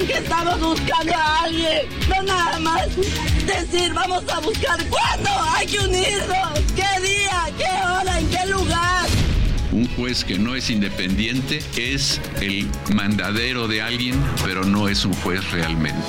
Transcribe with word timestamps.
Que 0.00 0.14
estamos 0.14 0.58
buscando 0.58 1.14
a 1.14 1.40
alguien. 1.40 1.86
No 2.08 2.22
nada 2.22 2.58
más 2.60 2.88
decir 3.46 3.92
vamos 3.92 4.24
a 4.28 4.40
buscar. 4.40 4.82
¿Cuándo? 4.88 5.30
Hay 5.54 5.66
que 5.66 5.78
unirnos. 5.80 6.60
¿Qué 6.74 7.00
día? 7.02 7.48
¿Qué 7.58 7.86
hora? 7.86 8.18
¿En 8.18 8.26
qué 8.28 8.46
lugar? 8.46 9.06
Un 9.72 9.86
juez 9.96 10.24
que 10.24 10.38
no 10.38 10.54
es 10.54 10.70
independiente 10.70 11.62
es 11.76 12.20
el 12.40 12.68
mandadero 12.94 13.68
de 13.68 13.82
alguien, 13.82 14.22
pero 14.44 14.64
no 14.64 14.88
es 14.88 15.04
un 15.04 15.14
juez 15.14 15.50
realmente. 15.50 16.02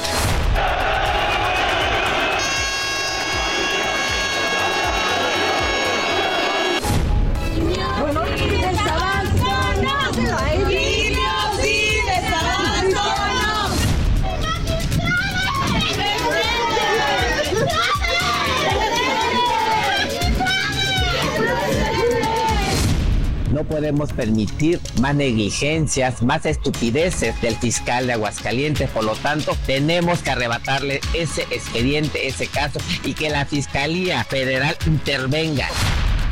Podemos 23.63 24.13
permitir 24.13 24.79
más 25.01 25.15
negligencias, 25.15 26.21
más 26.21 26.45
estupideces 26.45 27.39
del 27.41 27.55
fiscal 27.55 28.07
de 28.07 28.13
Aguascalientes. 28.13 28.89
Por 28.89 29.03
lo 29.03 29.15
tanto, 29.15 29.57
tenemos 29.65 30.19
que 30.19 30.31
arrebatarle 30.31 31.01
ese 31.13 31.43
expediente, 31.43 32.27
ese 32.27 32.47
caso 32.47 32.79
y 33.03 33.13
que 33.13 33.29
la 33.29 33.45
Fiscalía 33.45 34.23
Federal 34.23 34.77
intervenga. 34.85 35.67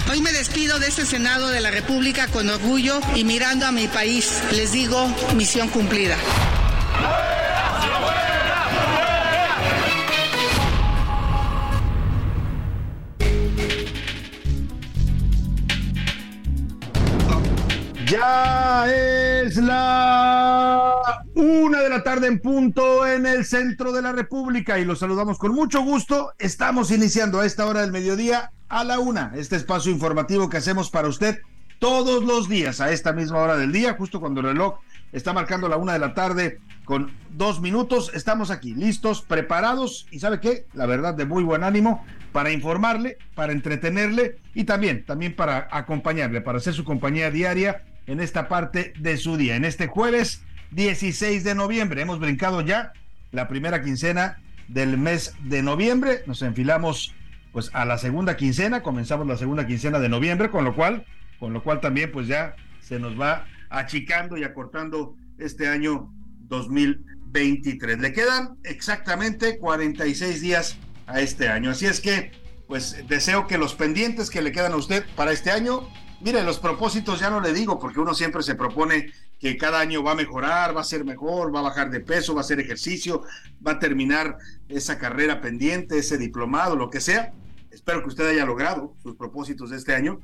Hoy 0.10 0.22
me 0.22 0.32
despido 0.32 0.80
de 0.80 0.88
este 0.88 1.06
Senado 1.06 1.50
de 1.50 1.62
la 1.62 1.72
República 1.72 2.28
con 2.28 2.50
orgullo 2.50 3.00
y 3.16 3.24
mirando 3.24 3.66
a 3.66 3.72
mi 3.72 3.88
país, 3.88 4.42
les 4.52 4.72
digo, 4.72 5.08
misión 5.36 5.70
cumplida. 5.70 6.18
Ya 18.12 18.88
es 18.94 19.56
la 19.56 21.24
una 21.34 21.80
de 21.80 21.90
la 21.90 22.04
tarde 22.04 22.28
en 22.28 22.42
punto 22.42 23.08
en 23.08 23.26
el 23.26 23.46
centro 23.46 23.94
de 23.94 24.02
la 24.02 24.12
República 24.12 24.78
y 24.78 24.84
los 24.84 25.00
saludamos 25.00 25.38
con 25.38 25.56
mucho 25.56 25.82
gusto. 25.82 26.34
Estamos 26.38 26.92
iniciando 26.92 27.40
a 27.40 27.46
esta 27.46 27.66
hora 27.66 27.80
del 27.80 27.94
mediodía 27.94 28.52
a 28.68 28.84
la 28.84 29.00
una, 29.00 29.32
este 29.38 29.56
espacio 29.56 29.94
informativo 29.94 30.50
que 30.50 30.58
hacemos 30.58 30.90
para 30.90 31.08
usted 31.08 31.40
todos 31.80 32.26
los 32.26 32.50
días 32.50 32.82
a 32.82 32.92
esta 32.92 33.14
misma 33.14 33.38
hora 33.38 33.56
del 33.56 33.72
día, 33.72 33.94
justo 33.94 34.20
cuando 34.20 34.42
el 34.42 34.48
reloj 34.48 34.80
está 35.14 35.32
marcando 35.32 35.70
la 35.70 35.78
una 35.78 35.94
de 35.94 36.00
la 36.00 36.14
tarde 36.14 36.60
con 36.84 37.14
dos 37.30 37.62
minutos. 37.62 38.12
Estamos 38.14 38.52
aquí, 38.52 38.74
listos, 38.74 39.22
preparados 39.22 40.06
y 40.12 40.20
sabe 40.20 40.42
qué, 40.42 40.66
la 40.74 40.86
verdad 40.86 41.14
de 41.14 41.26
muy 41.26 41.46
buen 41.46 41.64
ánimo 41.64 42.06
para 42.34 42.52
informarle, 42.52 43.18
para 43.36 43.54
entretenerle 43.54 44.38
y 44.54 44.66
también, 44.66 45.06
también 45.06 45.34
para 45.34 45.70
acompañarle, 45.72 46.42
para 46.42 46.58
hacer 46.58 46.74
su 46.74 46.84
compañía 46.84 47.32
diaria 47.32 47.86
en 48.12 48.20
esta 48.20 48.50
parte 48.50 48.94
de 49.00 49.18
su 49.18 49.38
día. 49.38 49.56
En 49.56 49.64
este 49.64 49.88
jueves 49.88 50.44
16 50.72 51.44
de 51.44 51.56
noviembre 51.56 52.02
hemos 52.02 52.20
brincado 52.20 52.62
ya 52.62 52.92
la 53.32 53.48
primera 53.48 53.82
quincena 53.82 54.42
del 54.68 54.98
mes 54.98 55.34
de 55.44 55.64
noviembre. 55.64 56.24
Nos 56.28 56.42
enfilamos 56.42 57.16
pues 57.54 57.70
a 57.74 57.86
la 57.86 57.98
segunda 57.98 58.36
quincena, 58.36 58.84
comenzamos 58.84 59.28
la 59.28 59.38
segunda 59.38 59.66
quincena 59.66 60.00
de 60.00 60.10
noviembre, 60.10 60.50
con 60.50 60.66
lo 60.66 60.76
cual, 60.76 61.06
con 61.40 61.54
lo 61.54 61.64
cual 61.64 61.80
también 61.80 62.12
pues 62.12 62.28
ya 62.28 62.56
se 62.82 63.00
nos 63.00 63.20
va 63.20 63.46
achicando 63.70 64.38
y 64.38 64.44
acortando 64.44 65.16
este 65.38 65.70
año 65.70 66.12
2023. 66.48 68.00
Le 68.00 68.12
quedan 68.12 68.58
exactamente 68.64 69.58
46 69.58 70.42
días 70.42 70.78
a 71.08 71.22
este 71.22 71.48
año. 71.48 71.72
Así 71.72 71.86
es 71.86 72.02
que 72.02 72.32
pues 72.68 73.06
deseo 73.08 73.48
que 73.48 73.58
los 73.58 73.74
pendientes 73.74 74.30
que 74.30 74.42
le 74.42 74.52
quedan 74.52 74.74
a 74.74 74.78
usted 74.78 75.06
para 75.16 75.32
este 75.32 75.52
año 75.52 75.88
Mire, 76.24 76.44
los 76.44 76.60
propósitos 76.60 77.20
ya 77.20 77.32
no 77.32 77.42
le 77.42 77.52
digo, 77.52 77.80
porque 77.80 78.00
uno 78.00 78.14
siempre 78.14 78.44
se 78.44 78.54
propone 78.54 79.12
que 79.40 79.58
cada 79.58 79.80
año 79.80 80.04
va 80.04 80.12
a 80.12 80.16
mejorar, 80.16 80.76
va 80.76 80.82
a 80.82 80.84
ser 80.84 81.04
mejor, 81.04 81.54
va 81.54 81.62
a 81.62 81.64
bajar 81.64 81.90
de 81.90 82.00
peso, 82.00 82.36
va 82.36 82.42
a 82.42 82.44
hacer 82.44 82.60
ejercicio, 82.60 83.24
va 83.66 83.74
a 83.74 83.80
terminar 83.80 84.38
esa 84.70 85.00
carrera 85.00 85.42
pendiente, 85.42 85.98
ese 85.98 86.20
diplomado, 86.20 86.76
lo 86.76 86.92
que 86.92 87.02
sea. 87.02 87.34
Espero 87.72 88.04
que 88.04 88.10
usted 88.10 88.28
haya 88.28 88.46
logrado 88.46 88.94
sus 89.02 89.16
propósitos 89.16 89.72
de 89.72 89.78
este 89.78 89.96
año, 89.96 90.20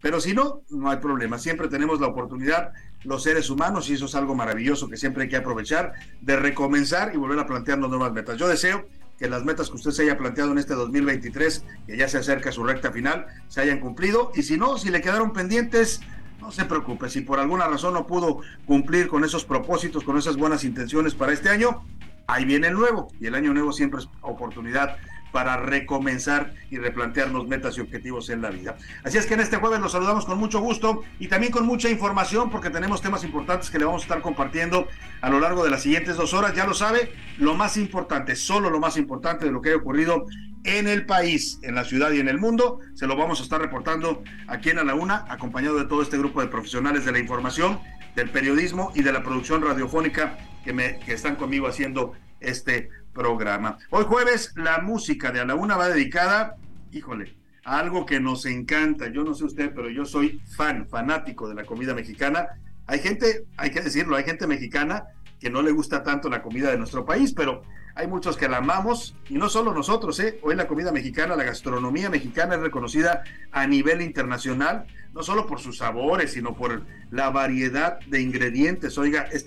pero 0.00 0.22
si 0.22 0.32
no, 0.32 0.62
no 0.70 0.90
hay 0.90 0.96
problema. 0.96 1.38
Siempre 1.38 1.68
tenemos 1.68 2.00
la 2.00 2.06
oportunidad, 2.06 2.72
los 3.04 3.22
seres 3.22 3.50
humanos, 3.50 3.90
y 3.90 3.94
eso 3.94 4.06
es 4.06 4.14
algo 4.14 4.34
maravilloso 4.34 4.88
que 4.88 4.96
siempre 4.96 5.24
hay 5.24 5.28
que 5.28 5.36
aprovechar, 5.36 5.92
de 6.22 6.36
recomenzar 6.36 7.14
y 7.14 7.18
volver 7.18 7.38
a 7.40 7.46
plantearnos 7.46 7.90
nuevas 7.90 8.12
metas. 8.12 8.38
Yo 8.38 8.48
deseo 8.48 8.86
que 9.22 9.30
las 9.30 9.44
metas 9.44 9.70
que 9.70 9.76
usted 9.76 9.92
se 9.92 10.02
haya 10.02 10.18
planteado 10.18 10.50
en 10.50 10.58
este 10.58 10.74
2023, 10.74 11.64
que 11.86 11.96
ya 11.96 12.08
se 12.08 12.18
acerca 12.18 12.48
a 12.48 12.52
su 12.52 12.64
recta 12.64 12.90
final, 12.90 13.26
se 13.46 13.60
hayan 13.60 13.78
cumplido. 13.78 14.32
Y 14.34 14.42
si 14.42 14.56
no, 14.58 14.78
si 14.78 14.90
le 14.90 15.00
quedaron 15.00 15.32
pendientes, 15.32 16.00
no 16.40 16.50
se 16.50 16.64
preocupe. 16.64 17.08
Si 17.08 17.20
por 17.20 17.38
alguna 17.38 17.68
razón 17.68 17.94
no 17.94 18.04
pudo 18.04 18.40
cumplir 18.66 19.06
con 19.06 19.22
esos 19.22 19.44
propósitos, 19.44 20.02
con 20.02 20.18
esas 20.18 20.36
buenas 20.36 20.64
intenciones 20.64 21.14
para 21.14 21.32
este 21.32 21.50
año, 21.50 21.84
ahí 22.26 22.44
viene 22.44 22.66
el 22.66 22.74
nuevo. 22.74 23.12
Y 23.20 23.26
el 23.28 23.36
año 23.36 23.54
nuevo 23.54 23.72
siempre 23.72 24.00
es 24.00 24.08
oportunidad 24.22 24.96
para 25.32 25.56
recomenzar 25.56 26.54
y 26.70 26.78
replantearnos 26.78 27.48
metas 27.48 27.76
y 27.78 27.80
objetivos 27.80 28.30
en 28.30 28.42
la 28.42 28.50
vida. 28.50 28.76
Así 29.02 29.18
es 29.18 29.26
que 29.26 29.34
en 29.34 29.40
este 29.40 29.56
jueves 29.56 29.80
los 29.80 29.92
saludamos 29.92 30.26
con 30.26 30.38
mucho 30.38 30.60
gusto 30.60 31.02
y 31.18 31.28
también 31.28 31.52
con 31.52 31.66
mucha 31.66 31.88
información 31.88 32.50
porque 32.50 32.70
tenemos 32.70 33.00
temas 33.00 33.24
importantes 33.24 33.70
que 33.70 33.78
le 33.78 33.86
vamos 33.86 34.02
a 34.02 34.04
estar 34.04 34.20
compartiendo 34.20 34.86
a 35.20 35.30
lo 35.30 35.40
largo 35.40 35.64
de 35.64 35.70
las 35.70 35.82
siguientes 35.82 36.16
dos 36.16 36.34
horas. 36.34 36.54
Ya 36.54 36.66
lo 36.66 36.74
sabe, 36.74 37.12
lo 37.38 37.54
más 37.54 37.76
importante, 37.76 38.36
solo 38.36 38.70
lo 38.70 38.78
más 38.78 38.96
importante 38.96 39.46
de 39.46 39.52
lo 39.52 39.62
que 39.62 39.72
ha 39.72 39.76
ocurrido 39.76 40.26
en 40.64 40.86
el 40.86 41.06
país, 41.06 41.58
en 41.62 41.74
la 41.74 41.84
ciudad 41.84 42.12
y 42.12 42.20
en 42.20 42.28
el 42.28 42.38
mundo, 42.38 42.78
se 42.94 43.06
lo 43.06 43.16
vamos 43.16 43.40
a 43.40 43.42
estar 43.42 43.60
reportando 43.60 44.22
aquí 44.46 44.70
en 44.70 44.78
A 44.78 44.84
la 44.84 44.94
Una, 44.94 45.24
acompañado 45.28 45.76
de 45.76 45.86
todo 45.86 46.02
este 46.02 46.18
grupo 46.18 46.40
de 46.40 46.46
profesionales 46.46 47.04
de 47.04 47.12
la 47.12 47.18
información, 47.18 47.80
del 48.14 48.30
periodismo 48.30 48.92
y 48.94 49.02
de 49.02 49.12
la 49.12 49.22
producción 49.22 49.62
radiofónica 49.62 50.38
que, 50.64 51.00
que 51.04 51.12
están 51.12 51.36
conmigo 51.36 51.66
haciendo 51.66 52.12
este 52.40 52.90
programa. 53.12 53.78
Hoy 53.90 54.04
jueves 54.04 54.52
la 54.56 54.78
música 54.78 55.30
de 55.30 55.40
A 55.40 55.44
la 55.44 55.54
Una 55.54 55.76
va 55.76 55.88
dedicada, 55.88 56.56
híjole, 56.90 57.36
a 57.64 57.78
algo 57.78 58.06
que 58.06 58.20
nos 58.20 58.46
encanta. 58.46 59.08
Yo 59.08 59.24
no 59.24 59.34
sé 59.34 59.44
usted, 59.44 59.72
pero 59.74 59.90
yo 59.90 60.04
soy 60.04 60.40
fan, 60.56 60.86
fanático 60.88 61.48
de 61.48 61.54
la 61.54 61.64
comida 61.64 61.94
mexicana. 61.94 62.48
Hay 62.86 63.00
gente, 63.00 63.44
hay 63.56 63.70
que 63.70 63.80
decirlo, 63.80 64.16
hay 64.16 64.24
gente 64.24 64.46
mexicana 64.46 65.04
que 65.38 65.50
no 65.50 65.62
le 65.62 65.72
gusta 65.72 66.02
tanto 66.02 66.28
la 66.28 66.42
comida 66.42 66.70
de 66.70 66.78
nuestro 66.78 67.04
país, 67.04 67.32
pero 67.32 67.62
hay 67.94 68.06
muchos 68.06 68.36
que 68.36 68.48
la 68.48 68.58
amamos 68.58 69.14
y 69.28 69.34
no 69.34 69.48
solo 69.48 69.74
nosotros, 69.74 70.18
¿eh? 70.20 70.38
Hoy 70.42 70.54
la 70.54 70.66
comida 70.66 70.92
mexicana, 70.92 71.36
la 71.36 71.44
gastronomía 71.44 72.08
mexicana 72.08 72.54
es 72.54 72.60
reconocida 72.60 73.24
a 73.50 73.66
nivel 73.66 74.00
internacional, 74.00 74.86
no 75.12 75.22
solo 75.22 75.46
por 75.46 75.60
sus 75.60 75.78
sabores, 75.78 76.32
sino 76.32 76.56
por 76.56 76.82
la 77.10 77.30
variedad 77.30 78.00
de 78.06 78.22
ingredientes. 78.22 78.96
Oiga, 78.96 79.22
es 79.30 79.44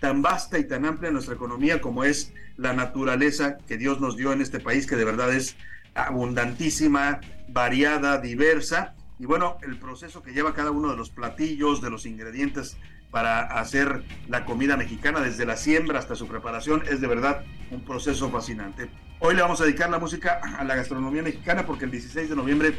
tan, 0.00 0.22
vasta 0.22 0.58
y 0.58 0.64
tan 0.64 0.84
amplia 0.84 1.10
nuestra 1.10 1.34
economía 1.34 1.80
como 1.80 2.04
es 2.04 2.32
la 2.56 2.72
naturaleza 2.72 3.58
que 3.66 3.76
Dios 3.76 4.00
nos 4.00 4.16
dio 4.16 4.32
en 4.32 4.40
este 4.40 4.60
país, 4.60 4.86
que 4.86 4.96
de 4.96 5.04
verdad 5.04 5.32
es 5.32 5.56
abundantísima, 5.94 7.20
variada, 7.48 8.18
diversa. 8.18 8.94
Y 9.18 9.26
bueno, 9.26 9.58
el 9.62 9.78
proceso 9.78 10.22
que 10.22 10.32
lleva 10.32 10.54
cada 10.54 10.70
uno 10.70 10.90
de 10.90 10.96
los 10.96 11.10
platillos, 11.10 11.80
de 11.80 11.90
los 11.90 12.06
ingredientes 12.06 12.76
para 13.10 13.40
hacer 13.40 14.04
la 14.28 14.44
comida 14.44 14.76
mexicana, 14.76 15.20
desde 15.20 15.46
la 15.46 15.56
siembra 15.56 15.98
hasta 15.98 16.14
su 16.14 16.28
preparación, 16.28 16.82
es 16.90 17.00
de 17.00 17.06
verdad 17.06 17.42
un 17.70 17.84
proceso 17.84 18.30
fascinante. 18.30 18.90
Hoy 19.18 19.34
le 19.34 19.42
vamos 19.42 19.60
a 19.60 19.64
dedicar 19.64 19.90
la 19.90 19.98
música 19.98 20.40
a 20.58 20.62
la 20.64 20.76
gastronomía 20.76 21.22
mexicana 21.22 21.66
porque 21.66 21.86
el 21.86 21.90
16 21.90 22.28
de 22.28 22.36
noviembre 22.36 22.74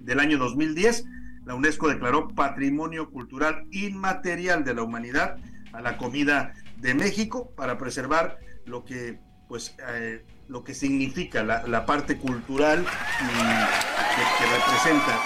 del 0.00 0.18
año 0.18 0.38
2010 0.38 1.04
la 1.44 1.54
UNESCO 1.54 1.88
declaró 1.88 2.28
Patrimonio 2.28 3.10
Cultural 3.10 3.66
Inmaterial 3.70 4.64
de 4.64 4.74
la 4.74 4.82
Humanidad 4.82 5.36
a 5.72 5.80
la 5.80 5.96
comida 5.96 6.54
de 6.76 6.94
México 6.94 7.52
para 7.56 7.78
preservar 7.78 8.38
lo 8.64 8.84
que 8.84 9.18
pues 9.48 9.74
eh, 9.86 10.24
lo 10.48 10.64
que 10.64 10.72
significa 10.72 11.42
la, 11.42 11.84
parte 11.84 12.16
cultural 12.16 12.86
que, 12.86 14.46
representa 14.46 15.22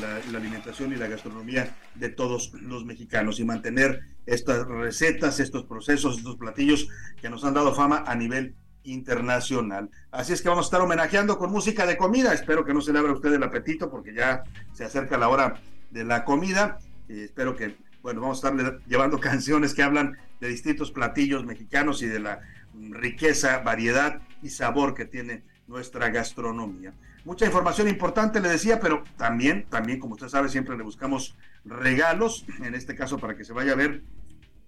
la, 0.00 0.20
la, 0.30 0.38
alimentación 0.38 0.92
y 0.92 0.96
la 0.96 1.08
gastronomía 1.08 1.74
de 1.96 2.08
todos 2.08 2.52
los 2.54 2.84
mexicanos 2.84 3.40
y 3.40 3.44
mantener 3.44 4.02
estas 4.24 4.68
recetas, 4.68 5.40
estos 5.40 5.64
procesos, 5.64 6.18
estos 6.18 6.36
platillos 6.36 6.88
que 7.20 7.28
nos 7.28 7.44
han 7.44 7.54
dado 7.54 7.74
fama 7.74 8.04
a 8.06 8.14
nivel 8.14 8.54
internacional. 8.84 9.90
Así 10.10 10.32
es 10.32 10.42
que 10.42 10.48
vamos 10.48 10.66
a 10.66 10.68
estar 10.68 10.80
homenajeando 10.80 11.38
con 11.38 11.50
música 11.50 11.86
de 11.86 11.96
comida. 11.96 12.32
Espero 12.32 12.64
que 12.64 12.72
no 12.72 12.80
se 12.80 12.92
le 12.92 13.00
abra 13.00 13.10
a 13.12 13.16
usted 13.16 13.32
el 13.32 13.42
apetito 13.42 13.90
porque 13.90 14.14
ya 14.14 14.44
se 14.72 14.84
acerca 14.84 15.18
la 15.18 15.28
hora 15.28 15.60
de 15.90 16.04
la 16.04 16.24
comida. 16.24 16.78
espero 17.08 17.56
que, 17.56 17.76
bueno, 18.06 18.20
vamos 18.20 18.44
a 18.44 18.50
estar 18.50 18.80
llevando 18.86 19.18
canciones 19.20 19.74
que 19.74 19.82
hablan 19.82 20.16
de 20.40 20.46
distintos 20.46 20.92
platillos 20.92 21.44
mexicanos 21.44 22.02
y 22.02 22.06
de 22.06 22.20
la 22.20 22.40
riqueza, 22.72 23.58
variedad 23.58 24.20
y 24.42 24.50
sabor 24.50 24.94
que 24.94 25.06
tiene 25.06 25.42
nuestra 25.66 26.08
gastronomía. 26.10 26.94
Mucha 27.24 27.46
información 27.46 27.88
importante 27.88 28.40
le 28.40 28.48
decía, 28.48 28.78
pero 28.78 29.02
también, 29.16 29.66
también, 29.68 29.98
como 29.98 30.14
usted 30.14 30.28
sabe, 30.28 30.48
siempre 30.48 30.76
le 30.76 30.84
buscamos 30.84 31.34
regalos, 31.64 32.46
en 32.62 32.76
este 32.76 32.94
caso 32.94 33.18
para 33.18 33.36
que 33.36 33.44
se 33.44 33.52
vaya 33.52 33.72
a 33.72 33.74
ver 33.74 34.02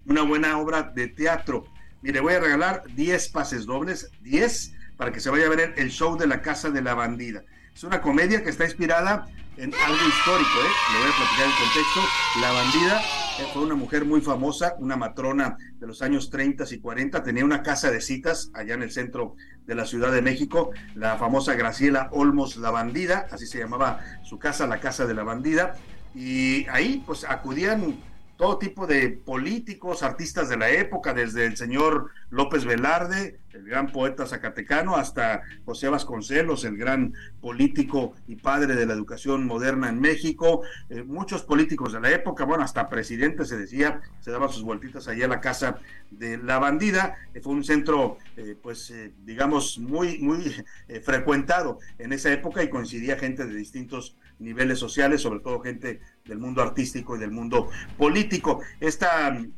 una 0.05 0.23
buena 0.23 0.57
obra 0.57 0.83
de 0.83 1.07
teatro. 1.07 1.63
Mire, 2.01 2.19
voy 2.19 2.33
a 2.33 2.41
regalar 2.41 2.83
10 2.93 3.29
pases 3.29 3.65
dobles, 3.65 4.11
10, 4.19 4.73
para 4.97 5.13
que 5.13 5.21
se 5.21 5.29
vaya 5.29 5.45
a 5.45 5.49
ver 5.49 5.75
el 5.77 5.91
show 5.91 6.17
de 6.17 6.27
la 6.27 6.41
Casa 6.41 6.71
de 6.71 6.81
la 6.81 6.93
Bandida. 6.93 7.45
Es 7.73 7.85
una 7.85 8.01
comedia 8.01 8.43
que 8.43 8.49
está 8.49 8.65
inspirada 8.65 9.27
en 9.59 9.73
algo 9.75 10.07
histórico, 10.07 10.57
¿eh? 10.61 10.71
Le 10.93 10.99
voy 10.99 11.09
a 11.09 11.15
platicar 11.15 11.47
el 11.47 11.55
contexto. 11.57 11.99
La 12.39 12.51
bandida 12.53 13.01
eh, 13.39 13.45
fue 13.51 13.63
una 13.63 13.75
mujer 13.75 14.05
muy 14.05 14.21
famosa, 14.21 14.75
una 14.79 14.95
matrona 14.95 15.57
de 15.77 15.85
los 15.85 16.01
años 16.01 16.29
30 16.29 16.63
y 16.71 16.79
40, 16.79 17.23
tenía 17.23 17.43
una 17.43 17.61
casa 17.61 17.91
de 17.91 17.99
citas 17.99 18.51
allá 18.53 18.75
en 18.75 18.83
el 18.83 18.91
centro 18.91 19.35
de 19.65 19.75
la 19.75 19.85
Ciudad 19.85 20.13
de 20.13 20.21
México, 20.21 20.71
la 20.95 21.17
famosa 21.17 21.55
Graciela 21.55 22.07
Olmos 22.13 22.55
la 22.55 22.71
Bandida, 22.71 23.27
así 23.31 23.45
se 23.45 23.59
llamaba 23.59 23.99
su 24.23 24.39
casa, 24.39 24.65
la 24.65 24.79
Casa 24.79 25.05
de 25.05 25.13
la 25.13 25.23
Bandida, 25.23 25.75
y 26.15 26.65
ahí 26.69 27.03
pues 27.05 27.25
acudían 27.25 27.97
todo 28.39 28.57
tipo 28.57 28.87
de 28.87 29.09
políticos, 29.09 30.01
artistas 30.01 30.47
de 30.47 30.55
la 30.55 30.69
época, 30.69 31.13
desde 31.13 31.45
el 31.45 31.57
señor 31.57 32.11
López 32.29 32.63
Velarde, 32.63 33.41
el 33.51 33.65
gran 33.65 33.91
poeta 33.91 34.25
zacatecano, 34.25 34.95
hasta 34.95 35.41
José 35.65 35.89
Vasconcelos, 35.89 36.63
el 36.63 36.77
gran 36.77 37.13
político 37.41 38.13
y 38.29 38.37
padre 38.37 38.75
de 38.75 38.85
la 38.85 38.93
educación 38.93 39.45
moderna 39.45 39.89
en 39.89 39.99
México, 39.99 40.61
eh, 40.89 41.03
muchos 41.03 41.43
políticos 41.43 41.91
de 41.91 41.99
la 41.99 42.11
época, 42.11 42.45
bueno, 42.45 42.63
hasta 42.63 42.87
presidente 42.87 43.43
se 43.43 43.57
decía, 43.57 43.99
se 44.21 44.31
daban 44.31 44.47
sus 44.47 44.63
vueltitas 44.63 45.09
allá 45.09 45.25
a 45.25 45.29
la 45.29 45.41
casa 45.41 45.79
de 46.09 46.37
la 46.37 46.59
bandida, 46.59 47.17
eh, 47.33 47.41
fue 47.41 47.51
un 47.51 47.65
centro, 47.65 48.19
eh, 48.37 48.55
pues, 48.61 48.93
digamos, 49.25 49.77
muy, 49.79 50.17
muy 50.19 50.55
frecuentado 51.03 51.79
en 51.97 52.13
esa 52.13 52.31
época 52.31 52.63
y 52.63 52.69
coincidía 52.69 53.17
gente 53.17 53.45
de 53.45 53.53
distintos 53.53 54.15
niveles 54.39 54.79
sociales, 54.79 55.21
sobre 55.21 55.39
todo 55.39 55.59
gente 55.61 55.99
del 56.25 56.39
mundo 56.39 56.61
artístico 56.61 57.15
y 57.15 57.19
del 57.19 57.31
mundo 57.31 57.69
político. 57.97 58.61
Esta 58.79 59.31
mm, 59.31 59.51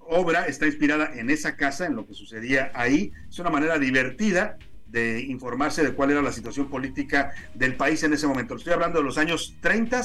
obra 0.00 0.46
está 0.46 0.66
inspirada 0.66 1.14
en 1.14 1.30
esa 1.30 1.56
casa, 1.56 1.86
en 1.86 1.96
lo 1.96 2.06
que 2.06 2.14
sucedía 2.14 2.70
ahí. 2.74 3.12
Es 3.28 3.38
una 3.38 3.50
manera 3.50 3.78
divertida 3.78 4.58
de 4.94 5.22
informarse 5.22 5.82
de 5.82 5.92
cuál 5.92 6.12
era 6.12 6.22
la 6.22 6.30
situación 6.30 6.68
política 6.70 7.32
del 7.54 7.74
país 7.74 8.04
en 8.04 8.12
ese 8.12 8.28
momento. 8.28 8.54
Estoy 8.54 8.74
hablando 8.74 9.00
de 9.00 9.04
los 9.04 9.18
años 9.18 9.56
30, 9.60 10.00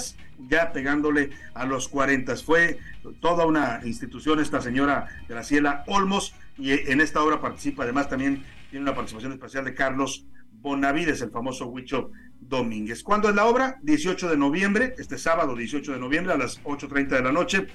ya 0.50 0.72
pegándole 0.72 1.30
a 1.54 1.66
los 1.66 1.88
40. 1.88 2.36
Fue 2.38 2.80
toda 3.22 3.46
una 3.46 3.82
institución 3.84 4.40
esta 4.40 4.62
señora 4.62 5.08
Graciela 5.28 5.84
Olmos 5.86 6.34
y 6.58 6.72
en 6.72 7.02
esta 7.02 7.22
obra 7.24 7.40
participa 7.40 7.84
además 7.84 8.10
también 8.10 8.44
tiene 8.72 8.84
una 8.84 8.96
participación 8.96 9.32
especial 9.32 9.64
de 9.64 9.76
Carlos 9.76 10.26
Bonavides, 10.54 11.22
el 11.22 11.30
famoso 11.30 11.68
Huicho 11.68 12.12
Domínguez. 12.40 13.04
¿Cuándo 13.04 13.30
es 13.30 13.36
la 13.36 13.46
obra? 13.46 13.78
18 13.84 14.30
de 14.30 14.38
noviembre, 14.38 14.96
este 14.98 15.18
sábado 15.18 15.56
18 15.56 15.94
de 15.94 16.00
noviembre 16.00 16.34
a 16.34 16.38
las 16.38 16.62
8.30 16.64 17.08
de 17.10 17.22
la 17.22 17.32
noche 17.32 17.68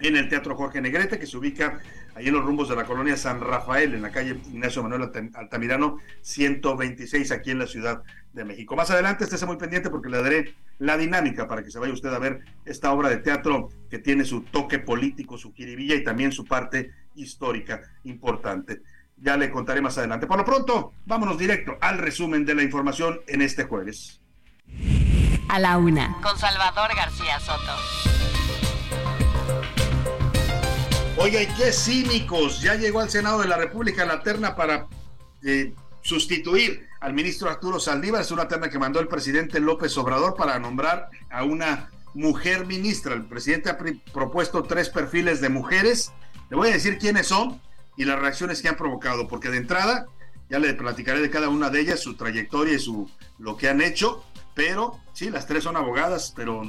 en 0.00 0.16
el 0.16 0.28
Teatro 0.28 0.56
Jorge 0.56 0.80
Negrete, 0.80 1.18
que 1.18 1.26
se 1.26 1.36
ubica 1.36 1.80
ahí 2.14 2.28
en 2.28 2.34
los 2.34 2.44
rumbos 2.44 2.68
de 2.68 2.76
la 2.76 2.84
colonia 2.84 3.16
San 3.16 3.40
Rafael, 3.40 3.94
en 3.94 4.02
la 4.02 4.10
calle 4.10 4.40
Ignacio 4.50 4.82
Manuel 4.82 5.10
Altamirano 5.34 5.98
126, 6.22 7.30
aquí 7.30 7.52
en 7.52 7.60
la 7.60 7.66
Ciudad 7.66 8.02
de 8.32 8.44
México. 8.44 8.74
Más 8.74 8.90
adelante 8.90 9.24
estése 9.24 9.46
muy 9.46 9.56
pendiente 9.56 9.90
porque 9.90 10.08
le 10.08 10.22
daré 10.22 10.54
la 10.78 10.96
dinámica 10.96 11.46
para 11.46 11.62
que 11.62 11.70
se 11.70 11.78
vaya 11.78 11.92
usted 11.92 12.12
a 12.12 12.18
ver 12.18 12.40
esta 12.64 12.92
obra 12.92 13.08
de 13.08 13.18
teatro 13.18 13.68
que 13.88 13.98
tiene 13.98 14.24
su 14.24 14.42
toque 14.42 14.78
político, 14.78 15.38
su 15.38 15.52
jiribilla 15.52 15.94
y 15.94 16.04
también 16.04 16.32
su 16.32 16.44
parte 16.44 16.90
histórica 17.14 17.82
importante. 18.04 18.82
Ya 19.22 19.36
le 19.36 19.52
contaré 19.52 19.80
más 19.80 19.96
adelante. 19.98 20.26
Por 20.26 20.36
lo 20.36 20.44
pronto, 20.44 20.94
vámonos 21.06 21.38
directo 21.38 21.78
al 21.80 21.98
resumen 21.98 22.44
de 22.44 22.56
la 22.56 22.64
información 22.64 23.20
en 23.28 23.40
este 23.40 23.62
jueves. 23.62 24.20
A 25.48 25.60
la 25.60 25.78
una. 25.78 26.16
Con 26.20 26.36
Salvador 26.36 26.90
García 26.96 27.38
Soto. 27.38 27.72
Oye, 31.18 31.48
qué 31.56 31.70
cínicos. 31.70 32.62
Ya 32.62 32.74
llegó 32.74 32.98
al 32.98 33.10
Senado 33.10 33.40
de 33.40 33.46
la 33.46 33.56
República 33.56 34.04
la 34.04 34.24
terna 34.24 34.56
para 34.56 34.88
eh, 35.44 35.72
sustituir 36.00 36.88
al 37.00 37.12
ministro 37.12 37.48
Arturo 37.48 37.78
Saldívar. 37.78 38.22
Es 38.22 38.32
una 38.32 38.48
terna 38.48 38.70
que 38.70 38.78
mandó 38.80 38.98
el 38.98 39.06
presidente 39.06 39.60
López 39.60 39.96
Obrador 39.98 40.34
para 40.34 40.58
nombrar 40.58 41.10
a 41.30 41.44
una 41.44 41.90
mujer 42.12 42.66
ministra. 42.66 43.14
El 43.14 43.26
presidente 43.26 43.70
ha 43.70 43.78
propuesto 44.12 44.64
tres 44.64 44.88
perfiles 44.88 45.40
de 45.40 45.48
mujeres. 45.48 46.12
Le 46.50 46.56
voy 46.56 46.70
a 46.70 46.72
decir 46.72 46.98
quiénes 46.98 47.28
son 47.28 47.60
y 47.96 48.04
las 48.04 48.18
reacciones 48.18 48.62
que 48.62 48.68
han 48.68 48.76
provocado, 48.76 49.28
porque 49.28 49.50
de 49.50 49.58
entrada 49.58 50.06
ya 50.48 50.58
le 50.58 50.74
platicaré 50.74 51.20
de 51.20 51.30
cada 51.30 51.48
una 51.48 51.70
de 51.70 51.80
ellas, 51.80 52.00
su 52.00 52.14
trayectoria 52.14 52.74
y 52.74 52.78
su 52.78 53.10
lo 53.38 53.56
que 53.56 53.68
han 53.68 53.80
hecho, 53.80 54.24
pero 54.54 55.00
sí, 55.12 55.30
las 55.30 55.46
tres 55.46 55.64
son 55.64 55.76
abogadas, 55.76 56.32
pero 56.36 56.62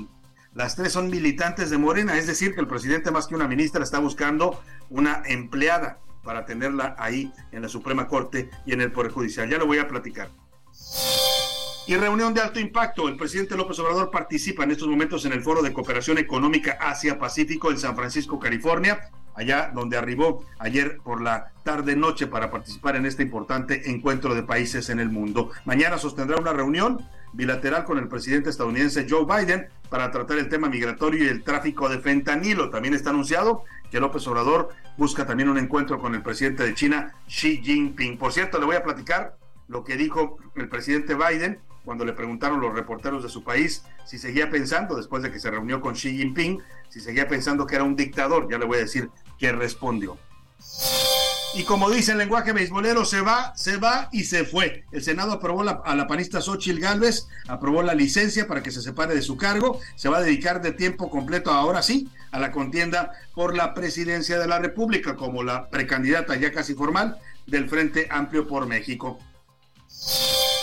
las 0.53 0.75
tres 0.75 0.93
son 0.93 1.09
militantes 1.09 1.69
de 1.69 1.77
Morena, 1.77 2.17
es 2.17 2.27
decir, 2.27 2.53
que 2.53 2.61
el 2.61 2.67
presidente 2.67 3.11
más 3.11 3.27
que 3.27 3.35
una 3.35 3.47
ministra 3.47 3.83
está 3.83 3.99
buscando 3.99 4.61
una 4.89 5.23
empleada 5.25 5.99
para 6.23 6.45
tenerla 6.45 6.95
ahí 6.97 7.33
en 7.51 7.61
la 7.61 7.67
Suprema 7.67 8.07
Corte 8.07 8.49
y 8.65 8.73
en 8.73 8.81
el 8.81 8.91
Poder 8.91 9.11
Judicial. 9.11 9.49
Ya 9.49 9.57
lo 9.57 9.65
voy 9.65 9.79
a 9.79 9.87
platicar. 9.87 10.29
Y 11.85 11.97
reunión 11.97 12.33
de 12.33 12.39
alto 12.39 12.61
impacto. 12.61 13.09
El 13.09 13.17
presidente 13.17 13.57
López 13.57 13.77
Obrador 13.79 14.09
participa 14.09 14.63
en 14.63 14.71
estos 14.71 14.87
momentos 14.87 15.25
en 15.25 15.33
el 15.33 15.43
Foro 15.43 15.61
de 15.61 15.73
Cooperación 15.73 16.17
Económica 16.17 16.77
Asia-Pacífico 16.79 17.71
en 17.71 17.77
San 17.77 17.95
Francisco, 17.97 18.39
California 18.39 19.11
allá 19.35 19.71
donde 19.73 19.97
arribó 19.97 20.45
ayer 20.59 20.99
por 21.03 21.21
la 21.21 21.51
tarde-noche 21.63 22.27
para 22.27 22.51
participar 22.51 22.95
en 22.95 23.05
este 23.05 23.23
importante 23.23 23.89
encuentro 23.89 24.35
de 24.35 24.43
países 24.43 24.89
en 24.89 24.99
el 24.99 25.09
mundo. 25.09 25.51
Mañana 25.65 25.97
sostendrá 25.97 26.37
una 26.37 26.53
reunión 26.53 27.05
bilateral 27.33 27.83
con 27.83 27.97
el 27.97 28.07
presidente 28.07 28.49
estadounidense 28.49 29.07
Joe 29.09 29.25
Biden 29.25 29.67
para 29.89 30.11
tratar 30.11 30.37
el 30.37 30.49
tema 30.49 30.69
migratorio 30.69 31.23
y 31.23 31.27
el 31.27 31.43
tráfico 31.43 31.89
de 31.89 31.99
fentanilo. 31.99 32.69
También 32.69 32.93
está 32.93 33.09
anunciado 33.09 33.63
que 33.91 33.99
López 33.99 34.25
Obrador 34.27 34.69
busca 34.97 35.25
también 35.25 35.49
un 35.49 35.57
encuentro 35.57 35.99
con 35.99 36.15
el 36.15 36.21
presidente 36.21 36.63
de 36.63 36.73
China, 36.73 37.13
Xi 37.27 37.61
Jinping. 37.63 38.17
Por 38.17 38.31
cierto, 38.31 38.59
le 38.59 38.65
voy 38.65 38.75
a 38.75 38.83
platicar 38.83 39.37
lo 39.67 39.83
que 39.83 39.97
dijo 39.97 40.37
el 40.55 40.69
presidente 40.69 41.15
Biden 41.15 41.59
cuando 41.85 42.05
le 42.05 42.13
preguntaron 42.13 42.61
los 42.61 42.73
reporteros 42.73 43.23
de 43.23 43.29
su 43.29 43.43
país 43.43 43.83
si 44.05 44.17
seguía 44.17 44.49
pensando, 44.49 44.95
después 44.95 45.23
de 45.23 45.31
que 45.31 45.39
se 45.39 45.51
reunió 45.51 45.81
con 45.81 45.93
Xi 45.93 46.17
Jinping, 46.17 46.61
si 46.89 46.99
seguía 46.99 47.27
pensando 47.27 47.65
que 47.65 47.75
era 47.75 47.83
un 47.83 47.95
dictador. 47.95 48.47
Ya 48.49 48.57
le 48.57 48.65
voy 48.65 48.77
a 48.77 48.81
decir 48.81 49.09
que 49.37 49.51
respondió. 49.51 50.17
Y 51.55 51.65
como 51.65 51.91
dice 51.91 52.13
el 52.13 52.17
lenguaje 52.17 52.51
beisbolero, 52.51 53.05
se 53.05 53.21
va, 53.21 53.55
se 53.55 53.77
va 53.77 54.09
y 54.11 54.23
se 54.23 54.43
fue. 54.43 54.85
El 54.91 55.03
Senado 55.03 55.33
aprobó 55.33 55.61
a 55.61 55.95
la 55.95 56.07
panista 56.07 56.41
Xochil 56.41 56.79
Gálvez, 56.79 57.27
aprobó 57.47 57.83
la 57.83 57.93
licencia 57.93 58.47
para 58.47 58.63
que 58.63 58.71
se 58.71 58.81
separe 58.81 59.13
de 59.13 59.21
su 59.21 59.37
cargo. 59.37 59.79
Se 59.95 60.09
va 60.09 60.17
a 60.17 60.21
dedicar 60.21 60.63
de 60.63 60.71
tiempo 60.71 61.11
completo, 61.11 61.51
ahora 61.51 61.83
sí, 61.83 62.09
a 62.31 62.39
la 62.39 62.51
contienda 62.51 63.11
por 63.35 63.55
la 63.55 63.75
presidencia 63.75 64.39
de 64.39 64.47
la 64.47 64.57
República, 64.57 65.15
como 65.15 65.43
la 65.43 65.69
precandidata 65.69 66.35
ya 66.35 66.51
casi 66.51 66.73
formal 66.73 67.19
del 67.45 67.69
Frente 67.69 68.07
Amplio 68.09 68.47
por 68.47 68.65
México. 68.65 69.19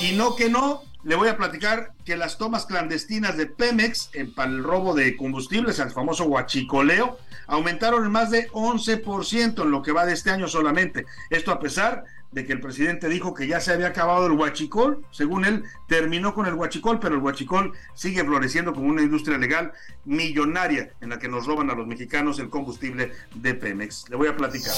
Y 0.02 0.12
no 0.12 0.34
que 0.34 0.48
no, 0.48 0.82
le 1.04 1.14
voy 1.14 1.28
a 1.28 1.36
platicar 1.36 1.92
que 2.04 2.16
las 2.16 2.38
tomas 2.38 2.66
clandestinas 2.66 3.36
de 3.36 3.46
Pemex 3.46 4.10
para 4.34 4.50
el 4.50 4.62
robo 4.62 4.94
de 4.94 5.16
combustibles, 5.16 5.78
el 5.78 5.90
famoso 5.90 6.24
huachicoleo, 6.24 7.18
aumentaron 7.46 8.04
en 8.04 8.12
más 8.12 8.30
de 8.30 8.48
11% 8.50 9.62
en 9.62 9.70
lo 9.70 9.82
que 9.82 9.92
va 9.92 10.06
de 10.06 10.14
este 10.14 10.30
año 10.30 10.48
solamente. 10.48 11.06
Esto 11.28 11.52
a 11.52 11.60
pesar 11.60 12.04
de 12.32 12.46
que 12.46 12.52
el 12.52 12.60
presidente 12.60 13.08
dijo 13.08 13.34
que 13.34 13.46
ya 13.46 13.60
se 13.60 13.72
había 13.72 13.88
acabado 13.88 14.26
el 14.26 14.32
huachicol, 14.32 15.04
según 15.10 15.44
él 15.44 15.64
terminó 15.88 16.34
con 16.34 16.46
el 16.46 16.54
huachicol, 16.54 17.00
pero 17.00 17.16
el 17.16 17.20
huachicol 17.20 17.72
sigue 17.94 18.24
floreciendo 18.24 18.72
como 18.72 18.88
una 18.88 19.02
industria 19.02 19.36
legal 19.36 19.72
millonaria 20.04 20.90
en 21.00 21.10
la 21.10 21.18
que 21.18 21.28
nos 21.28 21.46
roban 21.46 21.70
a 21.70 21.74
los 21.74 21.86
mexicanos 21.86 22.38
el 22.38 22.48
combustible 22.48 23.12
de 23.34 23.54
Pemex. 23.54 24.08
Le 24.08 24.16
voy 24.16 24.28
a 24.28 24.36
platicar. 24.36 24.72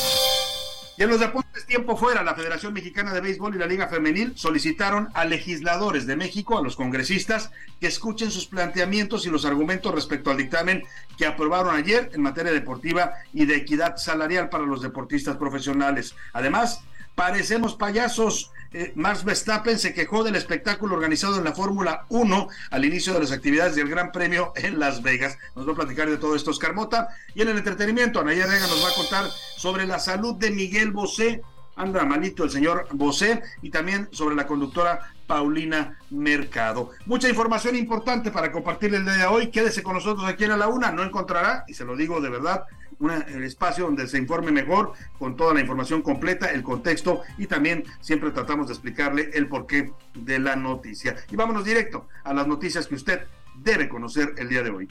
Y 0.99 1.03
en 1.03 1.09
los 1.09 1.21
deportes 1.21 1.65
tiempo 1.65 1.97
fuera, 1.97 2.23
la 2.23 2.35
Federación 2.35 2.75
Mexicana 2.75 3.15
de 3.15 3.23
Béisbol 3.23 3.55
y 3.55 3.59
la 3.59 3.67
Liga 3.67 3.89
Femenil 3.89 4.35
solicitaron 4.37 5.09
a 5.15 5.25
legisladores 5.25 6.07
de 6.07 6.17
México, 6.17 6.59
a 6.59 6.63
los 6.63 6.77
congresistas, 6.77 7.51
que 7.81 7.87
escuchen 7.87 8.31
sus 8.31 8.47
planteamientos 8.47 9.25
y 9.25 9.31
los 9.31 9.47
argumentos 9.47 9.95
respecto 9.95 10.31
al 10.31 10.37
dictamen 10.37 10.85
que 11.17 11.25
aprobaron 11.25 11.75
ayer 11.75 12.11
en 12.13 12.21
materia 12.21 12.53
deportiva 12.53 13.15
y 13.33 13.47
de 13.47 13.57
equidad 13.57 13.97
salarial 13.97 14.51
para 14.51 14.65
los 14.65 14.83
deportistas 14.83 15.39
profesionales. 15.39 16.15
Además, 16.35 16.83
parecemos 17.14 17.75
payasos. 17.75 18.50
Eh, 18.75 18.92
Max 18.95 19.23
Verstappen 19.25 19.78
se 19.78 19.92
quejó 19.92 20.25
del 20.25 20.35
espectáculo 20.35 20.95
organizado 20.95 21.37
en 21.37 21.45
la 21.45 21.52
Fórmula 21.52 22.07
1 22.09 22.49
al 22.71 22.85
inicio 22.85 23.12
de 23.12 23.21
las 23.21 23.33
actividades 23.33 23.75
del 23.75 23.88
Gran 23.88 24.12
Premio 24.12 24.52
en 24.57 24.78
Las 24.78 25.02
Vegas. 25.02 25.37
Nos 25.54 25.69
va 25.69 25.73
a 25.73 25.76
platicar 25.76 26.09
de 26.09 26.16
todo 26.16 26.35
esto 26.35 26.50
Oscar 26.50 26.75
Mota. 26.75 27.09
Y 27.35 27.42
en 27.42 27.49
el 27.49 27.59
entretenimiento, 27.59 28.21
Anaya 28.21 28.47
Rega 28.47 28.66
nos 28.66 28.83
va 28.83 28.88
a 28.88 28.95
contar 28.95 29.26
sobre 29.57 29.87
la 29.87 29.99
salud 29.99 30.37
de 30.37 30.50
Miguel 30.50 30.90
Bosé. 30.90 31.42
Anda 31.76 32.04
malito 32.04 32.45
el 32.45 32.50
señor 32.50 32.87
Bosé 32.92 33.42
y 33.62 33.71
también 33.71 34.09
sobre 34.12 34.37
la 34.37 34.47
conductora 34.47 35.12
Paulina 35.26 35.99
Mercado. 36.11 36.90
Mucha 37.07 37.28
información 37.28 37.76
importante 37.76 38.31
para 38.31 38.52
compartir 38.52 38.95
el 38.95 39.04
día 39.04 39.14
de 39.14 39.26
hoy. 39.26 39.50
Quédese 39.50 39.83
con 39.83 39.95
nosotros 39.95 40.26
aquí 40.26 40.45
en 40.45 40.59
la 40.59 40.69
una. 40.69 40.92
No 40.92 41.02
encontrará, 41.02 41.64
y 41.69 41.75
se 41.75 41.85
lo 41.85 41.97
digo 41.97 42.21
de 42.21 42.31
verdad, 42.31 42.64
un 43.03 43.43
espacio 43.43 43.87
donde 43.87 44.07
se 44.07 44.19
informe 44.19 44.53
mejor 44.53 44.93
con 45.19 45.37
toda 45.37 45.55
la 45.55 45.61
información 45.61 46.03
completa, 46.03 46.47
el 46.47 46.63
contexto 46.63 47.23
y 47.37 47.47
también 47.47 47.85
siempre 48.01 48.31
tratamos 48.31 48.69
de 48.69 48.75
explicarle 48.75 49.31
el 49.35 49.49
porqué 49.49 49.93
de 50.15 50.39
la 50.39 50.57
noticia. 50.57 51.17
Y 51.31 51.37
vámonos 51.37 51.65
directo 51.65 52.09
a 52.25 52.33
las 52.33 52.47
noticias 52.47 52.87
que 52.87 52.95
usted 52.95 53.23
debe 53.57 53.89
conocer 53.89 54.35
el 54.39 54.49
día 54.49 54.63
de 54.63 54.71
hoy. 54.71 54.89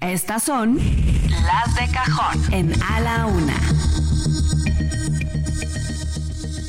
Estas 0.00 0.42
son 0.42 0.76
las 0.76 1.74
de 1.76 1.92
cajón 1.92 2.52
en 2.52 2.72
A 2.82 3.00
la 3.00 3.26
Una. 3.26 3.54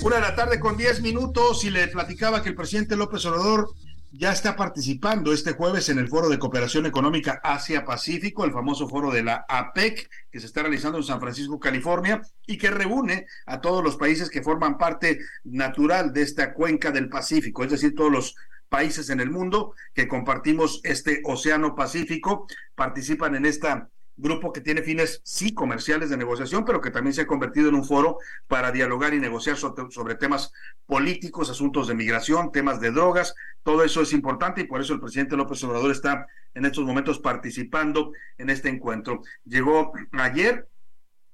Una 0.03 0.15
de 0.17 0.21
la 0.21 0.35
tarde 0.35 0.59
con 0.59 0.77
10 0.77 1.01
minutos 1.01 1.63
y 1.63 1.71
le 1.71 1.87
platicaba 1.87 2.43
que 2.43 2.49
el 2.49 2.55
presidente 2.55 2.95
López 2.95 3.25
Obrador 3.25 3.73
ya 4.17 4.31
está 4.31 4.55
participando 4.55 5.33
este 5.33 5.53
jueves 5.53 5.89
en 5.89 5.99
el 5.99 6.07
Foro 6.07 6.29
de 6.29 6.39
Cooperación 6.39 6.85
Económica 6.85 7.41
Asia-Pacífico, 7.43 8.45
el 8.45 8.51
famoso 8.51 8.87
foro 8.87 9.11
de 9.11 9.23
la 9.23 9.45
APEC, 9.47 10.09
que 10.31 10.39
se 10.39 10.45
está 10.45 10.61
realizando 10.61 10.97
en 10.97 11.03
San 11.03 11.19
Francisco, 11.19 11.59
California, 11.59 12.21
y 12.47 12.57
que 12.57 12.71
reúne 12.71 13.27
a 13.45 13.59
todos 13.59 13.83
los 13.83 13.97
países 13.97 14.29
que 14.29 14.41
forman 14.41 14.77
parte 14.77 15.19
natural 15.43 16.13
de 16.13 16.21
esta 16.21 16.53
cuenca 16.53 16.91
del 16.91 17.09
Pacífico, 17.09 17.63
es 17.63 17.71
decir, 17.71 17.93
todos 17.95 18.11
los 18.11 18.35
países 18.69 19.09
en 19.09 19.19
el 19.19 19.29
mundo 19.29 19.73
que 19.93 20.07
compartimos 20.07 20.81
este 20.83 21.21
Océano 21.25 21.75
Pacífico, 21.75 22.47
participan 22.75 23.35
en 23.35 23.45
esta 23.45 23.89
grupo 24.17 24.53
que 24.53 24.61
tiene 24.61 24.81
fines 24.81 25.21
sí 25.23 25.53
comerciales 25.53 26.09
de 26.09 26.17
negociación, 26.17 26.65
pero 26.65 26.81
que 26.81 26.91
también 26.91 27.13
se 27.13 27.21
ha 27.21 27.27
convertido 27.27 27.69
en 27.69 27.75
un 27.75 27.85
foro 27.85 28.17
para 28.47 28.71
dialogar 28.71 29.13
y 29.13 29.19
negociar 29.19 29.57
sobre, 29.57 30.15
temas 30.15 30.51
políticos, 30.85 31.49
asuntos 31.49 31.87
de 31.87 31.95
migración, 31.95 32.51
temas 32.51 32.79
de 32.79 32.91
drogas. 32.91 33.35
Todo 33.63 33.83
eso 33.83 34.01
es 34.01 34.13
importante 34.13 34.61
y 34.61 34.65
por 34.65 34.81
eso 34.81 34.93
el 34.93 34.99
presidente 34.99 35.35
López 35.35 35.63
Obrador 35.63 35.91
está 35.91 36.27
en 36.53 36.65
estos 36.65 36.85
momentos 36.85 37.19
participando 37.19 38.13
en 38.37 38.49
este 38.49 38.69
encuentro. 38.69 39.21
Llegó 39.43 39.91
ayer 40.11 40.67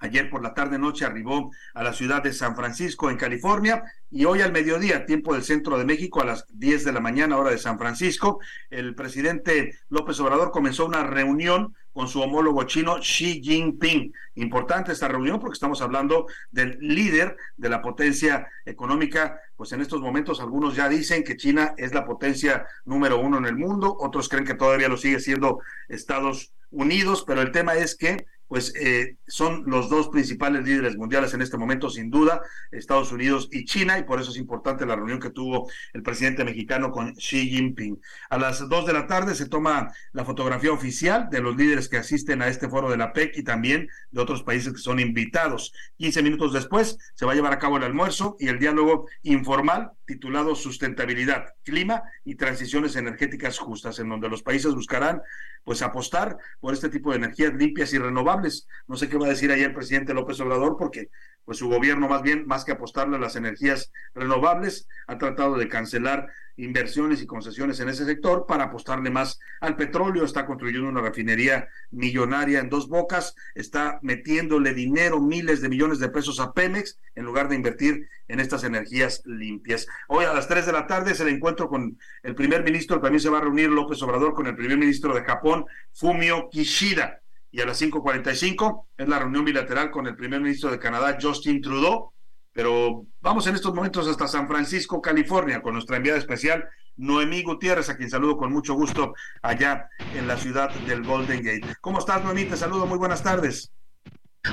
Ayer 0.01 0.31
por 0.31 0.41
la 0.41 0.55
tarde 0.55 0.79
noche 0.79 1.05
arribó 1.05 1.51
a 1.75 1.84
la 1.84 1.93
ciudad 1.93 2.24
de 2.24 2.34
San 2.34 2.55
Francisco, 2.55 3.12
en 3.12 3.17
California, 3.17 3.84
y 4.10 4.25
hoy 4.25 4.41
al 4.41 4.51
mediodía, 4.51 5.05
tiempo 5.05 5.36
del 5.36 5.43
centro 5.43 5.77
de 5.77 5.86
México, 5.86 6.22
a 6.22 6.25
las 6.25 6.46
10 6.58 6.86
de 6.86 6.91
la 6.91 7.00
mañana, 7.00 7.38
hora 7.38 7.51
de 7.51 7.60
San 7.60 7.77
Francisco, 7.77 8.39
el 8.72 8.96
presidente 8.96 9.77
López 9.89 10.20
Obrador 10.20 10.50
comenzó 10.50 10.88
una 10.88 11.03
reunión 11.03 11.75
con 11.93 12.08
su 12.08 12.20
homólogo 12.20 12.63
chino 12.63 12.98
Xi 13.00 13.41
Jinping. 13.43 14.12
Importante 14.36 14.91
esta 14.91 15.08
reunión 15.08 15.39
porque 15.39 15.53
estamos 15.53 15.84
hablando 15.84 16.25
del 16.50 16.79
líder 16.79 17.38
de 17.58 17.70
la 17.70 17.84
potencia 17.84 18.48
económica, 18.65 19.39
pues 19.55 19.72
en 19.72 19.81
estos 19.81 20.01
momentos 20.01 20.39
algunos 20.41 20.75
ya 20.75 20.89
dicen 20.89 21.24
que 21.24 21.38
China 21.38 21.75
es 21.77 21.93
la 21.93 22.05
potencia 22.05 22.65
número 22.86 23.20
uno 23.20 23.38
en 23.38 23.46
el 23.46 23.55
mundo, 23.55 23.96
otros 24.00 24.29
creen 24.29 24.46
que 24.46 24.55
todavía 24.55 24.89
lo 24.89 24.98
sigue 24.98 25.20
siendo 25.20 25.60
Estados 25.89 26.53
Unidos, 26.72 27.24
pero 27.27 27.41
el 27.41 27.51
tema 27.51 27.75
es 27.75 27.96
que 27.96 28.25
pues 28.51 28.74
eh, 28.75 29.15
son 29.27 29.63
los 29.65 29.89
dos 29.89 30.10
principales 30.10 30.65
líderes 30.65 30.98
mundiales 30.98 31.34
en 31.34 31.41
este 31.41 31.55
momento, 31.55 31.89
sin 31.89 32.10
duda, 32.12 32.41
Estados 32.70 33.13
Unidos 33.13 33.48
y 33.50 33.63
China, 33.63 33.98
y 33.98 34.03
por 34.03 34.20
eso 34.20 34.29
es 34.29 34.36
importante 34.36 34.86
la 34.86 34.98
reunión 34.98 35.22
que 35.22 35.29
tuvo 35.29 35.72
el 35.93 36.03
presidente 36.03 36.43
mexicano 36.43 36.91
con 36.91 37.15
Xi 37.15 37.50
Jinping. 37.50 38.01
A 38.29 38.38
las 38.38 38.67
dos 38.67 38.86
de 38.86 38.91
la 38.91 39.08
tarde 39.08 39.36
se 39.36 39.48
toma 39.48 39.93
la 40.12 40.25
fotografía 40.25 40.74
oficial 40.74 41.29
de 41.31 41.39
los 41.39 41.55
líderes 41.55 41.88
que 41.88 41.96
asisten 41.96 42.41
a 42.41 42.50
este 42.50 42.67
foro 42.67 42.89
de 42.89 42.98
la 42.98 43.13
PEC 43.13 43.38
y 43.38 43.43
también 43.43 43.88
de 44.12 44.20
otros 44.22 44.43
países 44.43 44.74
que 44.74 44.79
son 44.79 45.00
invitados. 45.00 45.72
15 45.96 46.22
minutos 46.22 46.51
después 46.51 46.98
se 47.15 47.25
va 47.25 47.31
a 47.31 47.36
llevar 47.36 47.53
a 47.53 47.60
cabo 47.60 47.77
el 47.77 47.84
almuerzo 47.84 48.36
y 48.38 48.50
el 48.50 48.60
diálogo 48.60 49.08
informal 49.24 49.91
titulado 50.05 50.55
Sustentabilidad, 50.55 51.53
Clima 51.63 52.03
y 52.25 52.36
Transiciones 52.36 52.98
Energéticas 52.98 53.58
Justas, 53.58 54.00
en 54.00 54.10
donde 54.10 54.27
los 54.27 54.43
países 54.43 54.75
buscarán 54.75 55.22
pues 55.63 55.81
apostar 55.81 56.37
por 56.59 56.73
este 56.73 56.89
tipo 56.89 57.11
de 57.11 57.17
energías 57.17 57.53
limpias 57.53 57.93
y 57.93 57.99
renovables. 57.99 58.67
No 58.87 58.95
sé 58.95 59.09
qué 59.09 59.17
va 59.17 59.27
a 59.27 59.29
decir 59.29 59.51
ahí 59.51 59.61
el 59.61 59.73
presidente 59.73 60.13
López 60.13 60.39
Obrador, 60.39 60.75
porque 60.77 61.09
pues 61.45 61.57
su 61.57 61.69
gobierno 61.69 62.07
más 62.07 62.21
bien, 62.21 62.45
más 62.48 62.65
que 62.65 62.71
apostarle 62.71 63.17
a 63.17 63.19
las 63.19 63.36
energías 63.36 63.91
renovables, 64.13 64.88
ha 65.07 65.17
tratado 65.17 65.57
de 65.57 65.67
cancelar 65.67 66.29
inversiones 66.57 67.21
y 67.21 67.25
concesiones 67.25 67.79
en 67.79 67.89
ese 67.89 68.05
sector 68.05 68.45
para 68.48 68.65
apostarle 68.65 69.10
más 69.10 69.39
al 69.60 69.75
petróleo, 69.75 70.24
está 70.24 70.45
construyendo 70.45 70.89
una 70.89 71.01
refinería 71.01 71.67
millonaria 71.89 72.60
en 72.60 72.69
dos 72.69 72.88
bocas, 72.88 73.36
está 73.55 74.00
metiéndole 74.01 74.74
dinero, 74.74 75.19
miles 75.19 75.62
de 75.62 75.69
millones 75.69 76.00
de 76.00 76.10
pesos 76.10 76.39
a 76.39 76.53
Pemex, 76.53 77.00
en 77.15 77.25
lugar 77.25 77.50
de 77.50 77.55
invertir 77.55 78.07
en 78.27 78.39
estas 78.39 78.63
energías 78.63 79.21
limpias. 79.25 79.88
Hoy 80.07 80.25
a 80.25 80.33
las 80.33 80.48
3 80.48 80.65
de 80.65 80.71
la 80.71 80.88
tarde 80.88 81.12
es 81.12 81.19
el 81.19 81.29
encuentro 81.29 81.67
con 81.67 81.98
el 82.24 82.36
primer 82.36 82.63
ministro, 82.63 83.01
también 83.01 83.21
se 83.21 83.29
va 83.29 83.39
a 83.39 83.41
reunir 83.41 83.69
López 83.69 84.01
Obrador 84.03 84.33
con 84.33 84.48
el 84.48 84.55
primer 84.55 84.77
ministro 84.77 85.13
de 85.13 85.24
Japón, 85.24 85.65
Fumio 85.91 86.50
Kishida 86.50 87.20
y 87.51 87.62
a 87.62 87.65
las 87.65 87.81
5.45 87.81 88.86
es 88.98 89.08
la 89.08 89.20
reunión 89.20 89.43
bilateral 89.43 89.91
con 89.91 90.08
el 90.08 90.15
primer 90.15 90.39
ministro 90.41 90.72
de 90.72 90.79
Canadá, 90.79 91.17
Justin 91.22 91.62
Trudeau. 91.62 92.12
Pero 92.53 93.05
vamos 93.22 93.48
en 93.48 93.55
estos 93.55 93.74
momentos 93.74 94.08
hasta 94.08 94.27
San 94.27 94.48
Francisco, 94.48 95.01
California, 95.01 95.62
con 95.62 95.74
nuestra 95.74 95.98
enviada 95.98 96.17
especial, 96.17 96.67
Noemí 96.98 97.43
Gutiérrez, 97.43 97.89
a 97.89 97.98
quien 97.98 98.10
saludo 98.10 98.38
con 98.38 98.51
mucho 98.51 98.74
gusto 98.74 99.13
allá 99.41 99.89
en 100.15 100.27
la 100.27 100.38
ciudad 100.38 100.70
del 100.81 101.03
Golden 101.03 101.43
Gate. 101.43 101.75
¿Cómo 101.81 102.00
estás, 102.00 102.24
Noemí? 102.24 102.46
Te 102.46 102.58
saludo, 102.58 102.86
muy 102.86 102.98
buenas 102.98 103.24
tardes. 103.24 103.72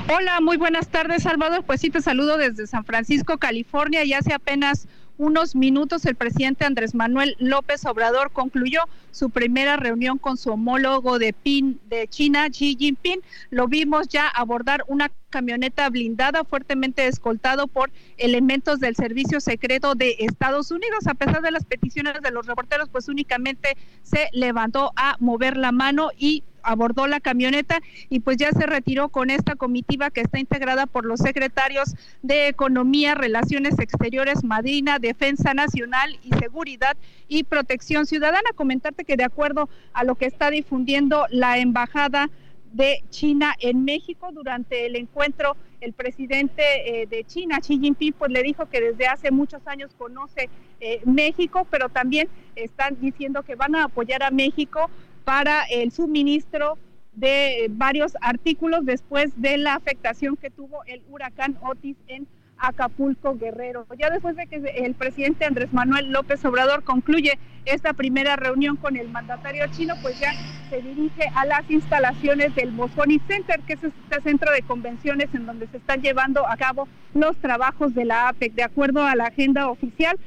Hola, 0.09 0.41
muy 0.41 0.57
buenas 0.57 0.89
tardes, 0.89 1.23
Salvador. 1.23 1.65
Pues 1.65 1.81
sí, 1.81 1.91
te 1.91 2.01
saludo 2.01 2.37
desde 2.37 2.67
San 2.67 2.85
Francisco, 2.85 3.39
California, 3.39 4.05
y 4.05 4.13
hace 4.13 4.33
apenas 4.33 4.87
unos 5.19 5.55
minutos 5.55 6.07
el 6.07 6.15
presidente 6.15 6.65
Andrés 6.65 6.95
Manuel 6.95 7.37
López 7.39 7.85
Obrador 7.85 8.31
concluyó 8.33 8.81
su 9.11 9.31
primera 9.31 9.77
reunión 9.77 10.17
con 10.19 10.37
su 10.37 10.51
homólogo 10.51 11.19
de, 11.19 11.33
PIN, 11.33 11.81
de 11.89 12.07
China, 12.09 12.49
Xi 12.49 12.77
Jinping. 12.79 13.21
Lo 13.51 13.67
vimos 13.67 14.09
ya 14.09 14.29
abordar 14.29 14.85
una 14.87 15.11
camioneta 15.31 15.91
blindada 15.91 16.45
fuertemente 16.45 17.07
escoltado 17.07 17.67
por 17.67 17.91
elementos 18.17 18.81
del 18.81 18.97
servicio 18.97 19.41
secreto 19.41 19.95
de 19.95 20.17
Estados 20.21 20.71
Unidos. 20.71 21.07
A 21.07 21.15
pesar 21.15 21.43
de 21.43 21.51
las 21.51 21.65
peticiones 21.65 22.15
de 22.23 22.31
los 22.31 22.47
reporteros, 22.47 22.89
pues 22.89 23.09
únicamente 23.09 23.77
se 24.03 24.29
levantó 24.33 24.93
a 24.97 25.17
mover 25.19 25.57
la 25.57 25.73
mano 25.73 26.11
y 26.17 26.45
abordó 26.63 27.07
la 27.07 27.21
camioneta 27.21 27.81
y 28.09 28.21
pues 28.21 28.37
ya 28.37 28.51
se 28.53 28.67
retiró 28.67 29.09
con 29.09 29.31
esta 29.31 29.57
comitiva 29.57 30.11
que 30.11 30.21
está 30.21 30.39
integrada 30.39 30.87
por 30.87 31.05
los 31.05 31.21
secretarios 31.21 31.95
de 32.23 32.49
Economía, 32.49 33.15
Relaciones 33.15 33.79
Exteriores, 33.79 34.45
Madrina, 34.45 34.99
Defensa 34.99 35.55
Nacional 35.55 36.19
y 36.23 36.33
Seguridad 36.35 36.97
y 37.29 37.45
Protección 37.45 38.07
Ciudadana. 38.07 38.51
Comentarte 38.55 39.05
que 39.05 39.17
de 39.17 39.25
acuerdo 39.25 39.69
a 39.93 40.05
lo 40.05 40.15
que 40.15 40.27
está 40.27 40.51
difundiendo 40.51 41.27
la 41.31 41.59
embajada 41.59 42.31
de 42.73 43.03
China 43.11 43.55
en 43.61 43.85
México 43.85 44.31
durante 44.33 44.87
el 44.87 44.97
encuentro 44.97 45.57
el 45.81 45.93
presidente 45.93 47.03
eh, 47.03 47.07
de 47.07 47.25
China, 47.25 47.61
Xi 47.61 47.79
Jinping, 47.79 48.13
pues 48.13 48.31
le 48.33 48.43
dijo 48.43 48.67
que 48.67 48.81
desde 48.81 49.07
hace 49.07 49.31
muchos 49.31 49.65
años 49.67 49.93
conoce 49.97 50.49
eh, 50.81 51.01
México, 51.05 51.67
pero 51.71 51.89
también 51.89 52.29
están 52.57 53.01
diciendo 53.01 53.43
que 53.43 53.55
van 53.55 53.75
a 53.77 53.85
apoyar 53.85 54.23
a 54.23 54.31
México 54.31 54.91
para 55.29 55.65
el 55.65 55.93
suministro 55.93 56.79
de 57.13 57.67
varios 57.73 58.17
artículos 58.23 58.87
después 58.87 59.31
de 59.37 59.59
la 59.59 59.75
afectación 59.75 60.39
que 60.39 60.49
tuvo 60.49 60.83
el 60.87 61.03
huracán 61.11 61.59
Otis 61.61 61.99
en 62.07 62.27
Acapulco 62.57 63.37
Guerrero. 63.37 63.87
Ya 63.99 64.09
después 64.09 64.37
de 64.37 64.47
que 64.47 64.57
el 64.57 64.95
presidente 64.95 65.45
Andrés 65.45 65.71
Manuel 65.71 66.13
López 66.13 66.43
Obrador 66.47 66.83
concluye 66.83 67.39
esta 67.67 67.93
primera 67.93 68.37
reunión 68.37 68.77
con 68.77 68.97
el 68.97 69.11
mandatario 69.11 69.67
chino, 69.71 69.97
pues 70.01 70.19
ya 70.19 70.33
se 70.71 70.81
dirige 70.81 71.31
a 71.35 71.45
las 71.45 71.71
instalaciones 71.71 72.55
del 72.55 72.73
Moscone 72.73 73.21
Center, 73.29 73.61
que 73.67 73.75
es 73.75 73.85
este 73.85 74.23
centro 74.23 74.51
de 74.51 74.63
convenciones 74.63 75.29
en 75.35 75.45
donde 75.45 75.67
se 75.67 75.77
están 75.77 76.01
llevando 76.01 76.49
a 76.49 76.57
cabo 76.57 76.89
los 77.13 77.37
trabajos 77.37 77.95
de 77.95 78.07
la 78.07 78.29
APEC. 78.31 78.55
De 78.55 78.63
acuerdo 78.63 79.05
a 79.05 79.15
la 79.15 79.27
agenda 79.27 79.69
oficial, 79.69 80.19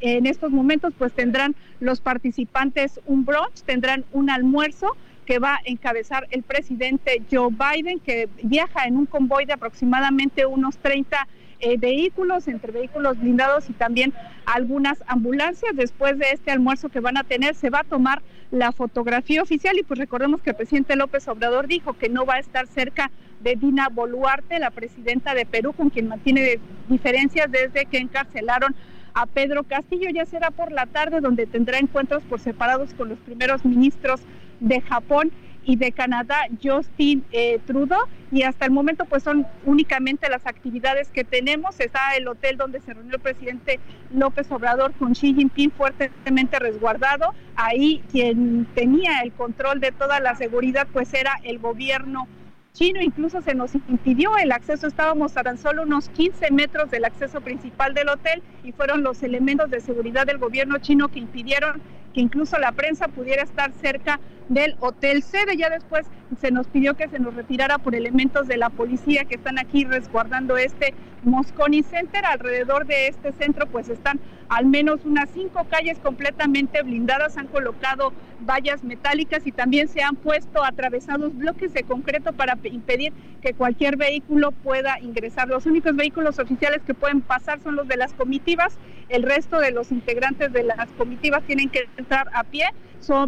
en 0.00 0.26
estos 0.26 0.50
momentos 0.50 0.92
pues 0.98 1.12
tendrán 1.12 1.54
los 1.80 2.00
participantes 2.00 3.00
un 3.06 3.24
brunch, 3.24 3.62
tendrán 3.64 4.04
un 4.12 4.30
almuerzo 4.30 4.96
que 5.24 5.38
va 5.38 5.54
a 5.54 5.60
encabezar 5.64 6.26
el 6.30 6.42
presidente 6.42 7.22
Joe 7.30 7.50
Biden, 7.50 8.00
que 8.00 8.28
viaja 8.42 8.86
en 8.86 8.96
un 8.96 9.06
convoy 9.06 9.46
de 9.46 9.54
aproximadamente 9.54 10.44
unos 10.46 10.76
30 10.78 11.26
eh, 11.60 11.78
vehículos, 11.78 12.46
entre 12.48 12.72
vehículos 12.72 13.18
blindados 13.18 13.70
y 13.70 13.72
también 13.72 14.12
algunas 14.44 15.02
ambulancias. 15.06 15.74
Después 15.74 16.18
de 16.18 16.26
este 16.32 16.50
almuerzo 16.50 16.90
que 16.90 17.00
van 17.00 17.16
a 17.16 17.24
tener, 17.24 17.54
se 17.54 17.70
va 17.70 17.80
a 17.80 17.84
tomar 17.84 18.22
la 18.50 18.72
fotografía 18.72 19.42
oficial 19.42 19.78
y 19.78 19.82
pues 19.82 19.98
recordemos 19.98 20.42
que 20.42 20.50
el 20.50 20.56
presidente 20.56 20.96
López 20.96 21.26
Obrador 21.28 21.66
dijo 21.66 21.94
que 21.94 22.08
no 22.08 22.26
va 22.26 22.34
a 22.34 22.38
estar 22.38 22.66
cerca 22.66 23.10
de 23.40 23.56
Dina 23.56 23.88
Boluarte, 23.88 24.58
la 24.58 24.70
presidenta 24.70 25.34
de 25.34 25.46
Perú, 25.46 25.72
con 25.72 25.90
quien 25.90 26.08
mantiene 26.08 26.60
diferencias 26.88 27.50
desde 27.50 27.86
que 27.86 27.98
encarcelaron 27.98 28.74
a 29.14 29.26
Pedro 29.26 29.64
Castillo. 29.64 30.10
Ya 30.12 30.26
será 30.26 30.50
por 30.50 30.72
la 30.72 30.86
tarde 30.86 31.20
donde 31.20 31.46
tendrá 31.46 31.78
encuentros 31.78 32.22
por 32.24 32.40
separados 32.40 32.92
con 32.94 33.08
los 33.08 33.18
primeros 33.20 33.64
ministros 33.64 34.20
de 34.60 34.80
Japón 34.80 35.32
y 35.66 35.76
de 35.76 35.92
Canadá, 35.92 36.36
Justin 36.62 37.24
eh, 37.32 37.58
Trudeau. 37.66 38.02
Y 38.30 38.42
hasta 38.42 38.66
el 38.66 38.72
momento, 38.72 39.04
pues 39.04 39.22
son 39.22 39.46
únicamente 39.64 40.28
las 40.28 40.46
actividades 40.46 41.08
que 41.08 41.24
tenemos. 41.24 41.80
Está 41.80 42.14
el 42.16 42.28
hotel 42.28 42.56
donde 42.56 42.80
se 42.80 42.92
reunió 42.92 43.14
el 43.14 43.20
presidente 43.20 43.78
López 44.12 44.50
Obrador 44.50 44.92
con 44.94 45.12
Xi 45.12 45.34
Jinping 45.34 45.70
fuertemente 45.70 46.58
resguardado. 46.58 47.32
Ahí 47.54 48.02
quien 48.10 48.66
tenía 48.74 49.20
el 49.20 49.32
control 49.32 49.80
de 49.80 49.92
toda 49.92 50.20
la 50.20 50.34
seguridad, 50.34 50.86
pues 50.92 51.14
era 51.14 51.38
el 51.44 51.58
gobierno 51.58 52.26
chino. 52.74 53.00
Incluso 53.00 53.40
se 53.40 53.54
nos 53.54 53.74
impidió 53.74 54.36
el 54.36 54.52
acceso. 54.52 54.86
Estábamos 54.86 55.36
a 55.36 55.42
tan 55.42 55.56
solo 55.56 55.82
unos 55.82 56.10
15 56.10 56.50
metros 56.50 56.90
del 56.90 57.04
acceso 57.06 57.40
principal 57.40 57.94
del 57.94 58.08
hotel 58.10 58.42
y 58.62 58.72
fueron 58.72 59.02
los 59.02 59.22
elementos 59.22 59.70
de 59.70 59.80
seguridad 59.80 60.26
del 60.26 60.38
gobierno 60.38 60.78
chino 60.78 61.08
que 61.08 61.20
impidieron 61.20 61.80
que 62.12 62.20
incluso 62.20 62.58
la 62.58 62.72
prensa 62.72 63.08
pudiera 63.08 63.42
estar 63.42 63.72
cerca 63.72 64.20
del 64.48 64.76
hotel 64.80 65.22
sede. 65.22 65.56
Ya 65.56 65.70
después 65.70 66.06
se 66.40 66.50
nos 66.50 66.66
pidió 66.66 66.94
que 66.94 67.08
se 67.08 67.18
nos 67.18 67.34
retirara 67.34 67.78
por 67.78 67.94
elementos 67.94 68.46
de 68.46 68.56
la 68.56 68.70
policía 68.70 69.24
que 69.24 69.36
están 69.36 69.58
aquí 69.58 69.84
resguardando 69.84 70.56
este 70.56 70.94
Mosconi 71.22 71.82
Center. 71.82 72.24
Alrededor 72.26 72.86
de 72.86 73.08
este 73.08 73.32
centro 73.32 73.66
pues 73.66 73.88
están 73.88 74.20
al 74.48 74.66
menos 74.66 75.04
unas 75.04 75.30
cinco 75.30 75.66
calles 75.68 75.98
completamente 75.98 76.82
blindadas. 76.82 77.36
Han 77.36 77.48
colocado 77.48 78.12
vallas 78.40 78.84
metálicas 78.84 79.46
y 79.46 79.52
también 79.52 79.88
se 79.88 80.02
han 80.02 80.16
puesto 80.16 80.64
atravesados 80.64 81.36
bloques 81.36 81.72
de 81.72 81.84
concreto 81.84 82.32
para 82.32 82.58
impedir 82.64 83.12
que 83.42 83.54
cualquier 83.54 83.96
vehículo 83.96 84.52
pueda 84.52 84.98
ingresar. 85.00 85.48
Los 85.48 85.66
únicos 85.66 85.94
vehículos 85.96 86.38
oficiales 86.38 86.82
que 86.86 86.94
pueden 86.94 87.20
pasar 87.20 87.60
son 87.60 87.76
los 87.76 87.88
de 87.88 87.96
las 87.96 88.14
comitivas. 88.14 88.78
El 89.08 89.22
resto 89.22 89.58
de 89.58 89.70
los 89.70 89.92
integrantes 89.92 90.52
de 90.52 90.64
las 90.64 90.88
comitivas 90.96 91.42
tienen 91.44 91.68
que 91.68 91.88
entrar 91.96 92.28
a 92.32 92.44
pie 92.44 92.66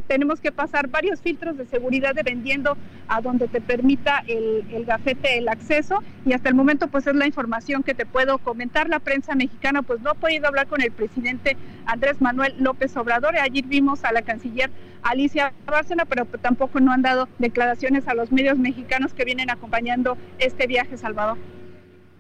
tenemos 0.07 0.41
que 0.41 0.53
pasar 0.53 0.89
varios 0.89 1.21
filtros 1.21 1.57
de 1.57 1.67
seguridad 1.67 2.15
dependiendo 2.15 2.77
a 3.09 3.21
donde 3.21 3.49
te 3.49 3.61
permita 3.61 4.23
el, 4.27 4.65
gafete 4.87 5.39
el 5.39 5.49
acceso 5.49 6.03
y 6.25 6.33
hasta 6.33 6.49
el 6.49 6.55
momento 6.55 6.89
pues 6.89 7.07
es 7.07 7.15
la 7.15 7.27
información 7.27 7.83
que 7.83 7.95
te 7.95 8.07
puedo 8.07 8.39
comentar. 8.39 8.89
La 8.89 9.01
prensa 9.01 9.35
mexicana 9.35 9.83
pues 9.83 10.01
no 10.01 10.11
ha 10.11 10.15
podido 10.15 10.47
hablar 10.47 10.67
con 10.67 10.81
el 10.81 10.93
presidente 10.93 11.57
Andrés 11.87 12.21
Manuel 12.21 12.55
López 12.59 12.97
Obrador. 12.97 13.37
Ayer 13.37 13.65
vimos 13.65 14.05
a 14.05 14.13
la 14.13 14.23
canciller 14.23 14.71
Alicia 15.03 15.53
Bárcena, 15.67 16.05
pero 16.05 16.25
tampoco 16.25 16.81
no 16.81 16.93
han 16.93 17.03
dado 17.03 17.29
declaraciones 17.39 18.09
a 18.09 18.15
los 18.15 18.33
medios 18.33 18.59
mexicanos 18.59 19.15
que 19.15 19.25
vienen 19.25 19.51
acompañando 19.51 20.17
este 20.39 20.67
viaje, 20.67 20.97
Salvador. 20.97 21.39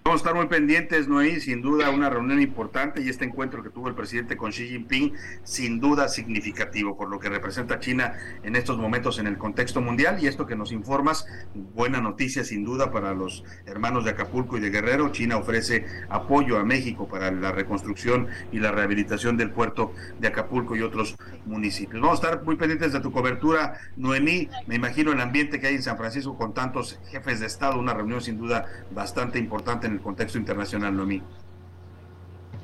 Vamos 0.07 0.21
a 0.21 0.23
estar 0.23 0.35
muy 0.37 0.47
pendientes, 0.47 1.09
Noé, 1.09 1.41
sin 1.41 1.63
duda 1.63 1.91
una 1.91 2.09
reunión 2.09 2.41
importante 2.41 3.03
y 3.03 3.09
este 3.09 3.25
encuentro 3.25 3.65
que 3.65 3.71
tuvo 3.71 3.89
el 3.89 3.97
presidente 3.97 4.37
con 4.37 4.53
Xi 4.53 4.69
Jinping, 4.69 5.15
sin 5.43 5.81
duda 5.81 6.09
significativo 6.09 6.97
por 6.97 7.09
lo 7.09 7.19
que 7.19 7.29
representa 7.29 7.81
China 7.81 8.15
en 8.45 8.55
estos 8.55 8.79
momentos 8.79 9.19
en 9.19 9.27
el 9.27 9.37
contexto 9.37 9.81
mundial 9.81 10.23
y 10.23 10.29
esto 10.29 10.47
que 10.47 10.55
nos 10.55 10.71
informas, 10.71 11.27
buena 11.75 12.01
noticia 12.01 12.45
sin 12.45 12.65
duda 12.65 12.93
para 12.93 13.15
los 13.15 13.43
hermanos 13.67 14.05
de 14.05 14.13
Acapulco 14.13 14.57
y 14.57 14.61
de 14.61 14.71
Guerrero. 14.71 15.11
China 15.11 15.39
ofrece 15.39 15.85
apoyo 16.09 16.57
a 16.57 16.63
México 16.63 17.09
para 17.09 17.33
la 17.33 17.51
reconstrucción 17.51 18.29
y 18.53 18.61
la 18.61 18.71
rehabilitación 18.71 19.37
del 19.37 19.51
puerto 19.51 19.93
de 20.21 20.29
Acapulco 20.29 20.77
y 20.77 20.83
otros 20.83 21.17
municipios. 21.47 22.01
Vamos 22.01 22.23
a 22.23 22.29
estar 22.29 22.45
muy 22.45 22.55
pendientes 22.55 22.93
de 22.93 23.01
tu 23.01 23.11
cobertura, 23.11 23.81
Noemí. 23.97 24.51
Me 24.69 24.77
imagino 24.77 25.11
el 25.11 25.21
ambiente 25.21 25.59
que 25.59 25.67
hay 25.67 25.75
en 25.75 25.83
San 25.83 25.97
Francisco 25.97 26.39
con 26.39 26.55
tantos 26.55 27.01
jefes 27.11 27.41
de 27.41 27.47
Estado, 27.47 27.81
una 27.81 27.93
reunión 27.93 28.21
sin 28.21 28.39
duda 28.39 28.67
bastante 28.93 29.41
importante 29.41 29.96
el 29.97 30.03
contexto 30.03 30.39
internacional, 30.39 30.97
Noemí. 30.97 31.23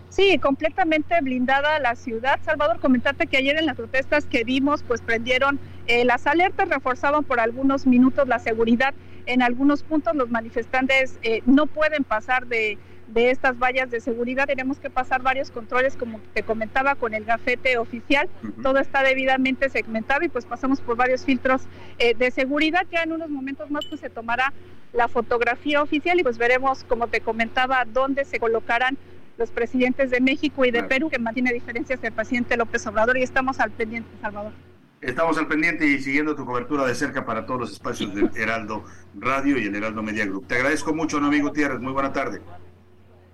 Sí, 0.09 0.39
completamente 0.39 1.19
blindada 1.23 1.79
la 1.79 1.95
ciudad. 1.95 2.39
Salvador, 2.43 2.81
comentarte 2.81 3.27
que 3.27 3.39
ayer 3.39 3.57
en 3.59 3.65
las 3.65 3.77
protestas 3.77 4.27
que 4.27 4.45
vimos, 4.45 4.83
pues 4.83 5.01
prendieron 5.01 5.59
eh, 5.87 6.05
las 6.05 6.27
alertas, 6.27 6.69
reforzaban 6.69 7.25
por 7.25 7.41
algunos 7.41 7.87
minutos 7.87 8.29
la 8.29 8.39
seguridad. 8.39 8.93
En 9.25 9.41
algunos 9.41 9.83
puntos 9.83 10.15
los 10.15 10.31
manifestantes 10.31 11.19
eh, 11.23 11.43
no 11.47 11.67
pueden 11.67 12.05
pasar 12.05 12.47
de, 12.47 12.77
de 13.13 13.31
estas 13.31 13.59
vallas 13.59 13.91
de 13.91 14.01
seguridad. 14.01 14.47
Tenemos 14.47 14.79
que 14.79 14.91
pasar 14.91 15.23
varios 15.23 15.51
controles, 15.51 15.97
como 15.97 16.21
te 16.35 16.43
comentaba, 16.43 16.95
con 16.95 17.15
el 17.15 17.25
gafete 17.25 17.79
oficial. 17.79 18.29
Todo 18.63 18.79
está 18.79 19.03
debidamente 19.03 19.69
segmentado 19.69 20.25
y 20.25 20.29
pues 20.29 20.47
pasamos 20.47 20.81
por 20.81 20.97
varios 20.97 21.25
filtros 21.25 21.63
eh, 21.99 22.15
de 22.15 22.31
seguridad. 22.31 22.87
Ya 22.91 23.03
en 23.03 23.13
unos 23.13 23.31
momentos 23.31 23.71
más 23.71 23.85
pues 23.87 24.01
se 24.01 24.11
tomará 24.11 24.53
la 24.93 25.09
fotografía 25.09 25.83
oficial 25.83 26.21
y 26.21 26.23
pues 26.23 26.39
veremos, 26.39 26.85
como 26.85 27.09
te 27.09 27.21
comentaba, 27.21 27.85
dónde 27.85 28.25
se 28.25 28.39
colocarán 28.39 28.99
los 29.39 29.51
presidentes 29.51 30.11
de 30.11 30.21
México 30.21 30.65
y 30.65 30.71
de 30.71 30.83
Perú, 30.83 31.09
que 31.09 31.19
mantiene 31.19 31.53
diferencias 31.53 32.01
del 32.01 32.13
presidente 32.13 32.57
López 32.57 32.87
Obrador 32.87 33.17
y 33.17 33.23
estamos 33.23 33.61
al 33.61 33.71
pendiente, 33.71 34.11
Salvador. 34.21 34.53
Estamos 35.01 35.37
al 35.37 35.49
pendiente 35.49 35.85
y 35.85 35.99
siguiendo 36.01 36.37
tu 36.37 36.47
cobertura 36.47 36.87
de 36.87 36.95
cerca 36.95 37.25
para 37.27 37.45
todos 37.45 37.61
los 37.61 37.73
espacios 37.73 38.15
del 38.15 38.31
Heraldo 38.37 38.85
Radio 39.19 39.59
y 39.59 39.67
el 39.67 39.75
Heraldo 39.75 40.01
Media 40.03 40.27
Group. 40.27 40.47
Te 40.47 40.55
agradezco 40.55 40.95
mucho, 40.95 41.19
no 41.19 41.27
amigo 41.27 41.49
Gutiérrez. 41.49 41.81
Muy 41.81 41.93
buena 41.93 42.13
tarde. 42.13 42.41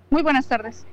Muy 0.09 0.23
buenas 0.23 0.47
tardes. 0.47 0.85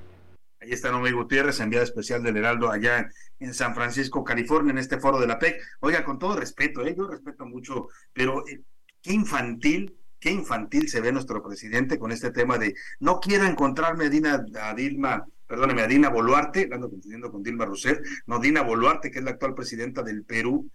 Ahí 0.61 0.73
está 0.73 0.91
Noé 0.91 1.13
Gutiérrez, 1.13 1.61
enviada 1.61 1.85
especial 1.85 2.23
del 2.23 2.37
Heraldo 2.37 2.71
allá 2.71 3.09
en 3.39 3.55
San 3.55 3.75
Francisco, 3.75 4.25
California, 4.25 4.73
en 4.73 4.79
este 4.79 4.99
foro 4.99 5.21
de 5.21 5.27
la 5.27 5.39
PEC. 5.39 5.61
Oiga, 5.81 6.05
con 6.05 6.19
todo 6.19 6.37
respeto, 6.37 6.85
¿eh? 6.85 6.95
yo 6.97 7.07
respeto 7.07 7.47
mucho, 7.47 7.89
pero 8.13 8.47
eh, 8.49 8.63
qué 9.03 9.13
infantil 9.13 9.97
qué 10.19 10.31
infantil 10.31 10.89
se 10.89 11.01
ve 11.01 11.13
nuestro 11.13 11.43
presidente 11.43 11.99
con 11.99 12.11
este 12.11 12.31
tema 12.31 12.59
de 12.59 12.75
no 13.01 13.21
quiero 13.21 13.45
encontrarme 13.45 14.07
a, 14.07 14.09
Dina, 14.09 14.45
a 14.61 14.75
Dilma, 14.75 15.27
perdóneme, 15.47 15.83
a 15.83 15.87
Dina 15.87 16.09
Boluarte, 16.09 16.69
ando 16.73 16.91
confundiendo 16.91 17.31
con 17.31 17.43
Dilma 17.43 17.65
Rousseff, 17.65 17.99
no, 18.27 18.39
Dina 18.39 18.63
Boluarte, 18.63 19.11
que 19.11 19.19
es 19.19 19.25
la 19.25 19.33
actual 19.33 19.55
presidenta 19.55 20.03
del 20.03 20.25
Perú. 20.25 20.71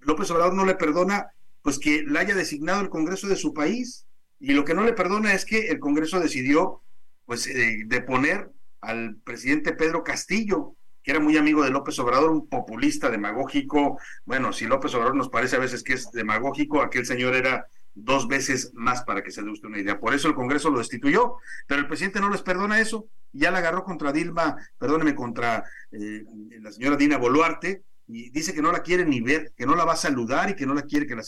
López 0.00 0.30
Obrador 0.30 0.54
no 0.54 0.64
le 0.64 0.74
perdona 0.74 1.26
pues 1.62 1.78
que 1.78 2.04
la 2.06 2.20
haya 2.20 2.34
designado 2.34 2.82
el 2.82 2.90
Congreso 2.90 3.26
de 3.26 3.36
su 3.36 3.54
país 3.54 4.06
y 4.38 4.52
lo 4.52 4.64
que 4.64 4.74
no 4.74 4.84
le 4.84 4.92
perdona 4.92 5.32
es 5.32 5.44
que 5.44 5.68
el 5.68 5.78
Congreso 5.78 6.20
decidió 6.20 6.82
pues 7.24 7.46
eh, 7.46 7.84
deponer 7.86 8.50
al 8.80 9.16
presidente 9.24 9.72
Pedro 9.72 10.04
Castillo, 10.04 10.76
que 11.02 11.10
era 11.10 11.20
muy 11.20 11.36
amigo 11.36 11.62
de 11.62 11.70
López 11.70 11.98
Obrador, 11.98 12.30
un 12.30 12.48
populista 12.48 13.10
demagógico. 13.10 13.98
Bueno, 14.24 14.52
si 14.52 14.66
López 14.66 14.94
Obrador 14.94 15.16
nos 15.16 15.28
parece 15.28 15.56
a 15.56 15.60
veces 15.60 15.82
que 15.82 15.94
es 15.94 16.10
demagógico, 16.12 16.82
aquel 16.82 17.06
señor 17.06 17.34
era 17.34 17.66
dos 17.94 18.26
veces 18.26 18.72
más 18.74 19.04
para 19.04 19.22
que 19.22 19.30
se 19.30 19.42
dé 19.42 19.50
usted 19.50 19.68
una 19.68 19.78
idea. 19.78 20.00
Por 20.00 20.14
eso 20.14 20.28
el 20.28 20.34
Congreso 20.34 20.70
lo 20.70 20.78
destituyó, 20.78 21.36
pero 21.66 21.80
el 21.80 21.86
presidente 21.86 22.20
no 22.20 22.30
les 22.30 22.42
perdona 22.42 22.80
eso. 22.80 23.06
Ya 23.32 23.50
la 23.50 23.58
agarró 23.58 23.84
contra 23.84 24.12
Dilma, 24.12 24.56
perdóneme, 24.78 25.14
contra 25.14 25.64
eh, 25.92 26.24
la 26.60 26.72
señora 26.72 26.96
Dina 26.96 27.18
Boluarte, 27.18 27.82
y 28.06 28.30
dice 28.30 28.52
que 28.52 28.62
no 28.62 28.70
la 28.70 28.82
quiere 28.82 29.04
ni 29.04 29.20
ver, 29.20 29.52
que 29.56 29.66
no 29.66 29.74
la 29.76 29.84
va 29.84 29.94
a 29.94 29.96
saludar 29.96 30.50
y 30.50 30.56
que 30.56 30.66
no 30.66 30.74
la 30.74 30.82
quiere 30.82 31.06
que 31.06 31.16
la. 31.16 31.22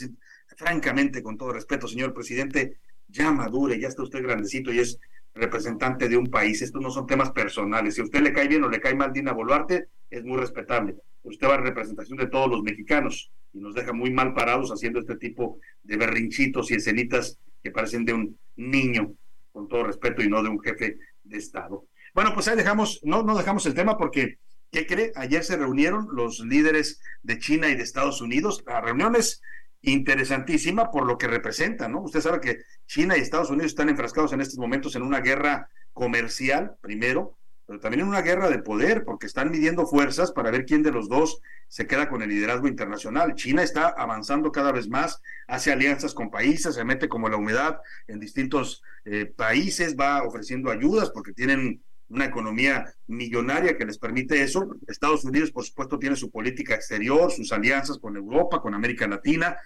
Francamente, 0.56 1.22
con 1.22 1.37
todo 1.37 1.52
respeto, 1.52 1.88
señor 1.88 2.14
presidente, 2.14 2.78
ya 3.09 3.30
madure, 3.30 3.78
ya 3.78 3.88
está 3.88 4.02
usted 4.02 4.22
grandecito 4.22 4.72
y 4.72 4.80
es 4.80 4.98
representante 5.37 6.09
de 6.09 6.16
un 6.16 6.27
país. 6.27 6.62
Estos 6.62 6.83
no 6.83 6.90
son 6.90 7.07
temas 7.07 7.31
personales. 7.31 7.94
Si 7.94 8.01
a 8.01 8.05
usted 8.05 8.20
le 8.20 8.33
cae 8.33 8.49
bien 8.49 8.64
o 8.64 8.68
le 8.68 8.81
cae 8.81 8.94
mal 8.94 9.12
Dina 9.12 9.33
Boluarte, 9.33 9.88
es 10.11 10.25
muy 10.25 10.38
respetable. 10.38 10.96
Usted 11.22 11.49
va 11.49 11.55
a 11.55 11.59
representación 11.59 12.18
de 12.18 12.29
todos 12.29 12.49
los 12.49 12.62
mexicanos 12.62 13.31
y 13.53 13.59
nos 13.59 13.75
deja 13.75 13.92
muy 13.92 14.11
mal 14.11 14.35
parados 14.35 14.70
haciendo 14.70 15.01
este 15.01 15.16
tipo 15.16 15.59
de 15.83 15.96
berrinchitos 15.96 16.70
y 16.70 16.75
escenitas 16.75 17.38
que 17.62 17.70
parecen 17.70 18.05
de 18.05 18.14
un 18.14 18.38
niño, 18.57 19.14
con 19.53 19.68
todo 19.68 19.85
respeto, 19.85 20.22
y 20.22 20.29
no 20.29 20.42
de 20.42 20.49
un 20.49 20.61
jefe 20.61 20.99
de 21.25 21.38
Estado. 21.38 21.87
Bueno, 22.14 22.33
pues 22.33 22.49
ahí 22.49 22.57
dejamos, 22.57 23.01
no, 23.03 23.22
no 23.22 23.37
dejamos 23.37 23.66
el 23.66 23.75
tema 23.75 23.99
porque, 23.99 24.38
¿qué 24.70 24.87
cree? 24.87 25.12
Ayer 25.16 25.42
se 25.42 25.57
reunieron 25.57 26.09
los 26.12 26.40
líderes 26.40 27.01
de 27.22 27.38
China 27.38 27.68
y 27.68 27.75
de 27.75 27.83
Estados 27.83 28.20
Unidos. 28.20 28.62
La 28.66 28.81
reunión 28.81 29.16
es 29.16 29.42
interesantísima 29.87 30.90
por 30.90 31.07
lo 31.07 31.16
que 31.16 31.29
representa, 31.29 31.88
¿no? 31.88 32.03
Usted 32.03 32.20
sabe 32.20 32.40
que 32.40 32.59
China 32.87 33.16
y 33.16 33.20
Estados 33.20 33.51
Unidos 33.51 33.68
están 33.68 33.88
enfrascados 33.88 34.33
en 34.33 34.40
estos 34.40 34.59
momentos 34.59 34.96
en 34.96 35.03
una 35.03 35.20
guerra 35.20 35.68
comercial, 35.92 36.77
primero, 36.81 37.38
pero 37.66 37.81
también 37.81 38.03
en 38.03 38.09
una 38.09 38.22
guerra 38.22 38.49
de 38.49 38.59
poder, 38.59 39.05
porque 39.05 39.27
están 39.27 39.51
midiendo 39.51 39.87
fuerzas 39.87 40.33
para 40.33 40.51
ver 40.51 40.66
quién 40.66 40.83
de 40.83 40.92
los 40.92 41.09
dos 41.09 41.40
se 41.68 41.87
queda 41.87 42.09
con 42.09 42.22
el 42.22 42.31
liderazgo 42.31 42.68
internacional. 42.68 43.35
China 43.35 43.62
está 43.62 43.88
avanzando 43.88 44.53
cada 44.53 44.72
vez 44.72 44.88
más, 44.88 45.20
hace 45.46 45.72
alianzas 45.72 46.14
con 46.14 46.31
países, 46.31 46.75
se 46.75 46.85
mete 46.85 47.09
como 47.09 47.29
la 47.29 47.37
humedad 47.37 47.79
en 48.07 48.20
distintos 48.20 48.83
eh, 49.05 49.27
países, 49.27 49.96
va 49.96 50.22
ofreciendo 50.25 50.70
ayudas 50.70 51.11
porque 51.11 51.33
tienen 51.33 51.83
una 52.09 52.25
economía 52.27 52.92
millonaria 53.07 53.77
que 53.77 53.85
les 53.85 53.99
permite 53.99 54.42
eso. 54.42 54.77
Estados 54.87 55.25
Unidos, 55.25 55.51
por 55.51 55.64
supuesto, 55.64 55.99
tiene 55.99 56.16
su 56.16 56.31
política 56.31 56.75
exterior, 56.75 57.31
sus 57.33 57.53
alianzas 57.53 57.99
con 57.99 58.16
Europa, 58.16 58.61
con 58.61 58.75
América 58.75 59.07
Latina, 59.09 59.57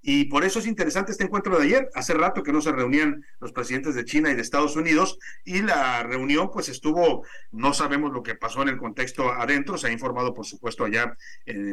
Y 0.00 0.26
por 0.26 0.44
eso 0.44 0.60
es 0.60 0.66
interesante 0.66 1.10
este 1.12 1.24
encuentro 1.24 1.58
de 1.58 1.64
ayer. 1.64 1.90
Hace 1.94 2.14
rato 2.14 2.42
que 2.42 2.52
no 2.52 2.60
se 2.60 2.72
reunían 2.72 3.24
los 3.40 3.52
presidentes 3.52 3.94
de 3.94 4.04
China 4.04 4.30
y 4.30 4.36
de 4.36 4.42
Estados 4.42 4.76
Unidos 4.76 5.18
y 5.44 5.60
la 5.62 6.02
reunión 6.04 6.50
pues 6.52 6.68
estuvo, 6.68 7.24
no 7.50 7.74
sabemos 7.74 8.12
lo 8.12 8.22
que 8.22 8.36
pasó 8.36 8.62
en 8.62 8.68
el 8.68 8.78
contexto 8.78 9.32
adentro, 9.32 9.76
se 9.76 9.88
ha 9.88 9.92
informado 9.92 10.32
por 10.32 10.46
supuesto 10.46 10.84
allá 10.84 11.16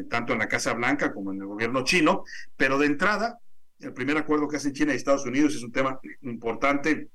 tanto 0.10 0.34
en 0.34 0.40
la 0.40 0.48
Casa 0.48 0.74
Blanca 0.74 1.14
como 1.14 1.32
en 1.32 1.42
el 1.42 1.46
gobierno 1.48 1.84
chino, 1.84 2.24
pero 2.58 2.80
de 2.80 2.88
entrada 2.88 3.40
el 3.80 3.94
primer 3.94 4.18
acuerdo 4.18 4.48
que 4.48 4.58
hacen 4.58 4.74
China 4.74 4.94
y 4.94 4.96
Estados 4.96 5.26
Unidos 5.26 5.54
es 5.56 5.64
un 5.64 5.72
tema 5.72 6.00
importante 6.22 7.10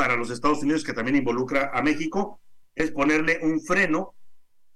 para 0.00 0.16
los 0.16 0.30
Estados 0.30 0.62
Unidos 0.62 0.82
que 0.82 0.94
también 0.94 1.16
involucra 1.16 1.72
a 1.74 1.82
México, 1.82 2.40
es 2.74 2.90
ponerle 2.90 3.38
un 3.42 3.60
freno 3.60 4.14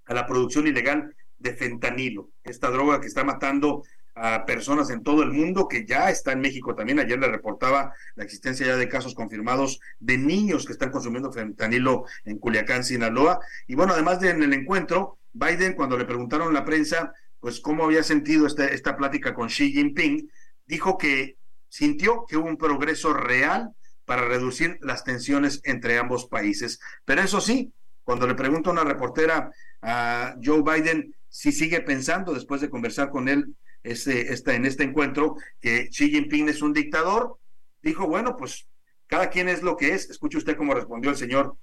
a 0.04 0.12
la 0.12 0.26
producción 0.26 0.66
ilegal 0.66 1.16
de 1.38 1.54
fentanilo, 1.54 2.28
esta 2.42 2.70
droga 2.70 3.00
que 3.00 3.06
está 3.06 3.24
matando 3.24 3.84
a 4.14 4.44
personas 4.44 4.90
en 4.90 5.02
todo 5.02 5.22
el 5.22 5.32
mundo, 5.32 5.66
que 5.66 5.86
ya 5.86 6.10
está 6.10 6.32
en 6.32 6.42
México 6.42 6.74
también. 6.74 6.98
Ayer 6.98 7.18
le 7.18 7.28
reportaba 7.28 7.94
la 8.16 8.24
existencia 8.24 8.66
ya 8.66 8.76
de 8.76 8.86
casos 8.86 9.14
confirmados 9.14 9.80
de 9.98 10.18
niños 10.18 10.66
que 10.66 10.74
están 10.74 10.90
consumiendo 10.90 11.32
fentanilo 11.32 12.04
en 12.26 12.36
Culiacán, 12.36 12.84
Sinaloa. 12.84 13.40
Y 13.66 13.76
bueno, 13.76 13.94
además 13.94 14.20
de 14.20 14.28
en 14.28 14.42
el 14.42 14.52
encuentro, 14.52 15.20
Biden, 15.32 15.72
cuando 15.72 15.96
le 15.96 16.04
preguntaron 16.04 16.48
a 16.48 16.52
la 16.60 16.66
prensa, 16.66 17.14
pues 17.40 17.60
cómo 17.60 17.84
había 17.84 18.02
sentido 18.02 18.46
esta, 18.46 18.66
esta 18.66 18.94
plática 18.94 19.32
con 19.32 19.48
Xi 19.48 19.72
Jinping, 19.72 20.30
dijo 20.66 20.98
que 20.98 21.38
sintió 21.70 22.26
que 22.28 22.36
hubo 22.36 22.46
un 22.46 22.58
progreso 22.58 23.14
real 23.14 23.70
para 24.04 24.26
reducir 24.26 24.78
las 24.80 25.04
tensiones 25.04 25.60
entre 25.64 25.98
ambos 25.98 26.26
países. 26.26 26.80
Pero 27.04 27.22
eso 27.22 27.40
sí, 27.40 27.72
cuando 28.02 28.26
le 28.26 28.34
pregunta 28.34 28.70
a 28.70 28.72
una 28.72 28.84
reportera 28.84 29.50
a 29.82 30.36
Joe 30.42 30.62
Biden 30.62 31.14
si 31.28 31.50
sigue 31.50 31.80
pensando, 31.80 32.32
después 32.32 32.60
de 32.60 32.70
conversar 32.70 33.10
con 33.10 33.28
él 33.28 33.56
este, 33.82 34.32
en 34.32 34.66
este 34.66 34.84
encuentro 34.84 35.36
que 35.60 35.88
Xi 35.90 36.10
Jinping 36.10 36.48
es 36.48 36.62
un 36.62 36.72
dictador, 36.72 37.38
dijo, 37.82 38.06
bueno, 38.06 38.36
pues 38.36 38.66
cada 39.06 39.30
quien 39.30 39.48
es 39.48 39.62
lo 39.62 39.76
que 39.76 39.94
es. 39.94 40.08
Escuche 40.10 40.38
usted 40.38 40.56
cómo 40.56 40.74
respondió 40.74 41.10
el 41.10 41.16
señor 41.16 41.56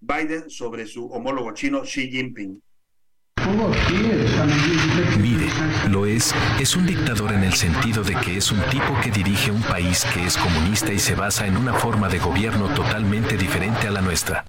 Biden 0.00 0.50
sobre 0.50 0.86
su 0.86 1.06
homólogo 1.06 1.52
chino 1.52 1.82
Xi 1.82 2.10
Jinping. 2.10 2.62
Mire, 5.20 5.48
lo 5.90 6.06
es, 6.06 6.34
es 6.60 6.76
un 6.76 6.86
dictador 6.86 7.32
en 7.32 7.44
el 7.44 7.52
sentido 7.52 8.02
de 8.02 8.14
que 8.16 8.36
es 8.36 8.50
un 8.50 8.60
tipo 8.70 8.98
que 9.02 9.10
dirige 9.10 9.50
un 9.50 9.62
país 9.62 10.04
que 10.12 10.24
es 10.24 10.36
comunista 10.36 10.92
y 10.92 10.98
se 10.98 11.14
basa 11.14 11.46
en 11.46 11.56
una 11.56 11.74
forma 11.74 12.08
de 12.08 12.18
gobierno 12.18 12.72
totalmente 12.74 13.36
diferente 13.36 13.86
a 13.86 13.90
la 13.90 14.00
nuestra. 14.00 14.44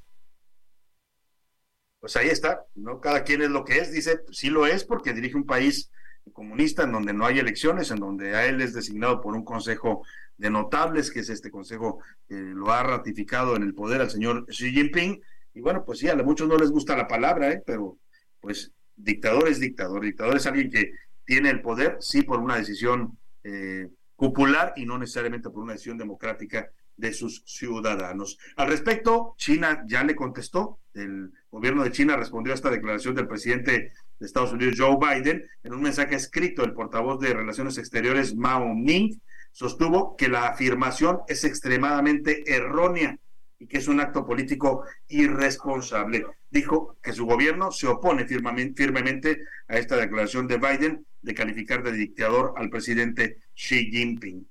Pues 2.00 2.16
ahí 2.16 2.30
está, 2.30 2.66
¿no? 2.76 3.00
Cada 3.00 3.24
quien 3.24 3.42
es 3.42 3.50
lo 3.50 3.64
que 3.64 3.80
es, 3.80 3.92
dice, 3.92 4.22
sí 4.32 4.50
lo 4.50 4.66
es 4.66 4.84
porque 4.84 5.14
dirige 5.14 5.36
un 5.36 5.46
país 5.46 5.92
comunista 6.34 6.84
en 6.84 6.92
donde 6.92 7.14
no 7.14 7.26
hay 7.26 7.40
elecciones, 7.40 7.92
en 7.92 7.98
donde 8.00 8.36
a 8.36 8.46
él 8.46 8.62
es 8.62 8.74
designado 8.74 9.22
por 9.22 9.36
un 9.36 9.44
consejo 9.44 10.04
de 10.38 10.50
notables, 10.50 11.12
que 11.12 11.20
es 11.20 11.30
este 11.30 11.52
consejo 11.52 12.00
que 12.28 12.36
lo 12.36 12.72
ha 12.72 12.84
ratificado 12.84 13.56
en 13.56 13.64
el 13.64 13.74
poder 13.74 14.02
al 14.02 14.10
señor 14.10 14.46
Xi 14.48 14.72
Jinping. 14.72 15.22
Y 15.54 15.62
bueno, 15.62 15.84
pues 15.86 16.00
sí, 16.00 16.08
a 16.08 16.16
muchos 16.16 16.48
no 16.48 16.58
les 16.58 16.72
gusta 16.72 16.96
la 16.96 17.08
palabra, 17.08 17.52
¿eh? 17.52 17.62
pero 17.66 17.98
pues 18.40 18.72
dictador 19.00 19.48
es 19.48 19.60
dictador. 19.60 20.04
Dictador 20.04 20.38
es 20.38 20.46
alguien 20.46 20.70
que 20.70 20.94
tiene 21.26 21.50
el 21.50 21.62
poder, 21.62 21.98
sí, 22.00 22.22
por 22.24 22.40
una 22.40 22.58
decisión 22.58 23.18
eh, 23.44 23.88
popular 24.16 24.74
y 24.76 24.86
no 24.86 24.98
necesariamente 24.98 25.50
por 25.50 25.64
una 25.64 25.74
decisión 25.74 25.98
democrática 25.98 26.70
de 26.98 27.14
sus 27.14 27.44
ciudadanos. 27.46 28.38
Al 28.58 28.68
respecto, 28.68 29.36
China 29.38 29.84
ya 29.88 30.04
le 30.04 30.16
contestó, 30.16 30.80
el 30.94 31.32
gobierno 31.50 31.84
de 31.84 31.92
China 31.92 32.18
respondió 32.18 32.52
a 32.52 32.56
esta 32.56 32.70
declaración 32.70 33.16
del 33.16 33.28
presidente 33.28 33.94
de 34.20 34.26
Estados 34.26 34.52
Unidos, 34.52 34.76
Joe 34.78 34.98
Biden, 35.00 35.48
en 35.64 35.74
un 35.74 35.82
mensaje 35.82 36.16
escrito, 36.16 36.64
el 36.64 36.74
portavoz 36.74 37.20
de 37.22 37.34
Relaciones 37.34 37.78
Exteriores, 37.78 38.36
Mao 38.36 38.74
Ning, 38.76 39.18
sostuvo 39.52 40.16
que 40.18 40.28
la 40.28 40.48
afirmación 40.48 41.20
es 41.28 41.44
extremadamente 41.46 42.44
errónea 42.54 43.18
y 43.60 43.68
que 43.68 43.78
es 43.78 43.88
un 43.88 44.00
acto 44.00 44.26
político 44.26 44.86
irresponsable. 45.10 46.26
Dijo 46.50 46.98
que 47.04 47.14
su 47.14 47.26
gobierno 47.26 47.72
se 47.72 47.88
opone 47.88 48.26
firmemente 48.26 49.44
a 49.68 49.78
esta 49.78 49.98
declaración 49.98 50.48
de 50.48 50.58
Biden 50.58 51.06
de 51.22 51.34
calificar 51.34 51.84
de 51.84 51.92
dictador 51.92 52.54
al 52.56 52.70
presidente 52.70 53.38
Xi 53.54 53.92
Jinping. 53.92 54.48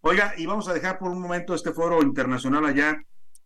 Oiga, 0.00 0.34
y 0.36 0.46
vamos 0.46 0.68
a 0.68 0.74
dejar 0.74 0.98
por 0.98 1.10
un 1.10 1.20
momento 1.20 1.54
este 1.54 1.72
foro 1.72 2.02
internacional 2.02 2.64
allá 2.64 3.00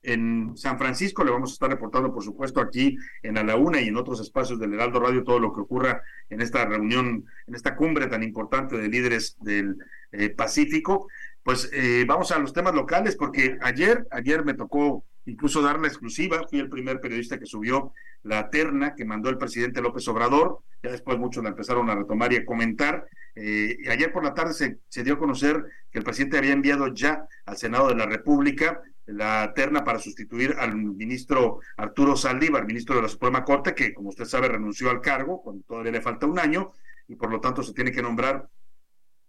en 0.05 0.57
San 0.57 0.79
Francisco. 0.79 1.25
Le 1.25 1.33
vamos 1.33 1.51
a 1.51 1.55
estar 1.55 1.69
reportando, 1.69 2.13
por 2.13 2.23
supuesto, 2.23 2.61
aquí 2.61 2.97
en 3.23 3.37
A 3.39 3.43
la 3.43 3.57
Una 3.57 3.81
y 3.81 3.89
en 3.89 3.97
otros 3.97 4.21
espacios 4.21 4.59
del 4.61 4.75
Heraldo 4.75 5.01
Radio 5.01 5.25
todo 5.25 5.41
lo 5.41 5.53
que 5.53 5.61
ocurra 5.61 6.03
en 6.31 6.41
esta 6.41 6.65
reunión, 6.65 7.25
en 7.47 7.55
esta 7.55 7.75
cumbre 7.75 8.07
tan 8.07 8.23
importante 8.23 8.77
de 8.77 8.89
líderes 8.89 9.37
del 9.41 9.77
eh, 10.13 10.31
Pacífico. 10.31 11.09
Pues 11.45 11.71
eh, 11.75 12.05
vamos 12.09 12.33
a 12.33 12.39
los 12.39 12.55
temas 12.55 12.75
locales, 12.75 13.17
porque 13.17 13.59
ayer, 13.61 14.07
ayer 14.11 14.45
me 14.45 14.55
tocó 14.55 15.05
incluso 15.27 15.61
dar 15.61 15.79
la 15.79 15.89
exclusiva. 15.89 16.47
Fui 16.49 16.59
el 16.59 16.71
primer 16.71 17.01
periodista 17.01 17.39
que 17.39 17.45
subió 17.45 17.93
la 18.23 18.49
terna 18.49 18.95
que 18.95 19.05
mandó 19.05 19.29
el 19.29 19.37
presidente 19.37 19.83
López 19.83 20.09
Obrador. 20.09 20.61
Ya 20.83 20.91
después 20.91 21.19
muchos 21.19 21.45
la 21.45 21.51
empezaron 21.51 21.91
a 21.91 21.97
retomar 21.97 22.33
y 22.33 22.37
a 22.37 22.47
comentar. 22.47 23.07
Eh, 23.35 23.77
ayer 23.91 24.11
por 24.11 24.25
la 24.25 24.33
tarde 24.33 24.55
se, 24.55 24.79
se 24.89 25.05
dio 25.05 25.15
a 25.15 25.19
conocer 25.19 25.63
que 25.91 25.99
el 25.99 26.05
presidente 26.05 26.39
había 26.39 26.55
enviado 26.55 26.89
ya 26.95 27.27
al 27.45 27.57
Senado 27.59 27.89
de 27.89 27.97
la 27.97 28.07
República 28.07 28.81
la 29.07 29.53
terna 29.55 29.85
para 29.85 29.99
sustituir 29.99 30.57
al 30.59 30.75
ministro 30.75 31.61
Arturo 31.77 32.17
Saldívar, 32.17 32.67
ministro 32.67 32.97
de 32.97 33.03
la 33.03 33.09
Suprema 33.09 33.45
Corte, 33.45 33.75
que 33.75 33.93
como 33.93 34.09
usted 34.09 34.25
sabe 34.25 34.49
renunció 34.49 34.89
al 34.89 35.03
cargo 35.03 35.43
cuando 35.43 35.63
todavía 35.65 35.93
le 35.93 36.01
falta 36.01 36.27
un 36.27 36.39
año 36.39 36.73
y 37.07 37.17
por 37.17 37.31
lo 37.31 37.39
tanto 37.39 37.63
se 37.63 37.75
tiene 37.75 37.93
que 37.93 38.01
nombrar 38.01 38.49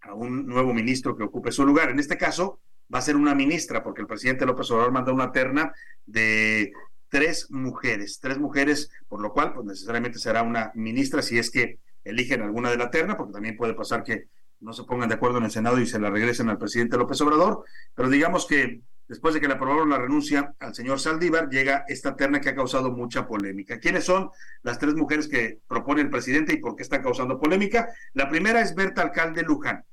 a 0.05 0.13
un 0.13 0.45
nuevo 0.45 0.73
ministro 0.73 1.15
que 1.15 1.23
ocupe 1.23 1.51
su 1.51 1.65
lugar. 1.65 1.89
En 1.89 1.99
este 1.99 2.17
caso 2.17 2.59
va 2.93 2.99
a 2.99 3.01
ser 3.01 3.15
una 3.15 3.35
ministra, 3.35 3.83
porque 3.83 4.01
el 4.01 4.07
presidente 4.07 4.45
López 4.45 4.69
Obrador 4.71 4.91
mandó 4.91 5.13
una 5.13 5.31
terna 5.31 5.73
de 6.05 6.71
tres 7.09 7.49
mujeres, 7.49 8.19
tres 8.21 8.37
mujeres, 8.37 8.89
por 9.07 9.21
lo 9.21 9.31
cual 9.31 9.53
pues 9.53 9.65
necesariamente 9.65 10.19
será 10.19 10.43
una 10.43 10.71
ministra 10.75 11.21
si 11.21 11.37
es 11.37 11.49
que 11.49 11.79
eligen 12.03 12.41
alguna 12.41 12.69
de 12.69 12.77
la 12.77 12.91
terna, 12.91 13.17
porque 13.17 13.33
también 13.33 13.57
puede 13.57 13.73
pasar 13.73 14.03
que 14.03 14.27
no 14.59 14.73
se 14.73 14.83
pongan 14.83 15.09
de 15.09 15.15
acuerdo 15.15 15.39
en 15.39 15.45
el 15.45 15.51
Senado 15.51 15.79
y 15.79 15.87
se 15.87 15.99
la 15.99 16.09
regresen 16.09 16.49
al 16.49 16.57
presidente 16.57 16.97
López 16.97 17.19
Obrador, 17.21 17.63
pero 17.93 18.09
digamos 18.09 18.45
que 18.45 18.81
después 19.07 19.33
de 19.33 19.41
que 19.41 19.47
le 19.47 19.53
aprobaron 19.53 19.89
la 19.89 19.97
renuncia 19.97 20.53
al 20.59 20.73
señor 20.73 20.99
Saldívar, 20.99 21.49
llega 21.49 21.85
esta 21.87 22.15
terna 22.15 22.41
que 22.41 22.49
ha 22.49 22.55
causado 22.55 22.91
mucha 22.91 23.27
polémica. 23.27 23.79
¿Quiénes 23.79 24.05
son 24.05 24.29
las 24.63 24.79
tres 24.79 24.95
mujeres 24.95 25.27
que 25.27 25.59
propone 25.67 26.01
el 26.01 26.09
presidente 26.09 26.53
y 26.53 26.57
por 26.57 26.75
qué 26.75 26.83
están 26.83 27.03
causando 27.03 27.39
polémica? 27.39 27.89
La 28.13 28.29
primera 28.29 28.61
es 28.61 28.73
Berta 28.73 29.01
Alcalde 29.01 29.43
Luján. 29.43 29.83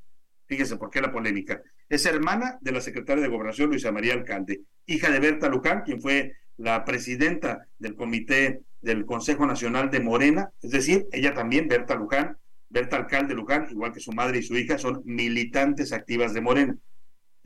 Fíjese 0.53 0.77
por 0.77 0.91
qué 0.91 1.01
la 1.01 1.11
polémica. 1.11 1.63
Es 1.89 2.05
hermana 2.05 2.59
de 2.61 2.73
la 2.73 2.83
secretaria 2.83 3.23
de 3.23 3.31
Gobernación, 3.31 3.71
Luisa 3.71 3.91
María 3.91 4.13
Alcalde, 4.13 4.61
hija 4.85 5.11
de 5.11 5.19
Berta 5.19 5.49
Luján, 5.49 5.81
quien 5.81 5.99
fue 5.99 6.35
la 6.59 6.85
presidenta 6.85 7.67
del 7.79 7.97
comité 7.97 8.61
del 8.83 9.07
Consejo 9.07 9.47
Nacional 9.47 9.89
de 9.91 10.01
Morena, 10.01 10.51
es 10.61 10.71
decir, 10.71 11.07
ella 11.11 11.33
también, 11.33 11.69
Berta 11.69 11.95
Luján, 11.95 12.37
Berta 12.69 12.99
Alcalde 12.99 13.33
Luján, 13.33 13.67
igual 13.71 13.95
que 13.95 14.01
su 14.01 14.13
madre 14.13 14.41
y 14.41 14.43
su 14.43 14.55
hija, 14.55 14.77
son 14.77 15.01
militantes 15.07 15.91
activas 15.95 16.35
de 16.35 16.43
Morena. 16.43 16.77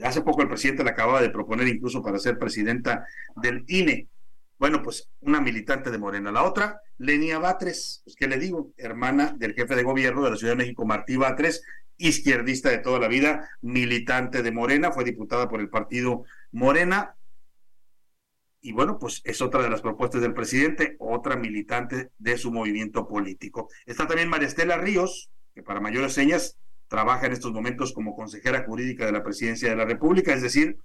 Hace 0.03 0.23
poco 0.23 0.43
el 0.43 0.49
presidente 0.49 0.83
la 0.83 0.91
acababa 0.91 1.23
de 1.23 1.31
proponer 1.31 1.69
incluso 1.69 2.03
para 2.03 2.19
ser 2.19 2.39
presidenta 2.39 3.07
del 3.37 3.63
INE. 3.69 4.09
Bueno, 4.59 4.83
pues 4.83 5.09
una 5.21 5.41
militante 5.41 5.93
de 5.93 5.99
Morena. 5.99 6.33
La 6.33 6.43
otra, 6.43 6.81
Lenia 6.99 7.39
Batres, 7.39 8.01
pues 8.03 8.17
qué 8.17 8.27
le 8.27 8.37
digo, 8.41 8.73
hermana 8.77 9.33
del 9.39 9.55
jefe 9.55 9.77
de 9.77 9.85
gobierno 9.85 10.25
de 10.25 10.31
la 10.31 10.37
Ciudad 10.37 10.55
de 10.55 10.65
México, 10.65 10.85
Martí 10.85 11.15
Batres, 11.15 11.63
izquierdista 11.99 12.71
de 12.71 12.79
toda 12.79 12.99
la 12.99 13.09
vida, 13.09 13.49
militante 13.61 14.43
de 14.43 14.53
Morena, 14.53 14.93
fue 14.93 15.05
diputada 15.05 15.49
por 15.49 15.61
el 15.61 15.69
partido 15.69 16.25
Morena. 16.53 17.15
Y 18.61 18.73
bueno, 18.73 18.99
pues 18.99 19.23
es 19.25 19.41
otra 19.41 19.63
de 19.63 19.71
las 19.71 19.81
propuestas 19.81 20.21
del 20.21 20.35
presidente, 20.35 20.97
otra 20.99 21.37
militante 21.37 22.11
de 22.19 22.37
su 22.37 22.51
movimiento 22.51 23.07
político. 23.07 23.69
Está 23.85 24.07
también 24.07 24.29
María 24.29 24.49
Estela 24.49 24.77
Ríos, 24.77 25.31
que 25.55 25.63
para 25.63 25.81
mayores 25.81 26.13
señas 26.13 26.57
trabaja 26.89 27.27
en 27.27 27.33
estos 27.33 27.53
momentos 27.53 27.93
como 27.93 28.15
consejera 28.15 28.65
jurídica 28.65 29.07
de 29.07 29.13
la 29.13 29.23
presidencia 29.23 29.71
de 29.71 29.77
la 29.77 29.85
República, 29.85 30.33
es 30.33 30.43
decir, 30.43 30.79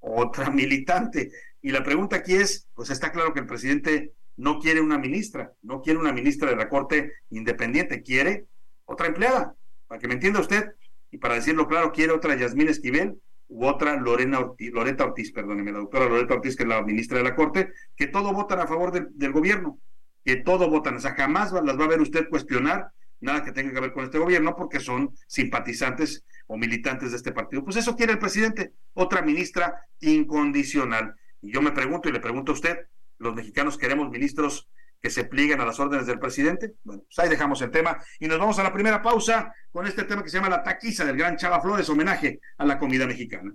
otra 0.00 0.50
militante. 0.50 1.30
Y 1.60 1.70
la 1.70 1.82
pregunta 1.82 2.16
aquí 2.16 2.34
es, 2.34 2.68
pues 2.74 2.90
está 2.90 3.12
claro 3.12 3.32
que 3.32 3.40
el 3.40 3.46
presidente 3.46 4.12
no 4.36 4.58
quiere 4.58 4.80
una 4.80 4.98
ministra, 4.98 5.52
no 5.62 5.80
quiere 5.80 5.98
una 5.98 6.12
ministra 6.12 6.50
de 6.50 6.56
la 6.56 6.68
Corte 6.68 7.12
independiente, 7.30 8.02
quiere 8.02 8.46
otra 8.84 9.06
empleada, 9.06 9.54
para 9.94 10.00
que 10.00 10.08
me 10.08 10.14
entienda 10.14 10.40
usted, 10.40 10.72
y 11.12 11.18
para 11.18 11.34
decirlo 11.34 11.68
claro, 11.68 11.92
quiere 11.92 12.12
otra 12.12 12.34
Yasmín 12.34 12.66
Esquivel 12.66 13.16
u 13.46 13.64
otra 13.64 13.94
Lorena 13.94 14.40
Ortiz, 14.40 14.72
Loreta 14.72 15.04
Ortiz, 15.04 15.30
perdóneme, 15.30 15.70
la 15.70 15.78
doctora 15.78 16.06
Loreta 16.06 16.34
Ortiz, 16.34 16.56
que 16.56 16.64
es 16.64 16.68
la 16.68 16.82
ministra 16.82 17.18
de 17.18 17.22
la 17.22 17.36
Corte, 17.36 17.72
que 17.94 18.08
todo 18.08 18.32
votan 18.32 18.58
a 18.58 18.66
favor 18.66 18.90
del 18.90 19.32
gobierno, 19.32 19.78
que 20.24 20.34
todo 20.34 20.68
votan, 20.68 20.96
o 20.96 21.00
sea, 21.00 21.14
jamás 21.14 21.52
las 21.52 21.78
va 21.78 21.84
a 21.84 21.88
ver 21.88 22.00
usted 22.00 22.28
cuestionar 22.28 22.88
nada 23.20 23.44
que 23.44 23.52
tenga 23.52 23.72
que 23.72 23.80
ver 23.80 23.92
con 23.92 24.02
este 24.02 24.18
gobierno 24.18 24.56
porque 24.56 24.80
son 24.80 25.14
simpatizantes 25.28 26.24
o 26.48 26.56
militantes 26.56 27.12
de 27.12 27.18
este 27.18 27.30
partido. 27.30 27.62
Pues 27.62 27.76
eso 27.76 27.94
quiere 27.94 28.14
el 28.14 28.18
presidente, 28.18 28.72
otra 28.94 29.22
ministra 29.22 29.86
incondicional. 30.00 31.14
Y 31.40 31.52
yo 31.52 31.62
me 31.62 31.70
pregunto 31.70 32.08
y 32.08 32.12
le 32.12 32.18
pregunto 32.18 32.50
a 32.50 32.56
usted, 32.56 32.78
los 33.18 33.32
mexicanos 33.32 33.78
queremos 33.78 34.10
ministros 34.10 34.68
que 35.04 35.10
se 35.10 35.24
plieguen 35.24 35.60
a 35.60 35.66
las 35.66 35.78
órdenes 35.78 36.06
del 36.06 36.18
presidente. 36.18 36.76
Bueno, 36.82 37.02
pues 37.04 37.18
ahí 37.18 37.28
dejamos 37.28 37.60
el 37.60 37.70
tema 37.70 37.98
y 38.18 38.26
nos 38.26 38.38
vamos 38.38 38.58
a 38.58 38.62
la 38.62 38.72
primera 38.72 39.02
pausa 39.02 39.52
con 39.70 39.86
este 39.86 40.04
tema 40.04 40.22
que 40.22 40.30
se 40.30 40.38
llama 40.38 40.48
La 40.48 40.62
Taquiza 40.62 41.04
del 41.04 41.14
gran 41.14 41.36
Chava 41.36 41.60
Flores, 41.60 41.86
homenaje 41.90 42.40
a 42.56 42.64
la 42.64 42.78
comida 42.78 43.06
mexicana. 43.06 43.52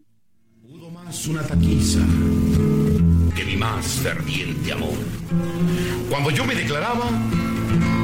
Pudo 0.62 0.92
más 0.92 1.26
una 1.26 1.42
taquiza 1.42 2.02
que 3.36 3.44
mi 3.46 3.58
más 3.58 3.84
ferviente 4.04 4.72
amor. 4.74 4.94
Cuando 6.08 6.30
yo 6.30 6.46
me 6.46 6.54
declaraba, 6.54 7.06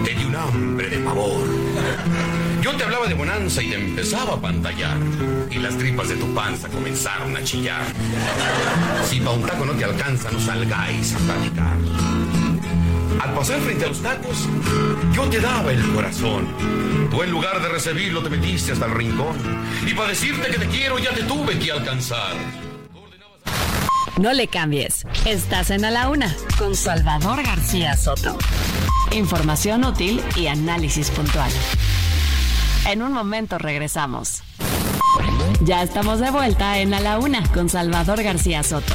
te 0.03 0.15
di 0.15 0.25
un 0.25 0.35
hambre 0.35 0.89
de 0.89 0.97
pavor. 0.97 1.47
Yo 2.63 2.75
te 2.75 2.83
hablaba 2.83 3.05
de 3.05 3.13
bonanza 3.13 3.61
y 3.61 3.69
te 3.69 3.75
empezaba 3.75 4.33
a 4.33 4.41
pantallar. 4.41 4.97
Y 5.51 5.59
las 5.59 5.77
tripas 5.77 6.09
de 6.09 6.15
tu 6.15 6.33
panza 6.33 6.67
comenzaron 6.67 7.37
a 7.37 7.43
chillar. 7.43 7.85
Si 9.07 9.19
pa' 9.19 9.33
un 9.33 9.43
taco 9.43 9.65
no 9.65 9.73
te 9.73 9.83
alcanza, 9.83 10.31
no 10.31 10.39
salgáis 10.39 11.13
a 11.13 11.19
platicar. 11.19 12.14
Al 13.19 13.33
pasar 13.33 13.59
frente 13.61 13.85
a 13.85 13.87
los 13.87 14.01
tacos, 14.01 14.47
yo 15.13 15.23
te 15.29 15.39
daba 15.39 15.71
el 15.71 15.81
corazón. 15.93 16.47
Tú 17.09 17.23
en 17.23 17.31
lugar 17.31 17.61
de 17.61 17.69
recibirlo 17.69 18.21
te 18.21 18.29
metiste 18.29 18.73
hasta 18.73 18.85
el 18.85 18.93
rincón. 18.93 19.35
Y 19.85 19.93
para 19.93 20.09
decirte 20.09 20.51
que 20.51 20.57
te 20.57 20.67
quiero 20.67 20.99
ya 20.99 21.11
te 21.13 21.23
tuve 21.23 21.57
que 21.57 21.71
alcanzar. 21.71 22.35
No 24.17 24.31
le 24.31 24.47
cambies. 24.47 25.05
Estás 25.25 25.71
en 25.71 25.83
A 25.83 25.91
la 25.91 26.09
Una 26.09 26.35
con 26.57 26.75
Salvador 26.75 27.43
García 27.43 27.97
Soto. 27.97 28.37
Información 29.11 29.83
útil 29.83 30.23
y 30.35 30.47
análisis 30.47 31.09
puntual. 31.11 31.51
En 32.87 33.01
un 33.01 33.11
momento 33.11 33.57
regresamos. 33.57 34.41
Ya 35.61 35.83
estamos 35.83 36.19
de 36.19 36.31
vuelta 36.31 36.79
en 36.79 36.93
A 36.93 36.99
la 36.99 37.19
Una 37.19 37.43
con 37.51 37.69
Salvador 37.69 38.23
García 38.23 38.63
Soto. 38.63 38.93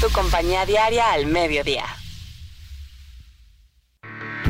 Tu 0.00 0.08
compañía 0.10 0.64
diaria 0.66 1.12
al 1.12 1.26
mediodía. 1.26 1.84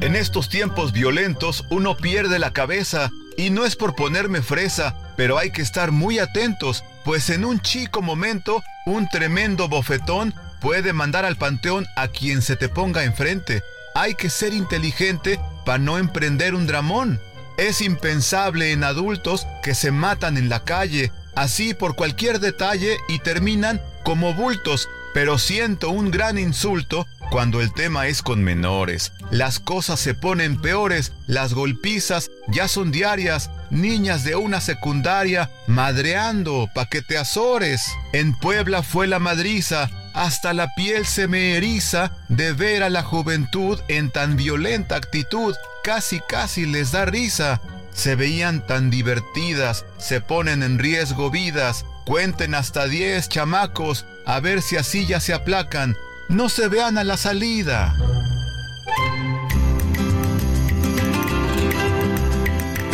En 0.00 0.16
estos 0.16 0.48
tiempos 0.48 0.92
violentos 0.92 1.66
uno 1.68 1.94
pierde 1.94 2.38
la 2.38 2.52
cabeza 2.52 3.10
y 3.36 3.50
no 3.50 3.66
es 3.66 3.76
por 3.76 3.94
ponerme 3.94 4.40
fresa, 4.40 4.94
pero 5.16 5.36
hay 5.36 5.50
que 5.50 5.60
estar 5.60 5.92
muy 5.92 6.18
atentos, 6.18 6.84
pues 7.04 7.28
en 7.28 7.44
un 7.44 7.60
chico 7.60 8.00
momento 8.00 8.62
un 8.86 9.08
tremendo 9.10 9.68
bofetón 9.68 10.34
puede 10.60 10.94
mandar 10.94 11.26
al 11.26 11.36
panteón 11.36 11.86
a 11.96 12.08
quien 12.08 12.40
se 12.40 12.56
te 12.56 12.70
ponga 12.70 13.04
enfrente. 13.04 13.62
Hay 13.94 14.14
que 14.14 14.30
ser 14.30 14.54
inteligente 14.54 15.38
para 15.66 15.78
no 15.78 15.98
emprender 15.98 16.54
un 16.54 16.66
dramón. 16.66 17.20
Es 17.58 17.82
impensable 17.82 18.72
en 18.72 18.84
adultos 18.84 19.46
que 19.62 19.74
se 19.74 19.90
matan 19.90 20.38
en 20.38 20.48
la 20.48 20.64
calle, 20.64 21.12
así 21.34 21.74
por 21.74 21.94
cualquier 21.94 22.40
detalle 22.40 22.96
y 23.08 23.18
terminan 23.18 23.82
como 24.02 24.32
bultos, 24.32 24.88
pero 25.12 25.36
siento 25.36 25.90
un 25.90 26.10
gran 26.10 26.38
insulto 26.38 27.06
cuando 27.30 27.60
el 27.60 27.72
tema 27.72 28.08
es 28.08 28.22
con 28.22 28.42
menores. 28.42 29.12
Las 29.30 29.60
cosas 29.60 30.00
se 30.00 30.14
ponen 30.14 30.60
peores, 30.60 31.12
las 31.26 31.54
golpizas 31.54 32.30
ya 32.48 32.68
son 32.68 32.90
diarias, 32.90 33.50
niñas 33.70 34.24
de 34.24 34.34
una 34.34 34.60
secundaria 34.60 35.50
madreando 35.66 36.68
pa' 36.74 36.86
que 36.86 37.02
te 37.02 37.16
azores. 37.16 37.86
En 38.12 38.34
Puebla 38.34 38.82
fue 38.82 39.06
la 39.06 39.20
madriza, 39.20 39.88
hasta 40.12 40.52
la 40.52 40.74
piel 40.74 41.06
se 41.06 41.28
me 41.28 41.56
eriza 41.56 42.12
de 42.28 42.52
ver 42.52 42.82
a 42.82 42.90
la 42.90 43.02
juventud 43.02 43.78
en 43.88 44.10
tan 44.10 44.36
violenta 44.36 44.96
actitud, 44.96 45.54
casi 45.84 46.20
casi 46.28 46.66
les 46.66 46.90
da 46.90 47.04
risa. 47.04 47.60
Se 47.92 48.16
veían 48.16 48.66
tan 48.66 48.90
divertidas, 48.90 49.84
se 49.98 50.20
ponen 50.20 50.62
en 50.62 50.78
riesgo 50.78 51.30
vidas, 51.30 51.84
cuenten 52.04 52.54
hasta 52.54 52.86
10 52.86 53.28
chamacos, 53.28 54.04
a 54.26 54.40
ver 54.40 54.62
si 54.62 54.76
así 54.76 55.06
ya 55.06 55.20
se 55.20 55.34
aplacan, 55.34 55.96
no 56.30 56.48
se 56.48 56.68
vean 56.68 56.96
a 56.96 57.04
la 57.04 57.16
salida. 57.16 57.94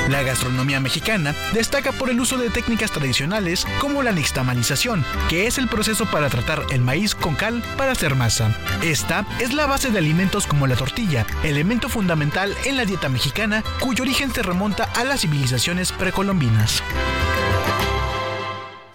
La 0.08 0.22
gastronomía 0.22 0.80
mexicana 0.80 1.34
destaca 1.52 1.92
por 1.92 2.10
el 2.10 2.20
uso 2.20 2.38
de 2.38 2.48
técnicas 2.48 2.92
tradicionales 2.92 3.66
como 3.80 4.02
la 4.02 4.12
nixtamalización, 4.12 5.04
que 5.28 5.46
es 5.46 5.58
el 5.58 5.68
proceso 5.68 6.06
para 6.06 6.30
tratar 6.30 6.64
el 6.70 6.80
maíz 6.80 7.14
con 7.14 7.34
cal 7.34 7.62
para 7.76 7.92
hacer 7.92 8.14
masa. 8.14 8.56
Esta 8.82 9.26
es 9.40 9.52
la 9.52 9.66
base 9.66 9.90
de 9.90 9.98
alimentos 9.98 10.46
como 10.46 10.66
la 10.66 10.76
tortilla, 10.76 11.26
elemento 11.42 11.88
fundamental 11.88 12.54
en 12.64 12.76
la 12.76 12.84
dieta 12.84 13.08
mexicana 13.08 13.64
cuyo 13.80 14.04
origen 14.04 14.32
se 14.32 14.42
remonta 14.42 14.84
a 14.84 15.04
las 15.04 15.20
civilizaciones 15.20 15.92
precolombinas. 15.92 16.82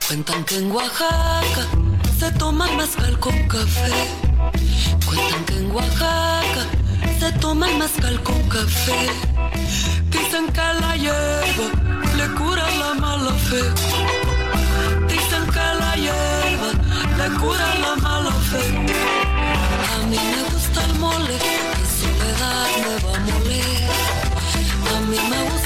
Cuentan 0.08 0.44
que 0.46 0.58
en 0.58 0.72
Oaxaca 0.72 1.68
se 2.18 2.32
toma 2.34 2.70
mezcal 2.72 3.20
con 3.20 3.48
café. 3.48 4.31
Cuentan 5.06 5.46
que 5.46 5.58
en 5.58 5.72
Oaxaca 5.72 6.64
se 7.20 7.32
toma 7.40 7.68
mezcal 7.78 8.22
con 8.24 8.42
café. 8.50 9.02
Dicen 10.10 10.46
que 10.56 10.68
la 10.82 10.96
hierba 10.96 11.68
le 12.18 12.28
cura 12.38 12.66
la 12.82 12.94
mala 13.04 13.34
fe. 13.48 13.64
Dicen 15.08 15.44
que 15.56 15.66
la 15.82 15.94
hierba 16.04 16.70
le 17.18 17.28
cura 17.40 17.68
la 17.86 17.96
mala 18.02 18.32
fe. 18.50 18.64
A 19.94 19.98
mí 20.10 20.20
me 20.32 20.42
gusta 20.52 20.80
el 20.86 20.94
mole, 21.00 21.38
mi 21.78 21.86
soledad 22.00 22.70
me 22.84 22.94
va 23.04 23.12
a 23.16 23.20
moler. 23.28 23.90
A 24.94 25.00
mí 25.10 25.20
me 25.32 25.40
gusta 25.50 25.61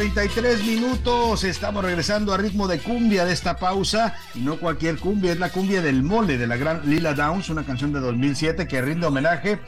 33 0.00 0.64
minutos. 0.64 1.44
Estamos 1.44 1.84
regresando 1.84 2.32
a 2.32 2.38
ritmo 2.38 2.66
de 2.66 2.78
cumbia 2.78 3.26
de 3.26 3.34
esta 3.34 3.58
pausa. 3.58 4.14
Y 4.34 4.40
no 4.40 4.58
cualquier 4.58 4.98
cumbia, 4.98 5.30
es 5.30 5.38
la 5.38 5.50
cumbia 5.50 5.82
del 5.82 6.02
mole 6.02 6.38
de 6.38 6.46
la 6.46 6.56
gran 6.56 6.88
Lila 6.88 7.12
Downs, 7.12 7.50
una 7.50 7.64
canción 7.64 7.92
de 7.92 8.00
2007 8.00 8.66
que 8.66 8.80
rinde 8.80 9.06
homenaje 9.06 9.60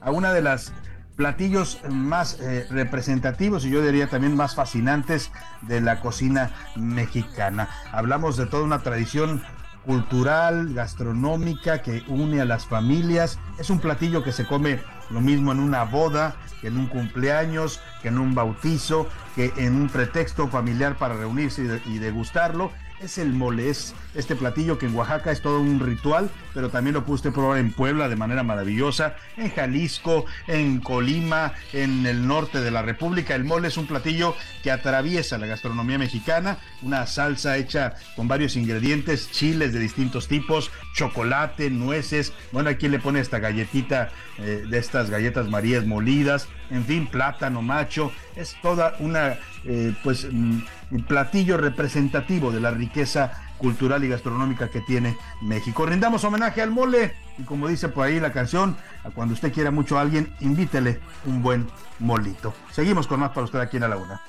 a 0.00 0.12
una 0.12 0.32
de 0.32 0.42
las 0.42 0.72
platillos 1.16 1.80
más 1.88 2.38
eh, 2.40 2.68
representativos 2.70 3.64
y 3.64 3.70
yo 3.70 3.82
diría 3.82 4.06
también 4.06 4.36
más 4.36 4.54
fascinantes 4.54 5.32
de 5.62 5.80
la 5.80 5.98
cocina 5.98 6.52
mexicana. 6.76 7.68
Hablamos 7.90 8.36
de 8.36 8.46
toda 8.46 8.62
una 8.62 8.84
tradición 8.84 9.42
cultural, 9.84 10.72
gastronómica 10.74 11.82
que 11.82 12.02
une 12.08 12.40
a 12.40 12.44
las 12.44 12.66
familias. 12.66 13.38
Es 13.58 13.70
un 13.70 13.80
platillo 13.80 14.22
que 14.22 14.32
se 14.32 14.46
come 14.46 14.80
lo 15.10 15.20
mismo 15.20 15.52
en 15.52 15.60
una 15.60 15.84
boda, 15.84 16.36
que 16.60 16.68
en 16.68 16.76
un 16.76 16.86
cumpleaños, 16.86 17.80
que 18.02 18.08
en 18.08 18.18
un 18.18 18.34
bautizo, 18.34 19.08
que 19.34 19.52
en 19.56 19.76
un 19.76 19.88
pretexto 19.88 20.48
familiar 20.48 20.96
para 20.96 21.14
reunirse 21.14 21.80
y, 21.86 21.98
degustarlo 21.98 22.70
es 23.02 23.18
el 23.18 23.32
mole, 23.32 23.70
es 23.70 23.94
este 24.14 24.36
platillo 24.36 24.78
que 24.78 24.86
en 24.86 24.94
Oaxaca 24.94 25.30
es 25.30 25.40
todo 25.40 25.60
un 25.60 25.80
ritual, 25.80 26.30
pero 26.54 26.68
también 26.68 26.94
lo 26.94 27.04
usted 27.06 27.32
probar 27.32 27.58
en 27.58 27.72
Puebla 27.72 28.08
de 28.08 28.16
manera 28.16 28.42
maravillosa, 28.42 29.16
en 29.36 29.50
Jalisco, 29.50 30.26
en 30.46 30.80
Colima, 30.80 31.54
en 31.72 32.06
el 32.06 32.26
norte 32.26 32.60
de 32.60 32.70
la 32.70 32.82
República. 32.82 33.34
El 33.34 33.44
mole 33.44 33.68
es 33.68 33.76
un 33.76 33.86
platillo 33.86 34.34
que 34.62 34.70
atraviesa 34.70 35.38
la 35.38 35.46
gastronomía 35.46 35.98
mexicana, 35.98 36.58
una 36.82 37.06
salsa 37.06 37.56
hecha 37.56 37.94
con 38.16 38.28
varios 38.28 38.56
ingredientes, 38.56 39.30
chiles 39.30 39.72
de 39.72 39.80
distintos 39.80 40.28
tipos, 40.28 40.70
chocolate, 40.94 41.70
nueces, 41.70 42.32
bueno, 42.52 42.70
aquí 42.70 42.88
le 42.88 42.98
pone 42.98 43.20
esta 43.20 43.38
galletita 43.38 44.10
eh, 44.38 44.64
de 44.68 44.78
estas 44.78 45.10
galletas 45.10 45.48
marías 45.48 45.84
molidas, 45.84 46.48
en 46.70 46.84
fin, 46.84 47.06
plátano 47.06 47.62
macho, 47.62 48.12
es 48.36 48.56
toda 48.62 48.94
una, 49.00 49.38
eh, 49.64 49.92
pues, 50.02 50.26
mm, 50.30 50.60
platillo 51.06 51.56
representativo 51.56 52.50
de 52.50 52.60
la 52.60 52.70
riqueza 52.70 53.32
cultural 53.58 54.02
y 54.04 54.08
gastronómica 54.08 54.68
que 54.68 54.80
tiene 54.80 55.16
México. 55.42 55.86
Rindamos 55.86 56.24
homenaje 56.24 56.62
al 56.62 56.70
mole 56.70 57.14
y 57.38 57.42
como 57.42 57.68
dice 57.68 57.88
por 57.88 58.06
ahí 58.06 58.18
la 58.18 58.32
canción, 58.32 58.76
a 59.04 59.10
cuando 59.10 59.34
usted 59.34 59.52
quiera 59.52 59.70
mucho 59.70 59.98
a 59.98 60.00
alguien, 60.00 60.32
invítele 60.40 61.00
un 61.26 61.42
buen 61.42 61.68
molito. 61.98 62.54
Seguimos 62.72 63.06
con 63.06 63.20
más 63.20 63.30
para 63.30 63.44
usted 63.44 63.60
aquí 63.60 63.76
en 63.76 63.82
la 63.82 63.88
laguna. 63.88 64.20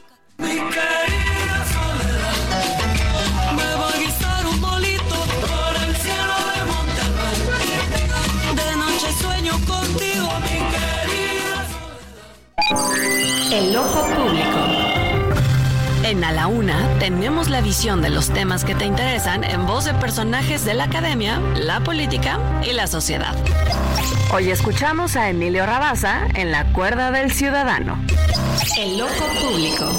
El 13.53 13.75
ojo 13.75 14.05
público. 14.05 14.60
En 16.11 16.25
A 16.25 16.33
la 16.33 16.47
Una 16.47 16.99
tenemos 16.99 17.47
la 17.47 17.61
visión 17.61 18.01
de 18.01 18.09
los 18.09 18.31
temas 18.31 18.65
que 18.65 18.75
te 18.75 18.83
interesan 18.83 19.45
en 19.45 19.65
voz 19.65 19.85
de 19.85 19.93
personajes 19.93 20.65
de 20.65 20.73
la 20.73 20.83
academia, 20.83 21.39
la 21.55 21.79
política 21.85 22.37
y 22.69 22.73
la 22.73 22.87
sociedad. 22.87 23.33
Hoy 24.33 24.51
escuchamos 24.51 25.15
a 25.15 25.29
Emilio 25.29 25.65
Rabaza 25.65 26.27
en 26.35 26.51
La 26.51 26.73
Cuerda 26.73 27.11
del 27.11 27.31
Ciudadano. 27.31 27.97
El 28.77 29.01
ojo 29.01 29.25
público. 29.39 29.89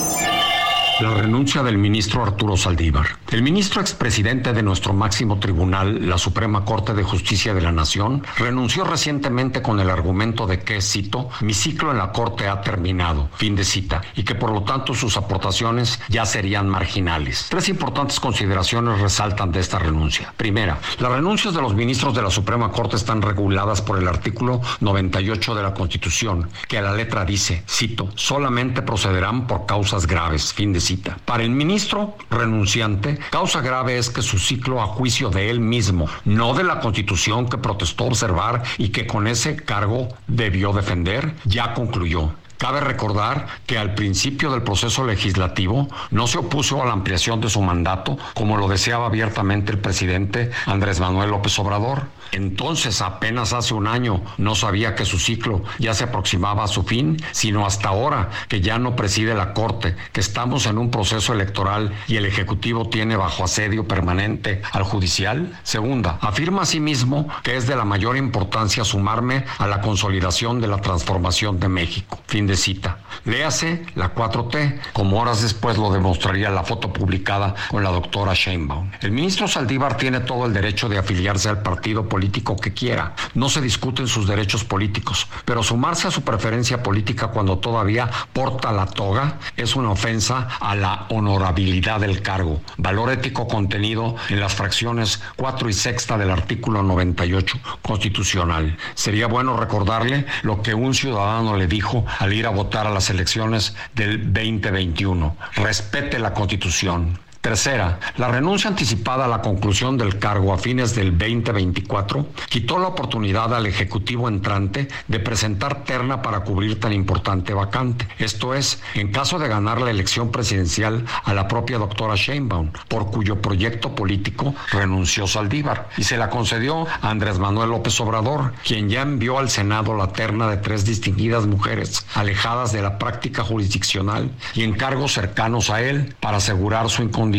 La 1.00 1.14
renuncia 1.14 1.62
del 1.62 1.78
ministro 1.78 2.22
Arturo 2.22 2.56
Saldívar. 2.56 3.06
El 3.30 3.42
ministro 3.42 3.80
expresidente 3.80 4.52
de 4.52 4.62
nuestro 4.62 4.92
máximo 4.92 5.40
tribunal, 5.40 6.06
la 6.06 6.18
Suprema 6.18 6.64
Corte 6.66 6.92
de 6.92 7.02
Justicia 7.02 7.54
de 7.54 7.62
la 7.62 7.72
Nación, 7.72 8.22
renunció 8.36 8.84
recientemente 8.84 9.62
con 9.62 9.80
el 9.80 9.88
argumento 9.88 10.46
de 10.46 10.60
que, 10.60 10.82
cito, 10.82 11.30
mi 11.40 11.54
ciclo 11.54 11.90
en 11.90 11.98
la 11.98 12.12
Corte 12.12 12.46
ha 12.46 12.60
terminado, 12.60 13.30
fin 13.34 13.56
de 13.56 13.64
cita, 13.64 14.02
y 14.14 14.22
que 14.22 14.34
por 14.34 14.52
lo 14.52 14.62
tanto 14.62 14.94
sus 14.94 15.16
aportaciones 15.16 15.98
ya 16.08 16.26
serían 16.26 16.68
marginales. 16.68 17.46
Tres 17.48 17.70
importantes 17.70 18.20
consideraciones 18.20 19.00
resaltan 19.00 19.50
de 19.50 19.60
esta 19.60 19.78
renuncia. 19.78 20.32
Primera, 20.36 20.78
las 21.00 21.10
renuncias 21.10 21.54
de 21.54 21.62
los 21.62 21.74
ministros 21.74 22.14
de 22.14 22.22
la 22.22 22.30
Suprema 22.30 22.70
Corte 22.70 22.96
están 22.96 23.22
reguladas 23.22 23.80
por 23.80 23.98
el 23.98 24.06
artículo 24.06 24.60
98 24.80 25.54
de 25.54 25.62
la 25.62 25.74
Constitución, 25.74 26.50
que 26.68 26.78
a 26.78 26.82
la 26.82 26.92
letra 26.92 27.24
dice, 27.24 27.64
cito, 27.66 28.10
solamente 28.14 28.82
procederán 28.82 29.46
por 29.46 29.66
causas 29.66 30.06
graves, 30.06 30.52
fin 30.52 30.72
de 30.72 30.80
cita 30.80 30.91
para 30.98 31.42
el 31.42 31.50
ministro 31.50 32.16
renunciante, 32.30 33.18
causa 33.30 33.60
grave 33.60 33.98
es 33.98 34.10
que 34.10 34.22
su 34.22 34.38
ciclo 34.38 34.80
a 34.82 34.86
juicio 34.86 35.30
de 35.30 35.50
él 35.50 35.60
mismo, 35.60 36.08
no 36.24 36.54
de 36.54 36.64
la 36.64 36.80
constitución 36.80 37.48
que 37.48 37.58
protestó 37.58 38.04
observar 38.04 38.62
y 38.78 38.88
que 38.88 39.06
con 39.06 39.26
ese 39.26 39.56
cargo 39.56 40.08
debió 40.26 40.72
defender, 40.72 41.34
ya 41.44 41.74
concluyó. 41.74 42.32
Cabe 42.62 42.78
recordar 42.78 43.48
que 43.66 43.76
al 43.76 43.96
principio 43.96 44.52
del 44.52 44.62
proceso 44.62 45.04
legislativo 45.04 45.88
no 46.12 46.28
se 46.28 46.38
opuso 46.38 46.80
a 46.80 46.86
la 46.86 46.92
ampliación 46.92 47.40
de 47.40 47.50
su 47.50 47.60
mandato, 47.60 48.16
como 48.34 48.56
lo 48.56 48.68
deseaba 48.68 49.06
abiertamente 49.06 49.72
el 49.72 49.80
presidente 49.80 50.52
Andrés 50.66 51.00
Manuel 51.00 51.30
López 51.30 51.58
Obrador. 51.58 52.06
Entonces, 52.30 53.02
apenas 53.02 53.52
hace 53.52 53.74
un 53.74 53.88
año, 53.88 54.22
no 54.38 54.54
sabía 54.54 54.94
que 54.94 55.04
su 55.04 55.18
ciclo 55.18 55.64
ya 55.80 55.92
se 55.92 56.04
aproximaba 56.04 56.62
a 56.62 56.68
su 56.68 56.84
fin, 56.84 57.16
sino 57.32 57.66
hasta 57.66 57.88
ahora 57.88 58.30
que 58.48 58.60
ya 58.60 58.78
no 58.78 58.94
preside 58.94 59.34
la 59.34 59.52
Corte, 59.54 59.96
que 60.12 60.20
estamos 60.20 60.66
en 60.66 60.78
un 60.78 60.90
proceso 60.90 61.34
electoral 61.34 61.92
y 62.06 62.16
el 62.16 62.24
Ejecutivo 62.24 62.88
tiene 62.88 63.16
bajo 63.16 63.42
asedio 63.42 63.88
permanente 63.88 64.62
al 64.70 64.84
Judicial. 64.84 65.58
Segunda, 65.64 66.18
afirma 66.22 66.62
asimismo 66.62 67.28
que 67.42 67.56
es 67.56 67.66
de 67.66 67.74
la 67.74 67.84
mayor 67.84 68.16
importancia 68.16 68.84
sumarme 68.84 69.44
a 69.58 69.66
la 69.66 69.80
consolidación 69.80 70.60
de 70.60 70.68
la 70.68 70.78
transformación 70.78 71.58
de 71.58 71.68
México. 71.68 72.18
Fin 72.28 72.46
de 72.46 72.51
cita. 72.56 72.98
Léase 73.24 73.84
la 73.94 74.14
4T, 74.14 74.80
como 74.92 75.20
horas 75.20 75.42
después 75.42 75.78
lo 75.78 75.92
demostraría 75.92 76.50
la 76.50 76.64
foto 76.64 76.92
publicada 76.92 77.54
con 77.70 77.84
la 77.84 77.90
doctora 77.90 78.34
Sheinbaum. 78.34 78.90
El 79.00 79.12
ministro 79.12 79.46
Saldívar 79.46 79.96
tiene 79.96 80.20
todo 80.20 80.46
el 80.46 80.52
derecho 80.52 80.88
de 80.88 80.98
afiliarse 80.98 81.48
al 81.48 81.62
partido 81.62 82.08
político 82.08 82.56
que 82.56 82.72
quiera. 82.72 83.14
No 83.34 83.48
se 83.48 83.60
discuten 83.60 84.08
sus 84.08 84.26
derechos 84.26 84.64
políticos, 84.64 85.28
pero 85.44 85.62
sumarse 85.62 86.08
a 86.08 86.10
su 86.10 86.22
preferencia 86.22 86.82
política 86.82 87.28
cuando 87.28 87.58
todavía 87.58 88.10
porta 88.32 88.72
la 88.72 88.86
toga 88.86 89.38
es 89.56 89.76
una 89.76 89.90
ofensa 89.90 90.48
a 90.60 90.74
la 90.74 91.06
honorabilidad 91.10 92.00
del 92.00 92.22
cargo, 92.22 92.60
valor 92.76 93.10
ético 93.10 93.46
contenido 93.46 94.16
en 94.28 94.40
las 94.40 94.54
fracciones 94.54 95.22
4 95.36 95.68
y 95.68 95.72
sexta 95.72 96.18
del 96.18 96.30
artículo 96.30 96.82
98 96.82 97.58
constitucional. 97.82 98.76
Sería 98.94 99.26
bueno 99.26 99.56
recordarle 99.56 100.26
lo 100.42 100.62
que 100.62 100.74
un 100.74 100.94
ciudadano 100.94 101.56
le 101.56 101.66
dijo 101.66 102.04
al 102.18 102.32
ir 102.42 102.46
a 102.48 102.50
votar 102.50 102.88
a 102.88 102.90
las 102.90 103.08
elecciones 103.08 103.74
del 103.94 104.32
2021. 104.32 105.36
Respete 105.54 106.18
la 106.18 106.34
constitución. 106.34 107.18
Tercera, 107.42 107.98
la 108.18 108.28
renuncia 108.28 108.70
anticipada 108.70 109.24
a 109.24 109.28
la 109.28 109.42
conclusión 109.42 109.98
del 109.98 110.20
cargo 110.20 110.52
a 110.52 110.58
fines 110.58 110.94
del 110.94 111.18
2024 111.18 112.24
quitó 112.48 112.78
la 112.78 112.86
oportunidad 112.86 113.52
al 113.52 113.66
Ejecutivo 113.66 114.28
entrante 114.28 114.86
de 115.08 115.18
presentar 115.18 115.82
terna 115.82 116.22
para 116.22 116.44
cubrir 116.44 116.78
tan 116.78 116.92
importante 116.92 117.52
vacante. 117.52 118.06
Esto 118.20 118.54
es, 118.54 118.80
en 118.94 119.10
caso 119.10 119.40
de 119.40 119.48
ganar 119.48 119.80
la 119.80 119.90
elección 119.90 120.30
presidencial 120.30 121.04
a 121.24 121.34
la 121.34 121.48
propia 121.48 121.78
doctora 121.78 122.14
Sheinbaum, 122.14 122.70
por 122.86 123.10
cuyo 123.10 123.42
proyecto 123.42 123.92
político 123.92 124.54
renunció 124.70 125.26
Saldívar, 125.26 125.88
y 125.96 126.04
se 126.04 126.18
la 126.18 126.30
concedió 126.30 126.86
a 126.86 127.10
Andrés 127.10 127.40
Manuel 127.40 127.70
López 127.70 128.00
Obrador, 128.00 128.52
quien 128.64 128.88
ya 128.88 129.02
envió 129.02 129.40
al 129.40 129.50
Senado 129.50 129.96
la 129.96 130.12
terna 130.12 130.48
de 130.48 130.58
tres 130.58 130.84
distinguidas 130.84 131.48
mujeres 131.48 132.06
alejadas 132.14 132.70
de 132.70 132.82
la 132.82 133.00
práctica 133.00 133.42
jurisdiccional 133.42 134.30
y 134.54 134.62
en 134.62 134.74
cargos 134.74 135.14
cercanos 135.14 135.70
a 135.70 135.82
él 135.82 136.14
para 136.20 136.36
asegurar 136.36 136.88
su 136.88 137.02
incondicionalidad 137.02 137.31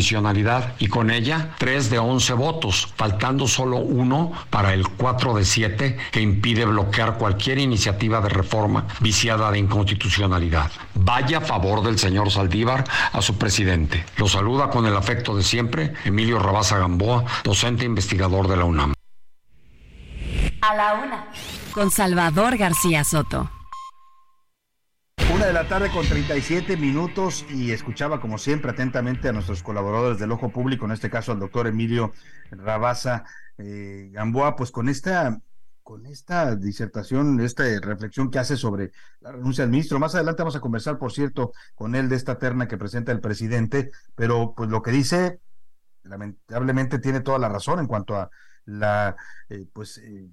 y 0.79 0.87
con 0.87 1.11
ella 1.11 1.55
tres 1.57 1.89
de 1.89 1.99
once 1.99 2.33
votos, 2.33 2.93
faltando 2.95 3.47
solo 3.47 3.77
uno 3.77 4.31
para 4.49 4.73
el 4.73 4.87
cuatro 4.87 5.33
de 5.33 5.45
siete 5.45 5.97
que 6.11 6.21
impide 6.21 6.65
bloquear 6.65 7.17
cualquier 7.17 7.59
iniciativa 7.59 8.19
de 8.21 8.29
reforma 8.29 8.85
viciada 8.99 9.51
de 9.51 9.59
inconstitucionalidad. 9.59 10.71
Vaya 10.95 11.39
a 11.39 11.41
favor 11.41 11.83
del 11.83 11.99
señor 11.99 12.31
Saldívar 12.31 12.83
a 13.11 13.21
su 13.21 13.37
presidente. 13.37 14.05
Lo 14.17 14.27
saluda 14.27 14.69
con 14.69 14.85
el 14.85 14.95
afecto 14.95 15.35
de 15.35 15.43
siempre 15.43 15.93
Emilio 16.05 16.39
Rabaza 16.39 16.77
Gamboa, 16.77 17.23
docente 17.43 17.85
investigador 17.85 18.47
de 18.47 18.57
la 18.57 18.65
UNAM. 18.65 18.93
A 20.61 20.75
la 20.75 20.93
una. 20.93 21.25
Con 21.73 21.91
Salvador 21.91 22.57
García 22.57 23.03
Soto. 23.03 23.49
Una 25.33 25.47
de 25.47 25.53
la 25.53 25.67
tarde 25.67 25.89
con 25.89 26.05
37 26.05 26.77
minutos 26.77 27.43
y 27.49 27.71
escuchaba 27.71 28.21
como 28.21 28.37
siempre 28.37 28.69
atentamente 28.69 29.29
a 29.29 29.31
nuestros 29.31 29.63
colaboradores 29.63 30.19
del 30.19 30.31
Ojo 30.31 30.51
Público, 30.51 30.85
en 30.85 30.91
este 30.91 31.09
caso 31.09 31.31
al 31.31 31.39
doctor 31.39 31.65
Emilio 31.65 32.13
Rabaza 32.51 33.23
eh, 33.57 34.09
Gamboa, 34.11 34.55
pues 34.55 34.69
con 34.69 34.89
esta 34.89 35.41
con 35.81 36.05
esta 36.05 36.55
disertación, 36.55 37.39
esta 37.41 37.63
reflexión 37.81 38.29
que 38.29 38.37
hace 38.37 38.57
sobre 38.57 38.91
la 39.21 39.31
renuncia 39.31 39.63
del 39.63 39.71
ministro. 39.71 39.99
Más 39.99 40.13
adelante 40.13 40.43
vamos 40.43 40.55
a 40.55 40.61
conversar, 40.61 40.99
por 40.99 41.11
cierto, 41.11 41.51
con 41.73 41.95
él 41.95 42.09
de 42.09 42.15
esta 42.15 42.37
terna 42.37 42.67
que 42.67 42.77
presenta 42.77 43.11
el 43.11 43.19
presidente, 43.19 43.89
pero 44.15 44.53
pues 44.55 44.69
lo 44.69 44.83
que 44.83 44.91
dice, 44.91 45.39
lamentablemente 46.03 46.99
tiene 46.99 47.21
toda 47.21 47.39
la 47.39 47.49
razón 47.49 47.79
en 47.79 47.87
cuanto 47.87 48.15
a 48.15 48.29
la, 48.65 49.15
eh, 49.49 49.65
pues, 49.73 49.97
eh, 49.97 50.29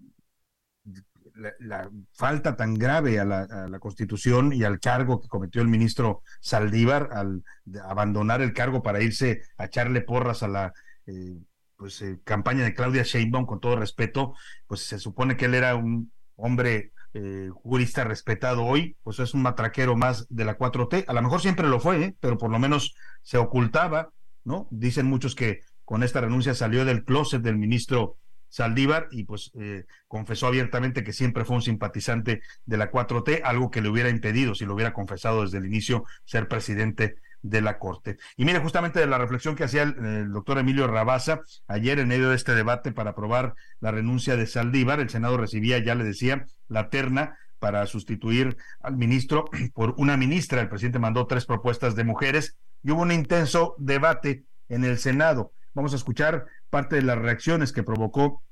la, 1.61 1.91
falta 2.13 2.57
tan 2.57 2.75
grave 2.75 3.19
a 3.19 3.25
la, 3.25 3.79
Constitución 3.79 4.53
y 4.53 4.65
al 4.65 4.79
cargo 4.79 5.21
que 5.21 5.29
cometió 5.29 5.63
el 5.63 5.69
ministro 5.69 6.23
Saldívar 6.41 7.11
al 7.13 7.43
abandonar 7.85 8.43
el 8.43 8.53
cargo 8.53 8.83
para 8.83 9.01
irse 9.01 9.43
a 9.57 9.67
echarle 9.67 10.03
porras 10.03 10.43
a 10.43 10.49
la 10.49 10.73
eh, 11.07 11.39
pues 11.77 12.03
eh, 12.03 12.21
campaña 12.25 12.63
de 12.63 12.75
Claudia 12.75 13.03
Sheinbaum, 13.03 13.47
con 13.47 13.59
todo 13.59 13.77
respeto, 13.77 14.35
pues 14.67 14.83
se 14.83 14.99
supone 14.99 15.37
que 15.37 15.47
él 15.47 15.55
era 15.55 15.77
un 15.77 16.13
hombre 16.37 16.93
eh, 17.15 17.49
jurista 17.55 18.05
respetado 18.05 18.65
hoy, 18.65 18.97
pues 19.03 19.19
es 19.19 19.33
un 19.33 19.43
matraquero 19.43 19.97
más 19.97 20.27
de 20.29 20.45
la 20.45 20.59
4T, 20.59 21.07
a 21.09 21.13
lo 21.13 21.23
mejor 21.23 21.41
siempre 21.41 21.69
lo 21.69 21.81
fue, 21.81 22.15
pero 22.21 22.37
por 22.37 22.51
lo 22.51 22.59
menos 22.59 22.95
se 23.23 23.39
ocultaba, 23.39 24.11
¿no? 24.45 24.69
Dicen 24.71 25.07
muchos 25.07 25.35
que 25.35 25.61
con 25.85 26.03
esta 26.03 26.21
renuncia 26.21 26.55
salió 26.55 26.85
del 26.85 27.05
closet 27.05 27.43
del 27.43 27.57
ministro 27.57 28.17
Saldívar 28.51 29.09
y 29.11 29.25
pues 29.25 29.51
eh, 29.55 29.87
confesó 30.09 30.49
abiertamente 30.49 31.03
que 31.03 31.13
siempre 31.13 31.45
fue 31.45 31.57
un 31.57 31.63
simpatizante 31.63 32.43
de 32.67 32.77
la 32.77 32.91
4T, 32.91 33.41
algo 33.45 33.71
que 33.71 33.81
le 33.81 33.89
hubiera 33.89 34.11
impedido, 34.11 34.55
si 34.55 34.67
lo 34.67 34.75
hubiera 34.75 34.93
confesado 34.93 35.43
desde 35.43 35.59
el 35.59 35.67
inicio, 35.67 36.05
ser 36.25 36.49
presidente 36.49 37.17
de 37.43 37.61
la 37.61 37.79
Corte. 37.79 38.19
Y 38.37 38.45
mire, 38.45 38.59
justamente 38.59 39.01
de 39.01 39.07
la 39.07 39.19
reflexión 39.19 39.55
que 39.55 39.65
hacía 39.65 39.83
el, 39.83 40.33
doctor 40.33 40.59
Emilio 40.59 40.87
Rabaza 40.87 41.41
ayer 41.69 41.99
en 41.99 42.09
medio 42.09 42.29
de 42.29 42.37
este 42.37 42.55
debate 42.55 42.93
para 42.93 43.11
aprobar 43.11 43.55
la 43.81 43.91
renuncia 43.91 44.37
de 44.37 44.47
Saldívar, 44.47 45.01
el 45.01 45.11
Senado 45.11 45.37
recibía, 45.37 45.79
ya 45.79 45.95
le 45.95 46.05
decía, 46.05 46.45
la 46.69 46.91
terna 46.91 47.39
para 47.59 47.87
sustituir 47.87 48.57
al 48.81 48.97
ministro 48.97 49.45
por 49.75 49.95
una 49.97 50.17
ministra. 50.17 50.61
El 50.61 50.69
presidente 50.69 50.99
mandó 50.99 51.27
tres 51.27 51.47
propuestas 51.47 51.95
de 51.95 52.05
mujeres 52.05 52.57
y 52.83 52.91
hubo 52.91 53.03
un 53.03 53.13
intenso 53.13 53.75
debate 53.79 54.45
en 54.69 54.85
el 54.85 54.99
Senado. 54.99 55.53
Vamos 55.73 55.93
a 55.93 55.97
escuchar 55.97 56.47
parte 56.71 56.97
de 56.97 57.03
las 57.03 57.19
reacciones 57.19 57.73
que 57.73 57.83
provocó 57.83 58.43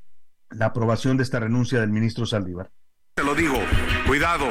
la 0.51 0.67
aprobación 0.67 1.17
de 1.17 1.23
esta 1.23 1.41
renuncia 1.41 1.81
del 1.81 1.91
ministro 1.91 2.27
Saldívar. 2.27 2.71
Te 3.15 3.25
lo 3.25 3.35
digo, 3.35 3.59
cuidado, 4.07 4.47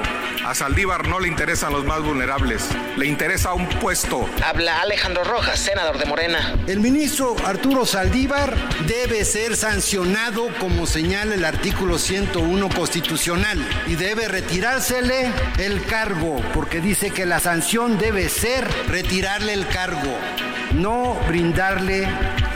a 0.46 0.54
Saldívar 0.54 1.08
no 1.08 1.22
le 1.22 1.30
interesan 1.30 1.72
los 1.72 1.86
más 1.86 2.04
vulnerables, 2.04 2.68
le 2.98 3.06
interesa 3.06 3.54
un 3.54 3.66
puesto. 3.68 4.30
Habla 4.46 4.82
Alejandro 4.82 5.24
Rojas, 5.24 5.58
senador 5.58 5.98
de 5.98 6.06
Morena. 6.06 6.54
El 6.68 6.82
ministro 6.82 7.36
Arturo 7.46 7.86
Saldívar 7.86 8.54
debe 8.86 9.24
ser 9.24 9.56
sancionado 9.56 10.50
como 10.60 10.86
señala 10.86 11.36
el 11.36 11.46
artículo 11.46 11.98
101 11.98 12.70
constitucional 12.70 13.66
y 13.88 13.96
debe 13.96 14.28
retirársele 14.28 15.32
el 15.60 15.86
cargo, 15.86 16.42
porque 16.54 16.82
dice 16.82 17.12
que 17.12 17.26
la 17.26 17.40
sanción 17.40 17.98
debe 17.98 18.28
ser 18.28 18.68
retirarle 18.90 19.54
el 19.54 19.66
cargo, 19.68 20.14
no 20.74 21.18
brindarle 21.30 22.06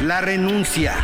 la 0.04 0.22
renuncia, 0.22 0.96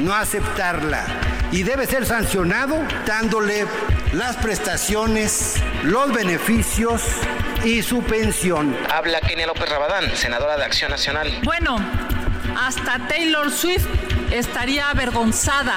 no 0.00 0.14
aceptarla 0.14 1.04
y 1.52 1.62
debe 1.62 1.86
ser 1.86 2.06
sancionado 2.06 2.76
dándole 3.06 3.66
las 4.12 4.36
prestaciones, 4.36 5.56
los 5.84 6.12
beneficios 6.12 7.02
y 7.64 7.82
su 7.82 8.02
pensión. 8.02 8.76
Habla 8.90 9.20
Kenia 9.20 9.46
López 9.46 9.68
Rabadán, 9.68 10.10
senadora 10.16 10.56
de 10.56 10.64
Acción 10.64 10.90
Nacional. 10.90 11.30
Bueno, 11.44 11.76
hasta 12.58 12.98
Taylor 13.06 13.50
Swift 13.50 13.86
estaría 14.32 14.90
avergonzada 14.90 15.76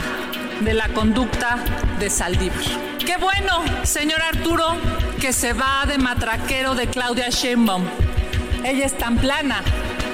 de 0.62 0.74
la 0.74 0.88
conducta 0.90 1.58
de 2.00 2.10
Saldívar. 2.10 2.64
Qué 3.06 3.18
bueno, 3.18 3.64
señor 3.84 4.22
Arturo, 4.22 4.76
que 5.22 5.34
se 5.34 5.54
va 5.54 5.86
de 5.86 5.98
matraquero 5.98 6.74
de 6.74 6.88
Claudia 6.88 7.30
Sheinbaum. 7.30 7.86
Ella 8.64 8.86
es 8.86 8.98
tan 8.98 9.18
plana 9.18 9.62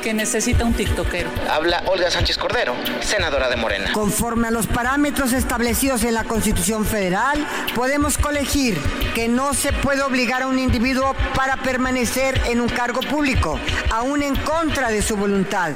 que 0.02 0.14
necesita 0.14 0.66
un 0.66 0.74
tiktokero. 0.74 1.30
Habla 1.50 1.84
Olga 1.86 2.10
Sánchez 2.10 2.38
Cordero, 2.38 2.76
senadora 3.02 3.50
de 3.50 3.56
Morena. 3.56 3.94
Conforme 3.94 4.48
a 4.48 4.52
los 4.52 4.68
parámetros 4.68 5.32
establecidos 5.34 6.04
en 6.04 6.14
la 6.14 6.24
Constitución 6.24 6.86
Federal, 6.86 7.46
podemos 7.76 8.18
colegir 8.18 8.78
que 9.14 9.28
no 9.28 9.54
se 9.54 9.72
puede 9.72 10.02
obligar 10.02 10.42
a 10.42 10.48
un 10.48 10.60
individuo 10.60 11.16
para 11.36 11.58
permanecer 11.58 12.42
en 12.50 12.62
un 12.62 12.70
cargo 12.70 13.02
público, 13.02 13.60
aún 13.92 14.24
en 14.24 14.36
contra 14.36 14.90
de 14.90 15.02
su 15.02 15.16
voluntad. 15.16 15.74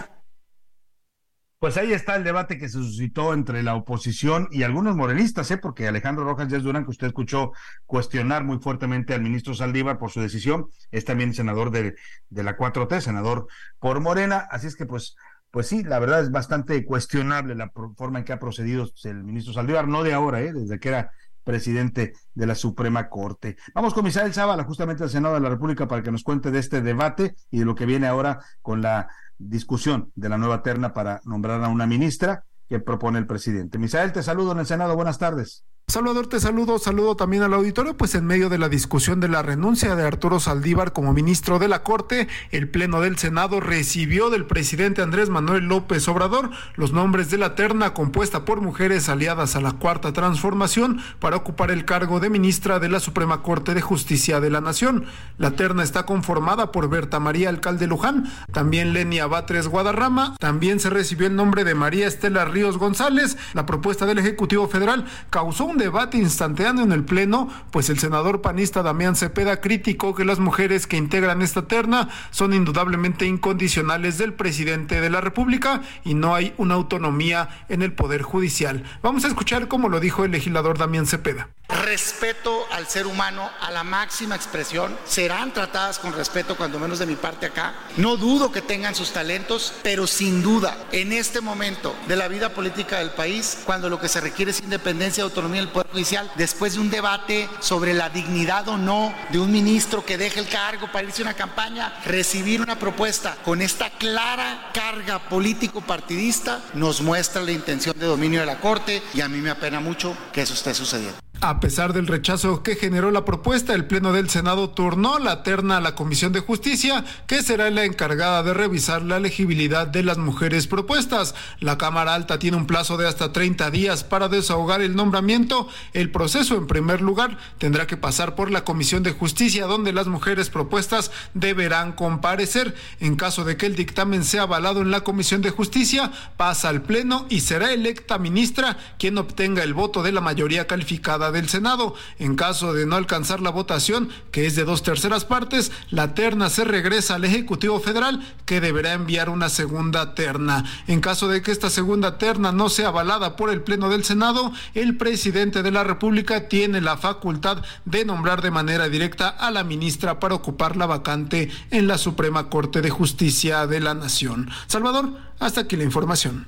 Pues 1.66 1.78
ahí 1.78 1.94
está 1.94 2.16
el 2.16 2.24
debate 2.24 2.60
que 2.60 2.70
se 2.70 2.78
suscitó 2.78 3.34
entre 3.34 3.64
la 3.64 3.74
oposición 3.74 4.48
y 4.52 4.62
algunos 4.62 4.96
morenistas, 4.96 5.50
¿eh? 5.50 5.58
porque 5.58 5.88
Alejandro 5.88 6.24
Rojas 6.24 6.48
Díaz 6.48 6.62
Durán, 6.62 6.84
que 6.84 6.92
usted 6.92 7.08
escuchó 7.08 7.54
cuestionar 7.88 8.44
muy 8.44 8.60
fuertemente 8.60 9.16
al 9.16 9.24
ministro 9.24 9.56
Saldívar 9.56 9.98
por 9.98 10.12
su 10.12 10.22
decisión, 10.22 10.68
es 10.92 11.06
también 11.06 11.34
senador 11.34 11.72
de, 11.72 11.96
de 12.30 12.44
la 12.44 12.56
4T, 12.56 13.00
senador 13.00 13.48
por 13.80 14.00
Morena, 14.00 14.48
así 14.52 14.68
es 14.68 14.76
que 14.76 14.86
pues, 14.86 15.16
pues 15.50 15.66
sí, 15.66 15.84
la 15.84 15.98
verdad 15.98 16.22
es 16.22 16.30
bastante 16.30 16.86
cuestionable 16.86 17.56
la 17.56 17.72
forma 17.98 18.20
en 18.20 18.26
que 18.26 18.34
ha 18.34 18.40
procedido 18.40 18.88
el 19.04 19.24
ministro 19.24 19.52
Saldívar, 19.52 19.88
no 19.88 20.04
de 20.04 20.14
ahora, 20.14 20.42
¿eh? 20.42 20.54
desde 20.54 20.78
que 20.78 20.90
era 20.90 21.14
presidente 21.44 22.14
de 22.36 22.46
la 22.46 22.54
Suprema 22.54 23.10
Corte. 23.10 23.56
Vamos 23.74 23.96
con 23.96 24.04
Misael 24.04 24.34
Zavala, 24.34 24.66
justamente 24.66 25.04
al 25.04 25.10
Senado 25.10 25.34
de 25.34 25.42
la 25.42 25.50
República, 25.50 25.88
para 25.88 26.04
que 26.04 26.12
nos 26.12 26.24
cuente 26.24 26.52
de 26.52 26.60
este 26.60 26.82
debate 26.82 27.36
y 27.50 27.60
de 27.60 27.66
lo 27.66 27.74
que 27.74 27.88
viene 27.88 28.06
ahora 28.06 28.40
con 28.62 28.82
la 28.82 29.08
discusión 29.38 30.12
de 30.16 30.30
la 30.30 30.38
nueva 30.38 30.64
terna 30.64 30.94
para 30.94 31.22
nombrar 31.26 31.64
a 31.64 31.68
una 31.68 31.86
ministra 31.86 32.46
que 32.68 32.80
propone 32.80 33.20
el 33.20 33.28
presidente. 33.28 33.78
Misael, 33.78 34.12
te 34.12 34.24
saludo 34.24 34.54
en 34.54 34.60
el 34.60 34.66
Senado. 34.66 34.96
Buenas 34.96 35.20
tardes. 35.20 35.66
Salvador, 35.88 36.26
te 36.26 36.40
saludo, 36.40 36.80
saludo 36.80 37.16
también 37.16 37.44
al 37.44 37.54
auditorio, 37.54 37.96
pues 37.96 38.16
en 38.16 38.26
medio 38.26 38.50
de 38.50 38.58
la 38.58 38.70
discusión 38.70 39.20
de 39.20 39.28
la 39.30 39.44
renuncia 39.44 39.96
de 39.96 40.04
Arturo 40.04 40.40
Saldívar 40.40 40.94
como 40.94 41.14
ministro 41.14 41.60
de 41.60 41.68
la 41.68 41.84
Corte, 41.84 42.28
el 42.50 42.68
Pleno 42.68 43.02
del 43.02 43.20
Senado 43.20 43.60
recibió 43.60 44.32
del 44.32 44.48
presidente 44.48 45.04
Andrés 45.04 45.30
Manuel 45.30 45.66
López 45.66 46.08
Obrador 46.08 46.50
los 46.74 46.92
nombres 46.92 47.30
de 47.30 47.38
la 47.38 47.54
terna 47.54 47.94
compuesta 47.94 48.46
por 48.46 48.62
mujeres 48.62 49.10
aliadas 49.10 49.56
a 49.56 49.62
la 49.62 49.74
Cuarta 49.74 50.12
Transformación 50.12 51.02
para 51.20 51.36
ocupar 51.36 51.70
el 51.70 51.86
cargo 51.86 52.20
de 52.20 52.32
ministra 52.32 52.80
de 52.80 52.90
la 52.90 53.00
Suprema 53.00 53.44
Corte 53.44 53.76
de 53.76 53.82
Justicia 53.82 54.40
de 54.40 54.50
la 54.50 54.62
Nación. 54.62 55.06
La 55.38 55.52
terna 55.52 55.84
está 55.84 56.08
conformada 56.08 56.72
por 56.72 56.90
Berta 56.90 57.20
María 57.20 57.50
Alcalde 57.50 57.86
Luján, 57.86 58.26
también 58.52 58.92
Lenia 58.92 59.28
Batres 59.28 59.68
Guadarrama, 59.68 60.36
también 60.40 60.80
se 60.80 60.90
recibió 60.90 61.28
el 61.28 61.36
nombre 61.36 61.64
de 61.64 61.76
María 61.76 62.08
Estela 62.08 62.44
Ríos 62.46 62.80
González. 62.80 63.38
La 63.54 63.68
propuesta 63.68 64.08
del 64.08 64.18
Ejecutivo 64.18 64.68
Federal 64.68 65.06
causó 65.30 65.66
un 65.66 65.75
debate 65.78 66.18
instantáneo 66.18 66.84
en 66.84 66.92
el 66.92 67.04
Pleno, 67.04 67.50
pues 67.72 67.90
el 67.90 68.00
senador 68.00 68.42
panista 68.42 68.84
Damián 68.84 69.16
Cepeda 69.16 69.62
criticó 69.62 70.16
que 70.16 70.26
las 70.26 70.40
mujeres 70.40 70.88
que 70.88 70.98
integran 70.98 71.42
esta 71.42 71.68
terna 71.68 72.10
son 72.32 72.54
indudablemente 72.54 73.26
incondicionales 73.26 74.18
del 74.18 74.34
presidente 74.34 75.02
de 75.02 75.10
la 75.10 75.22
República 75.22 75.82
y 76.04 76.14
no 76.14 76.36
hay 76.36 76.54
una 76.58 76.76
autonomía 76.76 77.50
en 77.70 77.82
el 77.82 77.94
Poder 77.94 78.22
Judicial. 78.22 78.84
Vamos 79.02 79.26
a 79.26 79.28
escuchar 79.28 79.68
cómo 79.68 79.90
lo 79.90 80.00
dijo 80.00 80.26
el 80.26 80.32
legislador 80.32 80.78
Damián 80.78 81.06
Cepeda. 81.06 81.50
Respeto 81.68 82.68
al 82.72 82.88
ser 82.88 83.08
humano 83.08 83.50
a 83.60 83.72
la 83.72 83.84
máxima 83.84 84.36
expresión. 84.36 84.98
Serán 85.06 85.54
tratadas 85.54 86.00
con 86.00 86.14
respeto, 86.14 86.56
cuando 86.56 86.80
menos 86.80 87.00
de 87.00 87.06
mi 87.06 87.16
parte 87.16 87.48
acá. 87.48 87.74
No 87.98 88.18
dudo 88.18 88.52
que 88.52 88.62
tengan 88.62 88.96
sus 88.96 89.12
talentos, 89.12 89.74
pero 89.84 90.08
sin 90.08 90.42
duda, 90.42 90.78
en 90.92 91.12
este 91.12 91.42
momento 91.42 91.96
de 92.08 92.16
la 92.16 92.28
vida 92.28 92.50
política 92.50 93.00
del 93.00 93.12
país, 93.12 93.60
cuando 93.66 93.90
lo 93.90 94.00
que 94.00 94.10
se 94.10 94.22
requiere 94.22 94.52
es 94.52 94.62
independencia 94.62 95.22
y 95.22 95.24
autonomía 95.24 95.62
del 95.62 95.72
Poder 95.72 95.90
Judicial, 95.92 96.32
después 96.36 96.74
de 96.74 96.80
un 96.80 96.90
debate 96.90 97.50
sobre 97.60 97.94
la 97.94 98.10
dignidad 98.10 98.68
o 98.68 98.78
no 98.78 99.14
de 99.32 99.40
un 99.40 99.52
ministro 99.52 100.06
que 100.06 100.18
deje 100.18 100.40
el 100.40 100.48
cargo 100.48 100.92
para 100.92 101.08
irse 101.08 101.22
a 101.22 101.26
una 101.26 101.34
campaña, 101.34 101.94
recibir 102.06 102.62
una 102.62 102.78
propuesta 102.78 103.38
con 103.44 103.62
esta 103.62 103.90
clara 103.90 104.72
carga 104.74 105.20
político-partidista 105.30 106.62
nos 106.74 107.02
muestra 107.02 107.42
la 107.42 107.52
intención 107.52 107.98
de 107.98 108.06
dominio 108.06 108.40
de 108.42 108.46
la 108.46 108.60
Corte 108.60 109.02
y 109.14 109.22
a 109.22 109.30
mí 109.30 109.40
me 109.40 109.50
apena 109.50 109.80
mucho 109.80 110.16
que 110.32 110.42
eso 110.42 110.54
esté 110.54 110.74
sucediendo. 110.74 111.25
A 111.48 111.60
pesar 111.60 111.94
del 111.94 112.08
rechazo 112.08 112.64
que 112.64 112.76
generó 112.76 113.12
la 113.12 113.24
propuesta, 113.24 113.76
el 113.76 113.86
Pleno 113.86 114.12
del 114.12 114.32
Senado 114.32 114.72
turnó 114.72 115.20
la 115.20 115.44
terna 115.44 115.78
a 115.78 115.80
la 115.80 115.94
Comisión 115.94 116.34
de 116.34 116.40
Justicia, 116.40 117.06
que 117.28 117.44
será 117.44 117.70
la 117.70 117.86
encargada 117.86 118.42
de 118.42 118.56
revisar 118.56 119.04
la 119.04 119.18
elegibilidad 119.18 119.86
de 119.86 120.02
las 120.02 120.18
mujeres 120.18 120.66
propuestas. 120.66 121.36
La 121.60 121.78
Cámara 121.78 122.16
Alta 122.16 122.40
tiene 122.40 122.58
un 122.58 122.66
plazo 122.66 122.98
de 122.98 123.08
hasta 123.08 123.32
30 123.32 123.70
días 123.70 124.04
para 124.04 124.28
desahogar 124.28 124.82
el 124.82 124.96
nombramiento. 124.96 125.68
El 125.94 126.10
proceso, 126.10 126.56
en 126.56 126.66
primer 126.66 127.02
lugar, 127.02 127.38
tendrá 127.60 127.86
que 127.86 127.96
pasar 127.96 128.34
por 128.34 128.50
la 128.50 128.64
Comisión 128.64 129.04
de 129.04 129.12
Justicia, 129.12 129.68
donde 129.68 129.94
las 129.94 130.08
mujeres 130.08 130.50
propuestas 130.50 131.12
deberán 131.36 131.92
comparecer. 131.92 132.74
En 133.00 133.18
caso 133.18 133.44
de 133.44 133.56
que 133.56 133.68
el 133.68 133.76
dictamen 133.76 134.24
sea 134.24 134.42
avalado 134.42 134.82
en 134.82 134.90
la 134.90 135.02
Comisión 135.02 135.44
de 135.44 135.52
Justicia, 135.52 136.12
pasa 136.38 136.70
al 136.70 136.82
Pleno 136.82 137.28
y 137.30 137.42
será 137.42 137.72
electa 137.72 138.18
ministra 138.18 138.78
quien 138.98 139.20
obtenga 139.20 139.62
el 139.62 139.76
voto 139.76 140.02
de 140.02 140.12
la 140.12 140.22
mayoría 140.22 140.66
calificada 140.66 141.35
del 141.36 141.50
Senado. 141.50 141.94
En 142.18 142.36
caso 142.36 142.74
de 142.74 142.86
no 142.86 142.96
alcanzar 142.96 143.42
la 143.42 143.52
votación, 143.52 144.10
que 144.32 144.46
es 144.46 144.56
de 144.56 144.66
dos 144.66 144.82
terceras 144.82 145.26
partes, 145.26 145.72
la 145.92 146.16
terna 146.16 146.50
se 146.50 146.64
regresa 146.64 147.16
al 147.16 147.26
Ejecutivo 147.26 147.80
Federal, 147.80 148.26
que 148.46 148.62
deberá 148.62 148.94
enviar 148.94 149.30
una 149.30 149.50
segunda 149.50 150.16
terna. 150.16 150.66
En 150.88 151.02
caso 151.02 151.28
de 151.28 151.42
que 151.42 151.52
esta 151.52 151.70
segunda 151.70 152.18
terna 152.18 152.52
no 152.52 152.70
sea 152.70 152.88
avalada 152.88 153.36
por 153.36 153.50
el 153.50 153.62
Pleno 153.62 153.90
del 153.90 154.04
Senado, 154.04 154.52
el 154.74 154.98
presidente 154.98 155.62
de 155.62 155.72
la 155.72 155.84
República 155.84 156.48
tiene 156.48 156.82
la 156.82 156.98
facultad 156.98 157.64
de 157.86 158.06
nombrar 158.06 158.42
de 158.42 158.52
manera 158.52 158.90
directa 158.90 159.30
a 159.30 159.52
la 159.52 159.64
ministra 159.64 160.20
para 160.20 160.36
ocupar 160.36 160.78
la 160.78 160.86
vacante 160.86 161.52
en 161.72 161.88
la 161.88 161.98
Suprema 161.98 162.50
Corte 162.50 162.82
de 162.82 162.90
Justicia 162.90 163.68
de 163.68 163.80
la 163.80 163.94
Nación. 163.94 164.50
Salvador, 164.68 165.12
hasta 165.40 165.62
aquí 165.62 165.76
la 165.76 165.84
información. 165.84 166.48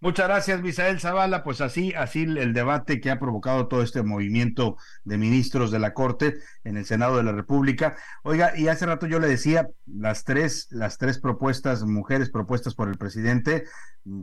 Muchas 0.00 0.28
gracias, 0.28 0.62
Misael 0.62 1.00
Zavala. 1.00 1.42
Pues 1.42 1.60
así, 1.60 1.92
así 1.92 2.22
el 2.22 2.52
debate 2.52 3.00
que 3.00 3.10
ha 3.10 3.18
provocado 3.18 3.66
todo 3.66 3.82
este 3.82 4.04
movimiento 4.04 4.76
de 5.02 5.18
ministros 5.18 5.72
de 5.72 5.80
la 5.80 5.92
Corte 5.92 6.36
en 6.62 6.76
el 6.76 6.84
Senado 6.84 7.16
de 7.16 7.24
la 7.24 7.32
República. 7.32 7.96
Oiga, 8.22 8.56
y 8.56 8.68
hace 8.68 8.86
rato 8.86 9.08
yo 9.08 9.18
le 9.18 9.26
decía, 9.26 9.68
las 9.86 10.22
tres, 10.22 10.68
las 10.70 10.98
tres 10.98 11.18
propuestas, 11.18 11.82
mujeres 11.82 12.30
propuestas 12.30 12.76
por 12.76 12.88
el 12.88 12.96
presidente, 12.96 13.64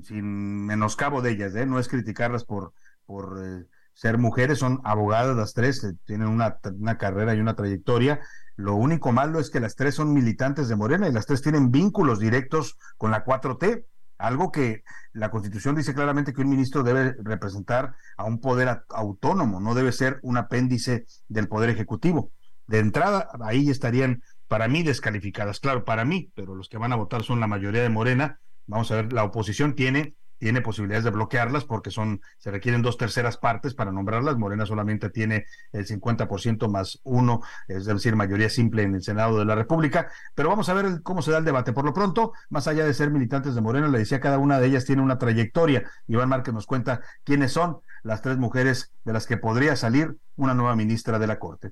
sin 0.03 0.65
menoscabo 0.65 1.21
de 1.21 1.32
ellas, 1.32 1.53
¿eh? 1.55 1.65
no 1.65 1.78
es 1.78 1.89
criticarlas 1.89 2.45
por, 2.45 2.71
por 3.05 3.43
eh, 3.43 3.65
ser 3.93 4.17
mujeres, 4.17 4.59
son 4.59 4.80
abogadas 4.86 5.36
las 5.36 5.53
tres, 5.53 5.84
eh, 5.84 5.93
tienen 6.05 6.30
una, 6.30 6.57
una 6.80 6.97
carrera 6.97 7.36
y 7.36 7.41
una 7.41 7.57
trayectoria. 7.57 8.21
Lo 8.55 8.76
único 8.76 9.11
malo 9.11 9.41
es 9.41 9.49
que 9.49 9.59
las 9.59 9.76
tres 9.76 9.95
son 9.95 10.13
militantes 10.13 10.69
de 10.69 10.78
Morena 10.78 11.09
y 11.09 11.11
las 11.11 11.26
tres 11.26 11.41
tienen 11.41 11.69
vínculos 11.69 12.21
directos 12.21 12.78
con 12.97 13.11
la 13.11 13.26
4T 13.26 13.84
algo 14.18 14.51
que 14.51 14.84
la 15.13 15.32
Constitución 15.32 15.76
dice 15.76 15.93
claramente 15.93 16.34
que 16.34 16.41
un 16.41 16.49
ministro 16.49 16.84
debe 16.84 17.16
representar 17.24 17.95
a 18.18 18.26
un 18.26 18.39
poder 18.39 18.84
autónomo, 18.89 19.59
no 19.59 19.76
debe 19.76 19.91
ser 19.91 20.20
un 20.24 20.38
apéndice 20.38 21.05
del 21.28 21.47
Poder 21.47 21.70
Ejecutivo. 21.70 22.32
De 22.68 22.80
entrada, 22.80 23.30
ahí 23.41 23.70
estarían, 23.70 24.24
para 24.47 24.68
mí, 24.68 24.84
descalificadas. 24.84 25.59
Claro, 25.59 25.86
para 25.86 26.05
mí, 26.05 26.32
pero 26.36 26.55
los 26.55 26.70
que 26.70 26.78
van 26.78 26.93
a 26.93 26.95
votar 26.95 27.24
son 27.24 27.39
la 27.39 27.47
mayoría 27.47 27.84
de 27.84 27.89
Morena. 27.89 28.39
Vamos 28.68 28.91
a 28.91 28.95
ver, 28.95 29.13
la 29.13 29.24
oposición 29.24 29.76
tiene 29.76 30.16
tiene 30.38 30.61
posibilidades 30.61 31.03
de 31.03 31.11
bloquearlas 31.11 31.65
porque 31.65 31.91
son, 31.91 32.21
se 32.38 32.51
requieren 32.51 32.81
dos 32.81 32.97
terceras 32.97 33.38
partes 33.38 33.73
para 33.73 33.91
nombrarlas. 33.91 34.38
Morena 34.38 34.65
solamente 34.65 35.09
tiene 35.09 35.45
el 35.71 35.86
50% 35.86 36.69
más 36.69 36.99
uno, 37.03 37.41
es 37.67 37.86
decir, 37.86 38.15
mayoría 38.15 38.49
simple 38.49 38.83
en 38.83 38.95
el 38.95 39.03
Senado 39.03 39.39
de 39.39 39.45
la 39.45 39.55
República. 39.55 40.09
Pero 40.33 40.49
vamos 40.49 40.69
a 40.69 40.73
ver 40.73 41.01
cómo 41.03 41.21
se 41.21 41.31
da 41.31 41.39
el 41.39 41.45
debate. 41.45 41.73
Por 41.73 41.86
lo 41.86 41.93
pronto, 41.93 42.33
más 42.49 42.67
allá 42.67 42.86
de 42.86 42.93
ser 42.93 43.11
militantes 43.11 43.55
de 43.55 43.61
Morena, 43.61 43.88
le 43.88 43.99
decía, 43.99 44.19
cada 44.19 44.38
una 44.38 44.59
de 44.59 44.67
ellas 44.67 44.86
tiene 44.86 45.01
una 45.01 45.17
trayectoria. 45.17 45.83
Iván 46.07 46.29
Márquez 46.29 46.53
nos 46.53 46.65
cuenta 46.65 47.01
quiénes 47.23 47.51
son 47.51 47.79
las 48.03 48.21
tres 48.21 48.38
mujeres 48.38 48.93
de 49.03 49.13
las 49.13 49.25
que 49.27 49.38
podría 49.38 49.75
salir 49.75 50.17
una 50.36 50.53
nueva 50.53 50.75
ministra 50.75 51.19
de 51.19 51.27
la 51.27 51.39
Corte. 51.39 51.71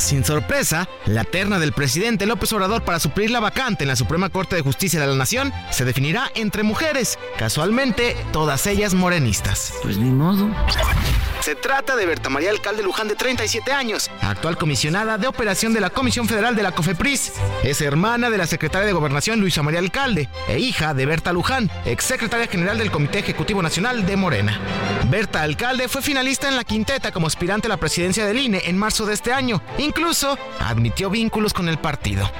Sin 0.00 0.24
sorpresa, 0.24 0.88
la 1.04 1.24
terna 1.24 1.58
del 1.58 1.72
presidente 1.72 2.24
López 2.24 2.50
Obrador 2.54 2.82
para 2.82 2.98
suplir 2.98 3.30
la 3.30 3.38
vacante 3.38 3.84
en 3.84 3.88
la 3.88 3.96
Suprema 3.96 4.30
Corte 4.30 4.56
de 4.56 4.62
Justicia 4.62 4.98
de 4.98 5.06
la 5.06 5.14
Nación 5.14 5.52
se 5.70 5.84
definirá 5.84 6.30
entre 6.34 6.62
mujeres, 6.62 7.18
casualmente 7.36 8.16
todas 8.32 8.66
ellas 8.66 8.94
morenistas. 8.94 9.74
Pues 9.82 9.98
ni 9.98 10.10
modo. 10.10 10.48
Se 11.40 11.54
trata 11.54 11.96
de 11.96 12.04
Berta 12.04 12.28
María 12.28 12.50
Alcalde 12.50 12.82
Luján, 12.82 13.08
de 13.08 13.14
37 13.14 13.72
años, 13.72 14.10
actual 14.20 14.58
comisionada 14.58 15.16
de 15.16 15.26
operación 15.26 15.72
de 15.72 15.80
la 15.80 15.88
Comisión 15.88 16.28
Federal 16.28 16.54
de 16.54 16.62
la 16.62 16.72
COFEPRIS. 16.72 17.32
Es 17.62 17.80
hermana 17.80 18.28
de 18.28 18.36
la 18.36 18.46
secretaria 18.46 18.86
de 18.86 18.92
Gobernación 18.92 19.40
Luisa 19.40 19.62
María 19.62 19.80
Alcalde 19.80 20.28
e 20.48 20.58
hija 20.58 20.92
de 20.92 21.06
Berta 21.06 21.32
Luján, 21.32 21.70
ex 21.86 22.04
secretaria 22.04 22.46
general 22.46 22.78
del 22.78 22.90
Comité 22.90 23.20
Ejecutivo 23.20 23.62
Nacional 23.62 24.04
de 24.04 24.16
Morena. 24.16 24.60
Berta 25.10 25.42
Alcalde 25.42 25.88
fue 25.88 26.02
finalista 26.02 26.46
en 26.46 26.56
la 26.56 26.64
quinteta 26.64 27.10
como 27.10 27.26
aspirante 27.26 27.68
a 27.68 27.70
la 27.70 27.78
presidencia 27.78 28.26
del 28.26 28.38
INE 28.38 28.62
en 28.66 28.76
marzo 28.76 29.06
de 29.06 29.14
este 29.14 29.32
año. 29.32 29.62
Incluso 29.90 30.38
admitió 30.60 31.10
vínculos 31.10 31.52
con 31.52 31.68
el 31.68 31.76
partido. 31.76 32.30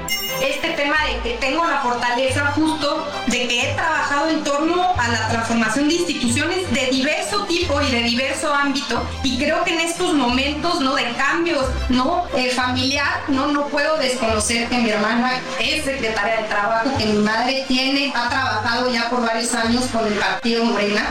Este 0.40 0.70
tema 0.70 1.04
de 1.04 1.18
que 1.18 1.36
tengo 1.38 1.66
la 1.66 1.80
fortaleza 1.80 2.52
justo 2.54 3.04
de 3.26 3.48
que 3.48 3.62
he 3.62 3.74
trabajado 3.74 4.28
en 4.28 4.44
torno 4.44 4.94
a 4.96 5.08
la 5.08 5.28
transformación 5.30 5.88
de 5.88 5.94
instituciones 5.94 6.72
de 6.72 6.86
diverso 6.92 7.44
tipo 7.46 7.82
y 7.82 7.90
de 7.90 8.02
diverso 8.04 8.54
ámbito 8.54 9.02
y 9.24 9.36
creo 9.36 9.64
que 9.64 9.72
en 9.72 9.80
estos 9.80 10.14
momentos 10.14 10.80
no 10.80 10.94
de 10.94 11.12
cambios 11.14 11.66
no 11.88 12.24
eh, 12.36 12.50
familiar 12.50 13.22
no 13.26 13.48
no 13.48 13.66
puedo 13.66 13.98
desconocer 13.98 14.68
que 14.68 14.78
mi 14.78 14.90
hermana 14.90 15.40
es 15.58 15.84
secretaria 15.84 16.42
de 16.42 16.44
trabajo 16.44 16.96
que 16.98 17.06
mi 17.06 17.18
madre 17.18 17.64
tiene 17.66 18.12
ha 18.14 18.28
trabajado 18.28 18.92
ya 18.92 19.10
por 19.10 19.26
varios 19.26 19.52
años 19.54 19.86
con 19.86 20.06
el 20.06 20.14
partido 20.14 20.64
Morena 20.64 21.10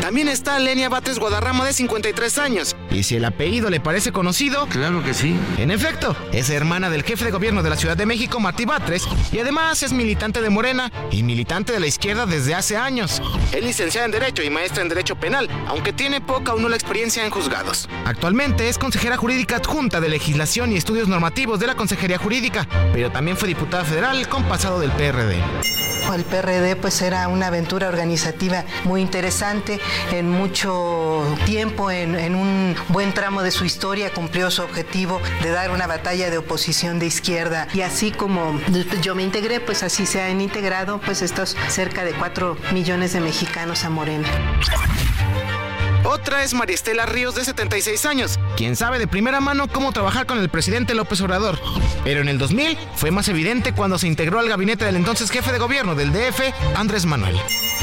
también 0.00 0.28
está 0.28 0.58
Lenia 0.58 0.88
Batres 0.88 1.18
Guadarrama 1.18 1.64
de 1.64 1.72
53 1.72 2.38
años. 2.38 2.74
Y 2.90 3.04
si 3.04 3.16
el 3.16 3.24
apellido 3.24 3.70
le 3.70 3.80
parece 3.80 4.12
conocido, 4.12 4.66
claro 4.66 5.02
que 5.02 5.14
sí. 5.14 5.38
En 5.58 5.70
efecto, 5.70 6.16
es 6.32 6.50
hermana 6.50 6.90
del 6.90 7.04
jefe 7.04 7.24
de 7.24 7.30
gobierno 7.30 7.62
de 7.62 7.70
la 7.70 7.76
Ciudad 7.76 7.96
de 7.96 8.06
México, 8.06 8.40
Martí 8.40 8.64
Batres, 8.64 9.06
y 9.32 9.38
además 9.38 9.82
es 9.82 9.92
militante 9.92 10.40
de 10.42 10.50
Morena 10.50 10.90
y 11.10 11.22
militante 11.22 11.72
de 11.72 11.80
la 11.80 11.86
izquierda 11.86 12.26
desde 12.26 12.54
hace 12.54 12.76
años. 12.76 13.22
Es 13.52 13.62
licenciada 13.62 14.06
en 14.06 14.12
Derecho 14.12 14.42
y 14.42 14.50
maestra 14.50 14.82
en 14.82 14.88
Derecho 14.88 15.16
Penal, 15.16 15.48
aunque 15.68 15.92
tiene 15.92 16.20
poca 16.20 16.54
o 16.54 16.58
nula 16.58 16.76
experiencia 16.76 17.24
en 17.24 17.30
juzgados. 17.30 17.88
Actualmente 18.04 18.68
es 18.68 18.78
consejera 18.78 19.16
jurídica 19.16 19.56
adjunta 19.56 20.00
de 20.00 20.08
Legislación 20.08 20.72
y 20.72 20.76
Estudios 20.76 21.08
Normativos 21.08 21.60
de 21.60 21.66
la 21.66 21.74
Consejería 21.74 22.18
Jurídica, 22.18 22.66
pero 22.92 23.10
también 23.10 23.36
fue 23.36 23.48
diputada 23.48 23.84
federal 23.84 24.28
con 24.28 24.44
pasado 24.44 24.80
del 24.80 24.90
PRD. 24.90 25.36
El 26.14 26.24
PRD 26.24 26.74
pues 26.74 27.02
era 27.02 27.28
una 27.28 27.46
aventura 27.46 27.88
organizativa 27.88 28.64
muy 28.82 29.00
interesante 29.00 29.78
en 30.10 30.28
mucho 30.28 31.24
tiempo, 31.46 31.90
en, 31.92 32.34
un 32.34 32.74
buen 32.88 33.12
tramo 33.14 33.42
de 33.42 33.50
su 33.50 33.64
historia, 33.64 34.12
cumplió 34.12 34.50
su 34.50 34.62
objetivo 34.62 35.20
de 35.42 35.50
dar 35.50 35.70
una 35.70 35.86
batalla 35.86 36.30
de 36.30 36.38
oposición 36.38 36.98
de 36.98 37.06
izquierda. 37.06 37.68
Y 37.74 37.82
así 37.82 38.10
como 38.10 38.58
yo 39.02 39.14
me 39.14 39.22
integré, 39.22 39.60
pues 39.60 39.82
así 39.82 40.06
se 40.06 40.22
han 40.22 40.40
integrado 40.40 41.00
pues 41.00 41.22
estos 41.22 41.56
cerca 41.68 42.04
de 42.04 42.12
4 42.12 42.56
millones 42.72 43.12
de 43.12 43.20
mexicanos 43.20 43.84
a 43.84 43.90
Morena. 43.90 44.28
Otra 46.04 46.42
es 46.42 46.54
María 46.54 46.74
Estela 46.74 47.06
Ríos 47.06 47.34
de 47.34 47.44
76 47.44 48.06
años, 48.06 48.38
quien 48.56 48.74
sabe 48.74 48.98
de 48.98 49.06
primera 49.06 49.40
mano 49.40 49.68
cómo 49.68 49.92
trabajar 49.92 50.26
con 50.26 50.38
el 50.38 50.48
presidente 50.48 50.94
López 50.94 51.20
Obrador. 51.20 51.58
Pero 52.04 52.20
en 52.20 52.28
el 52.28 52.38
2000 52.38 52.78
fue 52.96 53.10
más 53.10 53.28
evidente 53.28 53.72
cuando 53.72 53.98
se 53.98 54.06
integró 54.06 54.38
al 54.38 54.48
gabinete 54.48 54.84
del 54.84 54.96
entonces 54.96 55.30
jefe 55.30 55.52
de 55.52 55.58
gobierno 55.58 55.94
del 55.94 56.12
DF, 56.12 56.40
Andrés 56.74 57.04
Manuel. 57.04 57.36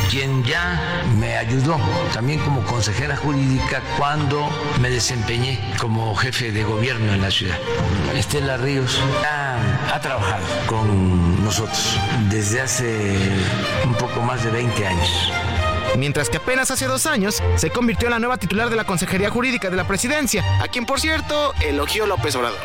Quien 0.10 0.44
ya 0.44 1.04
me 1.20 1.38
ayudó 1.38 1.78
también 2.14 2.40
como 2.40 2.64
consejera 2.64 3.16
jurídica 3.18 3.82
cuando 3.98 4.50
me 4.82 4.90
desempeñé 4.90 5.60
como 5.80 6.16
jefe 6.16 6.52
de 6.52 6.64
gobierno 6.64 7.14
en 7.14 7.22
la 7.22 7.32
ciudad. 7.32 7.58
Estela 8.16 8.58
Ríos 8.58 9.00
ha 9.24 10.00
trabajado 10.00 10.44
con 10.66 11.44
nosotros 11.44 11.98
desde 12.30 12.62
hace 12.62 13.18
un 13.86 13.94
poco 13.96 14.22
más 14.22 14.44
de 14.44 14.52
20 14.52 14.88
años 14.88 15.32
mientras 15.98 16.30
que 16.30 16.38
apenas 16.38 16.72
hace 16.72 16.86
dos 16.86 17.06
años 17.06 17.42
se 17.56 17.70
convirtió 17.70 18.08
en 18.08 18.14
la 18.14 18.20
nueva 18.20 18.38
titular 18.38 18.70
de 18.70 18.76
la 18.76 18.86
Consejería 18.86 19.30
Jurídica 19.30 19.70
de 19.70 19.76
la 19.76 19.88
Presidencia, 19.88 20.44
a 20.62 20.68
quien 20.68 20.86
por 20.86 21.00
cierto 21.00 21.54
elogió 21.62 22.06
López 22.06 22.36
Obrador. 22.36 22.60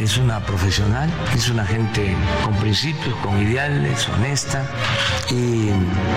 Es 0.00 0.16
una 0.18 0.40
profesional, 0.40 1.10
es 1.34 1.48
una 1.48 1.64
gente 1.64 2.14
con 2.44 2.54
principios, 2.56 3.14
con 3.22 3.40
ideales, 3.40 4.08
honesta 4.08 4.66
y 5.30 5.70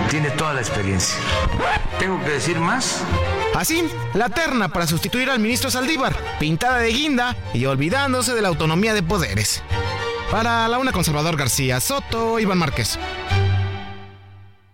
tiene 0.09 0.31
toda 0.31 0.53
la 0.53 0.61
experiencia. 0.61 1.15
¿Tengo 1.99 2.21
que 2.23 2.31
decir 2.31 2.59
más? 2.59 3.03
Así, 3.55 3.83
la 4.13 4.29
terna 4.29 4.69
para 4.69 4.87
sustituir 4.87 5.29
al 5.29 5.39
ministro 5.39 5.71
Saldívar, 5.71 6.15
pintada 6.39 6.79
de 6.79 6.89
guinda 6.89 7.35
y 7.53 7.65
olvidándose 7.65 8.33
de 8.33 8.41
la 8.41 8.47
autonomía 8.49 8.93
de 8.93 9.03
poderes. 9.03 9.63
Para 10.31 10.67
la 10.67 10.77
una 10.77 10.91
conservador 10.91 11.37
García 11.37 11.79
Soto, 11.79 12.39
Iván 12.39 12.57
Márquez. 12.57 12.99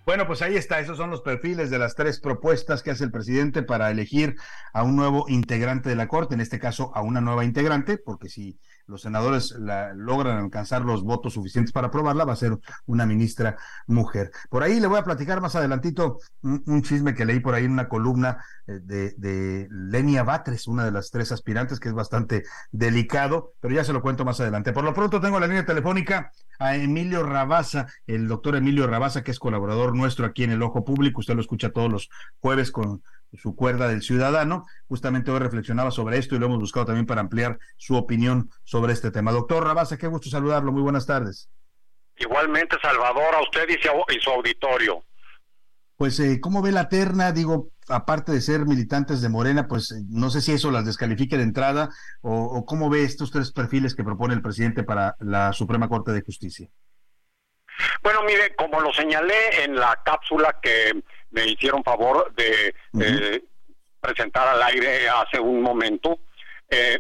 Bueno, 0.06 0.28
pues 0.28 0.42
ahí 0.42 0.58
está, 0.58 0.82
esos 0.82 0.98
son 0.98 1.10
los 1.10 1.22
perfiles 1.22 1.70
de 1.70 1.80
las 1.80 1.96
tres 1.96 2.20
propuestas 2.20 2.84
que 2.84 2.92
hace 2.92 3.06
el 3.06 3.12
presidente 3.12 3.64
para 3.64 3.90
elegir 3.90 4.36
a 4.74 4.84
un 4.84 4.98
nuevo 4.98 5.26
integrante 5.30 5.88
de 5.88 5.96
la 5.96 6.10
Corte, 6.10 6.34
en 6.34 6.42
este 6.42 6.60
caso 6.60 6.92
a 6.94 7.02
una 7.02 7.22
nueva 7.22 7.46
integrante, 7.46 7.98
porque 7.98 8.28
si 8.28 8.60
los 8.86 9.02
senadores 9.02 9.56
logran 9.96 10.38
alcanzar 10.38 10.84
los 10.84 11.04
votos 11.04 11.34
suficientes 11.34 11.72
para 11.72 11.88
aprobarla, 11.88 12.26
va 12.26 12.34
a 12.34 12.38
ser 12.38 12.58
una 12.86 13.06
ministra 13.06 13.56
mujer. 13.88 14.32
Por 14.50 14.64
ahí 14.64 14.80
le 14.80 14.88
voy 14.88 15.00
a 15.00 15.04
platicar 15.04 15.42
más 15.42 15.56
adelantito 15.56 16.20
un, 16.42 16.82
chisme 16.84 17.14
que 17.14 17.26
leí 17.26 17.40
por 17.40 17.56
ahí 17.56 17.66
en 17.66 17.72
una 17.72 17.88
columna 17.88 18.44
eh, 18.68 18.80
de, 18.84 19.14
de, 19.18 19.68
Lenia 19.72 20.24
Batres, 20.24 20.68
una 20.68 20.84
de 20.84 20.92
las 20.92 21.12
tres 21.12 21.32
aspirantes, 21.32 21.80
que 21.80 21.90
es 21.90 21.96
bastante 21.96 22.44
delicado, 22.72 23.54
pero 23.60 23.74
ya 23.74 23.84
se 23.84 23.94
lo 23.94 24.02
cuento 24.02 24.26
más 24.26 24.40
adelante. 24.42 24.74
Por 24.74 24.84
lo 24.84 24.94
pronto 24.94 25.22
tengo 25.22 25.40
la 25.40 25.48
línea 25.48 25.66
telefónica 25.66 26.32
a 26.60 26.76
Emilio 26.76 27.24
Rabasa, 27.24 27.88
el 28.06 28.28
doctor 28.28 28.56
Emilio 28.56 28.88
Rabasa, 28.88 29.24
que 29.24 29.32
es 29.32 29.40
colaborador 29.40 29.96
nuestro 29.96 30.26
aquí 30.26 30.44
en 30.44 30.52
el 30.52 30.62
Ojo 30.62 30.84
Público, 30.84 31.22
usted 31.22 31.36
lo 31.36 31.42
escucha 31.42 31.72
todos 31.72 31.92
los 31.92 32.10
jueves 32.40 32.72
con 32.72 33.02
su 33.38 33.56
cuerda 33.56 33.88
del 33.88 34.02
ciudadano. 34.02 34.66
Justamente 34.88 35.32
hoy 35.32 35.40
reflexionaba 35.40 35.92
sobre 35.92 36.18
esto 36.18 36.36
y 36.36 36.40
lo 36.40 36.46
hemos 36.46 36.60
buscado 36.60 36.88
también 36.88 37.06
para 37.06 37.22
ampliar 37.22 37.58
su 37.78 37.96
opinión 37.96 38.50
sobre 38.64 38.94
este 38.94 39.12
tema. 39.12 39.32
Doctor 39.32 39.64
Rabasa, 39.64 39.98
qué 39.98 40.08
gusto 40.08 40.30
saludarlo. 40.30 40.72
Muy 40.72 40.82
buenas 40.82 41.06
tardes. 41.06 41.50
Igualmente, 42.18 42.78
Salvador, 42.82 43.36
a 43.36 43.42
usted 43.42 43.68
y, 43.70 44.20
su 44.20 44.30
auditorio. 44.30 45.04
Pues, 45.96 46.20
eh, 46.20 46.40
¿cómo 46.40 46.62
ve 46.62 46.72
la 46.72 46.90
terna? 46.90 47.32
Digo, 47.32 47.70
aparte 47.88 48.32
de 48.32 48.42
ser 48.42 48.66
militantes 48.66 49.22
de 49.22 49.30
Morena, 49.30 49.68
pues 49.68 49.92
eh, 49.92 50.02
no 50.10 50.30
sé 50.30 50.42
si 50.42 50.52
eso 50.52 50.72
las 50.72 50.86
descalifique 50.86 51.38
de 51.38 51.44
entrada 51.44 51.90
o, 52.22 52.34
o 52.34 52.66
cómo 52.66 52.90
ve 52.90 53.04
estos 53.04 53.32
tres 53.32 53.52
perfiles 53.52 53.96
que 53.96 54.04
propone 54.04 54.34
el 54.34 54.42
presidente 54.42 54.84
para 54.84 55.16
la 55.20 55.54
Suprema 55.54 55.90
Corte 55.90 56.12
de 56.12 56.22
Justicia. 56.22 56.70
Bueno, 58.02 58.22
mire, 58.24 58.56
como 58.56 58.80
lo 58.82 58.94
señalé 58.94 59.64
en 59.64 59.76
la 59.76 60.00
cápsula 60.04 60.60
que 60.62 61.04
me 61.34 61.46
hicieron 61.46 61.84
favor 61.84 62.34
de 62.36 62.74
presentar 64.04 64.48
al 64.48 64.64
aire 64.64 65.08
hace 65.10 65.40
un 65.40 65.62
momento. 65.62 66.20
Eh, 66.70 67.00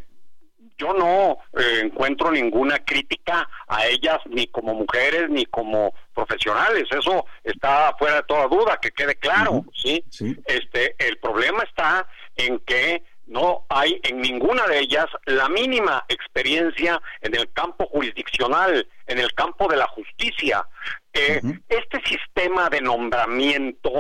yo 0.77 0.93
no 0.93 1.37
eh, 1.59 1.81
encuentro 1.83 2.31
ninguna 2.31 2.79
crítica 2.79 3.47
a 3.67 3.85
ellas 3.85 4.17
ni 4.29 4.47
como 4.47 4.73
mujeres 4.73 5.29
ni 5.29 5.45
como 5.45 5.93
profesionales 6.15 6.85
eso 6.89 7.25
está 7.43 7.95
fuera 7.97 8.17
de 8.17 8.23
toda 8.23 8.47
duda 8.47 8.79
que 8.81 8.91
quede 8.91 9.15
claro 9.15 9.63
¿sí? 9.73 10.03
este 10.45 10.95
el 10.97 11.17
problema 11.19 11.63
está 11.63 12.07
en 12.35 12.59
que 12.59 13.03
no 13.27 13.65
hay 13.69 13.99
en 14.03 14.19
ninguna 14.21 14.67
de 14.67 14.79
ellas 14.79 15.05
la 15.25 15.47
mínima 15.47 16.03
experiencia 16.09 17.01
en 17.21 17.33
el 17.35 17.51
campo 17.53 17.87
jurisdiccional, 17.87 18.85
en 19.07 19.17
el 19.17 19.33
campo 19.33 19.69
de 19.69 19.77
la 19.77 19.87
justicia. 19.87 20.67
Eh, 21.13 21.41
este 21.69 22.01
sistema 22.05 22.69
de 22.69 22.81
nombramiento 22.81 23.91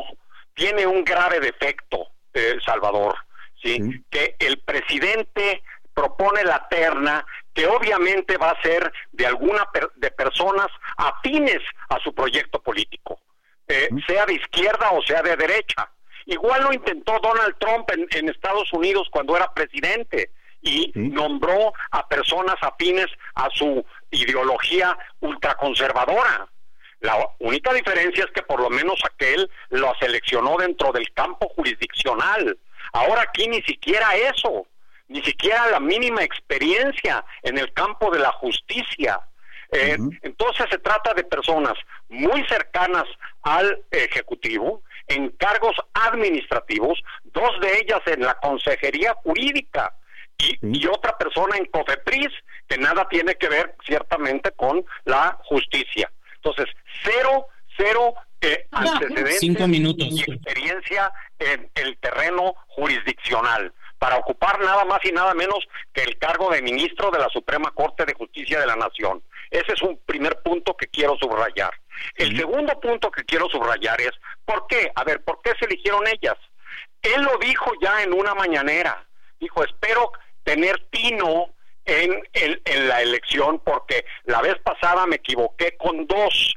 tiene 0.53 0.85
un 0.85 1.03
grave 1.03 1.39
defecto, 1.39 2.07
eh, 2.33 2.57
Salvador, 2.65 3.15
¿sí? 3.61 4.03
Que 4.09 4.35
el 4.39 4.59
presidente 4.59 5.63
propone 5.93 6.43
la 6.43 6.67
terna 6.67 7.25
que 7.53 7.67
obviamente 7.67 8.37
va 8.37 8.51
a 8.51 8.61
ser 8.61 8.91
de 9.11 9.27
alguna 9.27 9.67
de 9.95 10.11
personas 10.11 10.67
afines 10.97 11.59
a 11.89 11.99
su 11.99 12.13
proyecto 12.13 12.61
político, 12.61 13.19
eh, 13.67 13.89
sea 14.07 14.25
de 14.25 14.33
izquierda 14.33 14.91
o 14.91 15.01
sea 15.03 15.21
de 15.21 15.35
derecha. 15.35 15.89
Igual 16.25 16.63
lo 16.63 16.73
intentó 16.73 17.19
Donald 17.19 17.55
Trump 17.59 17.89
en, 17.91 18.29
Estados 18.29 18.71
Unidos 18.73 19.07
cuando 19.11 19.35
era 19.35 19.53
presidente 19.53 20.31
y 20.61 20.91
nombró 20.95 21.73
a 21.91 22.07
personas 22.07 22.55
afines 22.61 23.07
a 23.35 23.49
su 23.53 23.85
ideología 24.09 24.97
ultraconservadora. 25.19 26.47
La 27.03 27.17
única 27.39 27.73
diferencia 27.73 28.23
es 28.23 28.31
que 28.31 28.43
por 28.43 28.61
lo 28.61 28.69
menos 28.69 28.97
aquel 29.03 29.51
lo 29.71 29.93
seleccionó 29.99 30.55
dentro 30.55 30.93
del 30.93 31.11
campo 31.11 31.49
jurisdiccional. 31.49 32.57
Ahora 32.93 33.23
aquí 33.23 33.45
ni 33.49 33.61
siquiera 33.63 34.15
eso, 34.15 34.65
ni 35.09 35.21
siquiera 35.21 35.69
la 35.69 35.81
mínima 35.81 36.23
experiencia 36.23 37.25
en 37.41 37.57
el 37.57 37.73
campo 37.73 38.09
de 38.09 38.19
la 38.19 38.31
justicia. 38.31 39.19
Eh, 39.73 39.97
entonces 40.21 40.65
se 40.69 40.77
trata 40.77 41.13
de 41.13 41.25
personas 41.25 41.73
muy 42.07 42.41
cercanas 42.47 43.03
al 43.41 43.83
Ejecutivo, 43.91 44.81
en 45.07 45.27
cargos 45.31 45.75
administrativos, 45.93 47.03
dos 47.25 47.59
de 47.59 47.79
ellas 47.79 47.99
en 48.05 48.21
la 48.21 48.35
Consejería 48.35 49.13
Jurídica 49.15 49.93
y, 50.37 50.87
otra 50.87 51.17
persona 51.17 51.57
en 51.57 51.65
COFEPRIS, 51.65 52.29
que 52.69 52.77
nada 52.77 53.09
tiene 53.09 53.35
que 53.35 53.49
ver 53.49 53.75
ciertamente 53.85 54.51
con 54.51 54.85
la 55.03 55.37
justicia. 55.43 56.09
Entonces, 56.43 56.73
cero, 57.03 57.47
cero 57.77 58.13
eh, 58.41 58.67
antecedentes 58.71 59.39
Cinco 59.39 59.67
minutos. 59.67 60.05
y 60.09 60.21
experiencia 60.21 61.11
en 61.39 61.69
el 61.75 61.97
terreno 61.97 62.55
jurisdiccional 62.67 63.73
para 63.97 64.17
ocupar 64.17 64.59
nada 64.59 64.83
más 64.83 64.99
y 65.05 65.13
nada 65.13 65.33
menos 65.33 65.59
que 65.93 66.03
el 66.03 66.17
cargo 66.17 66.51
de 66.51 66.61
ministro 66.61 67.09
de 67.09 67.19
la 67.19 67.29
Suprema 67.29 67.71
Corte 67.71 68.03
de 68.05 68.13
Justicia 68.13 68.59
de 68.59 68.67
la 68.67 68.75
Nación. 68.75 69.23
Ese 69.49 69.71
es 69.71 69.81
un 69.81 69.97
primer 70.05 70.41
punto 70.41 70.75
que 70.75 70.87
quiero 70.87 71.15
subrayar. 71.17 71.71
El 72.15 72.35
segundo 72.35 72.77
punto 72.81 73.09
que 73.09 73.23
quiero 73.23 73.47
subrayar 73.49 74.01
es, 74.01 74.11
¿por 74.43 74.67
qué? 74.67 74.91
A 74.95 75.05
ver, 75.05 75.23
¿por 75.23 75.41
qué 75.41 75.53
se 75.57 75.65
eligieron 75.65 76.05
ellas? 76.07 76.35
Él 77.01 77.21
lo 77.21 77.37
dijo 77.37 77.71
ya 77.81 78.03
en 78.03 78.11
una 78.13 78.35
mañanera. 78.35 79.05
Dijo, 79.39 79.63
espero 79.63 80.11
tener 80.43 80.85
tino 80.89 81.53
en, 81.85 82.23
en, 82.33 82.87
la 82.87 83.01
elección 83.01 83.59
porque 83.59 84.05
la 84.25 84.41
vez 84.41 84.55
pasada 84.63 85.05
me 85.05 85.17
equivoqué 85.17 85.75
con 85.77 86.07
dos, 86.07 86.55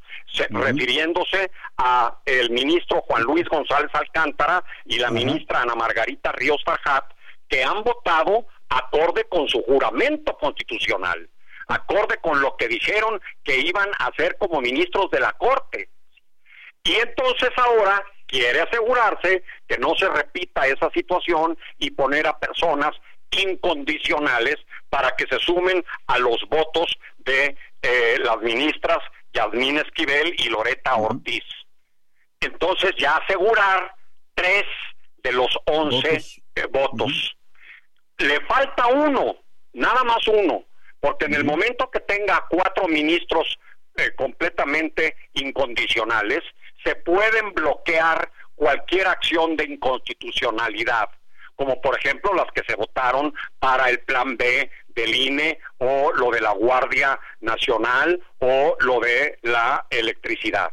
refiriéndose 0.50 1.50
a 1.78 2.18
el 2.24 2.50
ministro 2.50 3.00
Juan 3.02 3.22
Luis 3.22 3.48
González 3.48 3.90
Alcántara 3.92 4.62
y 4.84 4.98
la 4.98 5.10
ministra 5.10 5.62
Ana 5.62 5.74
Margarita 5.74 6.32
Ríos 6.32 6.62
Farjat, 6.64 7.04
que 7.48 7.64
han 7.64 7.82
votado 7.82 8.46
acorde 8.68 9.24
con 9.24 9.48
su 9.48 9.62
juramento 9.62 10.36
constitucional, 10.38 11.28
acorde 11.68 12.18
con 12.18 12.40
lo 12.40 12.56
que 12.56 12.68
dijeron 12.68 13.20
que 13.42 13.58
iban 13.58 13.88
a 13.98 14.06
hacer 14.06 14.36
como 14.38 14.60
ministros 14.60 15.10
de 15.10 15.20
la 15.20 15.32
Corte. 15.32 15.90
Y 16.84 16.94
entonces 16.94 17.50
ahora 17.56 18.04
quiere 18.26 18.60
asegurarse 18.60 19.42
que 19.66 19.78
no 19.78 19.94
se 19.96 20.08
repita 20.08 20.66
esa 20.66 20.90
situación 20.90 21.58
y 21.78 21.90
poner 21.90 22.26
a 22.26 22.38
personas 22.38 22.92
incondicionales 23.30 24.56
para 24.88 25.14
que 25.16 25.26
se 25.26 25.38
sumen 25.38 25.84
a 26.06 26.18
los 26.18 26.42
votos 26.48 26.96
de 27.18 27.56
eh, 27.82 28.18
las 28.20 28.38
ministras 28.38 28.98
Yasmín 29.32 29.78
Esquivel 29.78 30.34
y 30.38 30.48
Loreta 30.48 30.96
Ortiz. 30.96 31.44
Entonces 32.40 32.92
ya 32.98 33.16
asegurar 33.16 33.94
tres 34.34 34.64
de 35.22 35.32
los 35.32 35.56
once 35.66 36.42
votos. 36.70 37.36
Le 38.18 38.40
falta 38.42 38.86
uno, 38.86 39.36
nada 39.72 40.04
más 40.04 40.26
uno, 40.28 40.64
porque 41.00 41.26
en 41.26 41.34
el 41.34 41.44
momento 41.44 41.90
que 41.90 42.00
tenga 42.00 42.46
cuatro 42.48 42.88
ministros 42.88 43.58
eh, 43.96 44.12
completamente 44.16 45.16
incondicionales, 45.34 46.42
se 46.84 46.94
pueden 46.96 47.52
bloquear 47.52 48.30
cualquier 48.54 49.06
acción 49.08 49.56
de 49.56 49.64
inconstitucionalidad 49.64 51.10
como 51.56 51.80
por 51.80 51.98
ejemplo 51.98 52.32
las 52.34 52.46
que 52.54 52.62
se 52.66 52.76
votaron 52.76 53.34
para 53.58 53.90
el 53.90 54.00
plan 54.00 54.36
B 54.36 54.70
del 54.94 55.14
INE 55.14 55.58
o 55.78 56.12
lo 56.12 56.30
de 56.30 56.40
la 56.40 56.52
Guardia 56.52 57.18
Nacional 57.40 58.22
o 58.38 58.76
lo 58.80 59.00
de 59.00 59.38
la 59.42 59.86
electricidad. 59.90 60.70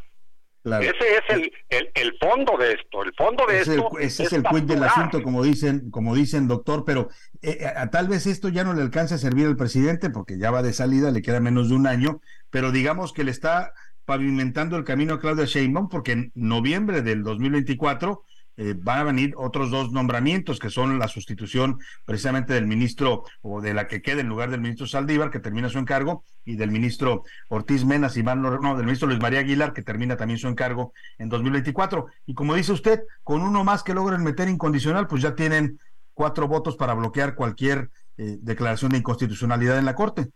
Ese 0.65 1.17
es 1.17 1.51
el, 1.69 1.91
el, 1.93 2.17
fondo 2.17 2.57
de 2.57 2.73
esto. 2.73 3.03
El 3.03 3.13
fondo 3.15 3.45
de 3.45 3.59
esto. 3.59 3.99
ese 3.99 4.23
es, 4.23 4.31
el 4.31 4.43
quid 4.43 4.63
del 4.63 4.83
asunto, 4.83 5.21
como 5.21 5.43
dicen, 5.43 5.91
como 5.91 6.15
dicen, 6.15 6.47
doctor. 6.47 6.85
Pero 6.85 7.09
eh, 7.41 7.57
eh, 7.59 7.87
tal 7.91 8.07
vez 8.07 8.27
esto 8.27 8.47
ya 8.47 8.63
no 8.63 8.73
le 8.73 8.81
alcance 8.81 9.13
a 9.13 9.17
servir 9.17 9.45
al 9.47 9.57
presidente 9.57 10.09
porque 10.09 10.37
ya 10.37 10.51
va 10.51 10.63
de 10.63 10.71
salida, 10.71 11.11
le 11.11 11.21
queda 11.21 11.41
menos 11.41 11.67
de 11.67 11.75
un 11.75 11.85
año. 11.85 12.21
Pero 12.49 12.71
digamos 12.71 13.11
que 13.11 13.25
le 13.25 13.31
está 13.31 13.73
pavimentando 14.05 14.77
el 14.77 14.85
camino 14.85 15.15
a 15.15 15.19
Claudia 15.19 15.45
Sheinbaum 15.45 15.89
porque 15.89 16.13
en 16.13 16.31
noviembre 16.33 17.01
del 17.01 17.23
2024 17.23 18.23
eh, 18.57 18.75
van 18.77 18.99
a 18.99 19.03
venir 19.03 19.33
otros 19.37 19.71
dos 19.71 19.91
nombramientos 19.91 20.59
que 20.59 20.69
son 20.69 20.99
la 20.99 21.07
sustitución 21.07 21.79
precisamente 22.05 22.53
del 22.53 22.67
ministro 22.67 23.23
o 23.41 23.61
de 23.61 23.73
la 23.73 23.87
que 23.87 24.01
quede 24.01 24.21
en 24.21 24.29
lugar 24.29 24.51
del 24.51 24.61
ministro 24.61 24.85
Saldívar 24.85 25.31
que 25.31 25.39
termina 25.39 25.69
su 25.69 25.79
encargo 25.79 26.23
y 26.45 26.55
del 26.55 26.71
ministro 26.71 27.23
Ortiz 27.49 27.83
Menas 27.85 28.15
y 28.17 28.23
no, 28.23 28.75
del 28.75 28.85
ministro 28.85 29.07
Luis 29.07 29.19
María 29.19 29.39
Aguilar 29.39 29.73
que 29.73 29.81
termina 29.81 30.17
también 30.17 30.37
su 30.37 30.47
encargo 30.47 30.93
en 31.17 31.29
2024 31.29 32.07
y 32.27 32.33
como 32.33 32.53
dice 32.55 32.73
usted 32.73 33.01
con 33.23 33.41
uno 33.41 33.63
más 33.63 33.81
que 33.81 33.93
logren 33.93 34.23
meter 34.23 34.47
incondicional 34.47 35.07
pues 35.07 35.21
ya 35.21 35.35
tienen 35.35 35.79
cuatro 36.13 36.47
votos 36.47 36.75
para 36.75 36.93
bloquear 36.93 37.35
cualquier 37.35 37.89
eh, 38.17 38.37
declaración 38.41 38.91
de 38.91 38.99
inconstitucionalidad 38.99 39.79
en 39.79 39.85
la 39.85 39.95
corte 39.95 40.29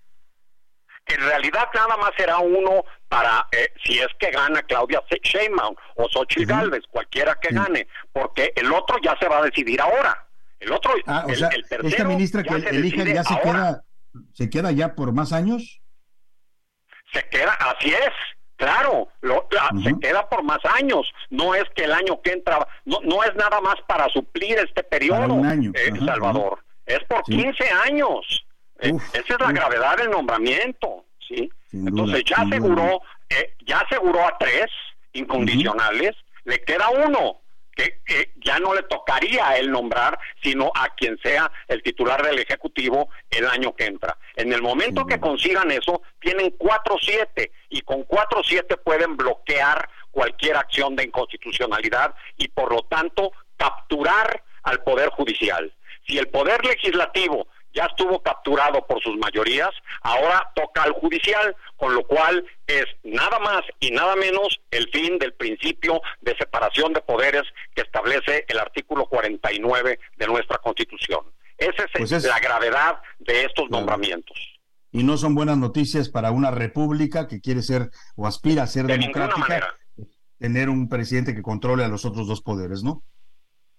en 1.07 1.21
realidad 1.21 1.67
nada 1.73 1.97
más 1.97 2.11
será 2.17 2.37
uno 2.39 2.83
para 3.07 3.47
eh, 3.51 3.69
si 3.83 3.99
es 3.99 4.07
que 4.19 4.31
gana 4.31 4.61
Claudia 4.63 5.01
Sheinbaum 5.09 5.75
o 5.95 6.09
Xochitl 6.09 6.45
Galvez, 6.45 6.83
cualquiera 6.89 7.35
que 7.35 7.53
gane, 7.53 7.87
porque 8.11 8.51
el 8.55 8.71
otro 8.71 8.97
ya 9.01 9.15
se 9.19 9.27
va 9.27 9.39
a 9.39 9.43
decidir 9.43 9.79
ahora. 9.81 10.27
El 10.59 10.71
otro, 10.71 10.93
ah, 11.05 11.25
o 11.27 11.35
sea, 11.35 11.49
esta 11.83 12.03
ministra 12.03 12.43
que 12.43 12.55
elija 12.55 13.03
ya 13.03 13.23
se 13.23 13.39
queda, 13.39 13.83
se 14.33 14.49
queda 14.49 14.71
ya 14.71 14.95
por 14.95 15.11
más 15.13 15.31
años. 15.31 15.81
Se 17.13 17.23
queda, 17.29 17.53
así 17.53 17.89
es, 17.89 18.11
claro, 18.55 19.07
lo, 19.21 19.47
se 19.83 19.99
queda 19.99 20.27
por 20.27 20.43
más 20.43 20.59
años. 20.65 21.13
No 21.29 21.55
es 21.55 21.63
que 21.75 21.85
el 21.85 21.93
año 21.93 22.21
que 22.21 22.33
entra, 22.33 22.67
no, 22.85 22.99
no 23.03 23.23
es 23.23 23.33
nada 23.35 23.61
más 23.61 23.75
para 23.87 24.09
suplir 24.09 24.57
este 24.57 24.83
periodo, 24.83 25.33
un 25.33 25.45
año. 25.45 25.71
Eh, 25.75 25.91
Salvador. 26.05 26.63
Es 26.85 27.03
por 27.03 27.21
15 27.23 27.69
años. 27.85 28.46
Eh, 28.79 28.93
esa 29.13 29.33
es 29.33 29.39
la 29.39 29.51
gravedad 29.51 29.97
del 29.97 30.11
nombramiento, 30.11 31.05
¿sí? 31.27 31.49
Entonces 31.71 32.23
ya 32.25 32.37
aseguró, 32.37 33.01
eh, 33.29 33.55
ya 33.65 33.79
aseguró 33.79 34.25
a 34.25 34.37
tres 34.37 34.67
incondicionales, 35.13 36.15
le 36.45 36.61
queda 36.63 36.89
uno 36.89 37.41
que 37.75 38.01
ya 38.43 38.57
no 38.57 38.73
le 38.73 38.81
tocaría 38.83 39.49
a 39.49 39.57
él 39.57 39.69
nombrar, 39.69 40.17
sino 40.41 40.71
a 40.73 40.89
quien 40.95 41.17
sea 41.19 41.51
el 41.67 41.83
titular 41.83 42.25
del 42.25 42.39
Ejecutivo 42.39 43.09
el 43.29 43.45
año 43.45 43.75
que 43.75 43.85
entra. 43.85 44.17
En 44.35 44.51
el 44.51 44.63
momento 44.63 45.05
que 45.05 45.19
consigan 45.19 45.69
eso, 45.69 46.01
tienen 46.19 46.55
cuatro 46.57 46.95
siete 46.99 47.51
y 47.69 47.81
con 47.81 48.03
cuatro 48.03 48.41
siete 48.43 48.77
pueden 48.77 49.15
bloquear 49.15 49.87
cualquier 50.09 50.57
acción 50.57 50.95
de 50.95 51.03
inconstitucionalidad 51.03 52.15
y 52.37 52.47
por 52.47 52.71
lo 52.73 52.81
tanto 52.83 53.31
capturar 53.57 54.43
al 54.63 54.81
Poder 54.83 55.09
Judicial. 55.09 55.71
Si 56.07 56.17
el 56.17 56.29
Poder 56.29 56.65
Legislativo 56.65 57.47
ya 57.77 57.85
estuvo 57.85 58.19
capturado 58.23 58.85
por 58.87 59.01
sus 59.03 59.15
mayorías, 59.17 59.69
ahora 60.01 60.51
toca 60.55 60.81
al 60.81 60.93
judicial, 60.93 61.55
con 61.75 61.93
lo 61.93 62.03
cual 62.07 62.43
es 62.65 62.85
nada 63.03 63.37
más 63.37 63.61
y 63.79 63.91
nada 63.91 64.15
menos 64.15 64.59
el 64.71 64.89
fin 64.89 65.19
del 65.19 65.33
principio 65.33 66.01
de 66.21 66.35
separación 66.37 66.93
de 66.93 67.01
poderes 67.01 67.43
que 67.75 67.83
establece 67.83 68.45
el 68.47 68.57
artículo 68.57 69.05
49 69.05 69.99
de 70.17 70.27
nuestra 70.27 70.57
Constitución. 70.57 71.19
Esa 71.59 71.85
pues 71.93 72.11
es, 72.11 72.23
la 72.23 72.39
gravedad 72.39 72.99
de 73.19 73.45
estos 73.45 73.69
nombramientos. 73.69 74.37
Y 74.91 75.03
no 75.03 75.17
son 75.17 75.35
buenas 75.35 75.57
noticias 75.57 76.09
para 76.09 76.31
una 76.31 76.49
república 76.49 77.27
que 77.27 77.41
quiere 77.41 77.61
ser 77.61 77.91
o 78.15 78.25
aspira 78.25 78.63
a 78.63 78.67
ser 78.67 78.87
de 78.87 78.97
democrática, 78.97 79.75
tener 80.39 80.69
un 80.69 80.89
presidente 80.89 81.35
que 81.35 81.43
controle 81.43 81.83
a 81.83 81.89
los 81.89 82.05
otros 82.05 82.27
dos 82.27 82.41
poderes, 82.41 82.81
¿no? 82.81 83.03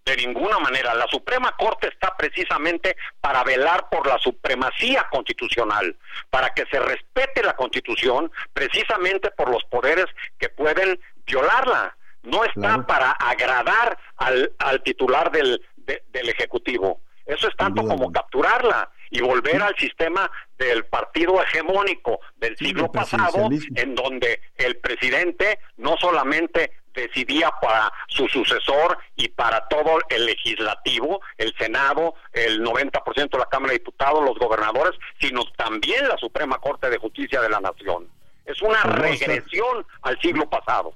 De 0.09 0.17
ninguna 0.17 0.59
manera. 0.59 0.95
La 0.95 1.07
Suprema 1.07 1.55
Corte 1.59 1.89
está 1.89 2.17
precisamente 2.17 2.97
para 3.21 3.45
velar 3.45 3.91
por 3.91 4.07
la 4.07 4.19
supremacía 4.19 5.07
constitucional, 5.11 5.95
para 6.31 6.55
que 6.55 6.65
se 6.71 6.81
respete 6.81 7.43
la 7.43 7.55
Constitución 7.55 8.33
precisamente 8.55 9.31
por 9.33 9.51
los 9.51 9.63
poderes 9.65 10.07
que 10.39 10.49
pueden 10.49 10.99
violarla. 11.27 11.95
No 12.23 12.43
está 12.45 12.87
para 12.87 13.11
agradar 13.11 13.99
al, 14.17 14.51
al 14.59 14.83
titular 14.83 15.31
del, 15.31 15.61
del 15.77 16.29
Ejecutivo. 16.31 17.03
Eso 17.27 17.47
es 17.47 17.57
tanto 17.57 17.83
como 17.83 18.11
capturarla 18.11 18.91
y 19.11 19.21
volver 19.21 19.61
al 19.61 19.77
sistema 19.77 20.31
del 20.57 20.87
partido 20.87 21.43
hegemónico 21.43 22.21
del 22.37 22.57
siglo 22.57 22.91
pasado, 22.91 23.51
en 23.77 23.95
donde 23.95 24.41
el 24.57 24.79
presidente 24.79 25.59
no 25.77 25.97
solamente 26.01 26.73
decidía 27.01 27.51
para 27.61 27.93
su 28.09 28.27
sucesor 28.29 28.99
y 29.17 29.29
para 29.29 29.67
todo 29.69 29.99
el 30.09 30.27
legislativo, 30.27 31.21
el 31.37 31.55
Senado, 31.57 32.15
el 32.33 32.63
90% 32.63 33.31
de 33.31 33.39
la 33.39 33.47
Cámara 33.47 33.73
de 33.73 33.79
Diputados, 33.79 34.25
los 34.25 34.39
gobernadores, 34.39 34.99
sino 35.21 35.43
también 35.57 36.09
la 36.09 36.17
Suprema 36.17 36.59
Corte 36.59 36.91
de 36.91 36.99
Justicia 36.99 37.41
de 37.41 37.49
la 37.49 37.61
Nación. 37.61 38.09
Es 38.45 38.63
una 38.63 38.83
regresión 38.83 39.87
al 40.03 40.19
siglo 40.21 40.49
pasado 40.49 40.95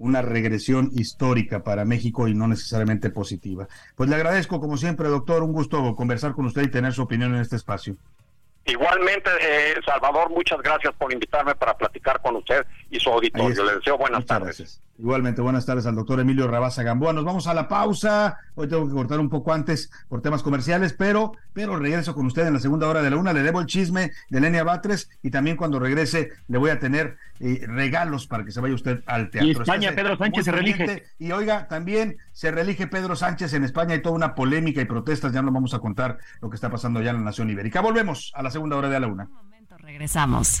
una 0.00 0.22
regresión 0.22 0.90
histórica 0.94 1.62
para 1.62 1.84
México 1.84 2.26
y 2.26 2.34
no 2.34 2.48
necesariamente 2.48 3.10
positiva. 3.10 3.68
Pues 3.94 4.08
le 4.08 4.16
agradezco, 4.16 4.58
como 4.58 4.78
siempre, 4.78 5.08
doctor, 5.08 5.42
un 5.42 5.52
gusto 5.52 5.94
conversar 5.94 6.32
con 6.32 6.46
usted 6.46 6.62
y 6.62 6.70
tener 6.70 6.94
su 6.94 7.02
opinión 7.02 7.34
en 7.34 7.42
este 7.42 7.56
espacio. 7.56 7.96
Igualmente, 8.64 9.30
eh, 9.40 9.74
Salvador, 9.84 10.30
muchas 10.30 10.60
gracias 10.62 10.94
por 10.94 11.12
invitarme 11.12 11.54
para 11.54 11.76
platicar 11.76 12.20
con 12.22 12.36
usted 12.36 12.66
y 12.90 12.98
su 12.98 13.10
auditorio. 13.10 13.64
Le 13.64 13.74
deseo 13.76 13.98
buenas 13.98 14.24
tardes. 14.24 14.80
Igualmente, 15.00 15.40
buenas 15.40 15.64
tardes 15.64 15.86
al 15.86 15.94
doctor 15.94 16.20
Emilio 16.20 16.46
Rabaza 16.46 16.82
Gamboa. 16.82 17.14
Nos 17.14 17.24
vamos 17.24 17.46
a 17.46 17.54
la 17.54 17.68
pausa. 17.68 18.36
Hoy 18.54 18.68
tengo 18.68 18.86
que 18.86 18.92
cortar 18.92 19.18
un 19.18 19.30
poco 19.30 19.54
antes 19.54 19.90
por 20.08 20.20
temas 20.20 20.42
comerciales, 20.42 20.92
pero, 20.92 21.32
pero 21.54 21.78
regreso 21.78 22.14
con 22.14 22.26
usted 22.26 22.46
en 22.46 22.52
la 22.52 22.60
segunda 22.60 22.86
hora 22.86 23.00
de 23.00 23.08
la 23.08 23.16
una. 23.16 23.32
Le 23.32 23.42
debo 23.42 23.60
el 23.60 23.66
chisme 23.66 24.12
de 24.28 24.40
Lenia 24.40 24.62
Batres 24.62 25.08
y 25.22 25.30
también 25.30 25.56
cuando 25.56 25.78
regrese 25.78 26.32
le 26.48 26.58
voy 26.58 26.68
a 26.68 26.78
tener 26.78 27.16
eh, 27.40 27.64
regalos 27.66 28.26
para 28.26 28.44
que 28.44 28.50
se 28.50 28.60
vaya 28.60 28.74
usted 28.74 29.02
al 29.06 29.30
teatro. 29.30 29.48
Y 29.48 29.52
España, 29.52 29.92
Pedro 29.94 30.18
Sánchez 30.18 30.44
se 30.44 30.52
reelige. 30.52 31.04
Y 31.18 31.32
oiga, 31.32 31.66
también 31.66 32.18
se 32.32 32.50
reelige 32.50 32.86
Pedro 32.86 33.16
Sánchez 33.16 33.54
en 33.54 33.64
España. 33.64 33.94
Hay 33.94 34.02
toda 34.02 34.14
una 34.14 34.34
polémica 34.34 34.82
y 34.82 34.84
protestas. 34.84 35.32
Ya 35.32 35.40
no 35.40 35.50
vamos 35.50 35.72
a 35.72 35.78
contar 35.78 36.18
lo 36.42 36.50
que 36.50 36.56
está 36.56 36.68
pasando 36.68 37.00
allá 37.00 37.10
en 37.10 37.16
la 37.16 37.22
nación 37.22 37.48
ibérica. 37.48 37.80
Volvemos 37.80 38.32
a 38.34 38.42
la 38.42 38.50
segunda 38.50 38.76
hora 38.76 38.90
de 38.90 39.00
la 39.00 39.06
una. 39.06 39.24
Un 39.24 39.32
momento, 39.32 39.78
regresamos. 39.78 40.60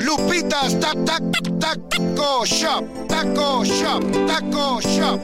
Lupitas 0.00 0.72
tac 0.80 0.96
tac 1.04 1.22
taco 1.60 2.44
shop. 2.44 2.84
Taco 3.08 3.64
shop. 3.64 4.02
Taco 4.26 4.80
shop. 4.80 5.20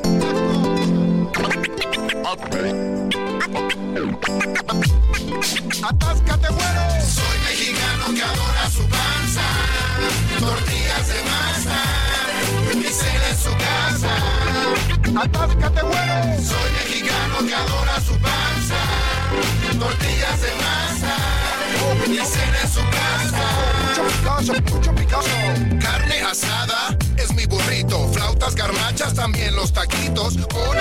Atáscate, 5.82 6.48
güero. 6.56 6.84
Soy 7.16 7.38
mexicano 7.48 8.04
que 8.14 8.22
adora 8.22 8.70
su 8.70 8.84
panza. 8.94 9.46
Tortillas 10.38 11.08
de 11.08 11.20
masa. 11.30 11.78
Mi 12.74 12.90
cena 13.00 13.28
en 13.30 13.38
su 13.38 13.52
casa. 13.64 14.12
Atáscate, 15.22 15.80
güero. 15.80 16.16
Soy 16.50 16.68
mexicano 16.80 17.46
que 17.46 17.54
adora 17.54 18.00
su 18.00 18.14
panza. 18.18 18.80
Tortillas 19.78 20.40
de 20.42 20.52
masa. 20.64 21.14
Mi 22.08 22.16
cena 22.16 22.60
en 22.62 22.68
su 22.68 22.80
casa. 22.80 23.85
Picoso, 24.26 24.52
mucho 24.74 24.92
picoso. 24.92 25.28
Carne 25.78 26.20
asada. 26.20 27.05
Flautas 28.36 28.54
garmachas, 28.54 29.14
también 29.14 29.56
los 29.56 29.72
taquitos. 29.72 30.36
Con 30.36 30.76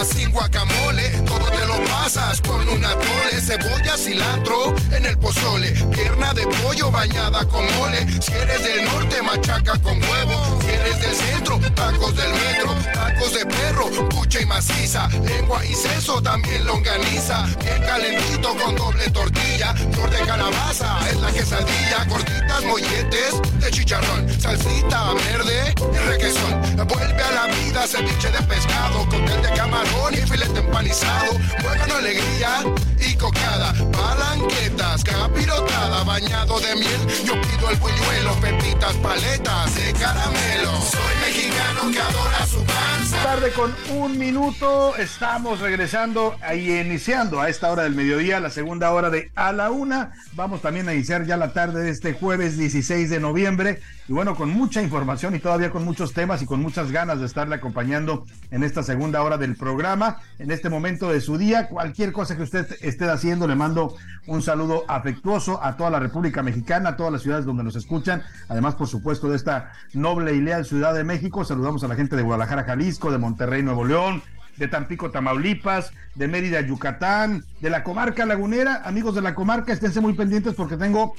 o 0.00 0.04
sin 0.04 0.30
guacamole. 0.30 1.10
Todo 1.26 1.44
te 1.50 1.66
lo 1.66 1.84
pasas 1.84 2.40
con 2.40 2.66
una 2.68 2.94
tole. 2.94 3.40
Cebolla, 3.40 3.96
cilantro 3.98 4.74
en 4.90 5.04
el 5.04 5.18
pozole. 5.18 5.72
Pierna 5.92 6.32
de 6.32 6.46
pollo 6.46 6.90
bañada 6.90 7.44
con 7.44 7.64
mole. 7.76 8.06
Si 8.20 8.32
eres 8.32 8.62
del 8.62 8.84
norte, 8.84 9.22
machaca 9.22 9.78
con 9.82 10.00
huevo. 10.02 10.60
Si 10.62 10.70
eres 10.70 11.00
del 11.00 11.14
centro, 11.14 11.60
tacos 11.74 12.16
del 12.16 12.32
metro. 12.32 12.74
Tacos 12.94 13.34
de 13.34 13.44
perro, 13.44 14.08
pucha 14.08 14.40
y 14.40 14.46
maciza. 14.46 15.08
Lengua 15.08 15.64
y 15.66 15.74
seso, 15.74 16.22
también 16.22 16.64
longaniza. 16.64 17.46
Bien 17.62 17.82
calentito 17.82 18.56
con 18.56 18.74
doble 18.76 19.10
tortilla. 19.10 19.74
Flor 19.92 20.10
de 20.10 20.20
calabaza 20.20 20.98
es 21.10 21.16
la 21.20 21.30
quesadilla. 21.30 22.04
Gorditas, 22.08 22.64
molletes 22.64 23.34
de 23.60 23.70
chicharrón. 23.70 24.40
Salsita 24.40 25.12
verde 25.12 25.74
y 25.92 25.98
requesón. 26.08 26.79
Vuelve 26.84 27.22
a 27.22 27.30
la 27.32 27.46
vida 27.46 27.86
ceviche 27.86 28.30
de 28.30 28.42
pescado. 28.42 29.00
Cóctel 29.08 29.42
de 29.42 29.50
camarón 29.54 30.14
y 30.14 30.18
filete 30.18 30.60
empanizado. 30.60 31.32
Muegan 31.62 31.90
alegría 31.90 32.64
y 32.98 33.14
cocada. 33.16 33.74
Palanquetas, 33.92 35.04
capirotada, 35.04 36.04
bañado 36.04 36.58
de 36.60 36.76
miel. 36.76 37.00
Yo 37.24 37.34
pido 37.40 37.70
el 37.70 37.76
buñuelo, 37.76 38.34
pepitas, 38.40 38.94
paletas 38.96 39.74
de 39.74 39.92
caramelo. 39.92 40.80
Soy 40.80 41.14
mexicano 41.26 41.90
que 41.92 42.00
adora 42.00 42.46
su 42.46 42.64
panza. 42.64 43.22
Tarde 43.22 43.52
con 43.52 43.74
un 43.90 44.18
minuto, 44.18 44.96
estamos 44.96 45.60
regresando 45.60 46.36
y 46.54 46.72
iniciando 46.78 47.40
a 47.40 47.48
esta 47.50 47.70
hora 47.70 47.82
del 47.82 47.94
mediodía, 47.94 48.40
la 48.40 48.50
segunda 48.50 48.90
hora 48.92 49.10
de 49.10 49.30
a 49.34 49.52
la 49.52 49.70
una. 49.70 50.12
Vamos 50.32 50.62
también 50.62 50.88
a 50.88 50.94
iniciar 50.94 51.26
ya 51.26 51.36
la 51.36 51.52
tarde 51.52 51.82
de 51.82 51.90
este 51.90 52.14
jueves 52.14 52.56
16 52.56 53.10
de 53.10 53.20
noviembre. 53.20 53.80
Y 54.08 54.12
bueno, 54.12 54.34
con 54.34 54.50
mucha 54.50 54.82
información 54.82 55.34
y 55.34 55.38
todavía 55.38 55.70
con 55.70 55.84
muchos 55.84 56.12
temas 56.12 56.42
y 56.42 56.46
con 56.46 56.60
muchas 56.70 56.92
ganas 56.92 57.18
de 57.18 57.26
estarle 57.26 57.56
acompañando 57.56 58.24
en 58.52 58.62
esta 58.62 58.84
segunda 58.84 59.24
hora 59.24 59.36
del 59.38 59.56
programa, 59.56 60.18
en 60.38 60.52
este 60.52 60.70
momento 60.70 61.10
de 61.10 61.20
su 61.20 61.36
día. 61.36 61.66
Cualquier 61.66 62.12
cosa 62.12 62.36
que 62.36 62.44
usted 62.44 62.64
esté 62.80 63.10
haciendo, 63.10 63.48
le 63.48 63.56
mando 63.56 63.96
un 64.28 64.40
saludo 64.40 64.84
afectuoso 64.86 65.60
a 65.64 65.76
toda 65.76 65.90
la 65.90 65.98
República 65.98 66.44
Mexicana, 66.44 66.90
a 66.90 66.96
todas 66.96 67.12
las 67.12 67.22
ciudades 67.22 67.44
donde 67.44 67.64
nos 67.64 67.74
escuchan. 67.74 68.22
Además, 68.48 68.76
por 68.76 68.86
supuesto, 68.86 69.28
de 69.28 69.34
esta 69.34 69.72
noble 69.94 70.32
y 70.32 70.40
leal 70.40 70.64
Ciudad 70.64 70.94
de 70.94 71.02
México. 71.02 71.44
Saludamos 71.44 71.82
a 71.82 71.88
la 71.88 71.96
gente 71.96 72.14
de 72.14 72.22
Guadalajara, 72.22 72.62
Jalisco, 72.62 73.10
de 73.10 73.18
Monterrey, 73.18 73.64
Nuevo 73.64 73.84
León, 73.84 74.22
de 74.56 74.68
Tampico, 74.68 75.10
Tamaulipas, 75.10 75.90
de 76.14 76.28
Mérida, 76.28 76.60
Yucatán, 76.60 77.42
de 77.60 77.70
la 77.70 77.82
comarca 77.82 78.26
lagunera. 78.26 78.82
Amigos 78.84 79.16
de 79.16 79.22
la 79.22 79.34
comarca, 79.34 79.72
esténse 79.72 80.00
muy 80.00 80.12
pendientes 80.12 80.54
porque 80.54 80.76
tengo 80.76 81.16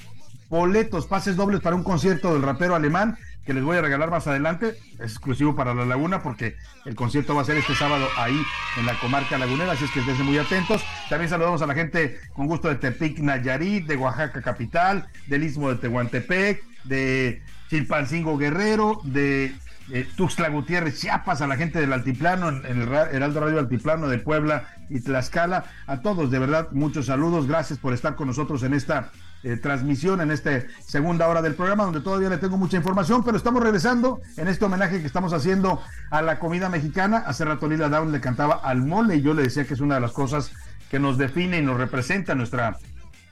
boletos, 0.49 1.07
pases 1.07 1.35
dobles 1.35 1.59
para 1.59 1.75
un 1.75 1.83
concierto 1.83 2.33
del 2.33 2.43
rapero 2.43 2.75
alemán 2.75 3.17
que 3.45 3.53
les 3.53 3.63
voy 3.63 3.77
a 3.77 3.81
regalar 3.81 4.11
más 4.11 4.27
adelante, 4.27 4.77
es 4.93 5.13
exclusivo 5.13 5.55
para 5.55 5.73
la 5.73 5.85
laguna 5.85 6.21
porque 6.21 6.55
el 6.85 6.95
concierto 6.95 7.35
va 7.35 7.41
a 7.41 7.45
ser 7.45 7.57
este 7.57 7.75
sábado 7.75 8.07
ahí 8.17 8.39
en 8.77 8.85
la 8.85 8.99
comarca 8.99 9.37
lagunera, 9.37 9.71
así 9.71 9.85
es 9.85 9.91
que 9.91 9.99
estén 9.99 10.25
muy 10.25 10.37
atentos. 10.37 10.83
También 11.09 11.29
saludamos 11.29 11.61
a 11.61 11.67
la 11.67 11.73
gente 11.73 12.19
con 12.33 12.47
gusto 12.47 12.67
de 12.67 12.75
Tepic 12.75 13.19
Nayarit, 13.19 13.87
de 13.87 13.95
Oaxaca 13.95 14.41
capital, 14.41 15.07
del 15.27 15.43
Istmo 15.43 15.69
de 15.69 15.75
Tehuantepec, 15.75 16.63
de 16.83 17.41
Chilpancingo 17.69 18.37
Guerrero, 18.37 19.01
de 19.03 19.55
eh, 19.91 20.07
Tuxtla 20.15 20.49
Gutiérrez, 20.49 20.99
Chiapas, 20.99 21.41
a 21.41 21.47
la 21.47 21.57
gente 21.57 21.79
del 21.79 21.91
Altiplano, 21.93 22.49
en, 22.49 22.65
el 22.65 22.93
Heraldo 22.93 23.39
Radio 23.41 23.59
Altiplano 23.59 24.07
de 24.07 24.19
Puebla 24.19 24.69
y 24.89 25.01
Tlaxcala, 25.01 25.65
a 25.87 26.01
todos 26.01 26.29
de 26.31 26.39
verdad 26.39 26.69
muchos 26.71 27.07
saludos, 27.07 27.47
gracias 27.47 27.79
por 27.79 27.93
estar 27.93 28.15
con 28.15 28.27
nosotros 28.27 28.63
en 28.63 28.73
esta 28.73 29.11
eh, 29.43 29.57
transmisión, 29.57 30.21
en 30.21 30.31
esta 30.31 30.51
segunda 30.85 31.27
hora 31.27 31.41
del 31.41 31.55
programa, 31.55 31.83
donde 31.83 32.01
todavía 32.01 32.29
le 32.29 32.37
tengo 32.37 32.57
mucha 32.57 32.77
información, 32.77 33.23
pero 33.23 33.37
estamos 33.37 33.63
regresando 33.63 34.21
en 34.37 34.47
este 34.47 34.65
homenaje 34.65 35.01
que 35.01 35.07
estamos 35.07 35.33
haciendo 35.33 35.81
a 36.09 36.21
la 36.21 36.39
comida 36.39 36.69
mexicana. 36.69 37.23
Hace 37.25 37.45
rato 37.45 37.67
Lila 37.67 37.89
Down 37.89 38.11
le 38.11 38.21
cantaba 38.21 38.55
al 38.55 38.83
mole 38.83 39.15
y 39.15 39.21
yo 39.21 39.33
le 39.33 39.43
decía 39.43 39.65
que 39.65 39.73
es 39.73 39.79
una 39.79 39.95
de 39.95 40.01
las 40.01 40.11
cosas 40.11 40.51
que 40.91 40.99
nos 40.99 41.17
define 41.17 41.57
y 41.57 41.61
nos 41.61 41.77
representa 41.77 42.35
nuestra, 42.35 42.77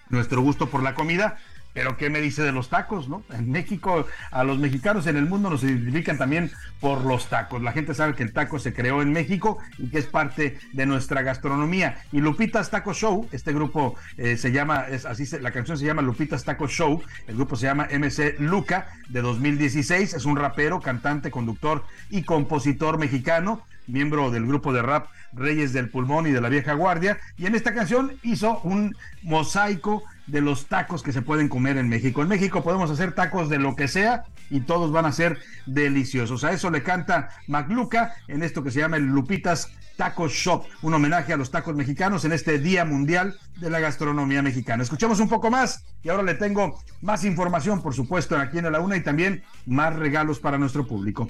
nuestro 0.10 0.42
gusto 0.42 0.70
por 0.70 0.82
la 0.82 0.96
comida. 0.96 1.38
Pero 1.80 1.96
¿qué 1.96 2.10
me 2.10 2.20
dice 2.20 2.44
de 2.44 2.52
los 2.52 2.68
tacos, 2.68 3.08
no? 3.08 3.24
En 3.32 3.50
México, 3.52 4.06
a 4.32 4.44
los 4.44 4.60
mexicanos 4.60 5.08
en 5.08 5.16
el 5.16 5.28
mundo 5.28 5.50
nos 5.50 5.64
identifican 5.64 6.18
también 6.18 6.52
por 6.82 7.06
los 7.06 7.30
tacos. 7.30 7.62
La 7.62 7.72
gente 7.72 7.94
sabe 7.94 8.16
que 8.16 8.24
el 8.24 8.34
taco 8.34 8.60
se 8.60 8.74
creó 8.74 9.02
en 9.02 9.14
México 9.14 9.60
y 9.78 9.88
que 9.88 10.00
es 10.00 10.06
parte 10.06 10.60
de 10.74 10.86
nuestra 10.86 11.22
gastronomía. 11.22 12.04
Y 12.12 12.20
Lupitas 12.20 12.70
Taco 12.70 12.94
Show, 12.94 13.30
este 13.32 13.54
grupo 13.54 13.96
eh, 14.18 14.36
se 14.36 14.52
llama, 14.52 14.88
es 14.90 15.06
así, 15.06 15.26
la 15.40 15.52
canción 15.52 15.78
se 15.78 15.86
llama 15.86 16.02
Lupitas 16.02 16.44
Taco 16.44 16.68
Show, 16.68 17.02
el 17.28 17.36
grupo 17.36 17.56
se 17.56 17.68
llama 17.68 17.88
MC 17.90 18.36
Luca 18.40 18.90
de 19.08 19.22
2016, 19.22 20.16
es 20.16 20.26
un 20.26 20.36
rapero, 20.36 20.82
cantante, 20.82 21.32
conductor 21.32 21.86
y 22.10 22.24
compositor 22.24 22.98
mexicano 22.98 23.64
miembro 23.90 24.32
del 24.32 24.46
grupo 24.46 24.72
de 24.72 24.82
rap 24.82 25.08
Reyes 25.34 25.74
del 25.74 25.90
Pulmón 25.90 26.28
y 26.28 26.32
de 26.32 26.42
la 26.42 26.50
Vieja 26.50 26.74
Guardia, 26.74 27.20
y 27.38 27.46
en 27.46 27.56
esta 27.56 27.74
canción 27.74 28.14
hizo 28.24 28.60
un 28.64 28.96
mosaico 29.24 30.04
de 30.30 30.42
los 30.42 30.68
tacos 30.68 31.04
que 31.04 31.12
se 31.12 31.22
pueden 31.22 31.50
comer 31.50 31.78
en 31.78 31.90
México. 31.90 32.22
En 32.22 32.28
México 32.28 32.64
podemos 32.64 32.90
hacer 32.92 33.14
tacos 33.14 33.50
de 33.50 33.60
lo 33.60 33.76
que 33.76 33.88
sea 33.88 34.24
y 34.50 34.62
todos 34.62 34.92
van 34.92 35.06
a 35.06 35.12
ser 35.12 35.40
deliciosos. 35.66 36.44
A 36.44 36.52
eso 36.52 36.70
le 36.70 36.84
canta 36.84 37.30
Macluca 37.48 38.16
en 38.28 38.44
esto 38.44 38.64
que 38.64 38.72
se 38.72 38.80
llama 38.80 38.98
el 38.98 39.06
Lupitas 39.06 39.72
Taco 39.98 40.30
Shop, 40.30 40.66
un 40.82 40.94
homenaje 40.94 41.34
a 41.34 41.38
los 41.38 41.52
tacos 41.52 41.76
mexicanos 41.76 42.24
en 42.24 42.32
este 42.32 42.58
Día 42.58 42.86
Mundial 42.86 43.38
de 43.58 43.70
la 43.70 43.80
Gastronomía 43.80 44.42
Mexicana. 44.42 44.82
Escuchemos 44.82 45.20
un 45.20 45.28
poco 45.28 45.52
más 45.52 45.84
y 46.04 46.10
ahora 46.10 46.24
le 46.24 46.36
tengo 46.36 46.82
más 47.02 47.26
información, 47.26 47.82
por 47.82 47.94
supuesto, 47.94 48.38
aquí 48.38 48.60
en 48.60 48.72
la 48.72 48.80
una 48.80 48.96
y 48.96 49.04
también 49.04 49.44
más 49.66 49.94
regalos 49.96 50.40
para 50.40 50.58
nuestro 50.58 50.88
público. 50.88 51.30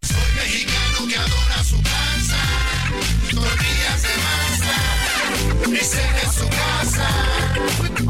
Soy 0.00 0.16
mexicano 0.36 1.06
que 1.06 1.16
adora 1.16 1.64
su 1.64 1.76
de 5.72 5.78
en 5.78 6.32
su 6.32 6.48
casa. 6.48 7.31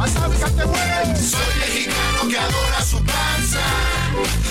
Atáscate, 0.02 0.64
güey. 0.64 1.16
Soy 1.16 1.58
mexicano 1.60 2.28
que 2.28 2.36
adora 2.36 2.82
su 2.82 2.96
panza, 3.04 3.60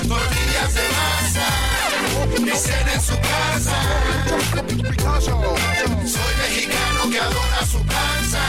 tortillas 0.08 0.74
de 0.74 0.82
masa, 0.96 1.48
mi 2.42 2.52
cena 2.52 2.94
en 2.94 3.02
su 3.02 3.16
casa. 3.20 3.76
Soy 5.20 6.36
mexicano 6.38 7.10
que 7.12 7.20
adora 7.20 7.66
su 7.70 7.80
panza, 7.80 8.40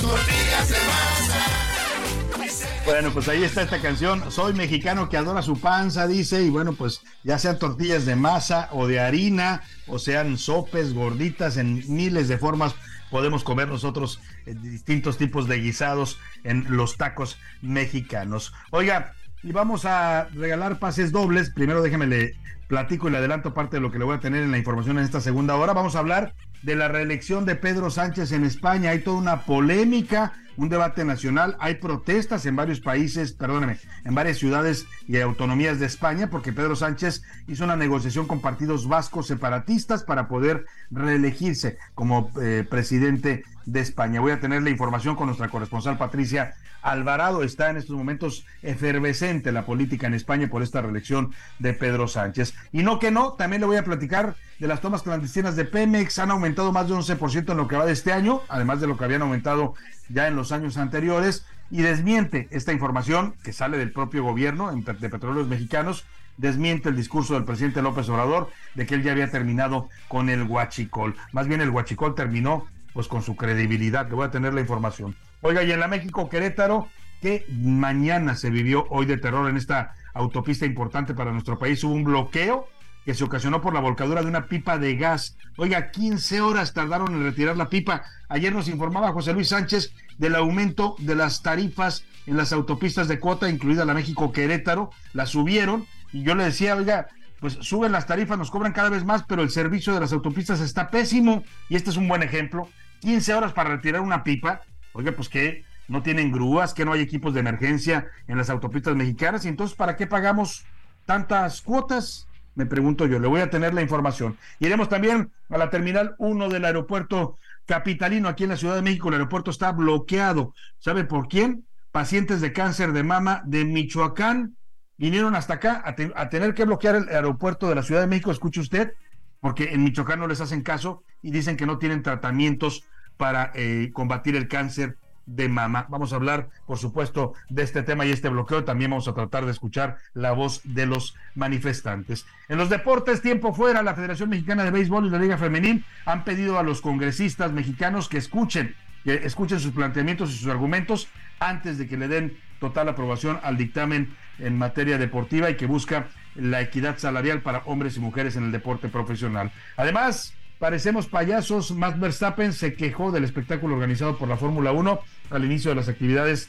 tortillas 0.00 0.68
de 0.70 0.76
masa, 0.86 2.64
Bueno, 2.86 3.10
pues 3.12 3.28
ahí 3.28 3.44
está 3.44 3.60
esta 3.60 3.82
canción. 3.82 4.32
Soy 4.32 4.54
mexicano 4.54 5.10
que 5.10 5.18
adora 5.18 5.42
su 5.42 5.60
panza, 5.60 6.06
dice. 6.06 6.42
Y 6.42 6.48
bueno, 6.48 6.72
pues 6.72 7.02
ya 7.24 7.38
sean 7.38 7.58
tortillas 7.58 8.06
de 8.06 8.16
masa 8.16 8.70
o 8.72 8.86
de 8.86 9.00
harina, 9.00 9.64
o 9.86 9.98
sean 9.98 10.38
sopes, 10.38 10.94
gorditas, 10.94 11.58
en 11.58 11.84
miles 11.94 12.28
de 12.28 12.38
formas 12.38 12.74
podemos 13.10 13.44
comer 13.44 13.68
nosotros 13.68 14.20
eh, 14.46 14.54
distintos 14.54 15.18
tipos 15.18 15.48
de 15.48 15.58
guisados 15.58 16.18
en 16.44 16.66
los 16.76 16.96
tacos 16.96 17.38
mexicanos. 17.62 18.52
Oiga, 18.70 19.12
y 19.42 19.52
vamos 19.52 19.84
a 19.84 20.28
regalar 20.34 20.78
pases 20.78 21.12
dobles. 21.12 21.50
Primero 21.50 21.82
déjeme 21.82 22.06
le 22.06 22.34
platico 22.68 23.08
y 23.08 23.12
le 23.12 23.18
adelanto 23.18 23.54
parte 23.54 23.76
de 23.76 23.80
lo 23.80 23.92
que 23.92 23.98
le 23.98 24.04
voy 24.04 24.16
a 24.16 24.20
tener 24.20 24.42
en 24.42 24.50
la 24.50 24.58
información 24.58 24.98
en 24.98 25.04
esta 25.04 25.20
segunda 25.20 25.56
hora. 25.56 25.72
Vamos 25.72 25.94
a 25.96 26.00
hablar 26.00 26.34
de 26.62 26.74
la 26.74 26.88
reelección 26.88 27.44
de 27.44 27.54
Pedro 27.54 27.90
Sánchez 27.90 28.32
en 28.32 28.44
España. 28.44 28.90
Hay 28.90 29.00
toda 29.00 29.18
una 29.18 29.42
polémica, 29.42 30.32
un 30.56 30.68
debate 30.68 31.04
nacional. 31.04 31.56
Hay 31.60 31.76
protestas 31.76 32.46
en 32.46 32.56
varios 32.56 32.80
países, 32.80 33.32
perdóneme, 33.32 33.78
en 34.04 34.14
varias 34.14 34.38
ciudades 34.38 34.86
y 35.06 35.18
autonomías 35.18 35.78
de 35.78 35.86
España, 35.86 36.30
porque 36.30 36.52
Pedro 36.52 36.76
Sánchez 36.76 37.22
hizo 37.46 37.64
una 37.64 37.76
negociación 37.76 38.26
con 38.26 38.40
partidos 38.40 38.88
vascos 38.88 39.26
separatistas 39.26 40.04
para 40.04 40.28
poder 40.28 40.66
reelegirse 40.90 41.78
como 41.94 42.30
eh, 42.40 42.66
presidente 42.68 43.44
de 43.66 43.80
España. 43.80 44.20
Voy 44.20 44.32
a 44.32 44.40
tener 44.40 44.62
la 44.62 44.70
información 44.70 45.16
con 45.16 45.26
nuestra 45.26 45.48
corresponsal 45.48 45.98
Patricia 45.98 46.54
Alvarado. 46.82 47.42
Está 47.42 47.70
en 47.70 47.76
estos 47.76 47.96
momentos 47.96 48.46
efervescente 48.62 49.52
la 49.52 49.66
política 49.66 50.06
en 50.06 50.14
España 50.14 50.48
por 50.48 50.62
esta 50.62 50.80
reelección 50.80 51.32
de 51.58 51.74
Pedro 51.74 52.06
Sánchez. 52.06 52.54
Y 52.72 52.82
no 52.82 52.98
que 52.98 53.10
no, 53.10 53.32
también 53.32 53.60
le 53.60 53.66
voy 53.66 53.76
a 53.76 53.84
platicar 53.84 54.36
de 54.58 54.68
las 54.68 54.80
tomas 54.80 55.02
clandestinas 55.02 55.56
de 55.56 55.64
Pemex. 55.64 56.18
Han 56.18 56.30
aumentado 56.30 56.72
más 56.72 56.88
de 56.88 56.94
11% 56.94 57.50
en 57.50 57.56
lo 57.56 57.68
que 57.68 57.76
va 57.76 57.84
de 57.86 57.92
este 57.92 58.12
año, 58.12 58.40
además 58.48 58.80
de 58.80 58.86
lo 58.86 58.96
que 58.96 59.04
habían 59.04 59.22
aumentado 59.22 59.74
ya 60.08 60.28
en 60.28 60.36
los 60.36 60.52
años 60.52 60.76
anteriores. 60.76 61.46
Y 61.70 61.82
desmiente 61.82 62.46
esta 62.52 62.72
información 62.72 63.34
que 63.42 63.52
sale 63.52 63.76
del 63.76 63.92
propio 63.92 64.22
gobierno 64.22 64.72
de 64.72 65.08
Petróleos 65.08 65.48
Mexicanos 65.48 66.04
desmiente 66.36 66.88
el 66.88 66.96
discurso 66.96 67.34
del 67.34 67.44
presidente 67.44 67.82
López 67.82 68.08
Obrador 68.08 68.50
de 68.74 68.86
que 68.86 68.94
él 68.94 69.02
ya 69.02 69.12
había 69.12 69.30
terminado 69.30 69.88
con 70.08 70.28
el 70.28 70.44
huachicol. 70.44 71.16
Más 71.32 71.48
bien 71.48 71.60
el 71.60 71.70
huachicol 71.70 72.14
terminó 72.14 72.66
pues 72.92 73.08
con 73.08 73.22
su 73.22 73.36
credibilidad. 73.36 74.08
Le 74.08 74.14
voy 74.14 74.26
a 74.26 74.30
tener 74.30 74.54
la 74.54 74.60
información. 74.60 75.16
Oiga, 75.42 75.62
y 75.62 75.72
en 75.72 75.80
la 75.80 75.88
México 75.88 76.28
Querétaro, 76.28 76.88
que 77.20 77.46
mañana 77.50 78.34
se 78.34 78.50
vivió 78.50 78.86
hoy 78.90 79.06
de 79.06 79.16
terror 79.16 79.48
en 79.48 79.56
esta 79.56 79.94
autopista 80.14 80.64
importante 80.64 81.14
para 81.14 81.32
nuestro 81.32 81.58
país, 81.58 81.82
hubo 81.84 81.92
un 81.92 82.04
bloqueo 82.04 82.68
que 83.06 83.14
se 83.14 83.24
ocasionó 83.24 83.62
por 83.62 83.72
la 83.72 83.80
volcadura 83.80 84.20
de 84.20 84.28
una 84.28 84.48
pipa 84.48 84.76
de 84.76 84.96
gas. 84.96 85.38
Oiga, 85.56 85.92
15 85.92 86.40
horas 86.40 86.74
tardaron 86.74 87.14
en 87.14 87.22
retirar 87.22 87.56
la 87.56 87.70
pipa. 87.70 88.02
Ayer 88.28 88.52
nos 88.52 88.68
informaba 88.68 89.12
José 89.12 89.32
Luis 89.32 89.48
Sánchez 89.48 89.94
del 90.18 90.34
aumento 90.34 90.96
de 90.98 91.14
las 91.14 91.40
tarifas 91.40 92.04
en 92.26 92.36
las 92.36 92.52
autopistas 92.52 93.06
de 93.06 93.20
cuota, 93.20 93.48
incluida 93.48 93.84
la 93.84 93.94
México 93.94 94.32
Querétaro, 94.32 94.90
la 95.12 95.24
subieron 95.24 95.86
y 96.12 96.24
yo 96.24 96.34
le 96.34 96.44
decía, 96.44 96.74
oiga, 96.74 97.06
pues 97.38 97.56
suben 97.60 97.92
las 97.92 98.06
tarifas, 98.06 98.36
nos 98.36 98.50
cobran 98.50 98.72
cada 98.72 98.90
vez 98.90 99.04
más, 99.04 99.22
pero 99.22 99.42
el 99.42 99.50
servicio 99.50 99.94
de 99.94 100.00
las 100.00 100.12
autopistas 100.12 100.60
está 100.60 100.90
pésimo 100.90 101.44
y 101.68 101.76
este 101.76 101.90
es 101.90 101.96
un 101.96 102.08
buen 102.08 102.24
ejemplo. 102.24 102.68
15 103.00 103.34
horas 103.34 103.52
para 103.52 103.70
retirar 103.70 104.00
una 104.00 104.24
pipa, 104.24 104.62
Oiga, 104.96 105.12
pues 105.12 105.28
que 105.28 105.62
no 105.88 106.02
tienen 106.02 106.32
grúas, 106.32 106.72
que 106.72 106.86
no 106.86 106.92
hay 106.94 107.02
equipos 107.02 107.34
de 107.34 107.40
emergencia 107.40 108.08
en 108.28 108.38
las 108.38 108.48
autopistas 108.48 108.96
mexicanas, 108.96 109.44
y 109.44 109.48
entonces, 109.48 109.76
¿para 109.76 109.94
qué 109.94 110.06
pagamos 110.06 110.64
tantas 111.04 111.60
cuotas? 111.60 112.26
Me 112.56 112.66
pregunto 112.66 113.06
yo, 113.06 113.18
le 113.18 113.28
voy 113.28 113.42
a 113.42 113.50
tener 113.50 113.74
la 113.74 113.82
información. 113.82 114.36
Iremos 114.60 114.88
también 114.88 115.30
a 115.50 115.58
la 115.58 115.68
terminal 115.68 116.16
1 116.18 116.48
del 116.48 116.64
aeropuerto 116.64 117.36
capitalino 117.66 118.28
aquí 118.28 118.44
en 118.44 118.50
la 118.50 118.56
Ciudad 118.56 118.74
de 118.74 118.82
México. 118.82 119.08
El 119.08 119.14
aeropuerto 119.14 119.50
está 119.50 119.72
bloqueado. 119.72 120.54
¿Sabe 120.78 121.04
por 121.04 121.28
quién? 121.28 121.66
Pacientes 121.92 122.40
de 122.40 122.54
cáncer 122.54 122.92
de 122.92 123.02
mama 123.02 123.42
de 123.44 123.66
Michoacán 123.66 124.56
vinieron 124.96 125.34
hasta 125.34 125.54
acá 125.54 125.82
a, 125.84 126.28
tener 126.30 126.54
que 126.54 126.64
bloquear 126.64 126.96
el 126.96 127.08
aeropuerto 127.10 127.68
de 127.68 127.74
la 127.74 127.82
Ciudad 127.82 128.00
de 128.00 128.06
México, 128.06 128.30
escuche 128.30 128.60
usted, 128.60 128.94
porque 129.40 129.74
en 129.74 129.84
Michoacán 129.84 130.18
no 130.18 130.26
les 130.26 130.40
hacen 130.40 130.62
caso 130.62 131.02
y 131.20 131.30
dicen 131.32 131.58
que 131.58 131.66
no 131.66 131.78
tienen 131.78 132.02
tratamientos 132.02 132.84
para 133.18 133.52
eh, 133.54 133.90
combatir 133.92 134.34
el 134.34 134.48
cáncer 134.48 134.96
de 135.26 135.48
mama. 135.48 135.86
Vamos 135.88 136.12
a 136.12 136.16
hablar, 136.16 136.48
por 136.66 136.78
supuesto, 136.78 137.34
de 137.48 137.62
este 137.62 137.82
tema 137.82 138.06
y 138.06 138.12
este 138.12 138.28
bloqueo. 138.28 138.64
También 138.64 138.90
vamos 138.90 139.08
a 139.08 139.14
tratar 139.14 139.44
de 139.44 139.52
escuchar 139.52 139.98
la 140.14 140.32
voz 140.32 140.60
de 140.64 140.86
los 140.86 141.16
manifestantes. 141.34 142.26
En 142.48 142.58
los 142.58 142.70
deportes, 142.70 143.20
tiempo 143.20 143.52
fuera, 143.52 143.82
la 143.82 143.94
Federación 143.94 144.30
Mexicana 144.30 144.64
de 144.64 144.70
Béisbol 144.70 145.06
y 145.06 145.10
la 145.10 145.18
Liga 145.18 145.36
Femenil 145.36 145.84
han 146.04 146.24
pedido 146.24 146.58
a 146.58 146.62
los 146.62 146.80
congresistas 146.80 147.52
mexicanos 147.52 148.08
que 148.08 148.18
escuchen, 148.18 148.74
que 149.04 149.14
escuchen 149.26 149.60
sus 149.60 149.72
planteamientos 149.72 150.30
y 150.30 150.38
sus 150.38 150.48
argumentos 150.48 151.08
antes 151.40 151.78
de 151.78 151.86
que 151.86 151.96
le 151.96 152.08
den 152.08 152.38
total 152.60 152.88
aprobación 152.88 153.38
al 153.42 153.56
dictamen 153.56 154.16
en 154.38 154.56
materia 154.56 154.98
deportiva 154.98 155.50
y 155.50 155.56
que 155.56 155.66
busca 155.66 156.06
la 156.34 156.60
equidad 156.60 156.98
salarial 156.98 157.40
para 157.42 157.62
hombres 157.64 157.96
y 157.96 158.00
mujeres 158.00 158.36
en 158.36 158.44
el 158.44 158.52
deporte 158.52 158.88
profesional. 158.88 159.52
Además, 159.76 160.34
Parecemos 160.58 161.06
payasos. 161.06 161.72
Max 161.72 162.00
Verstappen 162.00 162.52
se 162.52 162.74
quejó 162.74 163.12
del 163.12 163.24
espectáculo 163.24 163.74
organizado 163.74 164.16
por 164.16 164.28
la 164.28 164.38
Fórmula 164.38 164.72
1 164.72 165.00
al 165.30 165.44
inicio 165.44 165.70
de 165.70 165.74
las 165.74 165.88
actividades 165.88 166.48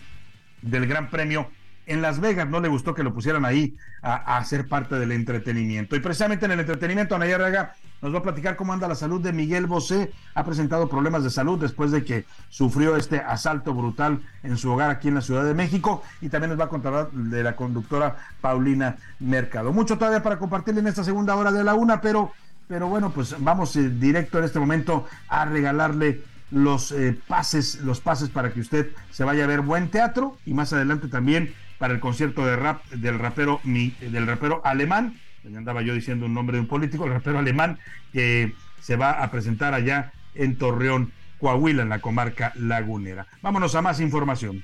del 0.62 0.88
Gran 0.88 1.10
Premio 1.10 1.50
en 1.88 2.02
Las 2.02 2.22
Vegas. 2.22 2.48
No 2.48 2.62
le 2.62 2.70
gustó 2.70 2.94
que 2.94 3.04
lo 3.04 3.14
pusieran 3.14 3.44
ahí 3.44 3.76
a, 4.02 4.38
hacer 4.38 4.68
parte 4.70 4.96
del 4.96 5.12
entretenimiento. 5.12 5.96
Y 5.98 6.00
precisamente 6.00 6.46
en 6.46 6.52
el 6.52 6.62
entretenimiento, 6.62 7.16
Anaya 7.16 7.38
Raga 7.38 7.76
nos 8.02 8.14
va 8.14 8.20
a 8.20 8.24
platicar 8.24 8.56
cómo 8.56 8.72
anda 8.72 8.88
la 8.88 8.96
salud 8.96 9.20
de 9.20 9.34
Miguel 9.34 9.66
Bosé. 9.66 10.14
Ha 10.36 10.46
presentado 10.46 10.88
problemas 10.88 11.26
de 11.26 11.30
salud 11.30 11.60
después 11.60 11.92
de 11.92 12.06
que 12.06 12.26
sufrió 12.48 12.96
este 12.96 13.20
asalto 13.20 13.74
brutal 13.74 14.22
en 14.44 14.56
su 14.58 14.72
hogar 14.72 14.90
aquí 14.90 15.10
en 15.10 15.16
la 15.16 15.22
Ciudad 15.22 15.44
de 15.44 15.54
México. 15.54 16.02
Y 16.22 16.30
también 16.30 16.52
nos 16.52 16.60
va 16.60 16.66
a 16.66 16.70
contar 16.70 17.12
de 17.12 17.44
la 17.44 17.58
conductora 17.58 18.16
Paulina 18.40 18.96
Mercado. 19.20 19.74
Mucho 19.74 19.98
todavía 19.98 20.24
para 20.24 20.40
compartir 20.40 20.78
en 20.78 20.88
esta 20.88 21.04
segunda 21.04 21.36
hora 21.36 21.52
de 21.52 21.64
la 21.64 21.74
una, 21.74 22.00
pero 22.00 22.32
pero 22.68 22.88
bueno, 22.88 23.12
pues 23.12 23.36
vamos 23.40 23.76
eh, 23.76 23.90
directo 23.90 24.40
en 24.40 24.46
este 24.46 24.60
momento 24.60 25.08
a 25.28 25.46
regalarle 25.46 26.22
los 26.52 26.92
eh, 26.92 27.18
pases, 27.28 27.82
los 27.82 28.00
pases 28.00 28.30
para 28.30 28.52
que 28.52 28.62
usted 28.62 28.90
se 29.12 29.24
vaya 29.24 29.44
a 29.44 29.48
ver 29.48 29.62
buen 29.62 29.90
teatro 29.90 30.38
y 30.46 30.54
más 30.54 30.74
adelante 30.74 31.08
también 31.08 31.54
para 31.78 31.94
el 31.94 32.00
concierto 32.00 32.46
de 32.46 32.56
rap 32.56 32.84
del 32.90 33.20
rapero 33.20 33.60
del 33.64 34.26
rapero 34.26 34.62
alemán, 34.64 35.20
andaba 35.56 35.82
yo 35.82 35.94
diciendo 35.94 36.26
un 36.26 36.34
nombre 36.34 36.58
de 36.58 36.62
un 36.62 36.68
político, 36.68 37.06
el 37.06 37.14
rapero 37.14 37.40
alemán 37.40 37.80
que 38.12 38.54
se 38.82 38.96
va 38.96 39.24
a 39.24 39.32
presentar 39.32 39.74
allá 39.74 40.12
en 40.36 40.58
Torreón, 40.58 41.12
Coahuila, 41.40 41.84
en 41.84 41.90
la 41.90 42.00
comarca 42.00 42.52
lagunera. 42.56 43.28
Vámonos 43.42 43.76
a 43.76 43.82
más 43.82 44.00
información. 44.00 44.64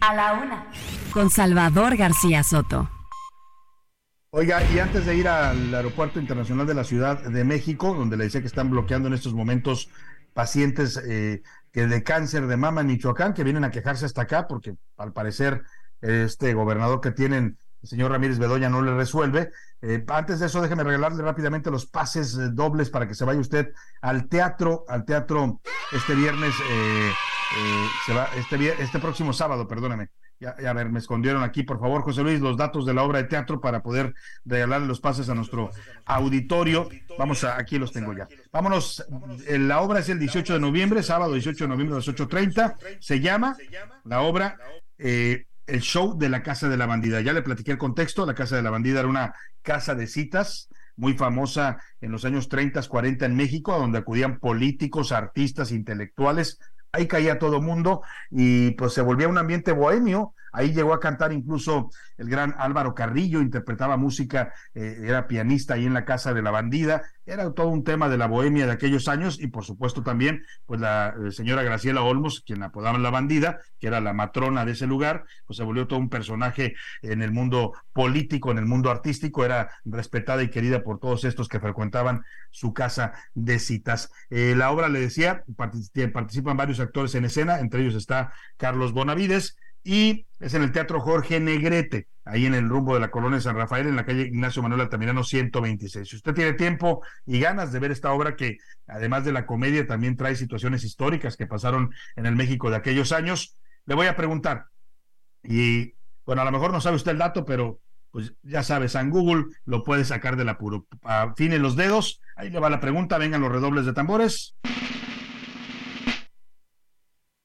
A 0.00 0.14
la 0.14 0.32
una. 0.34 0.66
Con 1.12 1.30
Salvador 1.30 1.96
García 1.96 2.42
Soto. 2.42 2.97
Oiga, 4.30 4.62
y 4.70 4.78
antes 4.78 5.06
de 5.06 5.16
ir 5.16 5.26
al 5.26 5.74
Aeropuerto 5.74 6.20
Internacional 6.20 6.66
de 6.66 6.74
la 6.74 6.84
Ciudad 6.84 7.18
de 7.18 7.44
México, 7.44 7.94
donde 7.94 8.18
le 8.18 8.24
decía 8.24 8.42
que 8.42 8.46
están 8.46 8.68
bloqueando 8.68 9.08
en 9.08 9.14
estos 9.14 9.32
momentos 9.32 9.88
pacientes 10.34 10.98
eh, 10.98 11.40
que 11.72 11.86
de 11.86 12.02
cáncer 12.02 12.46
de 12.46 12.58
mama 12.58 12.82
en 12.82 12.88
Michoacán, 12.88 13.32
que 13.32 13.42
vienen 13.42 13.64
a 13.64 13.70
quejarse 13.70 14.04
hasta 14.04 14.22
acá, 14.22 14.46
porque 14.46 14.76
al 14.98 15.14
parecer 15.14 15.62
este 16.02 16.52
gobernador 16.52 17.00
que 17.00 17.10
tienen, 17.10 17.56
el 17.82 17.88
señor 17.88 18.10
Ramírez 18.10 18.38
Bedoya, 18.38 18.68
no 18.68 18.82
le 18.82 18.94
resuelve. 18.94 19.50
Eh, 19.80 20.04
antes 20.08 20.40
de 20.40 20.46
eso, 20.46 20.60
déjeme 20.60 20.84
regalarle 20.84 21.22
rápidamente 21.22 21.70
los 21.70 21.86
pases 21.86 22.34
eh, 22.34 22.50
dobles 22.52 22.90
para 22.90 23.08
que 23.08 23.14
se 23.14 23.24
vaya 23.24 23.40
usted 23.40 23.72
al 24.02 24.28
teatro, 24.28 24.84
al 24.88 25.06
teatro 25.06 25.62
este 25.90 26.14
viernes, 26.14 26.52
se 28.04 28.12
va, 28.12 28.28
este, 28.36 28.82
este 28.82 28.98
próximo 28.98 29.32
sábado, 29.32 29.66
perdóneme 29.66 30.10
ya, 30.40 30.50
a 30.50 30.72
ver, 30.72 30.88
me 30.88 31.00
escondieron 31.00 31.42
aquí, 31.42 31.64
por 31.64 31.80
favor, 31.80 32.02
José 32.02 32.22
Luis, 32.22 32.40
los 32.40 32.56
datos 32.56 32.86
de 32.86 32.94
la 32.94 33.02
obra 33.02 33.18
de 33.18 33.28
teatro 33.28 33.60
para 33.60 33.82
poder 33.82 34.14
regalarle 34.44 34.86
los 34.86 35.00
pases 35.00 35.28
a 35.28 35.34
nuestro 35.34 35.70
auditorio. 36.04 36.88
Vamos 37.18 37.42
a, 37.42 37.58
aquí 37.58 37.78
los 37.78 37.92
tengo 37.92 38.12
ya. 38.12 38.28
Vámonos, 38.52 39.04
la 39.48 39.80
obra 39.80 39.98
es 39.98 40.08
el 40.08 40.20
18 40.20 40.54
de 40.54 40.60
noviembre, 40.60 41.02
sábado 41.02 41.32
18 41.32 41.64
de 41.64 41.68
noviembre 41.68 41.94
a 41.94 41.98
las 41.98 42.08
8.30. 42.08 42.76
Se 43.00 43.20
llama 43.20 43.56
la 44.04 44.20
obra 44.20 44.56
eh, 44.96 45.46
El 45.66 45.80
Show 45.80 46.16
de 46.16 46.28
la 46.28 46.42
Casa 46.42 46.68
de 46.68 46.76
la 46.76 46.86
Bandida. 46.86 47.20
Ya 47.20 47.32
le 47.32 47.42
platiqué 47.42 47.72
el 47.72 47.78
contexto, 47.78 48.24
la 48.24 48.34
Casa 48.34 48.54
de 48.54 48.62
la 48.62 48.70
Bandida 48.70 49.00
era 49.00 49.08
una 49.08 49.34
casa 49.62 49.96
de 49.96 50.06
citas 50.06 50.68
muy 50.94 51.14
famosa 51.14 51.78
en 52.00 52.12
los 52.12 52.24
años 52.24 52.48
30, 52.48 52.80
40 52.82 53.26
en 53.26 53.36
México, 53.36 53.74
a 53.74 53.78
donde 53.78 53.98
acudían 53.98 54.38
políticos, 54.38 55.12
artistas, 55.12 55.72
intelectuales 55.72 56.58
ahí 56.92 57.06
caía 57.08 57.38
todo 57.38 57.60
mundo 57.60 58.02
y 58.30 58.72
pues 58.72 58.92
se 58.94 59.02
volvía 59.02 59.28
un 59.28 59.38
ambiente 59.38 59.72
bohemio. 59.72 60.34
Ahí 60.58 60.72
llegó 60.72 60.92
a 60.92 60.98
cantar 60.98 61.32
incluso 61.32 61.88
el 62.16 62.28
gran 62.28 62.52
Álvaro 62.58 62.92
Carrillo, 62.92 63.40
interpretaba 63.40 63.96
música, 63.96 64.52
eh, 64.74 65.02
era 65.04 65.28
pianista 65.28 65.74
ahí 65.74 65.86
en 65.86 65.94
la 65.94 66.04
casa 66.04 66.34
de 66.34 66.42
la 66.42 66.50
bandida. 66.50 67.02
Era 67.24 67.52
todo 67.52 67.68
un 67.68 67.84
tema 67.84 68.08
de 68.08 68.18
la 68.18 68.26
bohemia 68.26 68.66
de 68.66 68.72
aquellos 68.72 69.06
años 69.06 69.38
y 69.38 69.46
por 69.46 69.64
supuesto 69.64 70.02
también 70.02 70.42
pues 70.66 70.80
la 70.80 71.14
eh, 71.24 71.30
señora 71.30 71.62
Graciela 71.62 72.02
Olmos, 72.02 72.42
quien 72.44 72.64
apodaban 72.64 73.04
la 73.04 73.10
bandida, 73.10 73.60
que 73.78 73.86
era 73.86 74.00
la 74.00 74.12
matrona 74.12 74.64
de 74.64 74.72
ese 74.72 74.88
lugar, 74.88 75.26
pues 75.46 75.58
se 75.58 75.62
volvió 75.62 75.86
todo 75.86 76.00
un 76.00 76.08
personaje 76.08 76.74
en 77.02 77.22
el 77.22 77.30
mundo 77.30 77.74
político, 77.92 78.50
en 78.50 78.58
el 78.58 78.66
mundo 78.66 78.90
artístico, 78.90 79.44
era 79.44 79.70
respetada 79.84 80.42
y 80.42 80.50
querida 80.50 80.82
por 80.82 80.98
todos 80.98 81.22
estos 81.22 81.46
que 81.46 81.60
frecuentaban 81.60 82.24
su 82.50 82.74
casa 82.74 83.12
de 83.34 83.60
citas. 83.60 84.10
Eh, 84.28 84.54
la 84.56 84.72
obra, 84.72 84.88
le 84.88 84.98
decía, 84.98 85.44
participan 85.56 86.56
varios 86.56 86.80
actores 86.80 87.14
en 87.14 87.26
escena, 87.26 87.60
entre 87.60 87.82
ellos 87.82 87.94
está 87.94 88.32
Carlos 88.56 88.92
Bonavides, 88.92 89.56
y 89.88 90.26
es 90.38 90.52
en 90.52 90.62
el 90.62 90.70
Teatro 90.70 91.00
Jorge 91.00 91.40
Negrete, 91.40 92.08
ahí 92.26 92.44
en 92.44 92.52
el 92.52 92.68
rumbo 92.68 92.92
de 92.92 93.00
la 93.00 93.10
colonia 93.10 93.40
San 93.40 93.56
Rafael, 93.56 93.86
en 93.86 93.96
la 93.96 94.04
calle 94.04 94.26
Ignacio 94.26 94.60
Manuel 94.60 94.82
Altamirano 94.82 95.24
126. 95.24 96.06
Si 96.06 96.16
usted 96.16 96.34
tiene 96.34 96.52
tiempo 96.52 97.02
y 97.24 97.40
ganas 97.40 97.72
de 97.72 97.78
ver 97.78 97.90
esta 97.90 98.12
obra 98.12 98.36
que, 98.36 98.58
además 98.86 99.24
de 99.24 99.32
la 99.32 99.46
comedia, 99.46 99.86
también 99.86 100.14
trae 100.14 100.36
situaciones 100.36 100.84
históricas 100.84 101.38
que 101.38 101.46
pasaron 101.46 101.90
en 102.16 102.26
el 102.26 102.36
México 102.36 102.68
de 102.68 102.76
aquellos 102.76 103.12
años, 103.12 103.56
le 103.86 103.94
voy 103.94 104.08
a 104.08 104.14
preguntar, 104.14 104.66
y 105.42 105.94
bueno, 106.26 106.42
a 106.42 106.44
lo 106.44 106.52
mejor 106.52 106.70
no 106.70 106.82
sabe 106.82 106.96
usted 106.96 107.12
el 107.12 107.18
dato, 107.18 107.46
pero 107.46 107.80
pues 108.10 108.34
ya 108.42 108.62
sabes, 108.62 108.94
en 108.94 109.08
Google 109.08 109.46
lo 109.64 109.84
puede 109.84 110.04
sacar 110.04 110.36
del 110.36 110.50
apuro. 110.50 110.86
Afine 111.02 111.58
los 111.58 111.76
dedos, 111.76 112.20
ahí 112.36 112.50
le 112.50 112.60
va 112.60 112.68
la 112.68 112.80
pregunta, 112.80 113.16
vengan 113.16 113.40
los 113.40 113.52
redobles 113.52 113.86
de 113.86 113.94
tambores. 113.94 114.54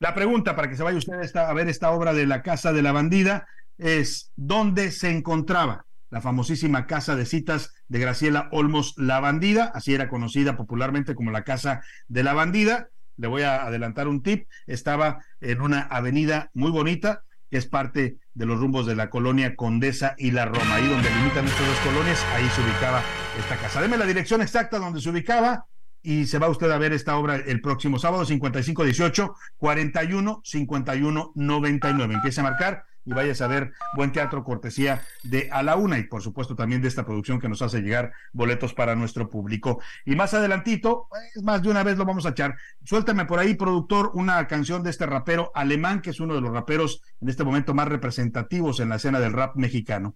La 0.04 0.14
pregunta 0.14 0.54
para 0.54 0.70
que 0.70 0.76
se 0.76 0.84
vaya 0.84 0.98
usted 0.98 1.34
a 1.38 1.54
ver 1.54 1.70
esta 1.70 1.92
obra 1.92 2.14
de 2.14 2.26
la 2.26 2.42
Casa 2.42 2.74
de 2.74 2.82
la 2.82 2.92
Bandida 2.92 3.48
es, 3.78 4.34
¿dónde 4.36 4.92
se 4.92 5.10
encontraba 5.10 5.86
la 6.10 6.20
famosísima 6.20 6.88
casa 6.88 7.16
de 7.16 7.26
citas 7.26 7.74
de 7.88 8.00
Graciela 8.00 8.50
Olmos 8.52 8.96
La 8.98 9.22
Bandida? 9.22 9.72
Así 9.74 9.94
era 9.94 10.10
conocida 10.10 10.58
popularmente 10.58 11.16
como 11.16 11.32
la 11.32 11.46
Casa 11.46 11.84
de 12.10 12.22
la 12.22 12.34
Bandida. 12.34 12.90
Le 13.16 13.30
voy 13.30 13.44
a 13.44 13.64
adelantar 13.64 14.10
un 14.10 14.22
tip. 14.22 14.50
Estaba 14.68 15.24
en 15.40 15.62
una 15.62 15.84
avenida 15.84 16.50
muy 16.54 16.70
bonita, 16.72 17.24
que 17.50 17.56
es 17.56 17.66
parte 17.66 18.18
de 18.34 18.46
los 18.46 18.60
rumbos 18.60 18.86
de 18.86 18.98
la 18.98 19.10
colonia 19.10 19.56
Condesa 19.56 20.16
y 20.18 20.32
la 20.32 20.44
Roma, 20.44 20.76
ahí 20.76 20.88
donde 20.90 21.10
limitan 21.12 21.46
estas 21.46 21.66
dos 21.66 21.80
colonias, 21.80 22.26
ahí 22.36 22.50
se 22.50 22.60
ubicaba 22.60 23.02
esta 23.40 23.56
casa. 23.56 23.80
Deme 23.80 23.96
la 23.96 24.06
dirección 24.06 24.42
exacta 24.42 24.80
donde 24.80 25.00
se 25.00 25.10
ubicaba 25.10 25.66
y 26.04 26.28
se 26.28 26.38
va 26.38 26.50
usted 26.50 26.70
a 26.70 26.78
ver 26.78 26.94
esta 26.94 27.18
obra 27.18 27.38
el 27.38 27.62
próximo 27.62 27.98
sábado 27.98 28.26
55 28.26 28.84
18 28.84 29.36
41 29.58 30.42
51 30.44 31.32
99. 31.34 32.14
Empiece 32.14 32.42
a 32.42 32.44
marcar 32.44 32.86
y 33.06 33.14
vayas 33.14 33.42
a 33.42 33.48
ver 33.48 33.74
Buen 33.96 34.12
Teatro 34.12 34.44
Cortesía 34.44 35.02
de 35.24 35.50
A 35.52 35.64
la 35.64 35.76
Una 35.76 35.98
y 35.98 36.04
por 36.04 36.22
supuesto 36.22 36.56
también 36.56 36.82
de 36.82 36.88
esta 36.88 37.06
producción 37.06 37.40
que 37.40 37.50
nos 37.50 37.62
hace 37.62 37.82
llegar 37.82 38.14
boletos 38.32 38.74
para 38.74 38.96
nuestro 38.96 39.30
público. 39.30 39.82
Y 40.06 40.16
más 40.16 40.34
adelantito, 40.34 41.08
más 41.42 41.62
de 41.62 41.70
una 41.70 41.84
vez 41.84 41.98
lo 41.98 42.06
vamos 42.06 42.26
a 42.26 42.30
echar. 42.30 42.56
Suéltame 42.84 43.26
por 43.26 43.40
ahí, 43.40 43.56
productor, 43.56 44.12
una 44.14 44.46
canción 44.48 44.84
de 44.84 44.90
este 44.90 45.06
rapero 45.06 45.52
alemán 45.56 46.02
que 46.02 46.12
es 46.12 46.20
uno 46.20 46.36
de 46.36 46.42
los 46.42 46.52
raperos 46.52 47.02
en 47.22 47.30
este 47.30 47.44
momento 47.44 47.74
más 47.74 47.88
representativos 47.88 48.80
en 48.80 48.90
la 48.90 48.96
escena 48.96 49.20
del 49.20 49.34
rap 49.34 49.56
mexicano. 49.56 50.16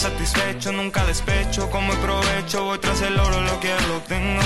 Satisfecho, 0.00 0.72
nunca 0.72 1.04
despecho. 1.04 1.68
Como 1.68 1.92
el 1.92 1.98
provecho, 1.98 2.64
voy 2.64 2.78
tras 2.78 3.02
el 3.02 3.18
oro, 3.18 3.42
lo 3.42 3.60
que 3.60 3.68
lo 3.86 4.00
tengo. 4.08 4.40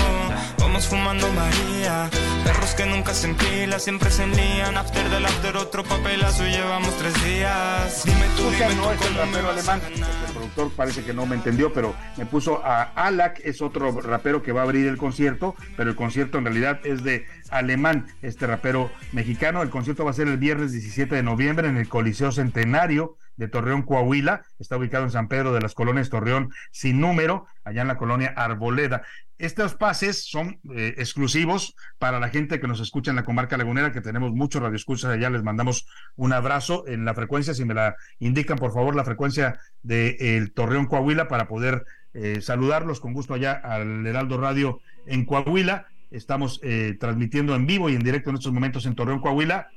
Vamos 0.59 0.85
fumando 0.87 1.31
María, 1.31 2.09
perros 2.43 2.75
que 2.75 2.85
nunca 2.85 3.13
se 3.13 3.29
empilan, 3.29 3.79
siempre 3.79 4.11
se 4.11 4.23
enlían. 4.23 4.75
After 4.75 5.09
del 5.09 5.25
after, 5.25 5.55
otro 5.55 5.85
papelazo, 5.85 6.43
llevamos 6.43 6.93
tres 6.97 7.13
días. 7.23 8.03
Dime 8.03 8.25
tú, 8.35 8.43
dime 8.51 8.75
no 8.75 8.91
es 8.91 9.01
el 9.01 9.15
rapero 9.15 9.49
alemán. 9.49 9.81
El 9.87 10.33
productor 10.33 10.71
parece 10.71 11.03
que 11.05 11.13
no 11.13 11.25
me 11.25 11.35
entendió, 11.35 11.71
pero 11.71 11.95
me 12.17 12.25
puso 12.25 12.61
a 12.65 12.83
Alak, 12.93 13.39
es 13.45 13.61
otro 13.61 14.01
rapero 14.01 14.43
que 14.43 14.51
va 14.51 14.59
a 14.59 14.63
abrir 14.65 14.87
el 14.87 14.97
concierto, 14.97 15.55
pero 15.77 15.89
el 15.89 15.95
concierto 15.95 16.37
en 16.37 16.43
realidad 16.43 16.81
es 16.83 17.01
de 17.03 17.25
alemán, 17.49 18.07
este 18.21 18.45
rapero 18.45 18.91
mexicano. 19.13 19.61
El 19.61 19.69
concierto 19.69 20.03
va 20.03 20.11
a 20.11 20.13
ser 20.13 20.27
el 20.27 20.37
viernes 20.37 20.73
17 20.73 21.15
de 21.15 21.23
noviembre 21.23 21.69
en 21.69 21.77
el 21.77 21.87
Coliseo 21.87 22.33
Centenario 22.33 23.15
de 23.37 23.47
Torreón, 23.47 23.83
Coahuila. 23.83 24.43
Está 24.59 24.77
ubicado 24.77 25.03
en 25.03 25.11
San 25.11 25.27
Pedro 25.27 25.53
de 25.53 25.61
las 25.61 25.73
Colonias 25.73 26.09
Torreón 26.09 26.51
sin 26.71 26.99
número, 26.99 27.47
allá 27.63 27.81
en 27.81 27.87
la 27.87 27.97
colonia 27.97 28.33
Arboleda. 28.35 29.03
Estos 29.37 29.75
pases 29.75 30.29
son 30.29 30.59
eh, 30.73 30.95
exclusivos 30.97 31.75
para 31.99 32.19
la 32.19 32.29
gente 32.29 32.59
que 32.59 32.67
nos 32.67 32.79
escucha 32.79 33.11
en 33.11 33.17
la 33.17 33.25
comarca 33.25 33.57
lagunera, 33.57 33.91
que 33.91 33.99
tenemos 33.99 34.31
muchos 34.31 34.61
radioescuchas 34.61 35.11
allá. 35.11 35.29
Les 35.29 35.43
mandamos 35.43 35.87
un 36.15 36.31
abrazo 36.31 36.85
en 36.87 37.03
la 37.03 37.13
frecuencia. 37.13 37.53
Si 37.53 37.65
me 37.65 37.73
la 37.73 37.95
indican, 38.19 38.57
por 38.57 38.73
favor, 38.73 38.95
la 38.95 39.03
frecuencia 39.03 39.59
de 39.83 40.15
el 40.19 40.53
Torreón 40.53 40.85
Coahuila 40.85 41.27
para 41.27 41.47
poder 41.47 41.85
eh, 42.13 42.39
saludarlos 42.39 43.01
con 43.01 43.13
gusto 43.13 43.33
allá 43.33 43.53
al 43.53 44.07
Heraldo 44.07 44.39
Radio 44.39 44.79
en 45.05 45.25
Coahuila. 45.25 45.87
Estamos 46.11 46.61
eh, 46.63 46.95
transmitiendo 46.97 47.55
en 47.55 47.65
vivo 47.65 47.89
y 47.89 47.95
en 47.95 48.03
directo 48.03 48.29
en 48.29 48.37
estos 48.37 48.53
momentos 48.53 48.85
en 48.85 48.95
Torreón, 48.95 49.19
Coahuila 49.19 49.67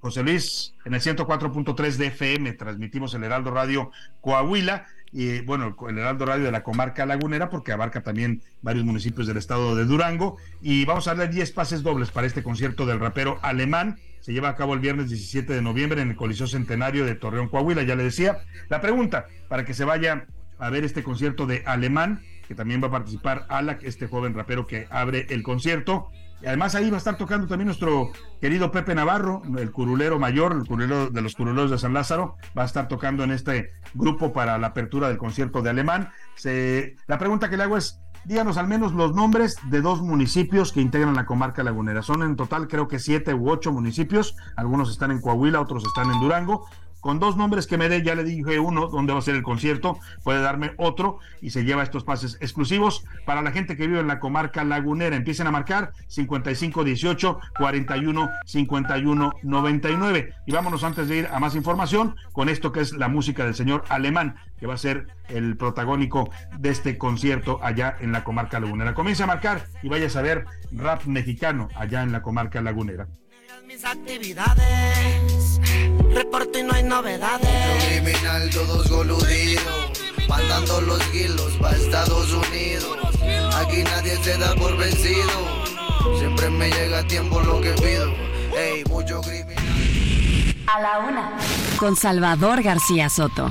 José 0.00 0.22
Luis, 0.22 0.74
en 0.84 0.94
el 0.94 1.00
104.3 1.00 1.96
de 1.96 2.06
FM 2.08 2.52
transmitimos 2.52 3.14
el 3.14 3.24
Heraldo 3.24 3.50
Radio 3.50 3.90
Coahuila 4.20 4.86
y 5.12 5.40
bueno, 5.40 5.76
el 5.88 5.98
Heraldo 5.98 6.26
Radio 6.26 6.44
de 6.44 6.52
la 6.52 6.62
comarca 6.62 7.06
lagunera 7.06 7.50
porque 7.50 7.72
abarca 7.72 8.02
también 8.02 8.42
varios 8.62 8.84
municipios 8.84 9.26
del 9.26 9.38
estado 9.38 9.74
de 9.74 9.84
Durango 9.84 10.36
y 10.60 10.84
vamos 10.84 11.08
a 11.08 11.14
darle 11.14 11.32
10 11.34 11.52
pases 11.52 11.82
dobles 11.82 12.10
para 12.10 12.26
este 12.26 12.42
concierto 12.42 12.86
del 12.86 13.00
rapero 13.00 13.38
alemán. 13.42 13.98
Se 14.20 14.32
lleva 14.32 14.50
a 14.50 14.56
cabo 14.56 14.74
el 14.74 14.80
viernes 14.80 15.08
17 15.08 15.52
de 15.52 15.62
noviembre 15.62 16.02
en 16.02 16.10
el 16.10 16.16
Coliseo 16.16 16.46
Centenario 16.46 17.06
de 17.06 17.14
Torreón, 17.14 17.48
Coahuila, 17.48 17.82
ya 17.82 17.96
le 17.96 18.04
decía. 18.04 18.38
La 18.68 18.80
pregunta 18.80 19.26
para 19.48 19.64
que 19.64 19.74
se 19.74 19.84
vaya 19.84 20.26
a 20.58 20.70
ver 20.70 20.84
este 20.84 21.02
concierto 21.02 21.46
de 21.46 21.62
alemán, 21.66 22.22
que 22.46 22.54
también 22.54 22.82
va 22.82 22.88
a 22.88 22.92
participar 22.92 23.46
Alak, 23.48 23.82
este 23.82 24.06
joven 24.06 24.34
rapero 24.34 24.66
que 24.66 24.86
abre 24.90 25.26
el 25.30 25.42
concierto. 25.42 26.10
Además 26.46 26.74
ahí 26.74 26.90
va 26.90 26.96
a 26.96 26.98
estar 26.98 27.16
tocando 27.16 27.46
también 27.46 27.66
nuestro 27.66 28.10
querido 28.40 28.70
Pepe 28.70 28.94
Navarro, 28.94 29.42
el 29.58 29.70
curulero 29.70 30.18
mayor, 30.18 30.52
el 30.52 30.66
curulero 30.66 31.10
de 31.10 31.20
los 31.20 31.34
curuleros 31.34 31.70
de 31.70 31.78
San 31.78 31.92
Lázaro, 31.92 32.36
va 32.56 32.62
a 32.62 32.66
estar 32.66 32.88
tocando 32.88 33.24
en 33.24 33.30
este 33.30 33.72
grupo 33.94 34.32
para 34.32 34.58
la 34.58 34.68
apertura 34.68 35.08
del 35.08 35.18
concierto 35.18 35.62
de 35.62 35.70
Alemán. 35.70 36.10
la 37.06 37.18
pregunta 37.18 37.50
que 37.50 37.56
le 37.56 37.64
hago 37.64 37.76
es, 37.76 38.00
díganos 38.24 38.56
al 38.56 38.68
menos 38.68 38.92
los 38.92 39.14
nombres 39.14 39.56
de 39.70 39.80
dos 39.80 40.02
municipios 40.02 40.72
que 40.72 40.80
integran 40.80 41.14
la 41.14 41.26
comarca 41.26 41.62
lagunera. 41.62 42.02
Son 42.02 42.22
en 42.22 42.36
total 42.36 42.68
creo 42.68 42.88
que 42.88 42.98
siete 42.98 43.34
u 43.34 43.50
ocho 43.50 43.72
municipios, 43.72 44.34
algunos 44.56 44.90
están 44.90 45.10
en 45.10 45.20
Coahuila, 45.20 45.60
otros 45.60 45.84
están 45.84 46.10
en 46.10 46.20
Durango, 46.20 46.66
con 47.00 47.18
dos 47.18 47.36
nombres 47.36 47.66
que 47.66 47.78
me 47.78 47.88
dé, 47.88 48.02
ya 48.02 48.14
le 48.14 48.24
dije 48.24 48.58
uno, 48.58 48.88
donde 48.88 49.12
va 49.12 49.18
a 49.18 49.22
ser 49.22 49.34
el 49.34 49.42
concierto, 49.42 49.98
puede 50.22 50.40
darme 50.40 50.72
otro 50.76 51.18
y 51.40 51.50
se 51.50 51.64
lleva 51.64 51.82
estos 51.82 52.04
pases 52.04 52.36
exclusivos 52.40 53.04
para 53.24 53.42
la 53.42 53.52
gente 53.52 53.76
que 53.76 53.86
vive 53.86 54.00
en 54.00 54.08
la 54.08 54.20
comarca 54.20 54.64
lagunera. 54.64 55.16
Empiecen 55.16 55.46
a 55.46 55.50
marcar 55.50 55.92
55 56.08 56.84
18 56.84 57.40
41 57.58 58.30
51 58.44 59.32
99. 59.42 60.34
Y 60.46 60.52
vámonos 60.52 60.84
antes 60.84 61.08
de 61.08 61.16
ir 61.16 61.28
a 61.32 61.40
más 61.40 61.54
información 61.54 62.16
con 62.32 62.48
esto 62.48 62.72
que 62.72 62.80
es 62.80 62.92
la 62.92 63.08
música 63.08 63.44
del 63.44 63.54
señor 63.54 63.84
alemán, 63.88 64.36
que 64.58 64.66
va 64.66 64.74
a 64.74 64.78
ser 64.78 65.06
el 65.28 65.56
protagónico 65.56 66.30
de 66.58 66.70
este 66.70 66.98
concierto 66.98 67.60
allá 67.62 67.96
en 68.00 68.12
la 68.12 68.24
comarca 68.24 68.60
lagunera. 68.60 68.94
Comience 68.94 69.22
a 69.22 69.26
marcar 69.26 69.64
y 69.82 69.88
vaya 69.88 70.06
a 70.06 70.10
saber 70.10 70.44
rap 70.72 71.04
mexicano 71.06 71.68
allá 71.74 72.02
en 72.02 72.12
la 72.12 72.22
comarca 72.22 72.60
lagunera 72.60 73.06
mis 73.70 73.84
actividades. 73.84 75.60
Reporto 76.12 76.58
y 76.58 76.62
no 76.64 76.72
hay 76.72 76.82
novedades. 76.82 77.84
Criminal, 77.84 78.50
todos 78.50 78.88
coludidos. 78.88 79.92
Mandando 80.28 80.80
los 80.80 81.00
kilos 81.08 81.52
para 81.60 81.76
Estados 81.76 82.32
Unidos. 82.32 82.98
Aquí 83.54 83.84
nadie 83.84 84.16
se 84.24 84.36
da 84.38 84.56
por 84.56 84.76
vencido. 84.76 85.30
Siempre 86.18 86.50
me 86.50 86.68
llega 86.68 86.98
a 86.98 87.06
tiempo 87.06 87.40
lo 87.40 87.60
que 87.60 87.70
pido. 87.72 88.12
Ey, 88.56 88.82
mucho 88.88 89.20
criminal. 89.20 89.64
A 90.66 90.80
la 90.80 90.98
una. 90.98 91.38
Con 91.78 91.94
Salvador 91.94 92.62
García 92.62 93.08
Soto. 93.08 93.50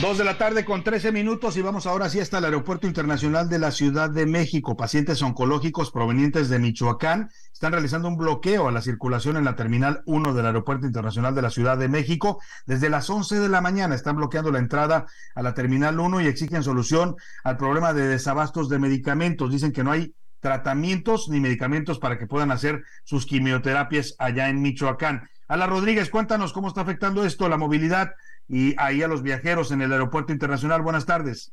Dos 0.00 0.16
de 0.16 0.22
la 0.22 0.38
tarde 0.38 0.64
con 0.64 0.84
13 0.84 1.10
minutos 1.10 1.56
y 1.56 1.60
vamos 1.60 1.84
ahora 1.88 2.08
sí 2.08 2.20
hasta 2.20 2.38
el 2.38 2.44
Aeropuerto 2.44 2.86
Internacional 2.86 3.48
de 3.48 3.58
la 3.58 3.72
Ciudad 3.72 4.08
de 4.08 4.26
México. 4.26 4.76
Pacientes 4.76 5.20
oncológicos 5.22 5.90
provenientes 5.90 6.48
de 6.48 6.60
Michoacán 6.60 7.30
están 7.52 7.72
realizando 7.72 8.06
un 8.06 8.16
bloqueo 8.16 8.68
a 8.68 8.72
la 8.72 8.80
circulación 8.80 9.36
en 9.36 9.44
la 9.44 9.56
Terminal 9.56 10.02
1 10.06 10.34
del 10.34 10.46
Aeropuerto 10.46 10.86
Internacional 10.86 11.34
de 11.34 11.42
la 11.42 11.50
Ciudad 11.50 11.76
de 11.76 11.88
México. 11.88 12.40
Desde 12.64 12.90
las 12.90 13.10
11 13.10 13.40
de 13.40 13.48
la 13.48 13.60
mañana 13.60 13.96
están 13.96 14.14
bloqueando 14.14 14.52
la 14.52 14.60
entrada 14.60 15.06
a 15.34 15.42
la 15.42 15.54
Terminal 15.54 15.98
1 15.98 16.20
y 16.20 16.28
exigen 16.28 16.62
solución 16.62 17.16
al 17.42 17.56
problema 17.56 17.92
de 17.92 18.06
desabastos 18.06 18.68
de 18.68 18.78
medicamentos. 18.78 19.50
Dicen 19.50 19.72
que 19.72 19.82
no 19.82 19.90
hay 19.90 20.14
tratamientos 20.38 21.28
ni 21.28 21.40
medicamentos 21.40 21.98
para 21.98 22.18
que 22.18 22.28
puedan 22.28 22.52
hacer 22.52 22.84
sus 23.02 23.26
quimioterapias 23.26 24.14
allá 24.20 24.48
en 24.48 24.62
Michoacán. 24.62 25.28
Ala 25.48 25.66
Rodríguez, 25.66 26.08
cuéntanos 26.08 26.52
cómo 26.52 26.68
está 26.68 26.82
afectando 26.82 27.24
esto 27.24 27.48
la 27.48 27.56
movilidad 27.56 28.12
y 28.48 28.74
ahí 28.78 29.02
a 29.02 29.08
los 29.08 29.22
viajeros 29.22 29.70
en 29.70 29.82
el 29.82 29.92
aeropuerto 29.92 30.32
internacional. 30.32 30.82
Buenas 30.82 31.06
tardes. 31.06 31.52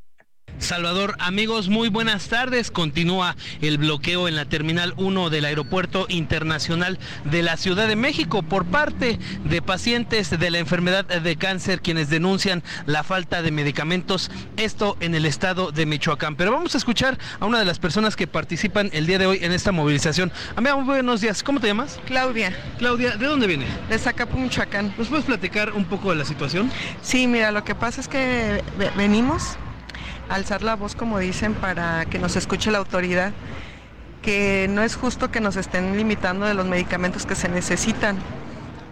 Salvador, 0.66 1.14
amigos, 1.20 1.68
muy 1.68 1.88
buenas 1.90 2.28
tardes. 2.28 2.72
Continúa 2.72 3.36
el 3.60 3.78
bloqueo 3.78 4.26
en 4.26 4.34
la 4.34 4.46
Terminal 4.46 4.94
1 4.96 5.30
del 5.30 5.44
Aeropuerto 5.44 6.06
Internacional 6.08 6.98
de 7.24 7.44
la 7.44 7.56
Ciudad 7.56 7.86
de 7.86 7.94
México 7.94 8.42
por 8.42 8.64
parte 8.64 9.20
de 9.44 9.62
pacientes 9.62 10.30
de 10.30 10.50
la 10.50 10.58
enfermedad 10.58 11.04
de 11.04 11.36
cáncer 11.36 11.82
quienes 11.82 12.10
denuncian 12.10 12.64
la 12.84 13.04
falta 13.04 13.42
de 13.42 13.52
medicamentos, 13.52 14.28
esto 14.56 14.96
en 14.98 15.14
el 15.14 15.24
estado 15.24 15.70
de 15.70 15.86
Michoacán. 15.86 16.34
Pero 16.34 16.50
vamos 16.50 16.74
a 16.74 16.78
escuchar 16.78 17.16
a 17.38 17.46
una 17.46 17.60
de 17.60 17.64
las 17.64 17.78
personas 17.78 18.16
que 18.16 18.26
participan 18.26 18.90
el 18.92 19.06
día 19.06 19.18
de 19.18 19.26
hoy 19.26 19.38
en 19.42 19.52
esta 19.52 19.70
movilización. 19.70 20.32
Amiga, 20.56 20.74
muy 20.74 20.84
buenos 20.84 21.20
días. 21.20 21.44
¿Cómo 21.44 21.60
te 21.60 21.68
llamas? 21.68 22.00
Claudia. 22.06 22.56
Claudia, 22.78 23.16
¿de 23.16 23.26
dónde 23.26 23.46
viene? 23.46 23.66
De 23.88 23.98
Zacapu, 23.98 24.36
Michoacán. 24.36 24.92
¿Nos 24.98 25.06
puedes 25.06 25.26
platicar 25.26 25.74
un 25.74 25.84
poco 25.84 26.10
de 26.10 26.16
la 26.16 26.24
situación? 26.24 26.72
Sí, 27.02 27.28
mira, 27.28 27.52
lo 27.52 27.62
que 27.62 27.76
pasa 27.76 28.00
es 28.00 28.08
que 28.08 28.64
venimos 28.96 29.56
alzar 30.28 30.62
la 30.62 30.76
voz, 30.76 30.94
como 30.94 31.18
dicen, 31.18 31.54
para 31.54 32.04
que 32.06 32.18
nos 32.18 32.36
escuche 32.36 32.70
la 32.70 32.78
autoridad, 32.78 33.32
que 34.22 34.66
no 34.68 34.82
es 34.82 34.96
justo 34.96 35.30
que 35.30 35.40
nos 35.40 35.56
estén 35.56 35.96
limitando 35.96 36.46
de 36.46 36.54
los 36.54 36.66
medicamentos 36.66 37.26
que 37.26 37.34
se 37.34 37.48
necesitan. 37.48 38.16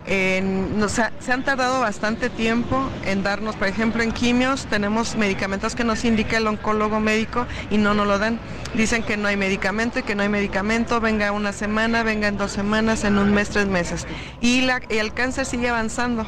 se 0.07 1.33
han 1.33 1.45
tardado 1.45 1.81
bastante 1.81 2.31
tiempo 2.31 2.89
en 3.05 3.23
darnos, 3.23 3.57
por 3.57 3.67
ejemplo, 3.67 4.03
en 4.03 4.13
quimios 4.13 4.67
tenemos 4.67 5.17
medicamentos 5.17 5.75
que 5.75 5.83
nos 5.83 6.05
indica 6.05 6.37
el 6.37 6.47
oncólogo 6.47 7.01
médico 7.01 7.47
y 7.71 7.79
no 7.79 7.95
nos 7.95 8.07
lo 8.07 8.19
dan. 8.19 8.39
Dicen 8.75 9.03
que 9.03 9.17
no 9.17 9.29
hay 9.29 9.37
medicamento 9.37 10.01
y 10.01 10.03
que 10.03 10.15
no 10.15 10.23
hay 10.23 10.29
medicamento, 10.29 11.01
venga 11.01 11.33
una 11.33 11.53
semana, 11.53 12.03
venga 12.03 12.29
en 12.29 12.37
dos 12.37 12.53
semanas, 12.53 13.05
en 13.05 13.19
un 13.19 13.33
mes, 13.33 13.49
tres 13.49 13.67
meses. 13.67 14.07
Y, 14.41 14.63
la, 14.63 14.83
y 14.89 14.99
el 14.99 15.13
cáncer 15.15 15.47
sigue 15.47 15.69
avanzando. 15.69 16.27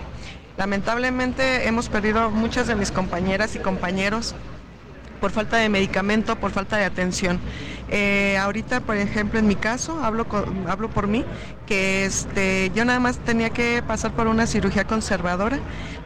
Lamentablemente 0.56 1.68
hemos 1.68 1.88
perdido 1.88 2.30
muchas 2.30 2.66
de 2.66 2.74
mis 2.74 2.90
compañeras 2.90 3.54
y 3.56 3.58
compañeros 3.58 4.34
por 5.16 5.30
falta 5.30 5.56
de 5.56 5.68
medicamento, 5.68 6.36
por 6.36 6.50
falta 6.50 6.76
de 6.76 6.84
atención. 6.84 7.40
Eh, 7.88 8.36
ahorita, 8.38 8.80
por 8.80 8.96
ejemplo, 8.96 9.38
en 9.38 9.46
mi 9.46 9.54
caso, 9.54 10.02
hablo, 10.02 10.26
hablo 10.68 10.90
por 10.90 11.06
mí, 11.06 11.24
que 11.66 12.04
este, 12.04 12.72
yo 12.74 12.84
nada 12.84 12.98
más 12.98 13.18
tenía 13.18 13.50
que 13.50 13.82
pasar 13.86 14.12
por 14.12 14.26
una 14.26 14.46
cirugía 14.46 14.84
conservadora. 14.84 15.58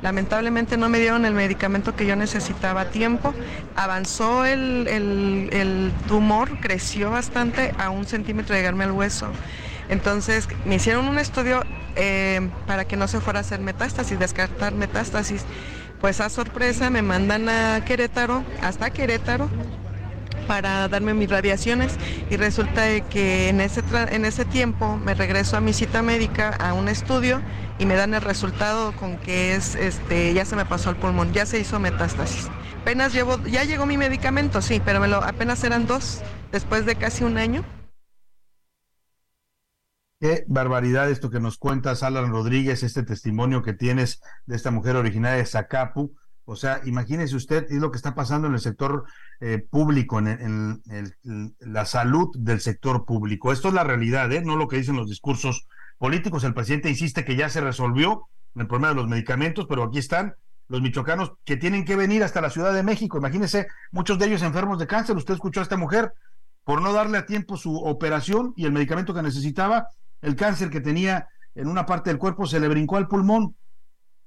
Lamentablemente 0.03 0.77
no 0.77 0.89
me 0.89 0.99
dieron 0.99 1.25
el 1.25 1.35
medicamento 1.35 1.95
que 1.95 2.07
yo 2.07 2.17
necesitaba 2.17 2.83
a 2.83 2.91
tiempo. 2.91 3.35
Avanzó 3.77 4.45
el, 4.45 4.87
el, 4.89 5.93
tumor, 6.09 6.61
creció 6.61 7.11
bastante 7.11 7.75
a 7.79 7.91
un 7.91 8.07
centímetro 8.07 8.55
de 8.55 8.61
llegarme 8.61 8.85
al 8.85 8.93
hueso. 8.93 9.29
Entonces 9.89 10.49
me 10.65 10.77
hicieron 10.77 11.09
un 11.09 11.19
estudio 11.19 11.65
eh, 11.97 12.49
para 12.67 12.85
que 12.87 12.97
no 12.97 13.09
se 13.09 13.21
fuera 13.21 13.41
a 13.41 13.43
hacer 13.43 13.61
metástasis, 13.61 14.19
descartar 14.19 14.73
metástasis 14.75 15.45
pues 16.01 16.21
a 16.21 16.29
sorpresa 16.29 16.91
me 16.91 17.03
mandan 17.03 17.49
a 17.49 17.85
Querétaro, 17.85 18.43
hasta 18.63 18.91
Querétaro, 18.91 19.49
para 20.47 20.89
darme 20.89 21.15
mis 21.15 21.31
radiaciones 21.31 21.97
y 22.29 22.37
resulta 22.37 23.01
que 23.03 23.49
en 23.49 23.61
ese, 23.61 23.83
en 24.11 24.25
ese 24.25 24.45
tiempo 24.45 24.97
me 24.97 25.15
regreso 25.15 25.57
a 25.57 25.61
mi 25.61 25.73
cita 25.73 26.03
médica 26.03 26.49
a 26.49 26.75
un 26.75 26.89
estudio 26.89 27.41
y 27.79 27.87
me 27.87 27.95
dan 27.95 28.15
el 28.15 28.21
resultado 28.21 28.93
con 28.93 29.17
que 29.19 29.55
es 29.55 29.75
este 29.75 30.35
ya 30.35 30.45
se 30.45 30.57
me 30.57 30.65
pasó 30.65 30.91
el 30.91 30.97
pulmón, 30.97 31.33
ya 31.33 31.47
se 31.47 31.61
hizo 31.61 31.79
metástasis. 31.79 32.49
Apenas 32.83 33.13
llevo, 33.13 33.39
ya 33.45 33.65
llegó 33.65 33.87
mi 33.87 33.97
medicamento, 33.97 34.63
sí, 34.63 34.81
pero 34.85 35.01
me 35.01 35.09
lo, 35.09 35.23
apenas 35.23 35.63
eran 35.65 35.87
dos 35.87 36.23
después 36.51 36.87
de 36.87 36.97
casi 36.97 37.25
un 37.25 37.39
año. 37.39 37.63
Qué 40.21 40.45
barbaridad 40.49 41.11
esto 41.11 41.31
que 41.31 41.41
nos 41.41 41.57
cuentas, 41.57 42.03
Alan 42.03 42.31
Rodríguez, 42.31 42.83
este 42.83 43.03
testimonio 43.03 43.63
que 43.63 43.73
tienes 43.73 44.21
de 44.45 44.55
esta 44.55 44.71
mujer 44.71 44.97
originaria 44.97 45.39
de 45.39 45.47
Zacapu. 45.47 46.15
O 46.45 46.57
sea, 46.57 46.83
imagínese 46.85 47.37
usted, 47.37 47.65
es 47.71 47.79
lo 47.79 47.91
que 47.91 47.97
está 47.97 48.15
pasando 48.15 48.47
en 48.47 48.53
el 48.53 48.61
sector 48.61 49.05
eh, 49.41 49.65
público, 49.71 50.19
en, 50.19 50.83
la 51.61 51.87
salud 51.87 52.29
del 52.37 52.61
sector 52.61 53.07
público. 53.07 53.51
Esto 53.51 53.69
es 53.69 53.75
la 53.75 53.83
realidad, 53.83 54.31
¿eh? 54.31 54.43
no 54.43 54.57
lo 54.57 54.69
que 54.69 54.77
dicen 54.77 54.97
los 54.97 55.09
discursos 55.09 55.67
políticos. 55.97 56.45
El 56.45 56.53
presidente 56.53 56.91
insiste 56.91 57.25
que 57.25 57.37
ya 57.37 57.49
se 57.49 57.63
resolvió 57.63 58.29
el 58.57 58.67
problema 58.67 58.89
de 58.89 58.97
los 58.97 59.09
medicamentos, 59.09 59.65
pero 59.71 59.85
aquí 59.85 60.01
están 60.01 60.35
los 60.69 60.83
michoacanos 60.83 61.33
que 61.47 61.57
tienen 61.57 61.87
que 61.87 61.97
venir 61.97 62.25
hasta 62.25 62.43
la 62.43 62.51
Ciudad 62.51 62.75
de 62.75 62.83
México. 62.83 63.17
Imagínese, 63.17 63.69
muchos 63.91 64.19
de 64.19 64.27
ellos 64.27 64.43
enfermos 64.43 64.79
de 64.79 64.87
cáncer. 64.87 65.17
Usted 65.17 65.33
escuchó 65.33 65.61
a 65.61 65.63
esta 65.63 65.79
mujer 65.79 66.13
por 66.65 66.83
no 66.83 66.93
darle 66.93 67.17
a 67.17 67.25
tiempo 67.25 67.57
su 67.57 67.75
operación 67.75 68.53
y 68.55 68.67
el 68.67 68.73
medicamento 68.73 69.15
que 69.15 69.23
necesitaba, 69.23 69.89
el 70.23 70.37
cáncer 70.37 70.71
que 70.71 70.81
tenía 70.81 71.29
en 71.55 71.69
una 71.69 71.87
parte 71.87 72.11
del 72.11 72.19
cuerpo 72.19 72.47
se 72.47 72.61
le 72.61 72.69
brincó 72.69 72.97
al 72.97 73.09
pulmón. 73.09 73.57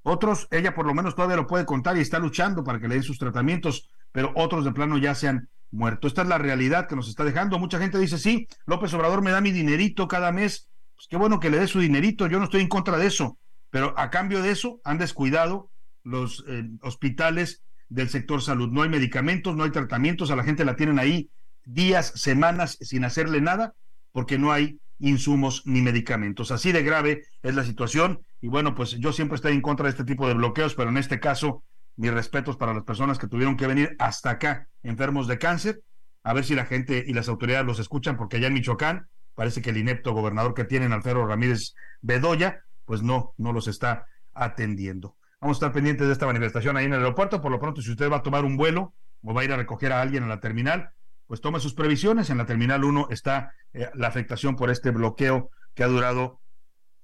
Otros, 0.03 0.47
ella 0.51 0.75
por 0.75 0.85
lo 0.85 0.93
menos 0.93 1.15
todavía 1.15 1.37
lo 1.37 1.47
puede 1.47 1.65
contar 1.65 1.97
y 1.97 2.01
está 2.01 2.19
luchando 2.19 2.63
para 2.63 2.79
que 2.79 2.87
le 2.87 2.95
den 2.95 3.03
sus 3.03 3.17
tratamientos, 3.17 3.89
pero 4.11 4.31
otros 4.35 4.65
de 4.65 4.73
plano 4.73 4.97
ya 4.97 5.15
se 5.15 5.29
han 5.29 5.49
muerto. 5.71 6.07
Esta 6.07 6.23
es 6.23 6.27
la 6.27 6.37
realidad 6.37 6.87
que 6.87 6.95
nos 6.95 7.07
está 7.07 7.23
dejando. 7.23 7.57
Mucha 7.57 7.79
gente 7.79 7.97
dice, 7.97 8.17
sí, 8.17 8.47
López 8.65 8.93
Obrador 8.93 9.21
me 9.21 9.31
da 9.31 9.41
mi 9.41 9.51
dinerito 9.51 10.07
cada 10.07 10.31
mes. 10.31 10.69
Pues 10.95 11.07
qué 11.07 11.17
bueno 11.17 11.39
que 11.39 11.49
le 11.49 11.59
dé 11.59 11.67
su 11.67 11.79
dinerito, 11.79 12.27
yo 12.27 12.37
no 12.37 12.45
estoy 12.45 12.61
en 12.61 12.67
contra 12.67 12.97
de 12.97 13.07
eso, 13.07 13.37
pero 13.69 13.93
a 13.97 14.09
cambio 14.09 14.41
de 14.41 14.51
eso 14.51 14.79
han 14.83 14.99
descuidado 14.99 15.71
los 16.03 16.43
eh, 16.47 16.69
hospitales 16.81 17.63
del 17.89 18.09
sector 18.09 18.41
salud. 18.41 18.69
No 18.69 18.83
hay 18.83 18.89
medicamentos, 18.89 19.55
no 19.55 19.63
hay 19.63 19.71
tratamientos, 19.71 20.31
a 20.31 20.35
la 20.35 20.43
gente 20.43 20.65
la 20.65 20.75
tienen 20.75 20.99
ahí 20.99 21.29
días, 21.65 22.11
semanas 22.15 22.77
sin 22.81 23.05
hacerle 23.05 23.41
nada, 23.41 23.73
porque 24.11 24.37
no 24.37 24.51
hay 24.51 24.79
insumos 25.03 25.63
ni 25.65 25.81
medicamentos. 25.81 26.51
Así 26.51 26.71
de 26.71 26.81
grave 26.81 27.23
es 27.41 27.53
la 27.53 27.63
situación 27.63 28.21
y 28.41 28.47
bueno, 28.47 28.73
pues 28.73 28.91
yo 28.91 29.11
siempre 29.11 29.35
estoy 29.35 29.53
en 29.53 29.61
contra 29.61 29.83
de 29.83 29.91
este 29.91 30.05
tipo 30.05 30.27
de 30.27 30.33
bloqueos, 30.33 30.75
pero 30.75 30.89
en 30.89 30.97
este 30.97 31.19
caso 31.19 31.63
mis 31.97 32.11
respetos 32.11 32.55
para 32.55 32.73
las 32.73 32.83
personas 32.83 33.19
que 33.19 33.27
tuvieron 33.27 33.57
que 33.57 33.67
venir 33.67 33.95
hasta 33.99 34.31
acá 34.31 34.69
enfermos 34.81 35.27
de 35.27 35.37
cáncer, 35.37 35.81
a 36.23 36.33
ver 36.33 36.45
si 36.45 36.55
la 36.55 36.65
gente 36.65 37.03
y 37.05 37.13
las 37.13 37.27
autoridades 37.27 37.65
los 37.65 37.79
escuchan, 37.79 38.15
porque 38.15 38.37
allá 38.37 38.47
en 38.47 38.53
Michoacán 38.53 39.07
parece 39.35 39.61
que 39.61 39.71
el 39.71 39.77
inepto 39.77 40.13
gobernador 40.13 40.53
que 40.53 40.63
tienen, 40.63 40.93
Alfredo 40.93 41.25
Ramírez 41.25 41.73
Bedoya, 42.01 42.63
pues 42.85 43.03
no, 43.03 43.33
no 43.37 43.51
los 43.51 43.67
está 43.67 44.05
atendiendo. 44.33 45.17
Vamos 45.41 45.57
a 45.57 45.59
estar 45.59 45.73
pendientes 45.73 46.07
de 46.07 46.13
esta 46.13 46.25
manifestación 46.25 46.77
ahí 46.77 46.85
en 46.85 46.93
el 46.93 46.99
aeropuerto. 46.99 47.41
Por 47.41 47.51
lo 47.51 47.59
pronto, 47.59 47.81
si 47.81 47.91
usted 47.91 48.09
va 48.09 48.17
a 48.17 48.23
tomar 48.23 48.45
un 48.45 48.55
vuelo 48.55 48.93
o 49.21 49.33
va 49.33 49.41
a 49.41 49.43
ir 49.43 49.51
a 49.51 49.57
recoger 49.57 49.91
a 49.91 50.01
alguien 50.01 50.23
en 50.23 50.29
la 50.29 50.39
terminal, 50.39 50.91
pues 51.33 51.41
tome 51.41 51.59
sus 51.59 51.73
previsiones. 51.73 52.29
En 52.29 52.37
la 52.37 52.45
terminal 52.45 52.83
1 52.83 53.07
está 53.09 53.55
eh, 53.73 53.89
la 53.95 54.07
afectación 54.07 54.55
por 54.55 54.69
este 54.69 54.91
bloqueo 54.91 55.49
que 55.73 55.83
ha 55.83 55.87
durado 55.87 56.41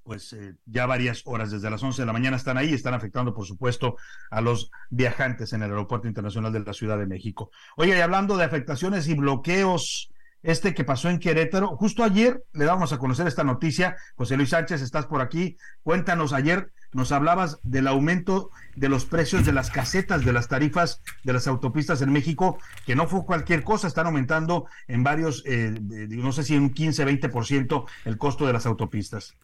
pues 0.03 0.34
eh, 0.34 0.53
ya 0.67 0.86
varias 0.86 1.23
horas, 1.25 1.49
desde 1.49 1.67
las 1.71 1.82
11 1.82 2.03
de 2.03 2.05
la 2.05 2.13
mañana 2.13 2.38
están 2.38 2.55
ahí, 2.55 2.71
están 2.71 2.93
afectando 2.93 3.34
por 3.34 3.47
supuesto 3.47 3.95
a 4.30 4.41
los 4.41 4.69
viajantes 4.91 5.51
en 5.53 5.63
el 5.63 5.71
Aeropuerto 5.71 6.07
Internacional 6.07 6.53
de 6.53 6.59
la 6.59 6.73
Ciudad 6.73 6.99
de 6.99 7.07
México. 7.07 7.49
Oye, 7.75 7.97
y 7.97 8.01
hablando 8.01 8.38
de 8.38 8.43
afectaciones 8.43 9.07
y 9.07 9.15
bloqueos, 9.15 10.11
este 10.43 10.73
que 10.73 10.83
pasó 10.83 11.09
en 11.09 11.19
Querétaro, 11.19 11.75
justo 11.75 12.03
ayer 12.03 12.43
le 12.53 12.65
damos 12.65 12.93
a 12.93 12.97
conocer 12.97 13.27
esta 13.27 13.43
noticia, 13.43 13.97
José 14.15 14.37
Luis 14.37 14.49
Sánchez, 14.49 14.81
estás 14.81 15.05
por 15.05 15.21
aquí, 15.21 15.57
cuéntanos 15.83 16.33
ayer 16.33 16.71
nos 16.91 17.11
hablabas 17.11 17.59
del 17.63 17.87
aumento 17.87 18.49
de 18.75 18.89
los 18.89 19.05
precios 19.05 19.45
de 19.45 19.53
las 19.53 19.69
casetas, 19.69 20.25
de 20.25 20.33
las 20.33 20.47
tarifas 20.47 21.01
de 21.23 21.33
las 21.33 21.47
autopistas 21.47 22.01
en 22.01 22.11
México, 22.11 22.57
que 22.85 22.95
no 22.95 23.07
fue 23.07 23.25
cualquier 23.25 23.63
cosa, 23.63 23.87
están 23.87 24.07
aumentando 24.07 24.65
en 24.87 25.03
varios, 25.03 25.43
eh, 25.45 25.77
no 25.79 26.31
sé 26.31 26.43
si 26.43 26.57
un 26.57 26.71
15, 26.71 27.05
20% 27.05 27.85
el 28.05 28.17
costo 28.17 28.47
de 28.47 28.53
las 28.53 28.65
autopistas. 28.65 29.35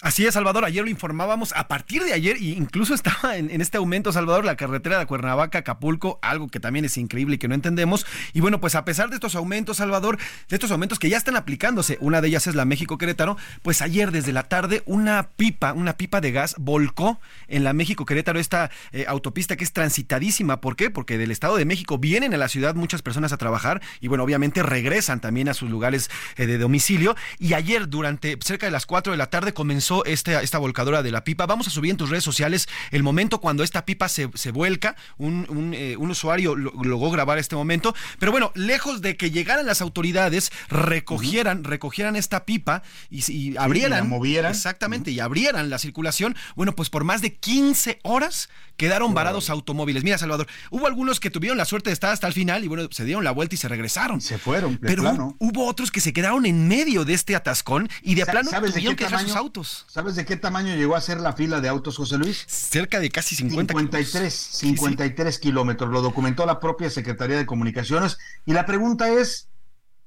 Así 0.00 0.24
es, 0.24 0.34
Salvador. 0.34 0.64
Ayer 0.64 0.84
lo 0.84 0.90
informábamos. 0.90 1.52
A 1.56 1.66
partir 1.66 2.04
de 2.04 2.12
ayer, 2.12 2.40
incluso 2.40 2.94
estaba 2.94 3.36
en, 3.36 3.60
este 3.60 3.78
aumento, 3.78 4.12
Salvador, 4.12 4.44
la 4.44 4.56
carretera 4.56 4.96
de 4.96 5.06
Cuernavaca, 5.06 5.58
Acapulco, 5.58 6.20
algo 6.22 6.46
que 6.46 6.60
también 6.60 6.84
es 6.84 6.96
increíble 6.96 7.34
y 7.34 7.38
que 7.38 7.48
no 7.48 7.56
entendemos. 7.56 8.06
Y 8.32 8.40
bueno, 8.40 8.60
pues 8.60 8.76
a 8.76 8.84
pesar 8.84 9.08
de 9.10 9.16
estos 9.16 9.34
aumentos, 9.34 9.78
Salvador, 9.78 10.16
de 10.48 10.54
estos 10.54 10.70
aumentos 10.70 11.00
que 11.00 11.08
ya 11.08 11.16
están 11.16 11.34
aplicándose, 11.34 11.98
una 12.00 12.20
de 12.20 12.28
ellas 12.28 12.46
es 12.46 12.54
la 12.54 12.64
México 12.64 12.96
Querétaro, 12.96 13.36
pues 13.62 13.82
ayer 13.82 14.12
desde 14.12 14.32
la 14.32 14.44
tarde 14.44 14.84
una 14.86 15.30
pipa, 15.36 15.72
una 15.72 15.96
pipa 15.96 16.20
de 16.20 16.30
gas 16.30 16.54
volcó 16.58 17.18
en 17.48 17.64
la 17.64 17.72
México 17.72 18.06
Querétaro, 18.06 18.38
esta 18.38 18.70
eh, 18.92 19.04
autopista 19.08 19.56
que 19.56 19.64
es 19.64 19.72
transitadísima. 19.72 20.60
¿Por 20.60 20.76
qué? 20.76 20.90
Porque 20.90 21.18
del 21.18 21.32
Estado 21.32 21.56
de 21.56 21.64
México 21.64 21.98
vienen 21.98 22.32
a 22.34 22.36
la 22.36 22.48
ciudad 22.48 22.76
muchas 22.76 23.02
personas 23.02 23.32
a 23.32 23.36
trabajar 23.36 23.82
y 24.00 24.06
bueno, 24.06 24.22
obviamente 24.22 24.62
regresan 24.62 25.20
también 25.20 25.48
a 25.48 25.54
sus 25.54 25.68
lugares 25.68 26.08
eh, 26.36 26.46
de 26.46 26.56
domicilio. 26.56 27.16
Y 27.40 27.54
ayer, 27.54 27.88
durante 27.88 28.38
cerca 28.44 28.66
de 28.66 28.72
las 28.72 28.86
4 28.86 29.10
de 29.10 29.16
la 29.18 29.26
tarde, 29.26 29.52
comenzó 29.52 29.87
pasó 29.88 30.04
esta, 30.04 30.42
esta 30.42 30.58
volcadora 30.58 31.02
de 31.02 31.10
la 31.10 31.24
pipa. 31.24 31.46
Vamos 31.46 31.66
a 31.66 31.70
subir 31.70 31.90
en 31.90 31.96
tus 31.96 32.10
redes 32.10 32.22
sociales 32.24 32.68
el 32.90 33.02
momento 33.02 33.40
cuando 33.40 33.62
esta 33.64 33.86
pipa 33.86 34.08
se, 34.10 34.28
se 34.34 34.50
vuelca. 34.50 34.96
Un, 35.16 35.46
un, 35.48 35.72
eh, 35.72 35.96
un 35.96 36.10
usuario 36.10 36.54
lo- 36.56 36.72
logró 36.84 37.10
grabar 37.10 37.38
este 37.38 37.56
momento. 37.56 37.94
Pero 38.18 38.30
bueno, 38.30 38.52
lejos 38.54 39.00
de 39.00 39.16
que 39.16 39.30
llegaran 39.30 39.64
las 39.64 39.80
autoridades, 39.80 40.52
recogieran, 40.68 41.64
recogieran 41.64 42.16
esta 42.16 42.44
pipa 42.44 42.82
y, 43.10 43.32
y 43.32 43.56
abrieran. 43.56 43.90
la 44.00 44.04
movieran. 44.04 44.50
Exactamente, 44.52 45.10
y 45.10 45.20
abrieran 45.20 45.70
la 45.70 45.78
circulación. 45.78 46.36
Bueno, 46.54 46.74
pues 46.74 46.90
por 46.90 47.04
más 47.04 47.22
de 47.22 47.34
15 47.34 48.00
horas 48.02 48.50
quedaron 48.76 49.14
varados 49.14 49.48
automóviles. 49.48 50.04
Mira, 50.04 50.18
Salvador, 50.18 50.46
hubo 50.70 50.86
algunos 50.86 51.18
que 51.18 51.30
tuvieron 51.30 51.56
la 51.56 51.64
suerte 51.64 51.88
de 51.90 51.94
estar 51.94 52.12
hasta 52.12 52.26
el 52.26 52.34
final 52.34 52.62
y 52.62 52.68
bueno, 52.68 52.88
se 52.92 53.04
dieron 53.06 53.24
la 53.24 53.30
vuelta 53.30 53.54
y 53.54 53.58
se 53.58 53.68
regresaron. 53.68 54.20
Se 54.20 54.36
fueron, 54.38 54.74
de 54.74 54.86
Pero 54.86 55.02
plano. 55.02 55.34
hubo 55.38 55.66
otros 55.66 55.90
que 55.90 56.00
se 56.00 56.12
quedaron 56.12 56.44
en 56.46 56.68
medio 56.68 57.04
de 57.06 57.14
este 57.14 57.34
atascón 57.34 57.88
y 58.02 58.14
de 58.16 58.26
plano 58.26 58.50
¿Sabes 58.50 58.70
de 58.74 58.80
tuvieron 58.80 58.96
qué 58.96 59.04
que 59.06 59.10
dejar 59.10 59.26
sus 59.26 59.34
autos. 59.36 59.77
¿Sabes 59.86 60.16
de 60.16 60.24
qué 60.24 60.36
tamaño 60.36 60.74
llegó 60.74 60.96
a 60.96 61.00
ser 61.00 61.20
la 61.20 61.32
fila 61.32 61.60
de 61.60 61.68
autos, 61.68 61.96
José 61.96 62.18
Luis? 62.18 62.44
Cerca 62.46 63.00
de 63.00 63.10
casi 63.10 63.36
50 63.36 63.72
53, 63.72 64.32
53 64.32 65.38
kilómetros. 65.38 65.90
Lo 65.90 66.02
documentó 66.02 66.46
la 66.46 66.60
propia 66.60 66.90
Secretaría 66.90 67.36
de 67.36 67.46
Comunicaciones. 67.46 68.18
Y 68.46 68.52
la 68.52 68.66
pregunta 68.66 69.08
es, 69.10 69.48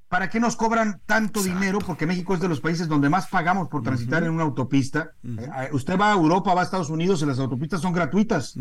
¿para 0.07 0.29
qué 0.29 0.39
nos 0.39 0.55
cobran 0.55 1.01
tanto 1.05 1.41
dinero? 1.41 1.79
Porque 1.79 2.05
México 2.05 2.33
es 2.33 2.41
de 2.41 2.49
los 2.49 2.59
países 2.59 2.87
donde 2.87 3.09
más 3.09 3.27
pagamos 3.27 3.69
por 3.69 3.83
transitar 3.83 4.23
en 4.23 4.31
una 4.31 4.43
autopista. 4.43 5.13
Eh, 5.23 5.49
eh, 5.61 5.69
usted 5.71 5.97
va 5.97 6.11
a 6.11 6.15
Europa, 6.15 6.53
va 6.53 6.61
a 6.61 6.63
Estados 6.65 6.89
Unidos 6.89 7.21
y 7.21 7.25
las 7.25 7.39
autopistas 7.39 7.81
son 7.81 7.93
gratuitas. 7.93 8.55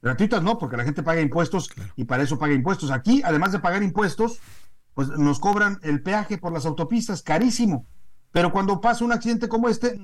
Gratuitas 0.00 0.42
no, 0.42 0.58
porque 0.58 0.76
la 0.76 0.84
gente 0.84 1.02
paga 1.02 1.20
impuestos 1.20 1.70
y 1.96 2.04
para 2.04 2.22
eso 2.22 2.38
paga 2.38 2.54
impuestos. 2.54 2.90
Aquí, 2.90 3.22
además 3.24 3.52
de 3.52 3.58
pagar 3.58 3.82
impuestos, 3.82 4.40
pues 4.94 5.08
nos 5.08 5.40
cobran 5.40 5.78
el 5.82 6.02
peaje 6.02 6.38
por 6.38 6.52
las 6.52 6.66
autopistas, 6.66 7.22
carísimo. 7.22 7.86
Pero 8.32 8.52
cuando 8.52 8.80
pasa 8.80 9.04
un 9.04 9.12
accidente 9.12 9.48
como 9.48 9.68
este, 9.68 10.00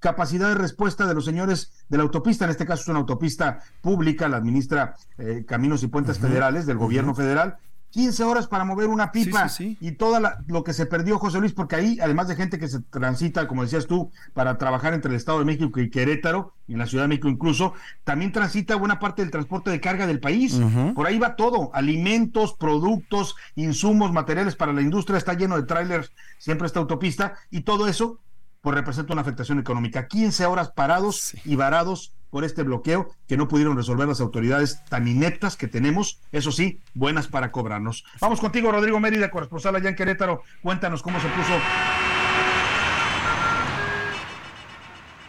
capacidad 0.00 0.48
de 0.48 0.54
respuesta 0.54 1.06
de 1.06 1.14
los 1.14 1.24
señores 1.24 1.72
de 1.88 1.98
la 1.98 2.02
autopista, 2.02 2.44
en 2.44 2.50
este 2.50 2.66
caso 2.66 2.82
es 2.82 2.88
una 2.88 2.98
autopista 2.98 3.60
pública, 3.80 4.28
la 4.28 4.38
administra 4.38 4.96
eh, 5.18 5.44
Caminos 5.46 5.82
y 5.82 5.88
Puentes 5.88 6.18
Federales 6.18 6.66
del 6.66 6.78
gobierno 6.78 7.14
federal, 7.14 7.58
15 7.90 8.22
horas 8.22 8.46
para 8.46 8.64
mover 8.64 8.88
una 8.88 9.10
pipa 9.10 9.48
Sí, 9.48 9.76
y 9.80 9.92
todo 9.92 10.20
lo 10.46 10.64
que 10.64 10.72
se 10.72 10.86
perdió, 10.86 11.18
José 11.18 11.40
Luis, 11.40 11.52
porque 11.52 11.76
ahí, 11.76 11.98
además 12.00 12.28
de 12.28 12.36
gente 12.36 12.58
que 12.58 12.68
se 12.68 12.80
transita, 12.80 13.48
como 13.48 13.62
decías 13.62 13.86
tú, 13.86 14.12
para 14.32 14.58
trabajar 14.58 14.94
entre 14.94 15.10
el 15.10 15.16
Estado 15.16 15.40
de 15.40 15.44
México 15.44 15.80
y 15.80 15.90
Querétaro, 15.90 16.54
y 16.68 16.74
en 16.74 16.78
la 16.78 16.86
Ciudad 16.86 17.04
de 17.04 17.08
México 17.08 17.28
incluso, 17.28 17.74
también 18.04 18.30
transita 18.30 18.76
buena 18.76 19.00
parte 19.00 19.22
del 19.22 19.32
transporte 19.32 19.70
de 19.70 19.80
carga 19.80 20.06
del 20.06 20.20
país. 20.20 20.60
Por 20.94 21.06
ahí 21.06 21.18
va 21.18 21.34
todo, 21.34 21.70
alimentos, 21.74 22.54
productos, 22.54 23.34
insumos, 23.56 24.12
materiales 24.12 24.54
para 24.54 24.72
la 24.72 24.82
industria, 24.82 25.18
está 25.18 25.34
lleno 25.34 25.56
de 25.56 25.64
trailers 25.64 26.12
siempre 26.38 26.68
esta 26.68 26.78
autopista, 26.78 27.34
y 27.50 27.62
todo 27.62 27.88
eso 27.88 28.20
pues 28.60 28.74
representa 28.74 29.12
una 29.12 29.22
afectación 29.22 29.58
económica. 29.58 30.06
15 30.06 30.46
horas 30.46 30.70
parados 30.70 31.34
y 31.44 31.56
varados 31.56 32.12
por 32.30 32.44
este 32.44 32.62
bloqueo 32.62 33.08
que 33.26 33.36
no 33.36 33.48
pudieron 33.48 33.76
resolver 33.76 34.06
las 34.06 34.20
autoridades 34.20 34.84
tan 34.88 35.08
ineptas 35.08 35.56
que 35.56 35.66
tenemos, 35.66 36.20
eso 36.30 36.52
sí, 36.52 36.80
buenas 36.94 37.26
para 37.26 37.50
cobrarnos. 37.50 38.04
Vamos 38.20 38.40
contigo, 38.40 38.70
Rodrigo 38.70 39.00
Mérida, 39.00 39.30
corresponsal 39.30 39.74
allá 39.74 39.88
en 39.88 39.96
Querétaro. 39.96 40.42
Cuéntanos 40.62 41.02
cómo 41.02 41.18
se 41.20 41.28
puso 41.28 41.54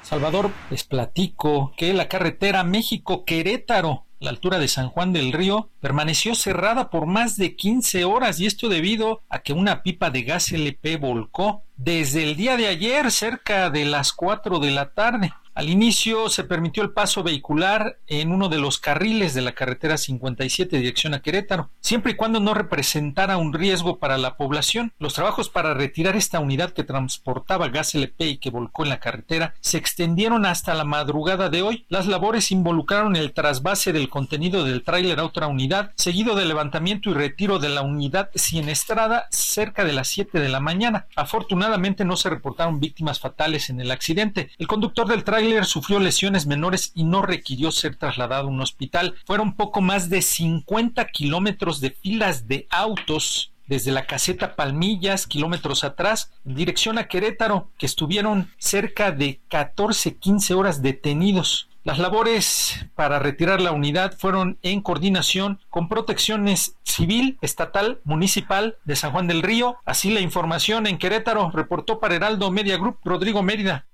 Salvador, 0.04 0.52
les 0.70 0.84
platico 0.84 1.72
que 1.78 1.94
la 1.94 2.10
carretera 2.10 2.66
México-Querétaro, 2.66 4.06
la 4.22 4.30
altura 4.30 4.60
de 4.60 4.68
San 4.68 4.88
Juan 4.90 5.12
del 5.12 5.34
Río, 5.34 5.70
permaneció 5.82 6.36
cerrada 6.36 6.90
por 6.90 7.08
más 7.08 7.36
de 7.38 7.56
15 7.56 8.06
horas 8.06 8.40
y 8.40 8.46
esto 8.46 8.70
debido 8.70 9.22
a 9.30 9.40
que 9.40 9.52
una 9.52 9.84
pipa 9.84 10.12
de 10.12 10.22
gas 10.22 10.52
LP 10.52 10.98
volcó 10.98 11.64
desde 11.76 12.24
el 12.24 12.36
día 12.36 12.56
de 12.56 12.68
ayer 12.68 13.12
cerca 13.12 13.72
de 13.72 13.86
las 13.86 14.14
4 14.14 14.60
de 14.60 14.72
la 14.72 14.94
tarde. 14.94 15.34
Al 15.54 15.70
inicio 15.70 16.30
se 16.30 16.46
permitió 16.46 16.82
el 16.82 16.92
paso 16.92 17.24
vehicular 17.24 17.98
en 18.08 18.32
uno 18.32 18.48
de 18.48 18.58
los 18.58 18.80
carriles 18.80 19.34
de 19.34 19.42
la 19.42 19.52
carretera 19.52 19.98
57 19.98 20.78
dirección 20.78 21.14
a 21.14 21.22
Querétaro, 21.22 21.70
siempre 21.82 22.14
y 22.14 22.16
cuando 22.16 22.40
no 22.40 22.54
representara 22.54 23.36
un 23.36 23.52
riesgo 23.52 24.00
para 24.00 24.18
la 24.18 24.38
población. 24.38 24.94
Los 24.98 25.14
trabajos 25.14 25.50
para 25.50 25.74
retirar 25.74 26.16
esta 26.16 26.40
unidad 26.40 26.72
que 26.72 26.86
transportaba 26.86 27.68
gas 27.68 27.94
LP 27.96 28.28
y 28.28 28.38
que 28.38 28.50
volcó 28.50 28.84
en 28.84 28.90
la 28.90 29.02
carretera 29.02 29.54
se 29.60 29.78
extendieron 29.78 30.46
hasta 30.46 30.74
la 30.74 30.86
madrugada 30.86 31.50
de 31.50 31.64
hoy. 31.64 31.86
Las 31.90 32.08
labores 32.08 32.50
involucraron 32.54 33.18
el 33.18 33.34
trasvase 33.34 33.92
del 33.92 34.08
contenido 34.08 34.64
del 34.64 34.84
tráiler 34.84 35.20
a 35.20 35.26
otra 35.26 35.48
unidad, 35.48 35.92
seguido 35.98 36.36
del 36.36 36.48
levantamiento 36.48 37.10
y 37.10 37.14
retiro 37.14 37.60
de 37.60 37.70
la 37.70 37.82
unidad 37.82 38.30
siniestrada 38.36 39.28
cerca 39.32 39.84
de 39.84 39.92
las 39.92 40.08
7 40.08 40.40
de 40.40 40.48
la 40.48 40.62
mañana. 40.62 41.08
Afortunadamente 41.18 42.06
no 42.06 42.16
se 42.16 42.30
reportaron 42.30 42.80
víctimas 42.80 43.20
fatales 43.20 43.70
en 43.70 43.82
el 43.82 43.92
accidente. 43.92 44.50
El 44.58 44.68
conductor 44.68 45.10
del 45.10 45.26
tráiler 45.26 45.41
sufrió 45.64 46.00
lesiones 46.00 46.46
menores 46.48 46.92
y 46.96 47.04
no 47.04 47.22
requirió 47.22 47.72
ser 47.72 47.96
trasladado 47.96 48.48
a 48.48 48.52
un 48.52 48.62
hospital. 48.62 49.16
Fueron 49.26 49.56
poco 49.56 49.82
más 49.82 50.10
de 50.10 50.22
50 50.22 51.06
kilómetros 51.08 51.82
de 51.82 51.92
filas 51.92 52.48
de 52.48 52.68
autos 52.70 53.52
desde 53.68 53.92
la 53.92 54.06
caseta 54.06 54.56
Palmillas, 54.56 55.28
kilómetros 55.28 55.84
atrás, 55.84 56.32
en 56.46 56.56
dirección 56.56 56.98
a 56.98 57.08
Querétaro, 57.08 57.70
que 57.78 57.86
estuvieron 57.86 58.52
cerca 58.58 59.12
de 59.12 59.40
14-15 59.50 60.56
horas 60.56 60.82
detenidos. 60.82 61.70
Las 61.84 61.98
labores 61.98 62.86
para 62.94 63.18
retirar 63.18 63.60
la 63.60 63.72
unidad 63.72 64.16
fueron 64.16 64.60
en 64.62 64.82
coordinación 64.82 65.60
con 65.70 65.88
protecciones 65.90 66.76
civil, 66.84 67.40
estatal, 67.42 68.02
municipal 68.04 68.78
de 68.84 68.96
San 68.96 69.14
Juan 69.14 69.26
del 69.26 69.42
Río. 69.42 69.78
Así 69.84 70.12
la 70.12 70.20
información 70.20 70.86
en 70.86 71.00
Querétaro 71.00 71.50
reportó 71.50 72.00
para 72.00 72.16
Heraldo 72.16 72.52
Media 72.52 72.78
Group 72.78 73.00
Rodrigo 73.04 73.42
Mérida. 73.42 73.88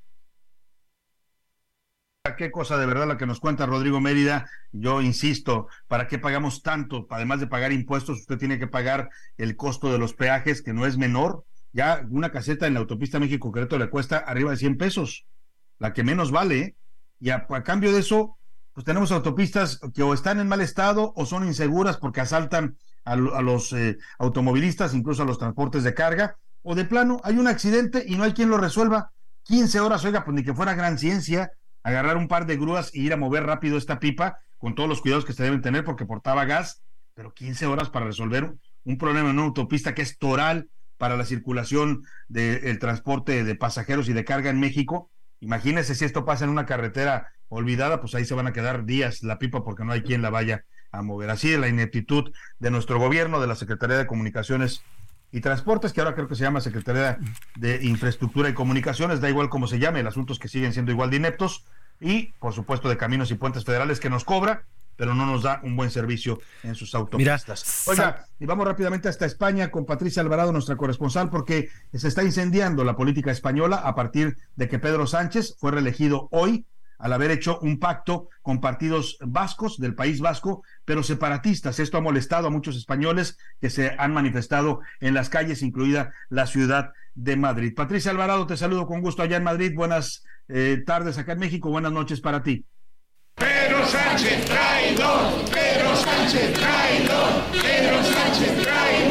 Qué 2.35 2.51
cosa 2.51 2.77
de 2.77 2.85
verdad 2.85 3.07
la 3.07 3.17
que 3.17 3.25
nos 3.25 3.39
cuenta 3.39 3.65
Rodrigo 3.65 4.01
Mérida. 4.01 4.49
Yo 4.71 5.01
insisto, 5.01 5.67
¿para 5.87 6.07
qué 6.07 6.19
pagamos 6.19 6.61
tanto? 6.61 7.07
Además 7.09 7.39
de 7.39 7.47
pagar 7.47 7.71
impuestos, 7.71 8.19
usted 8.19 8.37
tiene 8.37 8.59
que 8.59 8.67
pagar 8.67 9.09
el 9.37 9.55
costo 9.55 9.91
de 9.91 9.99
los 9.99 10.13
peajes, 10.13 10.61
que 10.61 10.73
no 10.73 10.85
es 10.85 10.97
menor. 10.97 11.45
Ya 11.73 12.05
una 12.09 12.31
caseta 12.31 12.67
en 12.67 12.73
la 12.73 12.79
autopista 12.81 13.19
México-Querétaro 13.19 13.83
le 13.83 13.89
cuesta 13.89 14.17
arriba 14.17 14.51
de 14.51 14.57
100 14.57 14.77
pesos, 14.77 15.25
la 15.79 15.93
que 15.93 16.03
menos 16.03 16.31
vale. 16.31 16.59
¿eh? 16.59 16.75
Y 17.19 17.29
a, 17.29 17.47
cambio 17.63 17.91
de 17.91 17.99
eso, 17.99 18.37
pues 18.73 18.85
tenemos 18.85 19.11
autopistas 19.11 19.79
que 19.93 20.03
o 20.03 20.13
están 20.13 20.39
en 20.39 20.47
mal 20.47 20.61
estado 20.61 21.13
o 21.15 21.25
son 21.25 21.45
inseguras 21.45 21.97
porque 21.97 22.21
asaltan 22.21 22.77
a 23.05 23.15
los 23.15 23.71
eh, 23.71 23.97
automovilistas, 24.19 24.93
incluso 24.93 25.23
a 25.23 25.25
los 25.25 25.39
transportes 25.39 25.83
de 25.83 25.93
carga, 25.93 26.37
o 26.61 26.75
de 26.75 26.83
plano 26.83 27.21
hay 27.23 27.37
un 27.37 27.47
accidente 27.47 28.03
y 28.05 28.17
no 28.17 28.23
hay 28.23 28.33
quien 28.33 28.49
lo 28.49 28.57
resuelva. 28.57 29.11
15 29.43 29.79
horas, 29.79 30.03
oiga, 30.03 30.25
pues 30.25 30.35
ni 30.35 30.43
que 30.43 30.53
fuera 30.53 30.73
gran 30.73 30.97
ciencia 30.97 31.53
agarrar 31.87 32.17
un 32.17 32.27
par 32.27 32.45
de 32.45 32.57
grúas 32.57 32.93
y 32.93 33.05
ir 33.05 33.13
a 33.13 33.17
mover 33.17 33.45
rápido 33.45 33.77
esta 33.77 33.99
pipa 33.99 34.39
con 34.57 34.75
todos 34.75 34.89
los 34.89 34.99
cuidados 34.99 35.23
que 35.23 35.31
se 35.31 35.43
deben 35.43 35.61
tener 35.61 35.85
porque 35.85 36.05
portaba 36.05 36.43
gas, 36.43 36.81
pero 37.13 37.33
15 37.33 37.65
horas 37.65 37.89
para 37.89 38.05
resolver 38.05 38.55
un, 38.83 38.97
problema 38.97 39.29
en 39.29 39.37
una 39.37 39.47
autopista 39.47 39.95
que 39.95 40.01
es 40.01 40.17
toral 40.17 40.67
para 40.97 41.15
la 41.15 41.23
circulación 41.23 42.03
del 42.27 42.77
transporte 42.79 43.45
de 43.45 43.55
pasajeros 43.55 44.09
y 44.09 44.13
de 44.13 44.25
carga 44.25 44.49
en 44.49 44.59
México. 44.59 45.09
Imagínese 45.39 45.95
si 45.95 46.03
esto 46.03 46.25
pasa 46.25 46.43
en 46.43 46.49
una 46.49 46.65
carretera 46.65 47.31
olvidada, 47.47 48.01
pues 48.01 48.15
ahí 48.15 48.25
se 48.25 48.33
van 48.33 48.47
a 48.47 48.53
quedar 48.53 48.83
días 48.83 49.23
la 49.23 49.39
pipa 49.39 49.63
porque 49.63 49.85
no 49.85 49.93
hay 49.93 50.01
quien 50.01 50.21
la 50.21 50.29
vaya 50.29 50.65
a 50.91 51.01
mover. 51.01 51.29
Así 51.29 51.53
es 51.53 51.59
la 51.59 51.69
ineptitud 51.69 52.33
de 52.59 52.69
nuestro 52.69 52.99
gobierno, 52.99 53.39
de 53.39 53.47
la 53.47 53.55
Secretaría 53.55 53.97
de 53.97 54.07
Comunicaciones 54.07 54.83
y 55.31 55.41
Transportes, 55.41 55.93
que 55.93 56.01
ahora 56.01 56.15
creo 56.15 56.27
que 56.27 56.35
se 56.35 56.43
llama 56.43 56.61
Secretaría 56.61 57.17
de 57.55 57.83
Infraestructura 57.83 58.49
y 58.49 58.53
Comunicaciones, 58.53 59.21
da 59.21 59.29
igual 59.29 59.49
cómo 59.49 59.67
se 59.67 59.79
llame, 59.79 59.99
el 59.99 60.07
asunto 60.07 60.33
es 60.33 60.39
que 60.39 60.47
siguen 60.47 60.73
siendo 60.73 60.91
igual 60.91 61.09
de 61.09 61.17
ineptos, 61.17 61.65
y 61.99 62.33
por 62.39 62.53
supuesto 62.53 62.89
de 62.89 62.97
Caminos 62.97 63.31
y 63.31 63.35
Puentes 63.35 63.65
Federales 63.65 63.99
que 63.99 64.09
nos 64.09 64.23
cobra, 64.23 64.63
pero 64.97 65.13
no 65.13 65.25
nos 65.25 65.43
da 65.43 65.61
un 65.63 65.75
buen 65.75 65.91
servicio 65.91 66.39
en 66.63 66.75
sus 66.75 66.93
autopistas. 66.95 67.87
Oiga, 67.87 68.25
y 68.39 68.45
vamos 68.45 68.67
rápidamente 68.67 69.07
hasta 69.07 69.25
España 69.25 69.69
con 69.71 69.85
Patricia 69.85 70.21
Alvarado, 70.21 70.51
nuestra 70.51 70.75
corresponsal, 70.75 71.29
porque 71.29 71.69
se 71.93 72.07
está 72.07 72.23
incendiando 72.23 72.83
la 72.83 72.95
política 72.95 73.31
española 73.31 73.77
a 73.77 73.95
partir 73.95 74.37
de 74.55 74.67
que 74.67 74.79
Pedro 74.79 75.07
Sánchez 75.07 75.55
fue 75.59 75.71
reelegido 75.71 76.27
hoy 76.31 76.65
al 76.99 77.13
haber 77.13 77.29
hecho 77.29 77.59
un 77.59 77.79
pacto 77.79 78.29
con 78.41 78.59
partidos 78.59 79.17
vascos 79.21 79.77
del 79.77 79.93
País 79.93 80.19
Vasco, 80.19 80.63
pero 80.83 81.03
separatistas. 81.03 81.79
Esto 81.79 81.97
ha 81.97 82.01
molestado 82.01 82.47
a 82.47 82.51
muchos 82.51 82.75
españoles 82.75 83.37
que 83.61 83.69
se 83.69 83.95
han 83.99 84.13
manifestado 84.13 84.79
en 84.99 85.13
las 85.13 85.29
calles, 85.29 85.61
incluida 85.61 86.13
la 86.29 86.47
ciudad 86.47 86.93
de 87.17 87.35
Madrid. 87.35 87.73
Patricia 87.75 88.11
Alvarado, 88.11 88.45
te 88.45 88.55
saludo 88.55 88.85
con 88.85 89.01
gusto 89.01 89.23
allá 89.23 89.37
en 89.37 89.43
Madrid. 89.43 89.73
Buenas 89.75 90.23
eh, 90.47 90.83
tardes 90.85 91.17
acá 91.17 91.33
en 91.33 91.39
México, 91.39 91.69
buenas 91.69 91.91
noches 91.91 92.21
para 92.21 92.43
ti. 92.43 92.63
Pedro 93.35 93.83
Sánchez 93.85 94.45
traidor, 94.45 95.45
Pedro 95.51 95.95
Sánchez 95.95 96.53
traidor, 96.53 97.43
Pedro 97.51 98.03
Sánchez 98.03 98.63
traidor. 98.63 99.06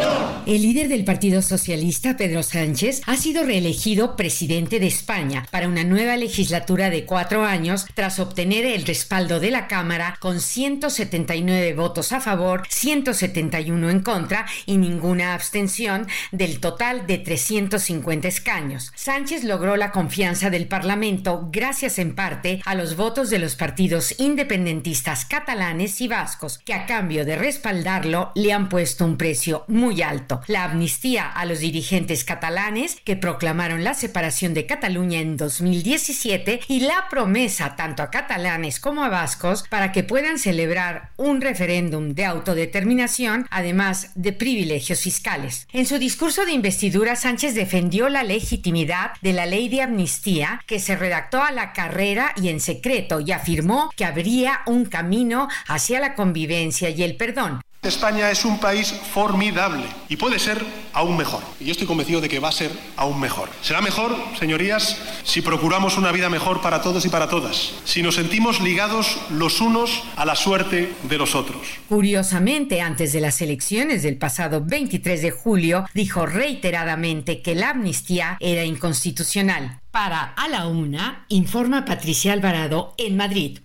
El 0.46 0.62
líder 0.62 0.86
del 0.86 1.04
Partido 1.04 1.42
Socialista, 1.42 2.16
Pedro 2.16 2.44
Sánchez, 2.44 3.02
ha 3.06 3.16
sido 3.16 3.42
reelegido 3.42 4.14
presidente 4.14 4.78
de 4.78 4.86
España 4.86 5.44
para 5.50 5.66
una 5.66 5.82
nueva 5.82 6.16
legislatura 6.16 6.88
de 6.88 7.04
cuatro 7.04 7.44
años 7.44 7.84
tras 7.94 8.20
obtener 8.20 8.64
el 8.64 8.86
respaldo 8.86 9.40
de 9.40 9.50
la 9.50 9.66
Cámara 9.66 10.16
con 10.20 10.40
179 10.40 11.74
votos 11.74 12.12
a 12.12 12.20
favor, 12.20 12.62
171 12.68 13.90
en 13.90 14.00
contra 14.02 14.46
y 14.66 14.76
ninguna 14.76 15.34
abstención 15.34 16.06
del 16.30 16.60
total 16.60 17.08
de 17.08 17.18
350 17.18 18.28
escaños. 18.28 18.92
Sánchez 18.94 19.42
logró 19.42 19.76
la 19.76 19.90
confianza 19.90 20.48
del 20.48 20.68
Parlamento 20.68 21.48
gracias 21.50 21.98
en 21.98 22.14
parte 22.14 22.62
a 22.64 22.76
los 22.76 22.94
votos 22.94 23.30
de 23.30 23.40
los 23.40 23.56
partidos 23.56 24.14
independentistas 24.20 25.24
catalanes 25.24 26.00
y 26.00 26.06
vascos, 26.06 26.58
que 26.58 26.72
a 26.72 26.86
cambio 26.86 27.24
de 27.24 27.34
respaldarlo 27.34 28.30
le 28.36 28.52
han 28.52 28.68
puesto 28.68 29.04
un 29.04 29.16
precio 29.16 29.64
muy 29.66 30.02
alto. 30.02 30.35
La 30.46 30.64
amnistía 30.64 31.26
a 31.26 31.44
los 31.44 31.60
dirigentes 31.60 32.24
catalanes 32.24 33.00
que 33.04 33.16
proclamaron 33.16 33.84
la 33.84 33.94
separación 33.94 34.54
de 34.54 34.66
Cataluña 34.66 35.20
en 35.20 35.36
2017 35.36 36.60
y 36.68 36.80
la 36.80 37.08
promesa 37.08 37.76
tanto 37.76 38.02
a 38.02 38.10
catalanes 38.10 38.80
como 38.80 39.04
a 39.04 39.08
vascos 39.08 39.64
para 39.68 39.92
que 39.92 40.04
puedan 40.04 40.38
celebrar 40.38 41.10
un 41.16 41.40
referéndum 41.40 42.14
de 42.14 42.24
autodeterminación, 42.24 43.46
además 43.50 44.10
de 44.14 44.32
privilegios 44.32 45.00
fiscales. 45.00 45.66
En 45.72 45.86
su 45.86 45.98
discurso 45.98 46.44
de 46.44 46.52
investidura, 46.52 47.16
Sánchez 47.16 47.54
defendió 47.54 48.08
la 48.08 48.22
legitimidad 48.22 49.12
de 49.22 49.32
la 49.32 49.46
ley 49.46 49.68
de 49.68 49.82
amnistía 49.82 50.62
que 50.66 50.80
se 50.80 50.96
redactó 50.96 51.42
a 51.42 51.52
la 51.52 51.72
carrera 51.72 52.32
y 52.36 52.48
en 52.48 52.60
secreto 52.60 53.20
y 53.20 53.32
afirmó 53.32 53.90
que 53.96 54.04
habría 54.04 54.60
un 54.66 54.84
camino 54.84 55.48
hacia 55.66 56.00
la 56.00 56.14
convivencia 56.14 56.90
y 56.90 57.02
el 57.02 57.16
perdón. 57.16 57.60
España 57.88 58.30
es 58.30 58.44
un 58.44 58.58
país 58.58 58.94
formidable 59.12 59.84
y 60.08 60.16
puede 60.16 60.38
ser 60.38 60.64
aún 60.92 61.16
mejor. 61.16 61.42
Y 61.60 61.66
yo 61.66 61.72
estoy 61.72 61.86
convencido 61.86 62.20
de 62.20 62.28
que 62.28 62.38
va 62.38 62.48
a 62.48 62.52
ser 62.52 62.70
aún 62.96 63.20
mejor. 63.20 63.50
Será 63.62 63.80
mejor, 63.80 64.16
señorías, 64.38 64.96
si 65.24 65.42
procuramos 65.42 65.96
una 65.98 66.12
vida 66.12 66.30
mejor 66.30 66.62
para 66.62 66.82
todos 66.82 67.04
y 67.04 67.08
para 67.08 67.28
todas, 67.28 67.72
si 67.84 68.02
nos 68.02 68.16
sentimos 68.16 68.60
ligados 68.60 69.18
los 69.30 69.60
unos 69.60 70.02
a 70.16 70.24
la 70.24 70.34
suerte 70.34 70.92
de 71.02 71.18
los 71.18 71.34
otros. 71.34 71.62
Curiosamente, 71.88 72.80
antes 72.80 73.12
de 73.12 73.20
las 73.20 73.40
elecciones 73.40 74.02
del 74.02 74.16
pasado 74.16 74.62
23 74.64 75.22
de 75.22 75.30
julio, 75.30 75.84
dijo 75.94 76.26
reiteradamente 76.26 77.42
que 77.42 77.54
la 77.54 77.70
amnistía 77.70 78.36
era 78.40 78.64
inconstitucional. 78.64 79.80
Para 79.90 80.34
A 80.36 80.48
la 80.48 80.66
Una, 80.66 81.24
informa 81.28 81.84
Patricia 81.84 82.32
Alvarado 82.32 82.94
en 82.98 83.16
Madrid. 83.16 83.60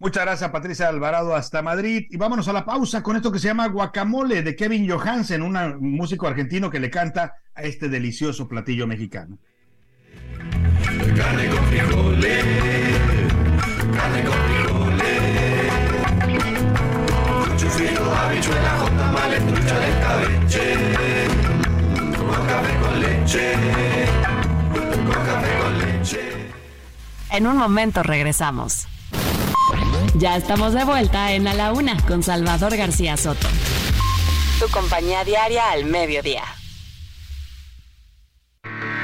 Muchas 0.00 0.24
gracias, 0.24 0.48
Patricia 0.50 0.88
Alvarado, 0.88 1.34
hasta 1.34 1.60
Madrid. 1.60 2.06
Y 2.08 2.16
vámonos 2.16 2.48
a 2.48 2.54
la 2.54 2.64
pausa 2.64 3.02
con 3.02 3.16
esto 3.16 3.30
que 3.30 3.38
se 3.38 3.48
llama 3.48 3.68
Guacamole 3.68 4.42
de 4.42 4.56
Kevin 4.56 4.88
Johansen, 4.88 5.42
un 5.42 5.54
músico 5.78 6.26
argentino 6.26 6.70
que 6.70 6.80
le 6.80 6.88
canta 6.88 7.34
a 7.54 7.62
este 7.64 7.90
delicioso 7.90 8.48
platillo 8.48 8.86
mexicano. 8.86 9.36
Carne 11.14 11.48
con 11.50 11.64
frijoles, 11.66 12.44
carne 13.94 14.24
con 14.24 14.38
frijoles. 14.48 15.72
Cuchucito, 17.50 18.14
habichuela, 18.14 18.76
con 18.78 18.96
tamales, 18.96 19.46
trucha 19.48 19.78
de 19.80 19.88
escabeche. 19.90 20.76
Con 22.16 22.46
café 22.46 22.78
con 22.80 23.00
leche, 23.00 23.54
con 24.72 25.24
café 25.26 25.58
con 25.58 25.78
leche. 25.78 26.20
En 27.32 27.46
un 27.46 27.58
momento 27.58 28.02
regresamos. 28.02 28.88
Ya 30.16 30.36
estamos 30.36 30.74
de 30.74 30.84
vuelta 30.84 31.32
en 31.32 31.46
A 31.46 31.54
la 31.54 31.72
Una 31.72 31.96
con 32.06 32.22
Salvador 32.22 32.76
García 32.76 33.16
Soto. 33.16 33.46
Tu 34.58 34.68
compañía 34.70 35.24
diaria 35.24 35.70
al 35.70 35.84
mediodía. 35.84 36.42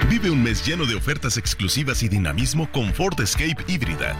Vive 0.09 0.31
un 0.31 0.43
mes 0.43 0.67
lleno 0.67 0.85
de 0.85 0.95
ofertas 0.95 1.37
exclusivas 1.37 2.03
y 2.03 2.09
dinamismo 2.09 2.71
con 2.73 2.93
Ford 2.93 3.19
Escape 3.21 3.65
híbrida. 3.69 4.17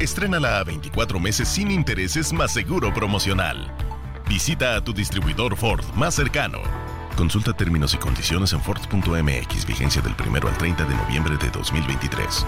Estrénala 0.00 0.58
a 0.58 0.64
24 0.64 1.20
meses 1.20 1.48
sin 1.48 1.70
intereses 1.70 2.32
más 2.32 2.52
seguro 2.52 2.92
promocional. 2.92 3.72
Visita 4.28 4.76
a 4.76 4.82
tu 4.82 4.92
distribuidor 4.92 5.56
Ford 5.56 5.84
más 5.94 6.14
cercano. 6.14 6.58
Consulta 7.16 7.52
términos 7.52 7.94
y 7.94 7.98
condiciones 7.98 8.52
en 8.52 8.60
Ford.mx, 8.60 9.66
vigencia 9.66 10.02
del 10.02 10.14
1 10.18 10.48
al 10.48 10.58
30 10.58 10.84
de 10.84 10.94
noviembre 10.94 11.36
de 11.38 11.50
2023. 11.50 12.44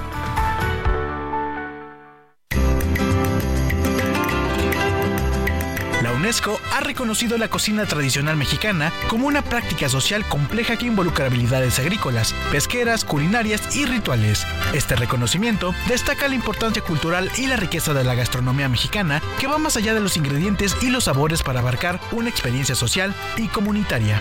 UNESCO 6.29 6.61
ha 6.75 6.81
reconocido 6.81 7.39
la 7.39 7.49
cocina 7.49 7.87
tradicional 7.87 8.37
mexicana 8.37 8.93
como 9.09 9.27
una 9.27 9.41
práctica 9.41 9.89
social 9.89 10.29
compleja 10.29 10.77
que 10.77 10.85
involucra 10.85 11.25
habilidades 11.25 11.79
agrícolas, 11.79 12.35
pesqueras, 12.53 13.07
culinarias 13.07 13.75
y 13.75 13.87
rituales. 13.87 14.47
Este 14.75 14.95
reconocimiento 14.95 15.75
destaca 15.89 16.29
la 16.29 16.35
importancia 16.35 16.83
cultural 16.83 17.31
y 17.39 17.47
la 17.47 17.57
riqueza 17.57 17.95
de 17.95 18.05
la 18.05 18.15
gastronomía 18.15 18.69
mexicana 18.69 19.23
que 19.41 19.47
va 19.47 19.57
más 19.57 19.79
allá 19.79 19.95
de 19.95 20.01
los 20.01 20.19
ingredientes 20.19 20.77
y 20.83 20.91
los 20.91 21.05
sabores 21.05 21.43
para 21.43 21.61
abarcar 21.61 21.99
una 22.13 22.29
experiencia 22.29 22.75
social 22.75 23.15
y 23.39 23.49
comunitaria. 23.49 24.21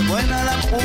Pone 0.00 0.08
buena 0.08 0.44
la 0.44 0.56
pu. 0.68 0.78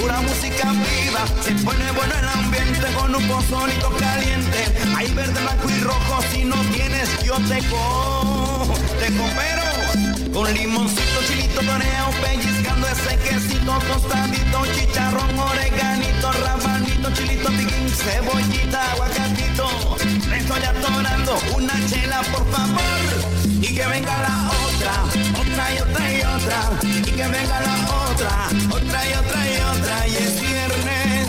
Pura 0.00 0.20
música 0.20 0.72
viva, 0.72 1.24
se 1.42 1.52
pone 1.64 1.90
bueno 1.92 2.14
el 2.18 2.28
ambiente 2.28 2.86
con 2.94 3.14
un 3.14 3.28
pozolito 3.28 3.90
caliente. 3.98 4.64
Hay 4.96 5.12
verde, 5.12 5.40
blanco 5.40 5.70
y 5.70 5.80
rojo, 5.80 6.22
si 6.32 6.44
no 6.44 6.56
tienes 6.72 7.08
yo 7.22 7.34
te 7.48 7.58
co, 7.68 8.66
te 8.98 9.16
coopero. 9.16 10.32
Con 10.32 10.52
limoncito, 10.54 11.20
chilito, 11.26 11.60
toreo, 11.60 12.06
pellizcando 12.22 12.86
ese 12.86 13.16
quesito 13.16 13.78
tostadito, 13.88 14.66
chicharrón, 14.74 15.38
oreganito, 15.38 16.32
rabanito, 16.32 17.10
chilito, 17.12 17.48
piquín, 17.50 17.88
cebollita, 17.88 18.92
aguacatito. 18.92 19.96
Le 20.28 20.36
estoy 20.36 20.62
atorando 20.62 21.38
una 21.56 21.74
chela, 21.88 22.22
por 22.32 22.48
favor. 22.50 23.39
Y 23.60 23.74
que 23.74 23.86
venga 23.86 24.16
la 24.22 24.50
otra, 24.66 24.94
otra 25.40 25.74
y 25.74 25.78
otra 25.78 26.12
y 26.12 26.20
otra. 26.20 26.60
Y 26.82 27.10
que 27.10 27.26
venga 27.28 27.60
la 27.60 27.76
otra, 28.10 28.48
otra 28.70 29.08
y 29.08 29.12
otra 29.12 29.40
y 29.48 29.56
otra. 29.78 30.08
Y 30.08 30.16
es 30.16 30.40
viernes 30.40 31.28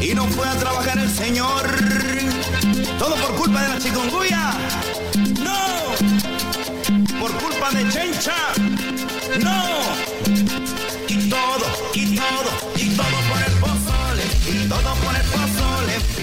y 0.00 0.14
no 0.14 0.26
fue 0.28 0.48
a 0.48 0.54
trabajar 0.54 0.98
el 0.98 1.10
señor. 1.10 1.62
Todo 2.98 3.16
por 3.16 3.34
culpa 3.36 3.62
de 3.62 3.68
la 3.68 3.78
chikungunya. 3.78 4.52
No 5.40 5.62
por 7.20 7.32
culpa 7.38 7.70
de 7.70 7.88
Chencha. 7.88 8.34
No. 9.40 9.62
Y 11.08 11.28
todo, 11.28 11.66
y 11.94 12.16
todo, 12.16 12.16
y 12.16 12.16
todo 12.16 12.51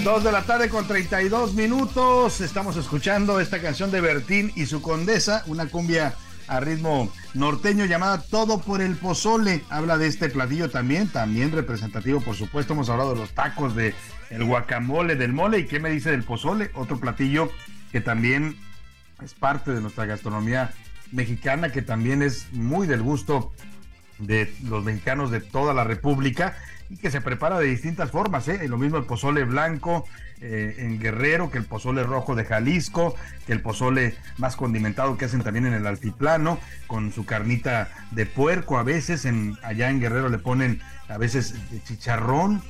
Dos 0.04 0.24
de 0.24 0.32
la 0.32 0.42
tarde 0.44 0.70
con 0.70 0.86
32 0.86 1.52
minutos. 1.52 2.40
Estamos 2.40 2.76
escuchando 2.76 3.38
esta 3.38 3.60
canción 3.60 3.90
de 3.90 4.00
Bertín 4.00 4.50
y 4.56 4.64
su 4.64 4.80
condesa, 4.80 5.44
una 5.46 5.66
cumbia 5.66 6.14
a 6.48 6.58
ritmo 6.58 7.12
norteño 7.34 7.84
llamada 7.84 8.22
Todo 8.22 8.60
por 8.62 8.80
el 8.80 8.96
Pozole. 8.96 9.62
Habla 9.68 9.98
de 9.98 10.06
este 10.06 10.30
platillo 10.30 10.70
también, 10.70 11.08
también 11.08 11.52
representativo, 11.52 12.22
por 12.22 12.34
supuesto. 12.34 12.72
Hemos 12.72 12.88
hablado 12.88 13.12
de 13.12 13.20
los 13.20 13.32
tacos, 13.32 13.76
de 13.76 13.94
el 14.30 14.44
guacamole, 14.44 15.16
del 15.16 15.34
mole. 15.34 15.58
¿Y 15.58 15.66
qué 15.66 15.80
me 15.80 15.90
dice 15.90 16.10
del 16.10 16.24
pozole? 16.24 16.70
Otro 16.74 16.98
platillo 16.98 17.50
que 17.92 18.00
también 18.00 18.56
es 19.22 19.34
parte 19.34 19.72
de 19.72 19.82
nuestra 19.82 20.06
gastronomía 20.06 20.72
mexicana 21.12 21.72
que 21.72 21.82
también 21.82 22.22
es 22.22 22.50
muy 22.52 22.86
del 22.86 23.02
gusto 23.02 23.52
de 24.18 24.54
los 24.64 24.82
mexicanos 24.82 25.30
de 25.30 25.40
toda 25.40 25.74
la 25.74 25.84
República 25.84 26.56
y 26.90 26.96
que 26.96 27.10
se 27.10 27.20
prepara 27.20 27.58
de 27.58 27.66
distintas 27.66 28.10
formas, 28.10 28.48
¿eh? 28.48 28.66
lo 28.68 28.76
mismo 28.76 28.98
el 28.98 29.04
pozole 29.04 29.44
blanco 29.44 30.04
eh, 30.40 30.74
en 30.78 30.98
Guerrero 30.98 31.50
que 31.50 31.58
el 31.58 31.64
pozole 31.64 32.02
rojo 32.02 32.34
de 32.34 32.44
Jalisco, 32.44 33.14
que 33.46 33.52
el 33.52 33.62
pozole 33.62 34.16
más 34.38 34.56
condimentado 34.56 35.16
que 35.16 35.26
hacen 35.26 35.42
también 35.42 35.66
en 35.66 35.74
el 35.74 35.86
altiplano, 35.86 36.58
con 36.88 37.12
su 37.12 37.24
carnita 37.24 37.88
de 38.10 38.26
puerco 38.26 38.76
a 38.76 38.82
veces, 38.82 39.24
en, 39.24 39.56
allá 39.62 39.88
en 39.88 40.00
Guerrero 40.00 40.28
le 40.28 40.38
ponen 40.38 40.80
a 41.08 41.16
veces 41.16 41.54
chicharrón, 41.84 42.60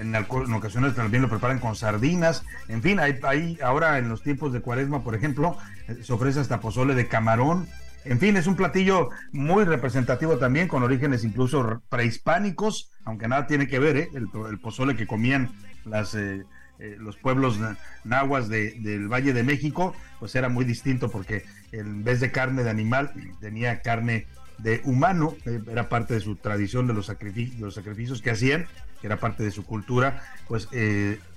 en, 0.00 0.14
en, 0.14 0.54
ocasiones 0.54 0.94
también 0.94 1.22
lo 1.22 1.28
preparan 1.28 1.58
con 1.58 1.74
sardinas, 1.74 2.44
en 2.68 2.82
fin, 2.82 3.00
hay, 3.00 3.18
hay, 3.24 3.58
ahora 3.62 3.98
en 3.98 4.08
los 4.08 4.22
tiempos 4.22 4.52
de 4.52 4.60
cuaresma, 4.60 5.02
por 5.02 5.14
ejemplo, 5.14 5.58
se 6.02 6.12
ofrece 6.12 6.40
hasta 6.40 6.60
pozole 6.60 6.94
de 6.94 7.08
camarón, 7.08 7.68
En 8.04 8.18
fin, 8.18 8.36
es 8.36 8.46
un 8.46 8.56
platillo 8.56 9.10
muy 9.32 9.64
representativo 9.64 10.38
también, 10.38 10.68
con 10.68 10.82
orígenes 10.82 11.22
incluso 11.24 11.82
prehispánicos, 11.90 12.90
aunque 13.04 13.28
nada 13.28 13.46
tiene 13.46 13.68
que 13.68 13.78
ver, 13.78 13.96
¿eh? 13.96 14.08
el, 14.14 14.58
pozole 14.58 14.96
que 14.96 15.06
comían 15.06 15.50
las, 15.84 16.14
eh, 16.14 16.44
eh, 16.78 16.96
los 16.98 17.16
pueblos 17.16 17.58
nahuas 18.04 18.48
del 18.48 19.08
Valle 19.08 19.34
de 19.34 19.42
México, 19.42 19.94
pues 20.18 20.34
era 20.34 20.48
muy 20.48 20.64
distinto 20.64 21.10
porque 21.10 21.44
en 21.72 22.02
vez 22.02 22.20
de 22.20 22.32
carne 22.32 22.64
de 22.64 22.70
animal 22.70 23.12
tenía 23.40 23.82
carne 23.82 24.26
de 24.56 24.80
humano, 24.84 25.34
era 25.70 25.88
parte 25.88 26.14
de 26.14 26.20
su 26.20 26.36
tradición 26.36 26.86
de 26.86 26.94
los, 26.94 27.06
sacrificios, 27.06 27.60
los 27.60 27.74
sacrificios 27.74 28.22
que 28.22 28.30
hacían, 28.30 28.66
que 29.00 29.06
era 29.06 29.18
parte 29.18 29.42
de 29.42 29.50
su 29.50 29.64
cultura, 29.64 30.22
pues 30.48 30.68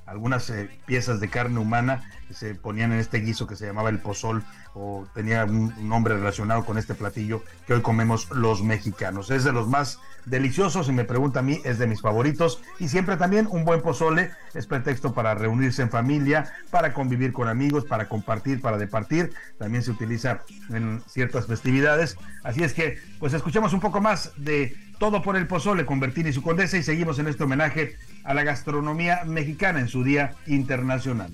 algunas 0.06 0.52
piezas 0.86 1.20
de 1.20 1.30
carne 1.30 1.60
humana 1.60 2.04
se 2.34 2.56
ponían 2.56 2.92
en 2.92 3.00
este 3.00 3.20
guiso 3.20 3.48
que 3.48 3.56
se 3.56 3.66
llamaba 3.66 3.90
el 3.90 4.00
pozol 4.00 4.44
o 4.74 5.08
tenía 5.14 5.46
un, 5.46 5.74
nombre 5.88 6.16
relacionado 6.16 6.66
con 6.66 6.78
este 6.78 6.96
platillo 6.96 7.44
que 7.68 7.74
hoy 7.74 7.82
comemos 7.82 8.30
los 8.32 8.64
mexicanos. 8.64 9.30
Es 9.30 9.44
de 9.44 9.52
los 9.52 9.68
más 9.68 10.00
deliciosos, 10.26 10.88
si 10.88 10.92
me 10.92 11.04
pregunta 11.04 11.40
a 11.40 11.44
mí, 11.44 11.62
es 11.64 11.78
de 11.78 11.88
mis 11.88 12.02
favoritos. 12.02 12.62
Y 12.80 12.88
siempre 12.88 13.18
también 13.18 13.48
un 13.50 13.66
buen 13.66 13.82
pozole 13.82 14.32
es 14.54 14.66
pretexto 14.66 15.14
para 15.14 15.36
reunirse 15.36 15.82
en 15.82 15.90
familia, 15.90 16.52
para 16.72 16.94
convivir 16.94 17.34
con 17.34 17.48
amigos, 17.48 17.86
para 17.86 18.10
compartir, 18.10 18.62
para 18.62 18.78
departir. 18.78 19.34
También 19.60 19.84
se 19.84 19.92
utiliza 19.92 20.42
en 20.70 21.02
ciertas 21.08 21.46
festividades. 21.46 22.18
Así 22.44 22.64
es 22.64 22.74
que, 22.74 22.98
pues 23.20 23.34
escuchemos 23.34 23.74
un 23.74 23.80
poco 23.80 24.02
más 24.02 24.32
de 24.38 24.76
todo 25.00 25.22
por 25.22 25.36
el 25.36 25.48
pozole 25.48 25.86
con 25.86 26.00
Bertini 26.00 26.30
y 26.30 26.34
su 26.34 26.42
condesa 26.42 26.78
y 26.78 26.84
seguimos 26.84 27.20
en 27.20 27.28
este 27.28 27.44
homenaje 27.44 27.98
a 28.24 28.34
la 28.34 28.44
gastronomía 28.44 29.24
mexicana 29.26 29.80
en 29.80 29.88
su 29.88 30.04
Día 30.04 30.34
Internacional. 30.48 31.32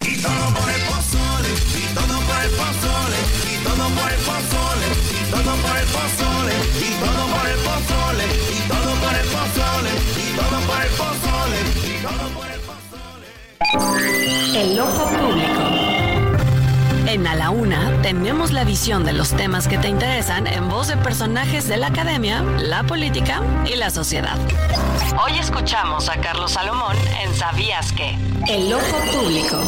Y 0.00 0.16
todo 0.22 0.54
por 0.54 0.70
el 0.70 0.80
pozole, 0.82 1.48
y 1.76 1.94
todo 1.94 2.20
por 2.20 2.40
el 2.42 2.50
pozole, 2.50 3.20
y 3.44 3.56
todo 3.62 3.88
por 3.90 4.10
el 4.10 4.20
pozole, 4.20 4.88
y 5.10 5.30
todo 5.30 5.56
por 5.56 5.76
el 5.76 5.86
pozole, 5.86 6.54
y 6.80 6.90
todo 7.00 7.22
por 7.28 7.46
el 7.46 7.58
pozole, 7.60 8.26
y 8.50 8.60
todo 8.68 8.90
por 9.00 9.14
el 9.14 9.28
pozole, 9.28 9.92
y 10.16 10.32
todo 10.36 10.56
por 10.66 10.80
el 10.80 10.90
pozole, 10.90 11.58
y 11.84 12.02
todo 12.02 12.24
por 12.34 12.48
el 12.50 12.60
pozole. 12.60 13.28
El 14.62 14.80
ojo 14.80 15.04
público. 15.10 15.89
En 17.10 17.26
A 17.26 17.34
la 17.34 17.50
Una 17.50 18.00
tenemos 18.02 18.52
la 18.52 18.62
visión 18.62 19.02
de 19.04 19.12
los 19.12 19.30
temas 19.32 19.66
que 19.66 19.78
te 19.78 19.88
interesan 19.88 20.46
en 20.46 20.68
voz 20.68 20.86
de 20.86 20.96
personajes 20.96 21.66
de 21.66 21.76
la 21.76 21.88
academia, 21.88 22.40
la 22.42 22.84
política 22.84 23.42
y 23.66 23.74
la 23.74 23.90
sociedad. 23.90 24.38
Hoy 25.20 25.36
escuchamos 25.36 26.08
a 26.08 26.20
Carlos 26.20 26.52
Salomón 26.52 26.96
en 27.20 27.34
Sabías 27.34 27.92
que. 27.92 28.16
El 28.46 28.72
ojo 28.72 28.96
público. 29.12 29.60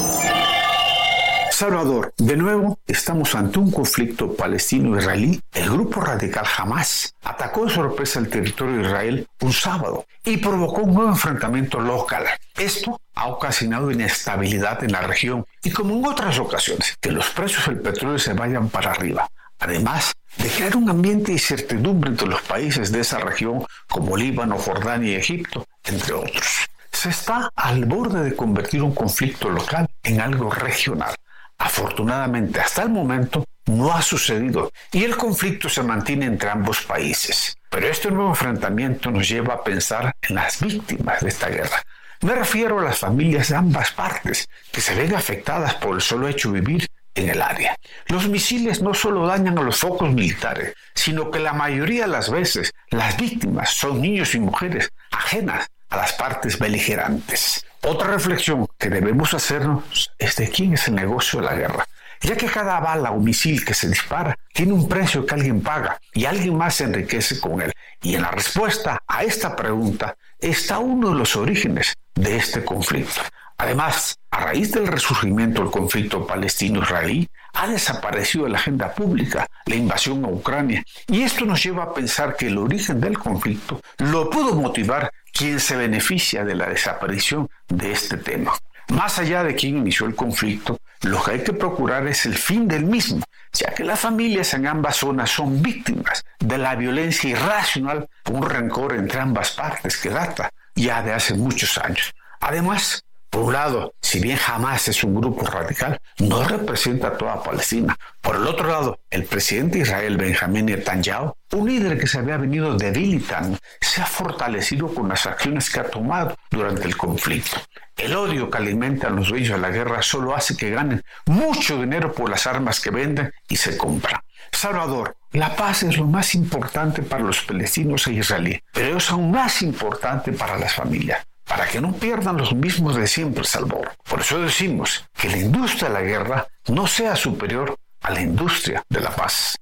Salvador, 1.53 2.15
de 2.16 2.37
nuevo 2.37 2.79
estamos 2.87 3.35
ante 3.35 3.59
un 3.59 3.70
conflicto 3.70 4.35
palestino-israelí. 4.35 5.39
El 5.53 5.70
grupo 5.70 6.01
radical 6.01 6.47
Hamas 6.57 7.15
atacó 7.23 7.66
de 7.66 7.74
sorpresa 7.74 8.20
el 8.20 8.31
territorio 8.31 8.77
de 8.79 8.83
Israel 8.85 9.27
un 9.43 9.53
sábado 9.53 10.07
y 10.24 10.39
provocó 10.39 10.81
un 10.81 10.95
nuevo 10.95 11.11
enfrentamiento 11.11 11.79
local. 11.79 12.24
Esto 12.57 12.99
ha 13.15 13.29
ocasionado 13.29 13.91
inestabilidad 13.91 14.83
en 14.83 14.93
la 14.93 15.03
región 15.03 15.45
y 15.62 15.70
como 15.70 15.95
en 15.95 16.07
otras 16.07 16.39
ocasiones, 16.39 16.97
que 17.01 17.12
los 17.12 17.29
precios 17.31 17.66
del 17.66 17.81
petróleo 17.81 18.19
se 18.19 18.33
vayan 18.33 18.70
para 18.70 18.93
arriba. 18.93 19.29
Además 19.59 20.12
de 20.39 20.49
crear 20.49 20.74
un 20.74 20.89
ambiente 20.89 21.27
de 21.27 21.33
incertidumbre 21.35 22.11
entre 22.11 22.29
los 22.29 22.41
países 22.41 22.91
de 22.91 23.01
esa 23.01 23.19
región 23.19 23.65
como 23.89 24.16
Líbano, 24.16 24.57
Jordania 24.57 25.12
y 25.12 25.16
Egipto, 25.16 25.66
entre 25.85 26.15
otros. 26.15 26.66
Se 26.91 27.11
está 27.11 27.51
al 27.55 27.85
borde 27.85 28.23
de 28.23 28.35
convertir 28.35 28.83
un 28.83 28.95
conflicto 28.95 29.51
local 29.51 29.87
en 30.03 30.20
algo 30.20 30.51
regional. 30.51 31.15
Afortunadamente, 31.63 32.61
hasta 32.61 32.83
el 32.83 32.89
momento 32.89 33.45
no 33.67 33.93
ha 33.93 34.03
sucedido 34.03 34.73
y 34.91 35.05
el 35.05 35.17
conflicto 35.17 35.69
se 35.69 35.85
mantiene 35.85 36.27
entre 36.27 36.51
ambos 36.51 36.83
países. 36.83 37.57
Pero 37.71 37.87
este 37.87 38.11
nuevo 38.11 38.31
enfrentamiento 38.31 39.13
nos 39.13 39.29
lleva 39.29 39.55
a 39.55 39.63
pensar 39.63 40.13
en 40.23 40.35
las 40.35 40.61
víctimas 40.61 41.21
de 41.21 41.29
esta 41.29 41.49
guerra. 41.49 41.81
Me 42.23 42.35
refiero 42.35 42.81
a 42.81 42.83
las 42.83 42.99
familias 42.99 43.49
de 43.49 43.57
ambas 43.57 43.93
partes 43.93 44.49
que 44.73 44.81
se 44.81 44.97
ven 44.97 45.15
afectadas 45.15 45.75
por 45.77 45.95
el 45.95 46.03
solo 46.03 46.27
hecho 46.27 46.51
de 46.51 46.61
vivir 46.61 46.89
en 47.15 47.31
el 47.31 47.41
área. 47.41 47.77
Los 48.07 48.29
misiles 48.29 48.83
no 48.83 48.93
solo 48.93 49.25
dañan 49.25 49.57
a 49.57 49.63
los 49.63 49.77
focos 49.77 50.13
militares, 50.13 50.75
sino 50.95 51.31
que 51.31 51.39
la 51.39 51.53
mayoría 51.53 52.07
de 52.07 52.13
las 52.13 52.29
veces 52.29 52.73
las 52.91 53.17
víctimas 53.17 53.71
son 53.71 54.01
niños 54.01 54.35
y 54.35 54.41
mujeres 54.41 54.91
ajenas 55.13 55.69
a 55.91 55.97
las 55.97 56.13
partes 56.15 56.59
beligerantes. 56.59 57.65
Otra 57.85 58.09
reflexión 58.09 58.69
que 58.79 58.91
debemos 58.91 59.35
hacernos 59.35 60.13
es 60.17 60.37
de 60.37 60.49
quién 60.49 60.75
es 60.75 60.87
el 60.87 60.95
negocio 60.95 61.41
de 61.41 61.47
la 61.47 61.55
guerra, 61.55 61.85
ya 62.21 62.37
que 62.37 62.47
cada 62.47 62.79
bala 62.79 63.11
o 63.11 63.19
misil 63.19 63.65
que 63.65 63.75
se 63.75 63.89
dispara 63.89 64.39
tiene 64.55 64.73
un 64.73 64.89
precio 64.89 65.27
que 65.27 65.35
alguien 65.35 65.61
paga 65.61 65.99
y 66.15 66.25
alguien 66.25 66.57
más 66.57 66.77
se 66.77 66.85
enriquece 66.85 67.41
con 67.41 67.61
él. 67.61 67.73
Y 68.01 68.15
en 68.15 68.23
la 68.23 68.31
respuesta 68.31 69.03
a 69.07 69.25
esta 69.25 69.57
pregunta 69.57 70.17
está 70.39 70.79
uno 70.79 71.11
de 71.11 71.17
los 71.17 71.35
orígenes 71.35 71.97
de 72.15 72.37
este 72.37 72.65
conflicto. 72.65 73.21
Además, 73.59 74.17
a 74.31 74.41
raíz 74.41 74.73
del 74.73 74.87
resurgimiento 74.87 75.63
del 75.63 75.71
conflicto 75.71 76.27
palestino-israelí, 76.27 77.29
ha 77.55 77.69
desaparecido 77.69 78.45
de 78.45 78.51
la 78.51 78.59
agenda 78.59 78.95
pública 78.95 79.47
la 79.67 79.75
invasión 79.75 80.25
a 80.25 80.29
Ucrania. 80.29 80.85
Y 81.07 81.23
esto 81.23 81.45
nos 81.45 81.63
lleva 81.63 81.85
a 81.85 81.95
pensar 81.95 82.37
que 82.37 82.47
el 82.47 82.59
origen 82.59 83.01
del 83.01 83.19
conflicto 83.19 83.81
lo 83.99 84.31
pudo 84.31 84.55
motivar 84.55 85.13
quien 85.33 85.61
se 85.61 85.77
beneficia 85.77 86.45
de 86.45 86.55
la 86.55 86.67
desaparición 86.67 87.49
de 87.69 87.93
este 87.93 88.17
tema. 88.17 88.53
Más 88.89 89.19
allá 89.19 89.43
de 89.43 89.55
quien 89.55 89.79
inició 89.79 90.07
el 90.07 90.15
conflicto, 90.15 90.79
lo 91.03 91.23
que 91.23 91.31
hay 91.33 91.43
que 91.43 91.53
procurar 91.53 92.07
es 92.07 92.27
el 92.27 92.37
fin 92.37 92.69
del 92.69 92.85
mismo, 92.85 93.25
ya 93.53 93.75
que 93.75 93.85
las 93.85 94.01
familias 94.01 94.55
en 94.55 94.67
ambas 94.67 94.97
zonas 94.97 95.31
son 95.31 95.63
víctimas 95.63 96.25
de 96.39 96.59
la 96.59 96.75
violencia 96.75 97.31
irracional, 97.31 98.09
un 98.31 98.43
rencor 98.43 98.95
entre 98.95 99.21
ambas 99.21 99.53
partes 99.53 99.97
que 99.97 100.11
data 100.11 100.51
ya 100.75 101.03
de 101.03 101.13
hace 101.13 101.35
muchos 101.35 101.79
años. 101.79 102.13
Además, 102.41 103.05
por 103.33 103.45
un 103.45 103.55
lado, 103.55 103.95
si 104.03 104.21
bien 104.21 104.37
jamás 104.37 104.89
es 104.89 105.03
un 105.03 105.15
grupo 105.15 105.47
radical, 105.47 105.99
no 106.19 106.45
representa 106.45 107.09
a 107.09 107.17
toda 107.17 107.43
Palestina. 107.43 107.97
Por 108.21 108.37
el 108.37 108.47
otro 108.47 108.69
lado, 108.69 108.99
el 109.09 109.25
presidente 109.25 109.79
de 109.79 109.85
Israel, 109.85 110.19
Benjamín 110.19 110.67
Netanyahu, 110.67 111.33
un 111.53 111.67
líder 111.67 111.99
que 111.99 112.07
se 112.07 112.19
había 112.19 112.37
venido 112.37 112.77
debilitando, 112.77 113.57
se 113.81 114.03
ha 114.03 114.07
fortalecido 114.07 114.95
con 114.95 115.09
las 115.09 115.25
acciones 115.25 115.71
que 115.71 115.81
ha 115.81 115.85
tomado 115.85 116.37
durante 116.51 116.87
el 116.87 116.95
conflicto. 116.95 117.57
El 117.97 118.15
odio 118.17 118.51
que 118.51 118.59
alimentan 118.59 119.17
los 119.17 119.31
dueños 119.31 119.53
de 119.53 119.59
la 119.59 119.71
guerra 119.71 120.03
solo 120.03 120.37
hace 120.37 120.55
que 120.55 120.69
ganen 120.69 121.03
mucho 121.25 121.81
dinero 121.81 122.13
por 122.13 122.29
las 122.29 122.47
armas 122.47 122.81
que 122.81 122.91
venden 122.91 123.33
y 123.49 123.57
se 123.57 123.79
compran. 123.79 124.21
Salvador, 124.53 125.17
la 125.31 125.57
paz 125.57 125.85
es 125.85 125.97
lo 125.97 126.05
más 126.05 126.35
importante 126.35 127.01
para 127.01 127.25
los 127.25 127.41
palestinos 127.41 128.07
e 128.09 128.13
israelíes, 128.13 128.61
pero 128.75 128.99
es 128.99 129.11
aún 129.11 129.31
más 129.31 129.63
importante 129.63 130.33
para 130.33 130.59
las 130.59 130.75
familias 130.75 131.27
para 131.53 131.69
que 131.69 131.83
no 131.83 131.93
pierdan 131.93 132.39
los 132.39 132.55
mismos 132.55 132.97
de 132.97 133.07
siempre, 133.07 133.45
Salvador. 133.45 133.93
Por 134.09 134.20
eso 134.20 134.41
decimos 134.41 135.07
que 135.12 135.29
la 135.29 135.37
industria 135.37 135.89
de 135.89 135.95
la 135.95 136.01
guerra 136.01 136.47
no 136.69 136.87
sea 136.87 137.15
superior 137.15 137.77
a 138.01 138.11
la 138.11 138.23
industria 138.23 138.83
de 138.89 139.01
la 139.01 139.11
paz. 139.11 139.59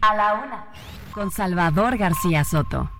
A 0.00 0.14
la 0.14 0.32
una, 0.32 0.72
con 1.12 1.30
Salvador 1.30 1.98
García 1.98 2.42
Soto. 2.42 2.90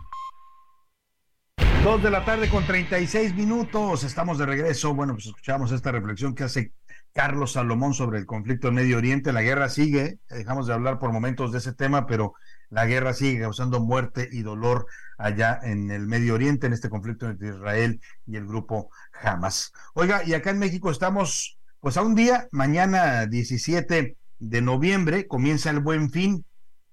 Dos 1.83 2.03
de 2.03 2.11
la 2.11 2.27
tarde 2.27 2.51
con 2.51 2.67
36 2.67 3.35
minutos, 3.35 4.05
estamos 4.05 4.37
de 4.37 4.45
regreso. 4.45 4.93
Bueno, 4.93 5.15
pues 5.15 5.25
escuchamos 5.25 5.73
esta 5.73 5.93
reflexión 5.93 6.35
que 6.35 6.45
hace 6.45 6.75
Carlos 7.15 7.53
Salomón 7.53 7.95
sobre 7.95 8.19
el 8.19 8.27
conflicto 8.27 8.69
en 8.69 8.75
Medio 8.75 8.99
Oriente. 8.99 9.33
La 9.33 9.41
guerra 9.41 9.71
sigue, 9.71 10.19
dejamos 10.29 10.67
de 10.67 10.75
hablar 10.75 10.99
por 10.99 11.11
momentos 11.11 11.53
de 11.53 11.59
ese 11.59 11.73
tema, 11.73 12.07
pero 12.07 12.35
la 12.71 12.87
guerra 12.87 13.15
sigue 13.15 13.41
causando 13.41 13.81
muerte 13.81 14.29
y 14.31 14.43
dolor 14.43 14.87
allá 15.19 15.61
en 15.63 15.91
el 15.91 16.07
Medio 16.07 16.35
Oriente, 16.35 16.67
en 16.67 16.73
este 16.73 16.91
conflicto 16.91 17.29
entre 17.29 17.49
Israel 17.49 18.01
y 18.27 18.37
el 18.37 18.47
grupo 18.47 18.91
Hamas. 19.23 19.73
Oiga, 19.95 20.23
y 20.25 20.35
acá 20.35 20.51
en 20.51 20.59
México 20.59 20.91
estamos 20.91 21.59
pues 21.81 21.97
a 21.99 22.03
un 22.03 22.15
día, 22.15 22.49
mañana 22.51 23.27
17 23.27 24.17
de 24.39 24.63
noviembre, 24.63 25.27
comienza 25.27 25.69
el 25.69 25.81
buen 25.81 26.11
fin. 26.11 26.45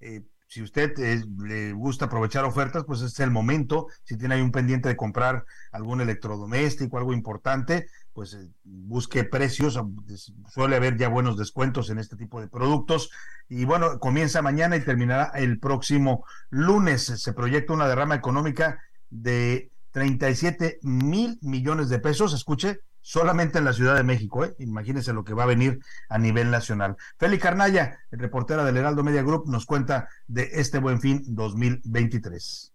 Eh, 0.02 0.22
si 0.48 0.62
usted 0.62 0.92
eh, 1.00 1.24
le 1.40 1.72
gusta 1.72 2.06
aprovechar 2.06 2.44
ofertas, 2.44 2.84
pues 2.86 3.00
es 3.02 3.18
el 3.22 3.32
momento. 3.32 3.88
Si 4.04 4.18
tiene 4.18 4.36
ahí 4.36 4.42
un 4.42 4.52
pendiente 4.52 4.90
de 4.90 4.98
comprar 4.98 5.46
algún 5.72 6.02
electrodoméstico, 6.02 6.98
algo 6.98 7.14
importante, 7.14 7.88
pues 8.14 8.34
eh, 8.34 8.50
busque 8.64 9.24
precios. 9.24 9.80
Suele 10.50 10.76
haber 10.76 10.98
ya 10.98 11.08
buenos 11.08 11.38
descuentos 11.38 11.90
en 11.90 12.00
este 12.00 12.16
tipo 12.16 12.42
de 12.42 12.48
productos. 12.48 13.12
Y 13.50 13.66
bueno, 13.66 14.00
comienza 14.00 14.42
mañana 14.42 14.76
y 14.76 14.82
terminará 14.82 15.32
el 15.36 15.60
próximo 15.60 16.26
lunes. 16.50 17.04
Se 17.04 17.34
proyecta 17.34 17.74
una 17.74 17.88
derrama 17.88 18.16
económica 18.16 18.80
de 19.10 19.72
37 19.92 20.80
mil 20.84 21.38
millones 21.42 21.90
de 21.90 22.00
pesos. 22.00 22.34
Escuche, 22.34 22.82
solamente 23.02 23.60
en 23.60 23.66
la 23.66 23.74
Ciudad 23.74 23.96
de 23.96 24.04
México. 24.04 24.46
¿eh? 24.46 24.56
Imagínense 24.60 25.14
lo 25.14 25.24
que 25.24 25.34
va 25.34 25.44
a 25.44 25.48
venir 25.48 25.80
a 26.10 26.18
nivel 26.18 26.52
nacional. 26.52 26.96
Feli 27.18 27.38
Carnaya, 27.38 28.00
reportera 28.12 28.64
del 28.64 28.78
Heraldo 28.78 29.04
Media 29.04 29.24
Group, 29.24 29.48
nos 29.48 29.66
cuenta 29.66 30.08
de 30.28 30.50
este 30.54 30.80
buen 30.80 31.02
fin 31.02 31.24
2023. 31.28 32.74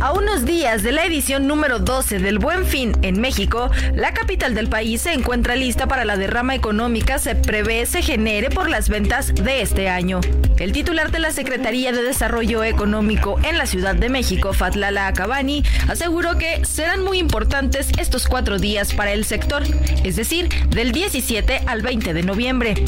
A 0.00 0.12
unos 0.12 0.44
días 0.44 0.82
de 0.82 0.92
la 0.92 1.04
edición 1.04 1.46
número 1.46 1.78
12 1.78 2.18
del 2.18 2.38
Buen 2.38 2.66
Fin 2.66 2.92
en 3.02 3.20
México, 3.20 3.70
la 3.94 4.12
capital 4.12 4.54
del 4.54 4.68
país 4.68 5.02
se 5.02 5.12
encuentra 5.12 5.56
lista 5.56 5.86
para 5.86 6.04
la 6.04 6.16
derrama 6.16 6.54
económica 6.54 7.18
se 7.18 7.34
prevé 7.34 7.86
se 7.86 8.02
genere 8.02 8.50
por 8.50 8.68
las 8.68 8.88
ventas 8.88 9.34
de 9.34 9.62
este 9.62 9.88
año. 9.88 10.20
El 10.58 10.72
titular 10.72 11.10
de 11.10 11.20
la 11.20 11.32
Secretaría 11.32 11.92
de 11.92 12.02
Desarrollo 12.02 12.64
Económico 12.64 13.38
en 13.42 13.56
la 13.56 13.66
Ciudad 13.66 13.94
de 13.94 14.08
México, 14.08 14.52
Fatlala 14.52 15.06
Acabani, 15.06 15.62
aseguró 15.88 16.36
que 16.38 16.64
serán 16.64 17.02
muy 17.02 17.18
importantes 17.18 17.88
estos 17.98 18.26
cuatro 18.26 18.58
días 18.58 18.94
para 18.94 19.12
el 19.12 19.24
sector, 19.24 19.62
es 20.04 20.16
decir, 20.16 20.48
del 20.68 20.92
17 20.92 21.62
al 21.66 21.82
20 21.82 22.14
de 22.14 22.22
noviembre. 22.22 22.84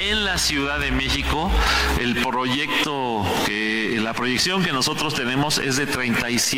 En 0.00 0.24
la 0.24 0.38
Ciudad 0.38 0.78
de 0.78 0.90
México, 0.90 1.50
el 2.00 2.16
proyecto 2.16 3.24
la 4.10 4.14
proyección 4.14 4.64
que 4.64 4.72
nosotros 4.72 5.14
tenemos 5.14 5.58
es 5.58 5.76
de 5.76 5.86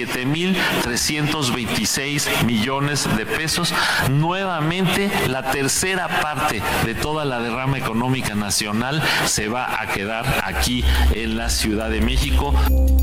37.326 0.07 2.45
millones 2.45 3.09
de 3.17 3.27
pesos. 3.27 3.75
Nuevamente, 4.11 5.11
la 5.29 5.51
tercera 5.51 6.21
parte 6.21 6.63
de 6.85 6.95
toda 6.95 7.25
la 7.25 7.41
derrama 7.41 7.79
económica 7.79 8.35
nacional 8.35 9.03
se 9.27 9.49
va 9.49 9.81
a 9.81 9.87
quedar 9.89 10.43
aquí 10.45 10.85
en 11.15 11.37
la 11.37 11.49
Ciudad 11.51 11.91
de 11.91 12.01
México. 12.01 12.55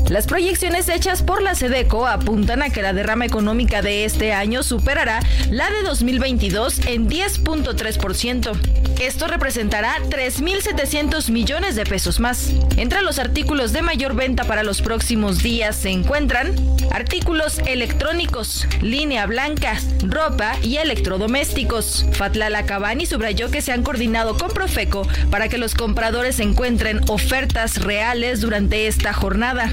Las 0.08 0.26
proyecciones 0.26 0.88
hechas 0.88 1.22
por 1.22 1.40
la 1.40 1.54
SEDECO 1.54 2.06
apuntan 2.06 2.62
a 2.62 2.70
que 2.70 2.82
la 2.82 2.92
derrama 2.92 3.26
económica 3.26 3.80
de 3.80 4.04
este 4.04 4.32
año 4.32 4.64
superará 4.64 5.20
la 5.50 5.70
de 5.70 5.82
2022 5.82 6.80
en 6.86 7.08
10.3%. 7.08 8.58
Esto 9.00 9.28
representará 9.28 9.94
3.700 10.10 11.30
millones 11.30 11.76
de 11.76 11.84
pesos 11.84 12.20
más. 12.20 12.52
Entre 12.76 13.02
los 13.02 13.18
artículos 13.18 13.72
de 13.72 13.82
mayor 13.82 14.14
venta 14.14 14.44
para 14.44 14.62
los 14.62 14.82
próximos 14.82 15.42
días 15.42 15.76
se 15.76 15.90
encuentran 15.90 16.54
artículos 16.90 17.58
electrónicos, 17.66 18.66
línea 18.80 19.26
blanca, 19.26 19.78
ropa 20.02 20.56
y 20.62 20.76
electrodomésticos. 20.76 22.06
Fatlala 22.12 22.66
Cabani 22.66 23.06
subrayó 23.06 23.50
que 23.50 23.62
se 23.62 23.72
han 23.72 23.82
coordinado 23.82 24.36
con 24.36 24.50
Profeco 24.50 25.06
para 25.30 25.48
que 25.48 25.58
los 25.58 25.74
compradores 25.74 26.40
encuentren 26.40 27.00
ofertas 27.08 27.82
reales 27.82 28.40
durante 28.40 28.86
esta 28.86 29.12
jornada. 29.12 29.72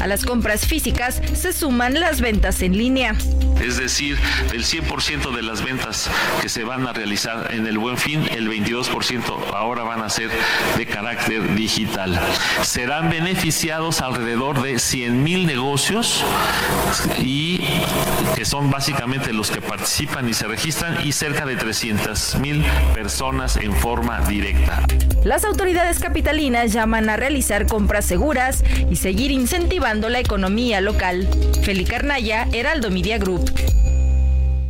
A 0.00 0.06
las 0.06 0.24
compras 0.24 0.66
físicas 0.66 1.20
se 1.34 1.52
suman 1.52 2.00
las 2.00 2.20
ventas 2.20 2.62
en 2.62 2.76
línea. 2.76 3.14
Es 3.62 3.76
decir, 3.76 4.16
del 4.50 4.64
100% 4.64 5.34
de 5.34 5.42
las 5.42 5.62
ventas 5.62 6.10
que 6.40 6.48
se 6.48 6.64
van 6.64 6.86
a 6.86 6.94
realizar 6.94 7.52
en 7.52 7.66
el 7.66 7.76
Buen 7.76 7.98
Fin, 7.98 8.26
el 8.30 8.48
22% 8.48 9.52
ahora 9.54 9.82
van 9.82 10.02
a 10.02 10.08
ser 10.08 10.30
de 10.78 10.86
carácter 10.86 11.54
digital. 11.54 12.18
Serán 12.62 13.10
beneficiados 13.10 14.00
alrededor 14.00 14.62
de 14.62 14.78
100 14.78 15.22
mil 15.22 15.46
negocios 15.46 16.24
y 17.18 17.60
que 18.34 18.44
son 18.44 18.70
básicamente 18.70 19.32
los 19.32 19.50
que 19.50 19.60
participan 19.60 20.28
y 20.28 20.34
se 20.34 20.46
registran 20.46 21.06
y 21.06 21.12
cerca 21.12 21.44
de 21.44 21.56
300 21.56 22.36
mil 22.36 22.64
personas 22.94 23.56
en 23.56 23.72
forma 23.72 24.20
directa. 24.22 24.82
Las 25.24 25.44
autoridades 25.44 25.98
capitalinas 25.98 26.72
llaman 26.72 27.10
a 27.10 27.16
realizar 27.16 27.66
compras 27.66 28.06
seguras 28.06 28.64
y 28.90 28.96
seguir 28.96 29.30
incentivando 29.30 30.08
la 30.08 30.20
economía 30.20 30.80
local. 30.80 31.28
Feli 31.62 31.84
Carnaya, 31.84 32.48
Heraldo 32.52 32.90
Media 32.90 33.18
Group. 33.18 33.50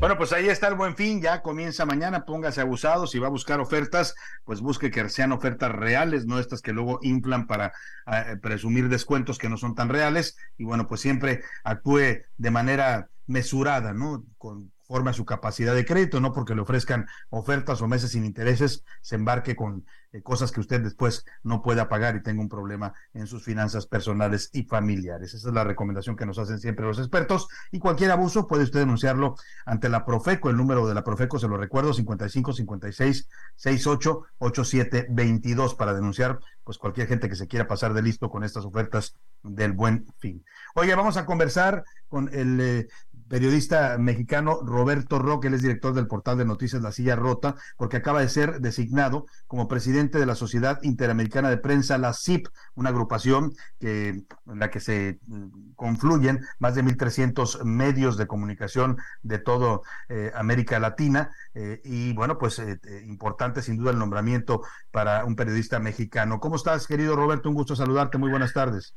Bueno, 0.01 0.17
pues 0.17 0.33
ahí 0.33 0.49
está 0.49 0.67
el 0.69 0.77
buen 0.77 0.97
fin, 0.97 1.21
ya 1.21 1.43
comienza 1.43 1.85
mañana, 1.85 2.25
póngase 2.25 2.63
abusado, 2.63 3.07
si 3.07 3.19
va 3.19 3.27
a 3.27 3.31
buscar 3.31 3.61
ofertas, 3.61 4.15
pues 4.45 4.63
busque 4.63 4.91
que 4.91 5.07
sean 5.11 5.31
ofertas 5.31 5.71
reales, 5.73 6.25
no 6.25 6.39
estas 6.39 6.63
que 6.63 6.73
luego 6.73 7.01
inflan 7.03 7.47
para 7.47 7.75
eh, 8.11 8.39
presumir 8.41 8.89
descuentos 8.89 9.37
que 9.37 9.51
no 9.51 9.59
son 9.59 9.75
tan 9.75 9.91
reales, 9.91 10.39
y 10.57 10.65
bueno, 10.65 10.89
pues 10.89 11.03
siempre 11.03 11.43
actúe 11.65 12.23
de 12.39 12.51
manera 12.51 13.11
mesurada, 13.27 13.93
¿no? 13.93 14.25
Con 14.39 14.73
forma 14.91 15.13
su 15.13 15.25
capacidad 15.25 15.73
de 15.73 15.85
crédito, 15.85 16.21
no 16.21 16.33
porque 16.33 16.57
le 16.57 16.63
ofrezcan 16.63 17.07
ofertas 17.29 17.81
o 17.81 17.87
meses 17.87 18.11
sin 18.11 18.25
intereses, 18.25 18.83
se 19.03 19.15
embarque 19.15 19.55
con 19.55 19.87
eh, 20.11 20.21
cosas 20.21 20.51
que 20.51 20.59
usted 20.59 20.81
después 20.81 21.25
no 21.45 21.63
pueda 21.63 21.89
pagar 21.89 22.17
y 22.17 22.25
tenga 22.25 22.43
un 22.43 22.49
problema 22.49 22.93
en 23.15 23.29
sus 23.29 23.45
finanzas 23.45 23.87
personales 23.87 24.51
y 24.53 24.65
familiares. 24.65 25.33
Esa 25.33 25.47
es 25.47 25.55
la 25.55 25.63
recomendación 25.63 26.17
que 26.17 26.27
nos 26.27 26.41
hacen 26.41 26.59
siempre 26.59 26.85
los 26.85 26.99
expertos 26.99 27.47
y 27.71 27.79
cualquier 27.79 28.11
abuso 28.11 28.49
puede 28.49 28.65
usted 28.65 28.81
denunciarlo 28.81 29.37
ante 29.65 29.89
la 29.89 30.05
Profeco. 30.05 30.51
El 30.51 30.57
número 30.57 30.89
de 30.89 30.95
la 30.95 31.05
Profeco, 31.05 31.39
se 31.39 31.47
lo 31.47 31.57
recuerdo, 31.57 31.95
55 31.95 32.53
56 32.53 33.29
68 33.55 34.23
87 34.39 35.07
22 35.09 35.77
para 35.77 35.95
denunciar 35.95 36.41
pues 36.65 36.79
cualquier 36.79 37.07
gente 37.07 37.29
que 37.29 37.37
se 37.37 37.47
quiera 37.47 37.69
pasar 37.69 37.95
de 37.95 38.03
listo 38.03 38.29
con 38.29 38.43
estas 38.43 38.65
ofertas 38.65 39.15
del 39.43 39.73
buen 39.73 40.07
fin. 40.19 40.45
Oye, 40.75 40.95
vamos 40.95 41.17
a 41.17 41.27
conversar 41.27 41.85
con 42.09 42.29
el 42.33 42.61
eh, 42.61 42.89
periodista 43.31 43.97
mexicano 43.97 44.59
Roberto 44.63 45.21
Roque, 45.21 45.47
él 45.47 45.55
es 45.55 45.63
director 45.63 45.95
del 45.95 46.09
portal 46.09 46.37
de 46.37 46.45
noticias 46.45 46.83
La 46.83 46.91
Silla 46.91 47.15
Rota, 47.15 47.55
porque 47.79 47.97
acaba 47.97 48.21
de 48.21 48.29
ser 48.29 48.61
designado 48.61 49.25
como 49.47 49.69
presidente 49.69 50.19
de 50.19 50.27
la 50.27 50.35
Sociedad 50.35 50.81
Interamericana 50.83 51.49
de 51.49 51.57
Prensa, 51.57 51.97
la 51.97 52.13
CIP, 52.13 52.49
una 52.75 52.91
agrupación 52.91 53.53
que, 53.79 54.09
en 54.09 54.27
la 54.47 54.69
que 54.69 54.81
se 54.81 55.21
mm, 55.29 55.75
confluyen 55.77 56.41
más 56.59 56.75
de 56.75 56.83
1.300 56.83 57.63
medios 57.63 58.17
de 58.17 58.27
comunicación 58.27 58.97
de 59.23 59.39
toda 59.39 59.79
eh, 60.09 60.33
América 60.35 60.81
Latina. 60.81 61.31
Eh, 61.55 61.81
y 61.85 62.13
bueno, 62.15 62.37
pues 62.37 62.59
eh, 62.59 62.81
importante 63.07 63.63
sin 63.63 63.77
duda 63.77 63.93
el 63.93 63.99
nombramiento 63.99 64.63
para 64.91 65.25
un 65.25 65.37
periodista 65.37 65.79
mexicano. 65.79 66.41
¿Cómo 66.41 66.57
estás, 66.57 66.89
querido 66.89 67.15
Roberto? 67.15 67.49
Un 67.49 67.55
gusto 67.55 67.77
saludarte. 67.77 68.19
Muy 68.19 68.31
buenas 68.31 68.53
tardes. 68.53 68.97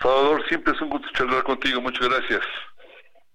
Salvador, 0.00 0.46
siempre 0.46 0.72
es 0.72 0.80
un 0.80 0.90
gusto 0.90 1.08
charlar 1.14 1.42
contigo. 1.42 1.80
Muchas 1.80 2.08
gracias. 2.08 2.42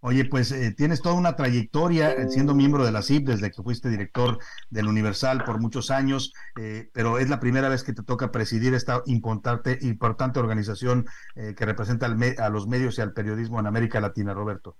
Oye, 0.03 0.25
pues 0.25 0.51
eh, 0.51 0.73
tienes 0.75 1.03
toda 1.03 1.13
una 1.13 1.35
trayectoria 1.35 2.11
eh, 2.11 2.27
siendo 2.27 2.55
miembro 2.55 2.83
de 2.83 2.91
la 2.91 3.03
CIP 3.03 3.27
desde 3.27 3.51
que 3.51 3.61
fuiste 3.61 3.87
director 3.87 4.39
del 4.71 4.87
Universal 4.87 5.43
por 5.43 5.59
muchos 5.59 5.91
años, 5.91 6.33
eh, 6.59 6.89
pero 6.91 7.19
es 7.19 7.29
la 7.29 7.39
primera 7.39 7.69
vez 7.69 7.83
que 7.83 7.93
te 7.93 8.01
toca 8.01 8.31
presidir 8.31 8.73
esta 8.73 9.03
importante, 9.05 9.77
importante 9.81 10.39
organización 10.39 11.05
que 11.35 11.65
representa 11.65 12.07
a 12.07 12.49
los 12.49 12.67
medios 12.67 12.97
y 12.97 13.01
al 13.01 13.13
periodismo 13.13 13.59
en 13.59 13.67
América 13.67 14.01
Latina, 14.01 14.33
Roberto. 14.33 14.75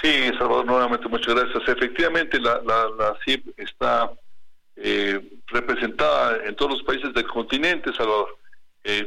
Sí, 0.00 0.30
Salvador, 0.38 0.64
nuevamente 0.64 1.08
muchas 1.08 1.34
gracias. 1.34 1.68
Efectivamente, 1.68 2.40
la, 2.40 2.60
la, 2.62 3.14
CIP 3.24 3.48
está 3.58 4.10
representada 5.46 6.38
en 6.46 6.56
todos 6.56 6.72
los 6.72 6.82
países 6.84 7.12
del 7.12 7.26
continente, 7.26 7.92
Salvador. 7.92 8.38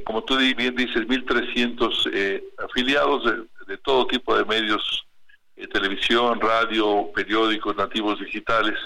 como 0.05 0.23
tú 0.23 0.37
bien 0.37 0.75
dices, 0.75 1.07
1.300 1.07 2.43
afiliados 2.63 3.23
de 3.67 3.77
todo 3.79 4.05
tipo 4.07 4.37
de 4.37 4.45
medios 4.45 5.05
eh, 5.55 5.67
televisión, 5.67 6.39
radio, 6.41 7.11
periódicos 7.13 7.75
nativos 7.75 8.19
digitales. 8.19 8.77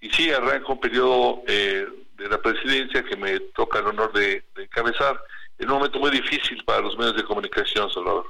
Y 0.00 0.10
sí, 0.10 0.30
arranca 0.30 0.72
un 0.72 0.80
periodo 0.80 1.42
eh, 1.46 1.86
de 2.16 2.28
la 2.28 2.40
presidencia 2.40 3.02
que 3.02 3.16
me 3.16 3.40
toca 3.54 3.78
el 3.78 3.86
honor 3.86 4.12
de, 4.12 4.44
encabezar 4.56 5.18
en 5.58 5.70
un 5.70 5.76
momento 5.76 5.98
muy 5.98 6.10
difícil 6.10 6.62
para 6.66 6.82
los 6.82 6.98
medios 6.98 7.16
de 7.16 7.24
comunicación, 7.24 7.90
Salvador. 7.90 8.26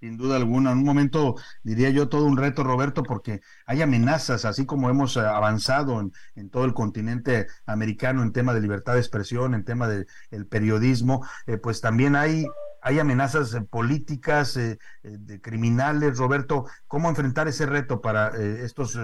Sin 0.00 0.16
duda 0.16 0.36
alguna, 0.36 0.72
en 0.72 0.78
un 0.78 0.84
momento 0.84 1.34
diría 1.62 1.90
yo 1.90 2.08
todo 2.08 2.24
un 2.24 2.36
reto, 2.36 2.62
Roberto, 2.62 3.02
porque 3.02 3.40
hay 3.66 3.82
amenazas, 3.82 4.44
así 4.44 4.66
como 4.66 4.88
hemos 4.88 5.16
eh, 5.16 5.20
avanzado 5.20 6.00
en, 6.36 6.50
todo 6.50 6.64
el 6.64 6.72
continente 6.72 7.46
americano 7.66 8.22
en 8.22 8.32
tema 8.32 8.54
de 8.54 8.60
libertad 8.60 8.94
de 8.94 9.00
expresión, 9.00 9.54
en 9.54 9.64
tema 9.64 9.88
del 9.88 10.46
periodismo, 10.48 11.26
pues 11.62 11.80
también 11.80 12.16
hay 12.16 12.46
hay 12.84 12.98
amenazas 12.98 13.54
eh, 13.54 13.62
políticas, 13.62 14.56
eh, 14.56 14.78
eh, 15.02 15.16
de 15.18 15.40
criminales. 15.40 16.18
Roberto, 16.18 16.66
¿cómo 16.86 17.08
enfrentar 17.08 17.48
ese 17.48 17.66
reto 17.66 18.00
para 18.00 18.28
estos 18.36 18.98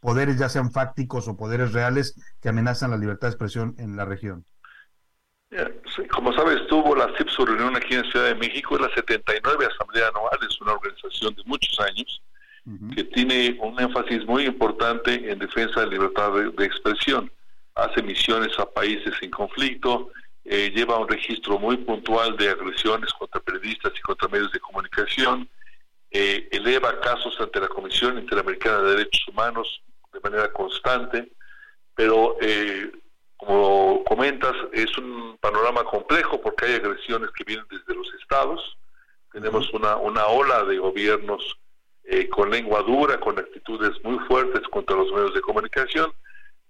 poderes, 0.00 0.38
ya 0.38 0.48
sean 0.48 0.70
fácticos 0.70 1.26
o 1.26 1.36
poderes 1.36 1.72
reales, 1.72 2.14
que 2.40 2.50
amenazan 2.50 2.90
la 2.90 2.98
libertad 2.98 3.28
de 3.28 3.32
expresión 3.32 3.74
en 3.78 3.96
la 3.96 4.04
región? 4.04 4.44
Como 6.12 6.32
sabes, 6.34 6.66
tuvo 6.68 6.94
la 6.94 7.10
CIP 7.16 7.28
su 7.28 7.46
reunión 7.46 7.74
aquí 7.76 7.94
en 7.94 8.04
Ciudad 8.10 8.26
de 8.26 8.34
México, 8.34 8.74
es 8.74 8.82
la 8.82 8.94
79 8.94 9.66
Asamblea 9.66 10.08
Anual, 10.08 10.38
es 10.48 10.60
una 10.60 10.72
organización 10.72 11.34
de 11.34 11.42
muchos 11.46 11.80
años 11.80 12.22
que 12.96 13.04
tiene 13.04 13.56
un 13.62 13.80
énfasis 13.80 14.26
muy 14.26 14.44
importante 14.44 15.30
en 15.30 15.38
defensa 15.38 15.80
de 15.80 15.86
la 15.86 15.92
libertad 15.92 16.32
de 16.32 16.64
expresión. 16.64 17.30
Hace 17.76 18.02
misiones 18.02 18.58
a 18.58 18.66
países 18.66 19.14
en 19.22 19.30
conflicto, 19.30 20.10
eh, 20.48 20.70
lleva 20.72 20.98
un 20.98 21.08
registro 21.08 21.58
muy 21.58 21.76
puntual 21.78 22.36
de 22.36 22.50
agresiones 22.50 23.12
contra 23.14 23.40
periodistas 23.40 23.92
y 23.96 24.00
contra 24.00 24.28
medios 24.28 24.52
de 24.52 24.60
comunicación, 24.60 25.48
eh, 26.08 26.48
eleva 26.52 27.00
casos 27.00 27.36
ante 27.40 27.60
la 27.60 27.66
Comisión 27.66 28.16
Interamericana 28.16 28.80
de 28.82 28.90
Derechos 28.90 29.26
Humanos 29.26 29.82
de 30.12 30.20
manera 30.20 30.52
constante, 30.52 31.32
pero 31.96 32.36
eh, 32.40 32.92
como 33.36 34.04
comentas, 34.04 34.52
es 34.72 34.96
un 34.98 35.36
panorama 35.40 35.82
complejo 35.82 36.40
porque 36.40 36.66
hay 36.66 36.74
agresiones 36.74 37.30
que 37.32 37.42
vienen 37.42 37.66
desde 37.68 37.94
los 37.94 38.06
estados, 38.14 38.78
tenemos 39.32 39.72
una, 39.74 39.96
una 39.96 40.26
ola 40.26 40.62
de 40.64 40.78
gobiernos 40.78 41.58
con 42.30 42.50
lengua 42.50 42.82
dura, 42.82 43.18
con 43.18 43.36
actitudes 43.36 43.92
muy 44.04 44.16
fuertes 44.26 44.62
contra 44.70 44.94
los 44.94 45.10
medios 45.10 45.34
de 45.34 45.40
comunicación, 45.40 46.12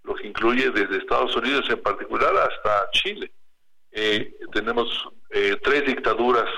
lo 0.03 0.15
que 0.15 0.29
incluye 0.29 0.71
desde 0.71 0.97
Estados 0.97 1.37
Unidos 1.37 1.69
en 1.69 1.83
particular 1.83 2.35
hasta 2.35 2.91
Chile. 2.93 3.31
Eh, 3.93 4.35
tenemos 4.53 5.09
eh, 5.31 5.57
tres 5.63 5.87
dictaduras 5.87 6.49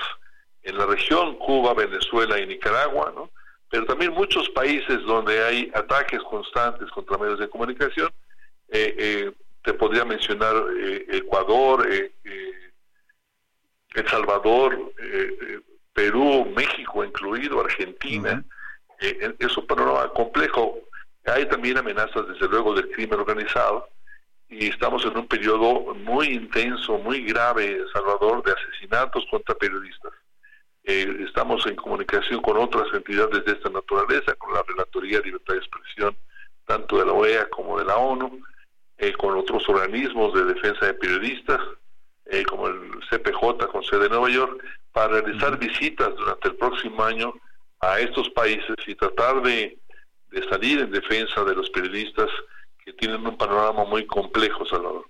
en 0.63 0.77
la 0.77 0.85
región, 0.85 1.37
Cuba, 1.37 1.73
Venezuela 1.73 2.39
y 2.39 2.47
Nicaragua, 2.47 3.13
¿no? 3.15 3.29
pero 3.69 3.85
también 3.85 4.13
muchos 4.13 4.49
países 4.49 5.03
donde 5.05 5.43
hay 5.43 5.71
ataques 5.75 6.19
constantes 6.23 6.89
contra 6.91 7.17
medios 7.17 7.39
de 7.39 7.49
comunicación. 7.49 8.11
Eh, 8.69 8.95
eh, 8.97 9.31
te 9.63 9.73
podría 9.73 10.05
mencionar 10.05 10.55
eh, 10.77 11.05
Ecuador, 11.09 11.87
El 13.93 14.07
Salvador, 14.07 14.93
Perú, 15.93 16.51
México 16.55 17.03
incluido, 17.03 17.59
Argentina. 17.59 18.43
es 18.99 19.57
un 19.57 19.67
panorama 19.67 20.09
complejo. 20.13 20.79
Hay 21.25 21.45
también 21.47 21.77
amenazas, 21.77 22.27
desde 22.27 22.47
luego, 22.47 22.73
del 22.73 22.89
crimen 22.89 23.19
organizado 23.19 23.87
y 24.49 24.67
estamos 24.67 25.05
en 25.05 25.15
un 25.15 25.27
periodo 25.27 25.93
muy 25.95 26.27
intenso, 26.27 26.97
muy 26.97 27.21
grave, 27.23 27.83
Salvador, 27.93 28.43
de 28.43 28.51
asesinatos 28.51 29.25
contra 29.29 29.55
periodistas. 29.55 30.11
Eh, 30.83 31.23
estamos 31.27 31.65
en 31.67 31.75
comunicación 31.75 32.41
con 32.41 32.57
otras 32.57 32.87
entidades 32.93 33.45
de 33.45 33.51
esta 33.51 33.69
naturaleza, 33.69 34.33
con 34.35 34.53
la 34.53 34.63
Relatoría 34.63 35.19
de 35.19 35.25
Libertad 35.25 35.53
de 35.53 35.59
Expresión, 35.59 36.17
tanto 36.65 36.97
de 36.97 37.05
la 37.05 37.13
OEA 37.13 37.49
como 37.49 37.77
de 37.77 37.85
la 37.85 37.97
ONU, 37.97 38.41
eh, 38.97 39.13
con 39.13 39.37
otros 39.37 39.69
organismos 39.69 40.33
de 40.33 40.45
defensa 40.45 40.87
de 40.87 40.93
periodistas, 40.95 41.59
eh, 42.25 42.43
como 42.43 42.67
el 42.67 42.99
CPJ 43.09 43.67
con 43.67 43.83
sede 43.83 44.05
en 44.05 44.11
Nueva 44.11 44.29
York, 44.29 44.63
para 44.91 45.21
realizar 45.21 45.59
visitas 45.59 46.15
durante 46.15 46.47
el 46.47 46.55
próximo 46.55 47.03
año 47.03 47.33
a 47.81 47.99
estos 47.99 48.29
países 48.31 48.75
y 48.87 48.95
tratar 48.95 49.43
de, 49.43 49.77
de 50.31 50.49
salir 50.49 50.79
en 50.79 50.91
defensa 50.91 51.43
de 51.43 51.55
los 51.55 51.69
periodistas 51.69 52.29
tienen 52.93 53.25
un 53.25 53.37
panorama 53.37 53.85
muy 53.85 54.05
complejo, 54.05 54.65
Salvador. 54.65 55.05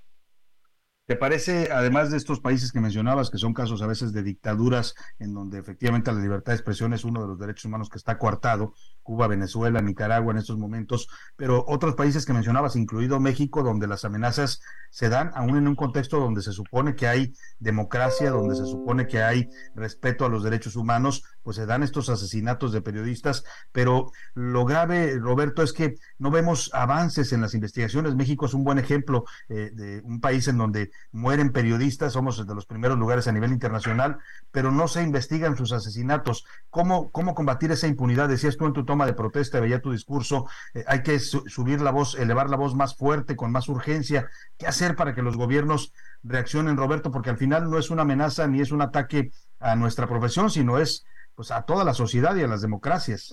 ¿Te 1.10 1.16
parece, 1.16 1.70
además 1.72 2.12
de 2.12 2.18
estos 2.18 2.40
países 2.40 2.72
que 2.72 2.80
mencionabas, 2.80 3.32
que 3.32 3.40
son 3.40 3.52
casos 3.52 3.82
a 3.82 3.88
veces 3.88 4.14
de 4.14 4.22
dictaduras 4.22 4.94
en 5.18 5.34
donde 5.34 5.58
efectivamente 5.58 6.12
la 6.12 6.22
libertad 6.22 6.52
de 6.52 6.58
expresión 6.58 6.94
es 6.94 7.04
uno 7.04 7.22
de 7.22 7.28
los 7.30 7.40
derechos 7.40 7.66
humanos 7.66 7.90
que 7.90 7.98
está 7.98 8.20
coartado, 8.20 8.76
Cuba, 9.10 9.26
Venezuela, 9.26 9.82
Nicaragua 9.82 10.34
en 10.34 10.38
estos 10.38 10.60
momentos, 10.60 11.08
pero 11.36 11.66
otros 11.68 11.96
países 11.96 12.28
que 12.28 12.34
mencionabas, 12.34 12.76
incluido 12.76 13.20
México, 13.20 13.64
donde 13.64 13.88
las 13.88 14.06
amenazas 14.06 14.62
se 14.92 15.10
dan 15.10 15.32
aún 15.34 15.58
en 15.58 15.68
un 15.68 15.76
contexto 15.76 16.20
donde 16.20 16.44
se 16.44 16.52
supone 16.52 16.96
que 16.96 17.08
hay 17.08 17.34
democracia, 17.58 18.30
donde 18.30 18.56
se 18.56 18.66
supone 18.66 19.08
que 19.08 19.24
hay 19.24 19.50
respeto 19.74 20.26
a 20.26 20.30
los 20.30 20.44
derechos 20.44 20.76
humanos, 20.76 21.24
pues 21.42 21.58
se 21.58 21.66
dan 21.66 21.82
estos 21.82 22.10
asesinatos 22.10 22.72
de 22.72 22.84
periodistas, 22.84 23.44
pero 23.72 24.12
lo 24.36 24.64
grave, 24.66 25.18
Roberto, 25.18 25.64
es 25.64 25.74
que 25.74 25.96
no 26.20 26.30
vemos 26.30 26.70
avances 26.76 27.34
en 27.34 27.42
las 27.42 27.56
investigaciones. 27.56 28.14
México 28.14 28.46
es 28.46 28.54
un 28.54 28.64
buen 28.64 28.78
ejemplo 28.78 29.26
eh, 29.48 29.72
de 29.74 30.02
un 30.04 30.22
país 30.22 30.48
en 30.48 30.60
donde 30.60 30.92
mueren 31.12 31.52
periodistas, 31.52 32.14
somos 32.14 32.46
de 32.46 32.54
los 32.54 32.68
primeros 32.68 33.00
lugares 33.00 33.28
a 33.28 33.32
nivel 33.32 33.52
internacional, 33.52 34.20
pero 34.52 34.72
no 34.72 34.88
se 34.88 35.02
investigan 35.02 35.58
sus 35.58 35.72
asesinatos. 35.72 36.46
¿Cómo, 36.70 37.10
cómo 37.10 37.34
combatir 37.34 37.72
esa 37.72 37.88
impunidad? 37.88 38.30
Decías 38.30 38.56
tú 38.56 38.68
en 38.68 38.74
tu 38.74 38.86
toma 38.86 38.99
de 39.06 39.14
protesta, 39.14 39.60
veía 39.60 39.82
tu 39.82 39.92
discurso, 39.92 40.48
eh, 40.74 40.84
hay 40.88 41.04
que 41.04 41.20
subir 41.20 41.82
la 41.82 41.92
voz, 41.92 42.16
elevar 42.16 42.50
la 42.50 42.58
voz 42.58 42.76
más 42.76 42.96
fuerte, 42.96 43.36
con 43.36 43.52
más 43.52 43.68
urgencia. 43.70 44.30
¿Qué 44.58 44.68
hacer 44.68 44.96
para 44.96 45.14
que 45.14 45.22
los 45.22 45.38
gobiernos 45.38 45.94
reaccionen, 46.24 46.78
Roberto? 46.78 47.12
Porque 47.12 47.30
al 47.30 47.38
final 47.38 47.70
no 47.70 47.78
es 47.78 47.90
una 47.90 48.04
amenaza 48.04 48.48
ni 48.48 48.62
es 48.62 48.72
un 48.72 48.82
ataque 48.82 49.32
a 49.60 49.76
nuestra 49.76 50.08
profesión, 50.08 50.50
sino 50.50 50.78
es 50.78 51.06
pues 51.36 51.52
a 51.52 51.62
toda 51.62 51.84
la 51.86 51.94
sociedad 51.94 52.36
y 52.36 52.44
a 52.44 52.48
las 52.48 52.62
democracias. 52.62 53.32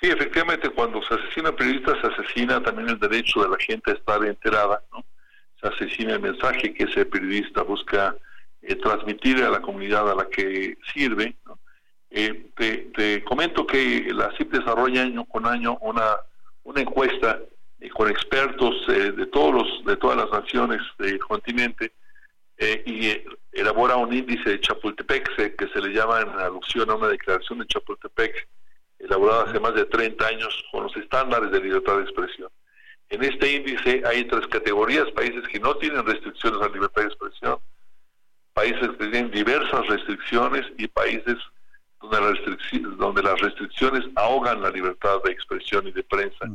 Sí, 0.00 0.08
efectivamente, 0.08 0.68
cuando 0.70 1.02
se 1.02 1.14
asesina 1.14 1.50
periodistas, 1.50 1.96
se 2.00 2.06
asesina 2.06 2.62
también 2.62 2.90
el 2.90 2.98
derecho 2.98 3.42
de 3.42 3.48
la 3.48 3.56
gente 3.58 3.90
a 3.90 3.94
estar 3.94 4.24
enterada, 4.24 4.82
¿no? 4.92 5.04
Se 5.60 5.68
asesina 5.68 6.12
el 6.12 6.20
mensaje 6.20 6.74
que 6.74 6.84
ese 6.84 7.06
periodista 7.06 7.62
busca 7.62 8.14
eh, 8.60 8.76
transmitir 8.76 9.42
a 9.42 9.50
la 9.50 9.62
comunidad 9.62 10.10
a 10.10 10.14
la 10.14 10.28
que 10.28 10.76
sirve, 10.92 11.34
eh, 12.10 12.50
te, 12.56 13.24
comento 13.24 13.66
que 13.66 14.08
la 14.12 14.32
CIP 14.36 14.52
desarrolla 14.52 15.02
año 15.02 15.24
con 15.24 15.46
año 15.46 15.76
una, 15.80 16.16
una 16.64 16.80
encuesta 16.80 17.40
eh, 17.80 17.88
con 17.90 18.08
expertos 18.08 18.86
de 18.86 19.26
todos 19.26 19.54
los 19.54 19.84
de 19.84 19.96
todas 19.96 20.16
las 20.16 20.30
naciones 20.30 20.80
del 20.98 21.18
continente 21.18 21.92
y 22.58 23.12
elabora 23.52 23.96
un 23.96 24.12
índice 24.12 24.48
de 24.48 24.60
Chapultepec 24.60 25.56
que 25.56 25.68
se 25.68 25.80
le 25.80 25.92
llama 25.92 26.22
en 26.22 26.28
alusión 26.30 26.88
a 26.90 26.94
una 26.94 27.08
declaración 27.08 27.58
de 27.58 27.66
Chapultepec 27.66 28.48
elaborada 28.98 29.44
hace 29.44 29.60
más 29.60 29.74
de 29.74 29.84
30 29.84 30.26
años 30.26 30.64
con 30.70 30.84
los 30.84 30.96
estándares 30.96 31.50
de 31.50 31.60
libertad 31.60 31.96
de 31.96 32.02
expresión. 32.02 32.48
En 33.08 33.22
este 33.22 33.52
índice 33.52 34.02
hay 34.04 34.24
tres 34.24 34.46
categorías, 34.48 35.10
países 35.12 35.46
que 35.48 35.60
no 35.60 35.76
tienen 35.76 36.04
restricciones 36.04 36.60
a 36.60 36.68
libertad 36.68 37.02
de 37.02 37.08
expresión, 37.08 37.58
países 38.52 38.88
que 38.98 39.06
tienen 39.08 39.30
diversas 39.30 39.86
restricciones 39.86 40.66
y 40.76 40.88
países 40.88 41.36
donde, 42.00 43.22
las 43.22 43.40
restricciones 43.40 44.04
ahogan 44.16 44.62
la 44.62 44.70
libertad 44.70 45.22
de 45.24 45.32
expresión 45.32 45.86
y 45.88 45.92
de 45.92 46.02
prensa. 46.02 46.46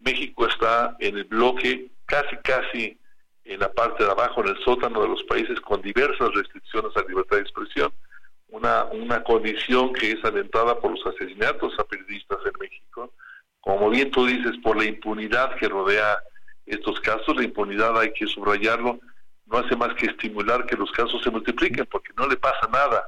México 0.00 0.46
está 0.46 0.96
en 1.00 1.18
el 1.18 1.24
bloque 1.24 1.90
casi, 2.06 2.36
casi 2.38 2.98
en 3.44 3.60
la 3.60 3.72
parte 3.72 4.04
de 4.04 4.10
abajo, 4.10 4.42
en 4.42 4.48
el 4.48 4.64
sótano 4.64 5.02
de 5.02 5.08
los 5.08 5.22
países 5.24 5.60
con 5.60 5.82
diversas 5.82 6.32
restricciones 6.34 6.96
a 6.96 7.02
libertad 7.08 7.36
de 7.36 7.42
expresión. 7.42 7.92
Una, 8.48 8.84
una 8.84 9.22
condición 9.24 9.92
que 9.94 10.12
es 10.12 10.24
alentada 10.24 10.78
por 10.78 10.90
los 10.90 11.06
asesinatos 11.06 11.72
a 11.78 11.84
periodistas 11.84 12.38
en 12.44 12.52
México. 12.60 13.12
Como 13.60 13.88
bien 13.90 14.10
tú 14.10 14.26
dices, 14.26 14.52
por 14.62 14.76
la 14.76 14.84
impunidad 14.84 15.56
que 15.56 15.68
rodea 15.68 16.18
estos 16.66 17.00
casos, 17.00 17.34
la 17.36 17.44
impunidad 17.44 17.98
hay 17.98 18.12
que 18.12 18.26
subrayarlo, 18.26 19.00
no 19.46 19.58
hace 19.58 19.74
más 19.76 19.94
que 19.94 20.06
estimular 20.06 20.66
que 20.66 20.76
los 20.76 20.90
casos 20.92 21.22
se 21.22 21.30
multipliquen 21.30 21.86
porque 21.90 22.12
no 22.16 22.26
le 22.26 22.36
pasa 22.36 22.68
nada. 22.72 23.04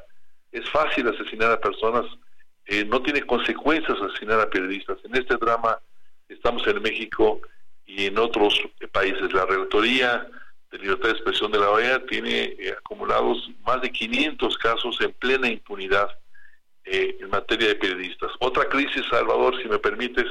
Es 0.55 0.69
fácil 0.71 1.09
asesinar 1.09 1.53
a 1.53 1.61
personas, 1.61 2.07
eh, 2.67 2.85
no 2.85 3.03
tiene 3.03 3.23
consecuencias 3.23 3.99
asesinar 4.01 4.41
a 4.41 4.49
periodistas. 4.49 4.99
En 5.05 5.15
este 5.15 5.37
drama 5.37 5.79
estamos 6.29 6.67
en 6.67 6.81
México 6.81 7.41
y 7.85 8.07
en 8.07 8.19
otros 8.19 8.59
países. 8.93 9.33
La 9.33 9.45
Relatoría 9.45 10.27
de 10.71 10.79
Libertad 10.79 11.09
de 11.09 11.15
Expresión 11.15 11.53
de 11.53 11.59
la 11.59 11.71
OEA 11.71 12.07
tiene 12.07 12.55
eh, 12.59 12.75
acumulados 12.79 13.51
más 13.67 13.83
de 13.83 13.91
500 13.91 14.57
casos 14.59 14.99
en 15.01 15.13
plena 15.13 15.49
impunidad 15.49 16.09
eh, 16.85 17.19
en 17.21 17.29
materia 17.31 17.69
de 17.69 17.75
periodistas. 17.75 18.31
Otra 18.41 18.69
crisis, 18.69 19.03
Salvador, 19.11 19.61
si 19.61 19.69
me 19.69 19.79
permites, 19.79 20.27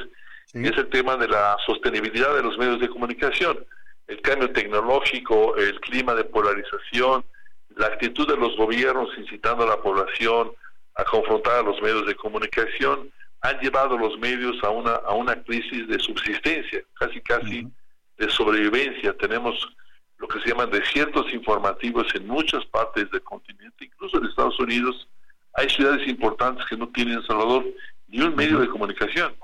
es 0.53 0.77
el 0.77 0.87
tema 0.89 1.17
de 1.17 1.27
la 1.27 1.57
sostenibilidad 1.65 2.35
de 2.35 2.43
los 2.43 2.57
medios 2.57 2.79
de 2.79 2.87
comunicación 2.87 3.65
el 4.07 4.21
cambio 4.21 4.51
tecnológico, 4.51 5.55
el 5.57 5.79
clima 5.79 6.13
de 6.13 6.25
polarización, 6.25 7.23
la 7.75 7.87
actitud 7.87 8.27
de 8.27 8.37
los 8.37 8.55
gobiernos 8.57 9.09
incitando 9.17 9.63
a 9.63 9.67
la 9.67 9.81
población 9.81 10.51
a 10.95 11.03
confrontar 11.05 11.59
a 11.59 11.63
los 11.63 11.81
medios 11.81 12.05
de 12.05 12.15
comunicación, 12.15 13.11
han 13.41 13.59
llevado 13.59 13.95
a 13.95 13.99
los 13.99 14.17
medios 14.19 14.55
a 14.63 14.69
una, 14.69 14.91
a 14.91 15.13
una 15.13 15.41
crisis 15.43 15.87
de 15.87 15.99
subsistencia, 15.99 16.81
casi 16.93 17.19
casi 17.21 17.67
de 18.17 18.29
sobrevivencia. 18.29 19.15
Tenemos 19.17 19.67
lo 20.17 20.27
que 20.27 20.39
se 20.39 20.49
llaman 20.49 20.69
desiertos 20.69 21.33
informativos 21.33 22.07
en 22.15 22.27
muchas 22.27 22.65
partes 22.65 23.09
del 23.11 23.21
continente, 23.23 23.85
incluso 23.85 24.17
en 24.17 24.25
Estados 24.25 24.57
Unidos. 24.59 25.07
Hay 25.55 25.69
ciudades 25.69 26.07
importantes 26.07 26.65
que 26.69 26.77
no 26.77 26.87
tienen 26.89 27.15
en 27.15 27.27
Salvador 27.27 27.65
ni 28.07 28.21
un 28.21 28.35
medio 28.35 28.59
de 28.59 28.69
comunicación. 28.69 29.35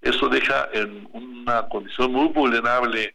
Eso 0.00 0.28
deja 0.28 0.68
en 0.72 1.08
una 1.12 1.68
condición 1.68 2.12
muy 2.12 2.28
vulnerable 2.28 3.14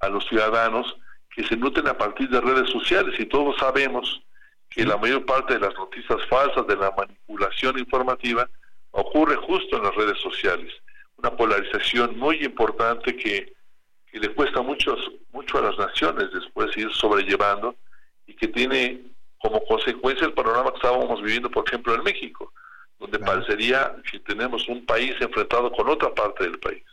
a 0.00 0.08
los 0.08 0.26
ciudadanos 0.26 0.96
que 1.34 1.44
se 1.44 1.56
nutren 1.56 1.88
a 1.88 1.96
partir 1.96 2.28
de 2.28 2.40
redes 2.40 2.70
sociales 2.70 3.18
y 3.18 3.26
todos 3.26 3.56
sabemos 3.58 4.22
que 4.68 4.84
la 4.84 4.96
mayor 4.96 5.24
parte 5.24 5.54
de 5.54 5.60
las 5.60 5.74
noticias 5.74 6.18
falsas, 6.28 6.66
de 6.66 6.76
la 6.76 6.90
manipulación 6.96 7.78
informativa, 7.78 8.48
ocurre 8.90 9.36
justo 9.36 9.76
en 9.76 9.82
las 9.82 9.94
redes 9.94 10.18
sociales. 10.20 10.72
Una 11.16 11.30
polarización 11.30 12.18
muy 12.18 12.42
importante 12.44 13.16
que, 13.16 13.52
le 14.12 14.28
cuesta 14.34 14.60
mucho, 14.60 14.94
mucho 15.32 15.58
a 15.58 15.62
las 15.62 15.78
naciones 15.78 16.30
después 16.32 16.76
ir 16.76 16.92
sobrellevando 16.92 17.74
y 18.26 18.34
que 18.34 18.48
tiene 18.48 19.00
como 19.38 19.64
consecuencia 19.64 20.26
el 20.26 20.34
panorama 20.34 20.70
que 20.70 20.76
estábamos 20.76 21.22
viviendo, 21.22 21.50
por 21.50 21.66
ejemplo, 21.66 21.94
en 21.94 22.02
México, 22.02 22.52
donde 22.98 23.18
parecería 23.18 23.96
que 24.10 24.20
tenemos 24.20 24.68
un 24.68 24.84
país 24.84 25.14
enfrentado 25.18 25.72
con 25.72 25.88
otra 25.88 26.14
parte 26.14 26.44
del 26.44 26.58
país. 26.58 26.84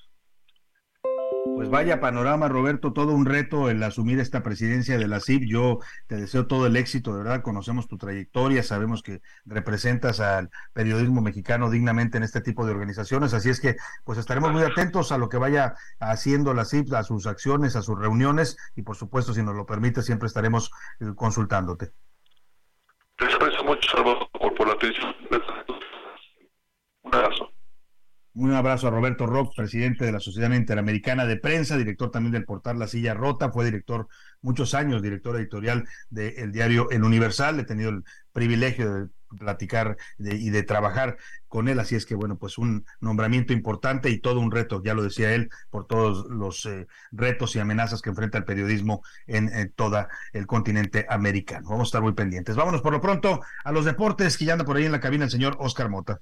Pues 1.59 1.69
vaya 1.69 1.99
panorama, 1.99 2.47
Roberto, 2.47 2.93
todo 2.93 3.11
un 3.11 3.25
reto 3.25 3.69
el 3.69 3.83
asumir 3.83 4.17
esta 4.21 4.43
presidencia 4.43 4.97
de 4.97 5.09
la 5.09 5.19
CIP. 5.19 5.43
Yo 5.45 5.79
te 6.07 6.15
deseo 6.15 6.47
todo 6.47 6.65
el 6.67 6.77
éxito, 6.77 7.11
de 7.11 7.17
verdad, 7.17 7.41
conocemos 7.41 7.89
tu 7.89 7.97
trayectoria, 7.97 8.63
sabemos 8.63 9.03
que 9.03 9.19
representas 9.43 10.21
al 10.21 10.51
periodismo 10.71 11.19
mexicano 11.19 11.69
dignamente 11.69 12.15
en 12.15 12.23
este 12.23 12.39
tipo 12.39 12.65
de 12.65 12.71
organizaciones, 12.71 13.33
así 13.33 13.49
es 13.49 13.59
que 13.59 13.75
pues 14.05 14.17
estaremos 14.17 14.53
muy 14.53 14.63
atentos 14.63 15.11
a 15.11 15.17
lo 15.17 15.27
que 15.27 15.35
vaya 15.35 15.75
haciendo 15.99 16.53
la 16.53 16.63
CIP, 16.63 16.93
a 16.93 17.03
sus 17.03 17.27
acciones, 17.27 17.75
a 17.75 17.81
sus 17.81 17.99
reuniones 17.99 18.55
y 18.77 18.83
por 18.83 18.95
supuesto, 18.95 19.33
si 19.33 19.43
nos 19.43 19.53
lo 19.53 19.65
permite, 19.65 20.01
siempre 20.01 20.27
estaremos 20.27 20.71
eh, 21.01 21.07
consultándote. 21.13 21.91
Te 23.17 23.25
aprecio 23.25 23.65
mucho, 23.65 23.89
Salvador, 23.97 24.29
por 24.31 24.65
la 24.65 24.75
atención. 24.75 25.13
Un 27.03 27.15
abrazo. 27.15 27.48
Un 28.33 28.53
abrazo 28.53 28.87
a 28.87 28.91
Roberto 28.91 29.25
Rock, 29.25 29.53
presidente 29.55 30.05
de 30.05 30.11
la 30.11 30.19
Sociedad 30.19 30.51
Interamericana 30.51 31.25
de 31.25 31.37
Prensa, 31.37 31.77
director 31.77 32.11
también 32.11 32.31
del 32.31 32.45
portal 32.45 32.77
La 32.77 32.87
Silla 32.87 33.13
Rota, 33.13 33.51
fue 33.51 33.65
director 33.65 34.07
muchos 34.41 34.75
años, 34.75 35.01
director 35.01 35.35
editorial 35.35 35.87
del 36.09 36.51
diario 36.51 36.89
El 36.91 37.03
Universal. 37.03 37.59
He 37.59 37.63
tenido 37.63 37.89
el 37.89 38.03
privilegio 38.31 38.93
de 38.93 39.07
platicar 39.37 39.97
y 40.19 40.51
de 40.51 40.63
trabajar 40.63 41.17
con 41.47 41.67
él. 41.69 41.79
Así 41.79 41.95
es 41.95 42.05
que, 42.05 42.15
bueno, 42.15 42.37
pues 42.37 42.57
un 42.59 42.85
nombramiento 43.01 43.51
importante 43.51 44.09
y 44.09 44.19
todo 44.19 44.39
un 44.39 44.51
reto, 44.51 44.81
ya 44.83 44.93
lo 44.93 45.03
decía 45.03 45.33
él, 45.33 45.49
por 45.69 45.87
todos 45.87 46.27
los 46.29 46.65
eh, 46.65 46.87
retos 47.11 47.55
y 47.55 47.59
amenazas 47.59 48.01
que 48.01 48.09
enfrenta 48.11 48.37
el 48.37 48.45
periodismo 48.45 49.01
en, 49.25 49.53
en 49.53 49.71
todo 49.73 50.07
el 50.33 50.45
continente 50.45 51.05
americano. 51.09 51.69
Vamos 51.69 51.87
a 51.87 51.89
estar 51.89 52.01
muy 52.01 52.13
pendientes. 52.13 52.55
Vámonos 52.55 52.81
por 52.81 52.93
lo 52.93 53.01
pronto 53.01 53.41
a 53.63 53.71
los 53.71 53.85
deportes, 53.85 54.37
que 54.37 54.45
ya 54.45 54.53
anda 54.53 54.65
por 54.65 54.77
ahí 54.77 54.85
en 54.85 54.91
la 54.91 54.99
cabina 54.99 55.25
el 55.25 55.31
señor 55.31 55.57
Oscar 55.59 55.89
Mota. 55.89 56.21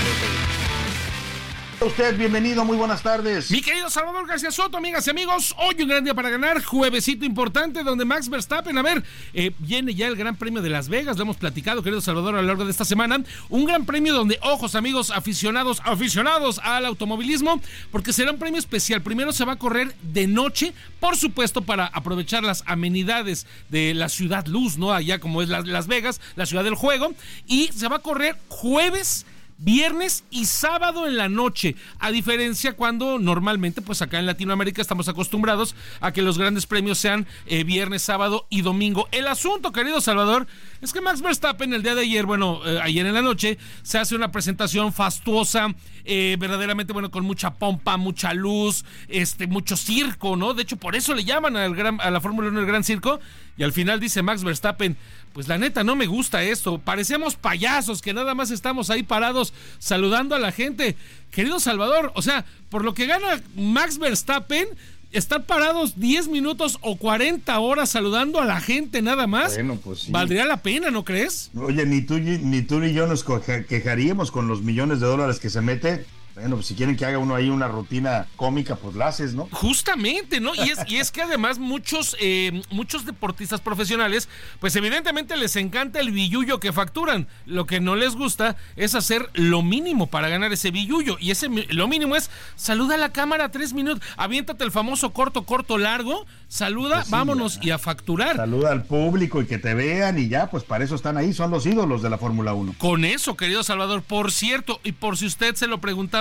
usted, 1.85 2.15
bienvenido, 2.15 2.63
muy 2.63 2.77
buenas 2.77 3.01
tardes. 3.01 3.49
Mi 3.49 3.59
querido 3.59 3.89
Salvador 3.89 4.27
García 4.27 4.51
Soto, 4.51 4.77
amigas 4.77 5.07
y 5.07 5.09
amigos, 5.09 5.55
hoy 5.57 5.75
un 5.81 5.87
gran 5.87 6.03
día 6.03 6.13
para 6.13 6.29
ganar, 6.29 6.63
juevesito 6.63 7.25
importante 7.25 7.83
donde 7.83 8.05
Max 8.05 8.29
Verstappen, 8.29 8.77
a 8.77 8.83
ver, 8.83 9.03
eh, 9.33 9.51
viene 9.57 9.95
ya 9.95 10.07
el 10.07 10.15
Gran 10.15 10.35
Premio 10.35 10.61
de 10.61 10.69
Las 10.69 10.89
Vegas, 10.89 11.17
lo 11.17 11.23
hemos 11.23 11.37
platicado, 11.37 11.81
querido 11.81 11.99
Salvador, 11.99 12.35
a 12.35 12.41
lo 12.41 12.47
largo 12.47 12.65
de 12.65 12.71
esta 12.71 12.85
semana, 12.85 13.23
un 13.49 13.65
gran 13.65 13.85
premio 13.85 14.13
donde, 14.13 14.37
ojos 14.43 14.75
amigos 14.75 15.09
aficionados, 15.09 15.81
aficionados 15.83 16.59
al 16.59 16.85
automovilismo, 16.85 17.59
porque 17.91 18.13
será 18.13 18.31
un 18.31 18.37
premio 18.37 18.59
especial, 18.59 19.01
primero 19.01 19.33
se 19.33 19.43
va 19.45 19.53
a 19.53 19.59
correr 19.59 19.95
de 20.03 20.27
noche, 20.27 20.73
por 20.99 21.17
supuesto, 21.17 21.63
para 21.63 21.87
aprovechar 21.87 22.43
las 22.43 22.63
amenidades 22.67 23.47
de 23.69 23.95
la 23.95 24.07
ciudad 24.07 24.45
luz, 24.45 24.77
¿no? 24.77 24.93
Allá 24.93 25.17
como 25.17 25.41
es 25.41 25.49
Las 25.49 25.87
Vegas, 25.87 26.21
la 26.35 26.45
ciudad 26.45 26.63
del 26.63 26.75
juego, 26.75 27.15
y 27.47 27.69
se 27.69 27.87
va 27.87 27.95
a 27.95 27.99
correr 27.99 28.37
jueves 28.49 29.25
viernes 29.61 30.23
y 30.31 30.45
sábado 30.45 31.07
en 31.07 31.17
la 31.17 31.29
noche, 31.29 31.75
a 31.99 32.11
diferencia 32.11 32.73
cuando 32.73 33.19
normalmente 33.19 33.81
pues 33.81 34.01
acá 34.01 34.19
en 34.19 34.25
Latinoamérica 34.25 34.81
estamos 34.81 35.07
acostumbrados 35.07 35.75
a 35.99 36.11
que 36.11 36.21
los 36.21 36.37
grandes 36.37 36.65
premios 36.65 36.97
sean 36.97 37.27
eh, 37.45 37.63
viernes, 37.63 38.01
sábado 38.01 38.47
y 38.49 38.61
domingo. 38.61 39.07
El 39.11 39.27
asunto, 39.27 39.71
querido 39.71 40.01
Salvador, 40.01 40.47
es 40.81 40.91
que 40.93 41.01
Max 41.01 41.21
Verstappen 41.21 41.73
el 41.73 41.83
día 41.83 41.95
de 41.95 42.01
ayer, 42.01 42.25
bueno, 42.25 42.61
eh, 42.65 42.79
ayer 42.81 43.05
en 43.05 43.13
la 43.13 43.21
noche, 43.21 43.57
se 43.83 43.99
hace 43.99 44.15
una 44.15 44.31
presentación 44.31 44.91
fastuosa, 44.93 45.73
eh, 46.05 46.35
verdaderamente, 46.39 46.93
bueno, 46.93 47.11
con 47.11 47.23
mucha 47.23 47.53
pompa, 47.53 47.97
mucha 47.97 48.33
luz, 48.33 48.83
este, 49.07 49.45
mucho 49.45 49.77
circo, 49.77 50.35
¿no? 50.35 50.55
De 50.55 50.63
hecho, 50.63 50.77
por 50.77 50.95
eso 50.95 51.13
le 51.13 51.23
llaman 51.23 51.55
a 51.55 52.11
la 52.11 52.21
Fórmula 52.21 52.49
1 52.49 52.59
el 52.59 52.65
Gran 52.65 52.83
Circo. 52.83 53.19
Y 53.57 53.63
al 53.63 53.73
final 53.73 53.99
dice 53.99 54.23
Max 54.23 54.43
Verstappen, 54.43 54.97
pues 55.33 55.47
la 55.47 55.57
neta 55.57 55.83
no 55.83 55.95
me 55.95 56.07
gusta 56.07 56.43
esto, 56.43 56.77
parecemos 56.77 57.35
payasos 57.35 58.01
que 58.01 58.13
nada 58.13 58.35
más 58.35 58.51
estamos 58.51 58.89
ahí 58.89 59.03
parados 59.03 59.53
saludando 59.79 60.35
a 60.35 60.39
la 60.39 60.51
gente. 60.51 60.95
Querido 61.31 61.59
Salvador, 61.59 62.11
o 62.15 62.21
sea, 62.21 62.45
por 62.69 62.83
lo 62.83 62.93
que 62.93 63.05
gana 63.05 63.41
Max 63.55 63.97
Verstappen, 63.97 64.67
estar 65.11 65.45
parados 65.45 65.99
10 65.99 66.27
minutos 66.27 66.77
o 66.81 66.97
40 66.97 67.57
horas 67.59 67.89
saludando 67.89 68.39
a 68.39 68.45
la 68.45 68.59
gente 68.59 69.01
nada 69.01 69.27
más, 69.27 69.55
bueno, 69.55 69.77
pues 69.83 70.09
valdría 70.09 70.45
la 70.45 70.57
pena, 70.57 70.89
¿no 70.91 71.03
crees? 71.03 71.51
Oye, 71.55 71.85
ni 71.85 72.01
tú, 72.01 72.19
ni 72.19 72.61
tú 72.61 72.79
ni 72.79 72.93
yo 72.93 73.07
nos 73.07 73.25
quejaríamos 73.67 74.31
con 74.31 74.47
los 74.47 74.61
millones 74.61 74.99
de 74.99 75.07
dólares 75.07 75.39
que 75.39 75.49
se 75.49 75.61
mete 75.61 76.05
bueno, 76.35 76.55
pues 76.55 76.67
si 76.67 76.75
quieren 76.75 76.95
que 76.95 77.05
haga 77.05 77.17
uno 77.17 77.35
ahí 77.35 77.49
una 77.49 77.67
rutina 77.67 78.27
cómica, 78.35 78.75
pues 78.75 78.95
la 78.95 79.07
haces, 79.07 79.33
¿no? 79.33 79.49
Justamente, 79.51 80.39
¿no? 80.39 80.55
Y 80.55 80.69
es, 80.69 80.79
y 80.87 80.97
es 80.97 81.11
que 81.11 81.21
además 81.21 81.59
muchos, 81.59 82.15
eh, 82.19 82.61
muchos 82.69 83.05
deportistas 83.05 83.59
profesionales, 83.59 84.29
pues 84.59 84.75
evidentemente 84.75 85.35
les 85.35 85.55
encanta 85.55 85.99
el 85.99 86.11
billullo 86.11 86.59
que 86.59 86.71
facturan. 86.71 87.27
Lo 87.45 87.65
que 87.65 87.81
no 87.81 87.95
les 87.95 88.15
gusta 88.15 88.55
es 88.75 88.95
hacer 88.95 89.29
lo 89.33 89.61
mínimo 89.61 90.07
para 90.07 90.29
ganar 90.29 90.53
ese 90.53 90.71
billullo. 90.71 91.17
Y 91.19 91.31
ese 91.31 91.49
lo 91.49 91.87
mínimo 91.87 92.15
es 92.15 92.29
saluda 92.55 92.95
a 92.95 92.97
la 92.97 93.11
cámara 93.11 93.51
tres 93.51 93.73
minutos, 93.73 94.01
aviéntate 94.15 94.63
el 94.63 94.71
famoso 94.71 95.11
corto, 95.11 95.43
corto, 95.43 95.77
largo, 95.77 96.25
saluda, 96.47 96.99
pues 96.99 97.09
vámonos 97.09 97.59
y 97.61 97.71
a 97.71 97.77
facturar. 97.77 98.37
Saluda 98.37 98.71
al 98.71 98.83
público 98.83 99.41
y 99.41 99.47
que 99.47 99.57
te 99.57 99.73
vean 99.73 100.17
y 100.17 100.29
ya, 100.29 100.49
pues 100.49 100.63
para 100.63 100.83
eso 100.83 100.95
están 100.95 101.17
ahí, 101.17 101.33
son 101.33 101.51
los 101.51 101.65
ídolos 101.65 102.01
de 102.01 102.09
la 102.09 102.17
Fórmula 102.17 102.53
1. 102.53 102.75
Con 102.77 103.03
eso, 103.03 103.35
querido 103.35 103.63
Salvador, 103.63 104.01
por 104.01 104.31
cierto, 104.31 104.79
y 104.83 104.93
por 104.93 105.17
si 105.17 105.25
usted 105.25 105.55
se 105.55 105.67
lo 105.67 105.81
preguntaba, 105.81 106.20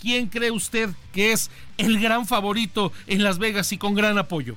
¿quién 0.00 0.26
cree 0.26 0.50
usted 0.50 0.90
que 1.12 1.32
es 1.32 1.50
el 1.78 2.00
gran 2.00 2.26
favorito 2.26 2.92
en 3.06 3.22
Las 3.22 3.38
Vegas 3.38 3.72
y 3.72 3.78
con 3.78 3.94
gran 3.94 4.18
apoyo? 4.18 4.56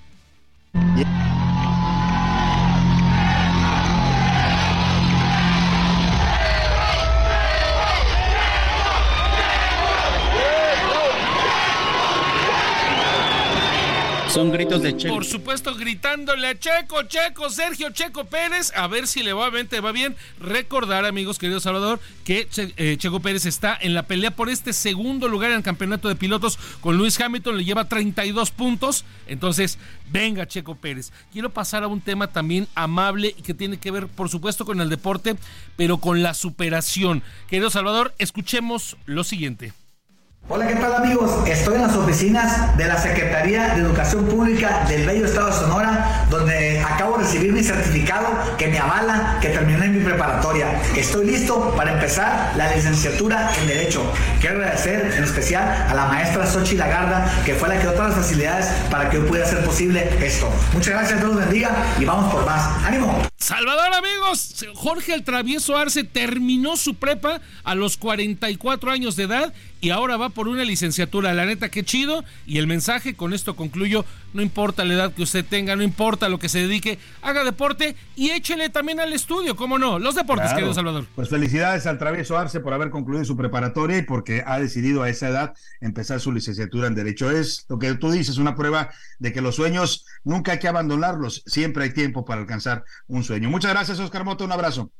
Son 14.30 14.52
gritos 14.52 14.84
de 14.84 14.96
Checo. 14.96 15.16
Por 15.16 15.26
supuesto, 15.26 15.74
gritándole 15.74 16.48
a 16.50 16.60
Checo, 16.60 17.02
Checo, 17.04 17.50
Sergio, 17.50 17.90
Checo 17.90 18.26
Pérez. 18.26 18.72
A 18.76 18.86
ver 18.86 19.08
si 19.08 19.24
le 19.24 19.34
va, 19.34 19.50
va 19.50 19.92
bien. 19.92 20.16
Recordar, 20.40 21.06
amigos, 21.06 21.40
querido 21.40 21.60
Salvador, 21.60 22.00
que 22.24 22.48
eh, 22.78 22.96
Checo 23.00 23.22
Pérez 23.22 23.48
está 23.48 23.76
en 23.82 23.96
la 23.96 24.04
pelea 24.04 24.30
por 24.30 24.50
este 24.50 24.72
segundo 24.74 25.28
lugar 25.28 25.50
en 25.50 25.58
el 25.58 25.64
campeonato 25.64 26.10
de 26.10 26.16
pilotos 26.16 26.60
con 26.80 26.96
Luis 26.96 27.20
Hamilton. 27.20 27.58
Le 27.58 27.66
lleva 27.66 27.90
32 27.90 28.52
puntos. 28.52 29.04
Entonces, 29.26 29.80
venga, 30.12 30.48
Checo 30.48 30.76
Pérez. 30.76 31.12
Quiero 31.32 31.50
pasar 31.50 31.82
a 31.84 31.88
un 31.88 32.00
tema 32.00 32.28
también 32.28 32.68
amable 32.76 33.34
y 33.36 33.42
que 33.42 33.56
tiene 33.56 33.78
que 33.78 33.90
ver, 33.90 34.08
por 34.08 34.30
supuesto, 34.30 34.64
con 34.64 34.80
el 34.80 34.90
deporte, 34.90 35.38
pero 35.76 35.98
con 35.98 36.22
la 36.22 36.36
superación. 36.36 37.24
Querido 37.48 37.72
Salvador, 37.72 38.14
escuchemos 38.20 38.96
lo 39.08 39.24
siguiente. 39.24 39.74
Hola, 40.52 40.66
¿qué 40.66 40.74
tal 40.78 40.96
amigos? 40.96 41.48
Estoy 41.48 41.76
en 41.76 41.84
las 41.84 41.96
oficinas 41.96 42.76
de 42.76 42.88
la 42.88 42.98
Secretaría 42.98 43.76
de 43.76 43.82
Educación 43.82 44.26
Pública 44.26 44.84
del 44.90 45.06
Bello 45.06 45.28
Estado 45.28 45.46
de 45.46 45.54
Sonora, 45.54 46.26
donde 46.32 46.80
acabo 46.80 47.18
de 47.18 47.24
recibir 47.24 47.54
mi 47.54 47.64
certificado 47.64 48.26
que 48.58 48.68
me 48.68 48.80
avala 48.80 49.38
que 49.42 49.50
terminé 49.50 49.90
mi 49.90 50.04
preparatoria. 50.04 50.82
Estoy 50.98 51.28
listo 51.28 51.76
para 51.78 51.94
empezar 51.94 52.54
la 52.58 52.76
licenciatura 52.76 53.52
en 53.62 53.68
Derecho. 53.68 54.02
Quiero 54.42 54.56
agradecer 54.56 55.14
en 55.16 55.24
especial 55.24 55.86
a 55.88 55.94
la 55.94 56.08
maestra 56.08 56.48
Sochi 56.48 56.76
Lagarda, 56.76 57.32
que 57.46 57.54
fue 57.54 57.70
la 57.70 57.76
que 57.76 57.82
dio 57.82 57.92
todas 57.92 58.16
las 58.16 58.18
facilidades 58.18 58.66
para 58.90 59.08
que 59.12 59.18
yo 59.18 59.28
pudiera 59.28 59.46
hacer 59.46 59.64
posible 59.64 60.10
esto. 60.20 60.50
Muchas 60.74 60.96
gracias, 60.96 61.20
Dios 61.20 61.32
los 61.32 61.46
bendiga 61.46 61.76
y 62.00 62.06
vamos 62.06 62.34
por 62.34 62.44
más. 62.48 62.84
¡Ánimo! 62.84 63.22
Salvador, 63.38 63.94
amigos, 63.94 64.66
Jorge 64.76 65.14
el 65.14 65.24
Travieso 65.24 65.78
Arce 65.78 66.04
terminó 66.04 66.76
su 66.76 66.96
prepa 66.96 67.40
a 67.64 67.74
los 67.74 67.98
44 67.98 68.92
años 68.92 69.16
de 69.16 69.24
edad 69.24 69.54
y 69.82 69.92
ahora 69.92 70.18
va 70.18 70.30
por 70.30 70.48
una 70.48 70.64
licenciatura. 70.64 71.34
La 71.34 71.46
neta, 71.46 71.70
qué 71.70 71.84
chido. 71.84 72.24
Y 72.46 72.58
el 72.58 72.68
mensaje, 72.68 73.16
con 73.16 73.34
esto 73.34 73.56
concluyo, 73.56 74.06
no 74.34 74.42
importa 74.42 74.86
la 74.86 74.94
edad 74.94 75.14
que 75.14 75.24
usted 75.24 75.46
tenga, 75.46 75.76
no 75.76 75.84
importa 75.84 76.30
lo 76.30 76.40
que 76.40 76.50
se 76.50 76.60
dedique, 76.60 77.00
haga 77.22 77.44
deporte 77.44 77.96
y 78.16 78.32
échele 78.32 78.70
también 78.70 79.00
al 79.00 79.14
estudio, 79.14 79.56
¿cómo 79.56 79.78
no? 79.78 80.00
Los 80.00 80.16
deportes, 80.16 80.54
querido 80.54 80.74
Salvador. 80.74 81.08
Pues 81.16 81.30
felicidades 81.30 81.86
al 81.88 81.98
Travieso 81.98 82.38
Arce 82.38 82.60
por 82.60 82.74
haber 82.74 82.90
concluido 82.90 83.26
su 83.26 83.38
preparatoria 83.38 83.98
y 83.98 84.02
porque 84.04 84.44
ha 84.46 84.60
decidido 84.60 85.04
a 85.04 85.10
esa 85.10 85.30
edad 85.30 85.54
empezar 85.82 86.20
su 86.20 86.32
licenciatura 86.32 86.88
en 86.88 86.96
Derecho. 86.96 87.32
Es 87.32 87.66
lo 87.70 87.80
que 87.80 87.94
tú 87.96 88.12
dices, 88.12 88.38
una 88.38 88.56
prueba 88.56 88.92
de 89.20 89.34
que 89.34 89.42
los 89.42 89.56
sueños 89.56 90.06
nunca 90.24 90.54
hay 90.54 90.60
que 90.60 90.68
abandonarlos, 90.68 91.44
siempre 91.46 91.86
hay 91.86 91.94
tiempo 91.94 92.26
para 92.26 92.42
alcanzar 92.42 92.84
un 93.08 93.24
sueño. 93.24 93.50
Muchas 93.50 93.72
gracias, 93.72 94.00
Oscar 94.00 94.24
Moto, 94.24 94.46
un 94.46 94.52
abrazo. 94.52 94.92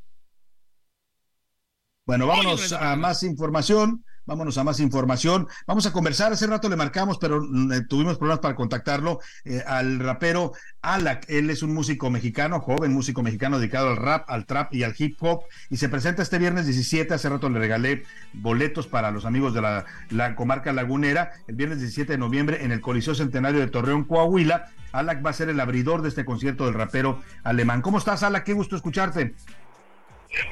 Bueno, 2.06 2.26
vámonos 2.26 2.74
a 2.74 2.96
más 2.96 3.22
información. 3.22 4.04
Vámonos 4.30 4.60
a 4.60 4.64
más 4.64 4.80
información. 4.80 5.48
Vamos 5.66 5.88
a 5.88 5.92
conversar. 5.92 6.32
Hace 6.32 6.46
rato 6.46 6.70
le 6.70 6.76
marcamos, 6.76 7.18
pero 7.18 7.42
mm, 7.42 7.72
eh, 7.72 7.82
tuvimos 7.90 8.20
problemas 8.20 8.40
para 8.40 8.54
contactarlo 8.54 9.22
eh, 9.44 9.64
al 9.66 9.98
rapero 9.98 10.52
Alak. 10.84 11.26
Él 11.30 11.50
es 11.50 11.64
un 11.64 11.74
músico 11.74 12.12
mexicano, 12.12 12.60
joven 12.60 12.94
músico 12.94 13.24
mexicano 13.24 13.58
dedicado 13.58 13.90
al 13.90 13.98
rap, 13.98 14.30
al 14.30 14.46
trap 14.46 14.72
y 14.76 14.84
al 14.84 14.94
hip 14.96 15.18
hop. 15.22 15.46
Y 15.72 15.78
se 15.78 15.90
presenta 15.90 16.22
este 16.22 16.38
viernes 16.38 16.68
17. 16.68 17.12
Hace 17.12 17.28
rato 17.28 17.50
le 17.50 17.58
regalé 17.58 18.04
boletos 18.34 18.86
para 18.86 19.10
los 19.10 19.26
amigos 19.26 19.56
de 19.56 19.62
la, 19.62 19.86
la 20.12 20.36
comarca 20.36 20.74
lagunera. 20.74 21.32
El 21.48 21.56
viernes 21.56 21.80
17 21.80 22.12
de 22.12 22.20
noviembre 22.20 22.64
en 22.64 22.72
el 22.72 22.82
Coliseo 22.82 23.16
Centenario 23.16 23.62
de 23.62 23.68
Torreón, 23.68 24.04
Coahuila. 24.04 24.68
Alak 24.92 25.26
va 25.26 25.32
a 25.32 25.34
ser 25.34 25.50
el 25.50 25.60
abridor 25.60 26.04
de 26.04 26.10
este 26.10 26.24
concierto 26.24 26.66
del 26.66 26.76
rapero 26.76 27.20
alemán. 27.44 27.82
¿Cómo 27.82 27.98
estás, 27.98 28.22
Alak? 28.22 28.44
Qué 28.44 28.54
gusto 28.54 28.76
escucharte. 28.76 29.34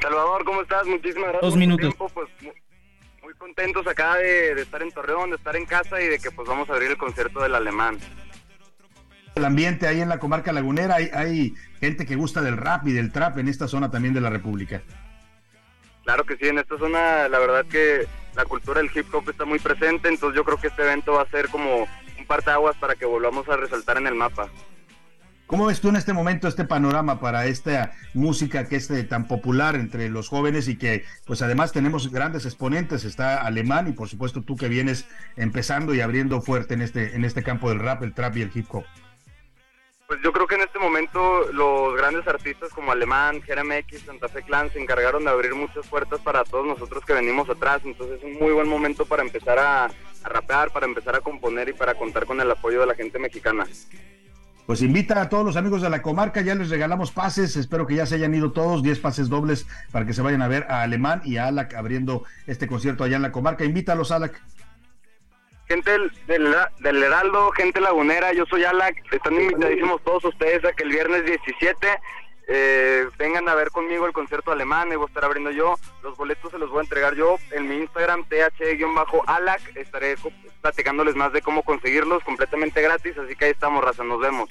Salvador, 0.02 0.44
¿cómo 0.46 0.64
estás? 0.64 0.88
Muchísimas 0.88 1.30
gracias. 1.30 1.42
Dos 1.44 1.56
minutos. 1.56 1.94
Pues, 1.96 2.28
contentos 3.48 3.88
acá 3.88 4.16
de, 4.16 4.62
estar 4.62 4.82
en 4.82 4.92
Torreón, 4.92 5.30
de 5.30 5.38
estar 5.38 5.56
en 5.56 5.66
casa 5.66 6.02
y 6.02 6.08
de 6.08 6.20
que 6.20 6.32
pues 6.32 6.48
vamos 6.50 6.70
a 6.70 6.74
abrir 6.74 6.92
el 6.92 6.98
concierto 6.98 7.42
del 7.42 7.56
alemán. 7.56 7.98
El 9.36 9.46
ambiente 9.46 9.88
ahí 9.88 10.02
en 10.02 10.10
la 10.10 10.20
comarca 10.20 10.52
lagunera, 10.52 10.96
hay, 10.96 11.10
hay 11.14 11.56
gente 11.80 12.06
que 12.06 12.18
gusta 12.18 12.42
del 12.42 12.58
rap 12.58 12.86
y 12.88 12.92
del 12.92 13.14
trap 13.14 13.38
en 13.38 13.48
esta 13.48 13.70
zona 13.70 13.90
también 13.90 14.14
de 14.14 14.20
la 14.20 14.30
República. 14.30 14.82
Claro 16.04 16.26
que 16.26 16.36
sí, 16.36 16.50
en 16.50 16.60
esta 16.60 16.78
zona 16.78 17.30
la 17.30 17.40
verdad 17.40 17.66
que 17.66 18.06
la 18.36 18.44
cultura 18.44 18.82
del 18.82 18.92
hip 18.94 19.14
hop 19.14 19.30
está 19.30 19.46
muy 19.46 19.60
presente, 19.60 20.10
entonces 20.10 20.36
yo 20.36 20.44
creo 20.44 20.58
que 20.58 20.68
este 20.68 20.82
evento 20.82 21.14
va 21.14 21.22
a 21.22 21.30
ser 21.30 21.48
como 21.48 21.88
un 22.20 22.26
par 22.28 22.44
de 22.44 22.52
aguas 22.52 22.76
para 22.76 22.96
que 22.96 23.06
volvamos 23.06 23.48
a 23.48 23.56
resaltar 23.56 23.96
en 23.98 24.08
el 24.08 24.16
mapa. 24.16 24.50
¿Cómo 25.48 25.68
ves 25.68 25.80
tú 25.80 25.88
en 25.88 25.96
este 25.96 26.12
momento 26.12 26.50
este 26.50 26.66
panorama 26.66 27.22
para 27.22 27.46
esta 27.46 27.94
música 28.14 28.68
que 28.68 28.76
es 28.76 28.92
eh, 28.92 29.06
tan 29.06 29.30
popular 29.30 29.76
entre 29.76 30.10
los 30.10 30.28
jóvenes 30.28 30.68
y 30.68 30.78
que 30.78 31.06
pues 31.26 31.42
además 31.42 31.72
tenemos 31.72 32.12
grandes 32.12 32.46
exponentes? 32.46 33.06
Está 33.06 33.42
Alemán 33.42 33.88
y 33.88 33.94
por 33.94 34.10
supuesto 34.10 34.42
tú 34.42 34.58
que 34.58 34.68
vienes 34.68 35.08
empezando 35.38 35.96
y 35.96 36.02
abriendo 36.02 36.42
fuerte 36.42 36.74
en 36.74 36.82
este, 36.82 37.16
en 37.16 37.24
este 37.24 37.44
campo 37.44 37.70
del 37.70 37.80
rap, 37.80 38.04
el 38.04 38.14
trap 38.14 38.36
y 38.36 38.42
el 38.42 38.52
hip 38.54 38.68
hop. 38.72 38.84
Pues 40.08 40.20
yo 40.22 40.34
creo 40.34 40.48
que 40.48 40.56
en 40.56 40.62
este 40.62 40.80
momento 40.80 41.50
los 41.54 41.96
grandes 41.96 42.28
artistas 42.28 42.70
como 42.72 42.92
Alemán, 42.92 43.42
X, 43.48 44.04
Santa 44.06 44.28
Fe 44.28 44.44
Clan 44.44 44.70
se 44.70 44.82
encargaron 44.82 45.24
de 45.24 45.30
abrir 45.30 45.56
muchas 45.56 45.88
puertas 45.88 46.20
para 46.20 46.44
todos 46.44 46.68
nosotros 46.68 47.06
que 47.06 47.14
venimos 47.14 47.50
atrás. 47.50 47.82
Entonces 47.86 48.18
es 48.18 48.24
un 48.26 48.34
muy 48.34 48.52
buen 48.52 48.68
momento 48.68 49.06
para 49.06 49.24
empezar 49.24 49.60
a 49.60 49.90
rapear, 50.26 50.72
para 50.72 50.88
empezar 50.88 51.16
a 51.16 51.22
componer 51.22 51.70
y 51.70 51.74
para 51.74 51.96
contar 51.96 52.26
con 52.26 52.42
el 52.42 52.52
apoyo 52.52 52.82
de 52.82 52.86
la 52.86 52.96
gente 52.96 53.18
mexicana 53.18 53.66
pues 54.68 54.82
invita 54.82 55.22
a 55.22 55.30
todos 55.30 55.46
los 55.46 55.56
amigos 55.56 55.82
de 55.82 55.90
la 55.90 56.02
comarca, 56.02 56.42
ya 56.42 56.54
les 56.54 56.70
regalamos 56.70 57.12
pases, 57.12 57.56
espero 57.56 57.88
que 57.88 57.96
ya 57.96 58.06
se 58.06 58.16
hayan 58.16 58.36
ido 58.36 58.52
todos, 58.52 58.84
10 58.84 59.00
pases 59.00 59.30
dobles 59.30 59.66
para 59.94 60.06
que 60.06 60.12
se 60.14 60.22
vayan 60.22 60.42
a 60.42 60.50
ver 60.50 60.68
a 60.70 60.84
Alemán 60.84 61.22
y 61.24 61.38
a 61.38 61.48
Alac 61.48 61.74
abriendo 61.74 62.26
este 62.48 62.68
concierto 62.68 63.06
allá 63.06 63.16
en 63.16 63.22
la 63.22 63.32
comarca. 63.32 63.64
Invítalos, 63.64 64.12
Alac. 64.12 64.42
Gente 65.70 65.90
del, 65.90 66.12
del, 66.80 67.02
Heraldo, 67.02 67.50
gente 67.52 67.80
lagunera, 67.80 68.34
yo 68.34 68.46
soy 68.46 68.66
Alac, 68.66 69.02
están 69.12 69.36
invitadísimos 69.36 70.04
todos 70.04 70.26
ustedes 70.26 70.64
a 70.66 70.74
que 70.74 70.84
el 70.84 70.90
viernes 70.90 71.26
17 71.26 71.88
eh, 72.48 73.08
vengan 73.18 73.50
a 73.50 73.56
ver 73.56 73.72
conmigo 73.72 74.06
el 74.06 74.14
concierto 74.14 74.52
alemán, 74.52 74.90
voy 74.90 75.04
a 75.04 75.06
estar 75.06 75.26
abriendo 75.26 75.52
yo, 75.52 75.76
los 76.02 76.16
boletos 76.16 76.52
se 76.52 76.58
los 76.58 76.70
voy 76.70 76.80
a 76.80 76.84
entregar 76.84 77.14
yo 77.14 77.38
en 77.52 77.68
mi 77.68 77.76
Instagram, 77.76 78.26
th-alac, 78.30 79.76
estaré 79.76 80.16
platicándoles 80.62 81.16
más 81.16 81.34
de 81.34 81.42
cómo 81.42 81.64
conseguirlos 81.64 82.24
completamente 82.24 82.82
gratis, 82.82 83.18
así 83.18 83.36
que 83.36 83.46
ahí 83.46 83.52
estamos, 83.52 83.84
raza, 83.84 84.04
nos 84.04 84.20
vemos. 84.20 84.50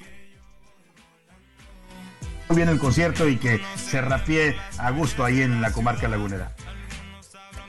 Bien 2.51 2.68
el 2.68 2.78
concierto 2.78 3.27
y 3.27 3.39
que 3.39 3.60
se 3.77 4.01
rapie 4.01 4.56
a 4.78 4.90
gusto 4.90 5.24
ahí 5.24 5.43
en 5.43 5.60
la 5.60 5.73
comarca 5.73 6.06
lagunera. 6.06 6.55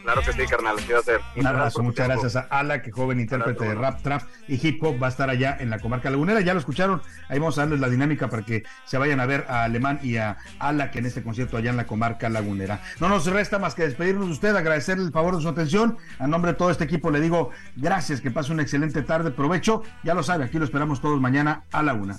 Claro 0.08 0.22
que 0.22 0.32
sí, 0.32 0.48
carnal, 0.50 0.78
así 0.78 0.94
va 0.94 1.00
a 1.00 1.04
ser. 1.04 1.20
Un 1.36 1.48
abrazo, 1.48 1.84
muchas 1.84 2.08
gracias 2.08 2.38
a 2.38 2.48
Ala, 2.50 2.82
que 2.82 2.94
joven 2.94 3.20
intérprete 3.20 3.66
de 3.66 3.76
rap, 3.76 4.02
trap 4.02 4.22
y 4.48 4.56
hip 4.66 4.82
hop 4.82 5.04
va 5.04 5.08
a 5.08 5.10
estar 5.10 5.30
allá 5.30 5.58
en 5.60 5.70
la 5.70 5.80
comarca 5.80 6.10
lagunera. 6.10 6.40
Ya 6.40 6.54
lo 6.54 6.62
escucharon, 6.62 7.02
ahí 7.28 7.40
vamos 7.40 7.58
a 7.58 7.64
darles 7.64 7.82
la 7.82 7.90
dinámica 7.90 8.30
para 8.30 8.44
que 8.44 8.64
se 8.86 8.98
vayan 8.98 9.20
a 9.20 9.26
ver 9.26 9.46
a 9.50 9.66
Alemán 9.66 10.00
y 10.02 10.16
a 10.16 10.38
Ala, 10.60 10.92
que 10.92 11.00
en 11.00 11.08
este 11.08 11.24
concierto 11.24 11.58
allá 11.58 11.72
en 11.72 11.76
la 11.76 11.86
comarca 11.88 12.30
lagunera. 12.30 12.80
No 13.02 13.10
nos 13.10 13.26
resta 13.26 13.60
más 13.60 13.76
que 13.76 13.84
despedirnos 13.84 14.28
de 14.28 14.32
usted, 14.32 14.56
agradecerle 14.56 15.04
el 15.04 15.12
favor 15.12 15.36
de 15.36 15.42
su 15.42 15.50
atención. 15.50 15.98
A 16.20 16.28
nombre 16.28 16.54
de 16.54 16.58
todo 16.58 16.72
este 16.72 16.86
equipo 16.86 17.12
le 17.12 17.20
digo 17.20 17.50
gracias, 17.76 18.22
que 18.22 18.32
pase 18.32 18.54
una 18.54 18.62
excelente 18.62 19.02
tarde, 19.02 19.32
provecho. 19.32 19.84
Ya 20.04 20.14
lo 20.14 20.24
sabe, 20.24 20.46
aquí 20.46 20.58
lo 20.58 20.64
esperamos 20.64 21.02
todos 21.02 21.20
mañana 21.20 21.66
a 21.74 21.84
la 21.84 21.94
una. 21.94 22.18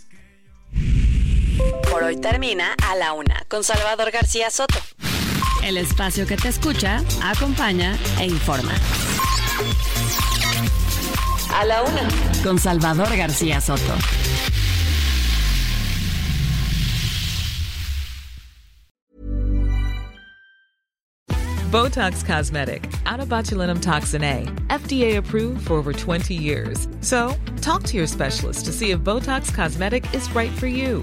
Por 1.91 2.03
hoy 2.03 2.21
termina 2.21 2.75
a 2.87 2.97
la 2.97 3.15
una 3.15 3.45
con 3.49 3.65
Salvador 3.65 4.11
García 4.11 4.51
Soto 4.51 4.79
el 5.65 5.77
espacio 5.77 6.27
que 6.27 6.37
te 6.37 6.49
escucha, 6.49 7.03
acompaña 7.23 7.97
e 8.19 8.27
informa. 8.27 8.73
A 11.55 11.65
la 11.65 11.83
una, 11.83 12.09
con 12.43 12.59
Salvador 12.59 13.17
García 13.17 13.61
Soto. 13.61 13.95
Botox 21.71 22.25
Cosmetic, 22.25 22.91
out 23.05 23.21
of 23.21 23.29
botulinum 23.29 23.83
toxin 23.83 24.25
A, 24.25 24.45
FDA 24.69 25.19
approved 25.19 25.67
for 25.67 25.75
over 25.75 25.93
20 25.93 26.35
years. 26.35 26.89
So, 27.03 27.35
talk 27.61 27.83
to 27.85 27.97
your 27.99 28.07
specialist 28.07 28.65
to 28.65 28.73
see 28.73 28.93
if 28.93 29.01
Botox 29.01 29.53
Cosmetic 29.53 30.15
is 30.15 30.35
right 30.35 30.51
for 30.53 30.67
you. 30.67 31.03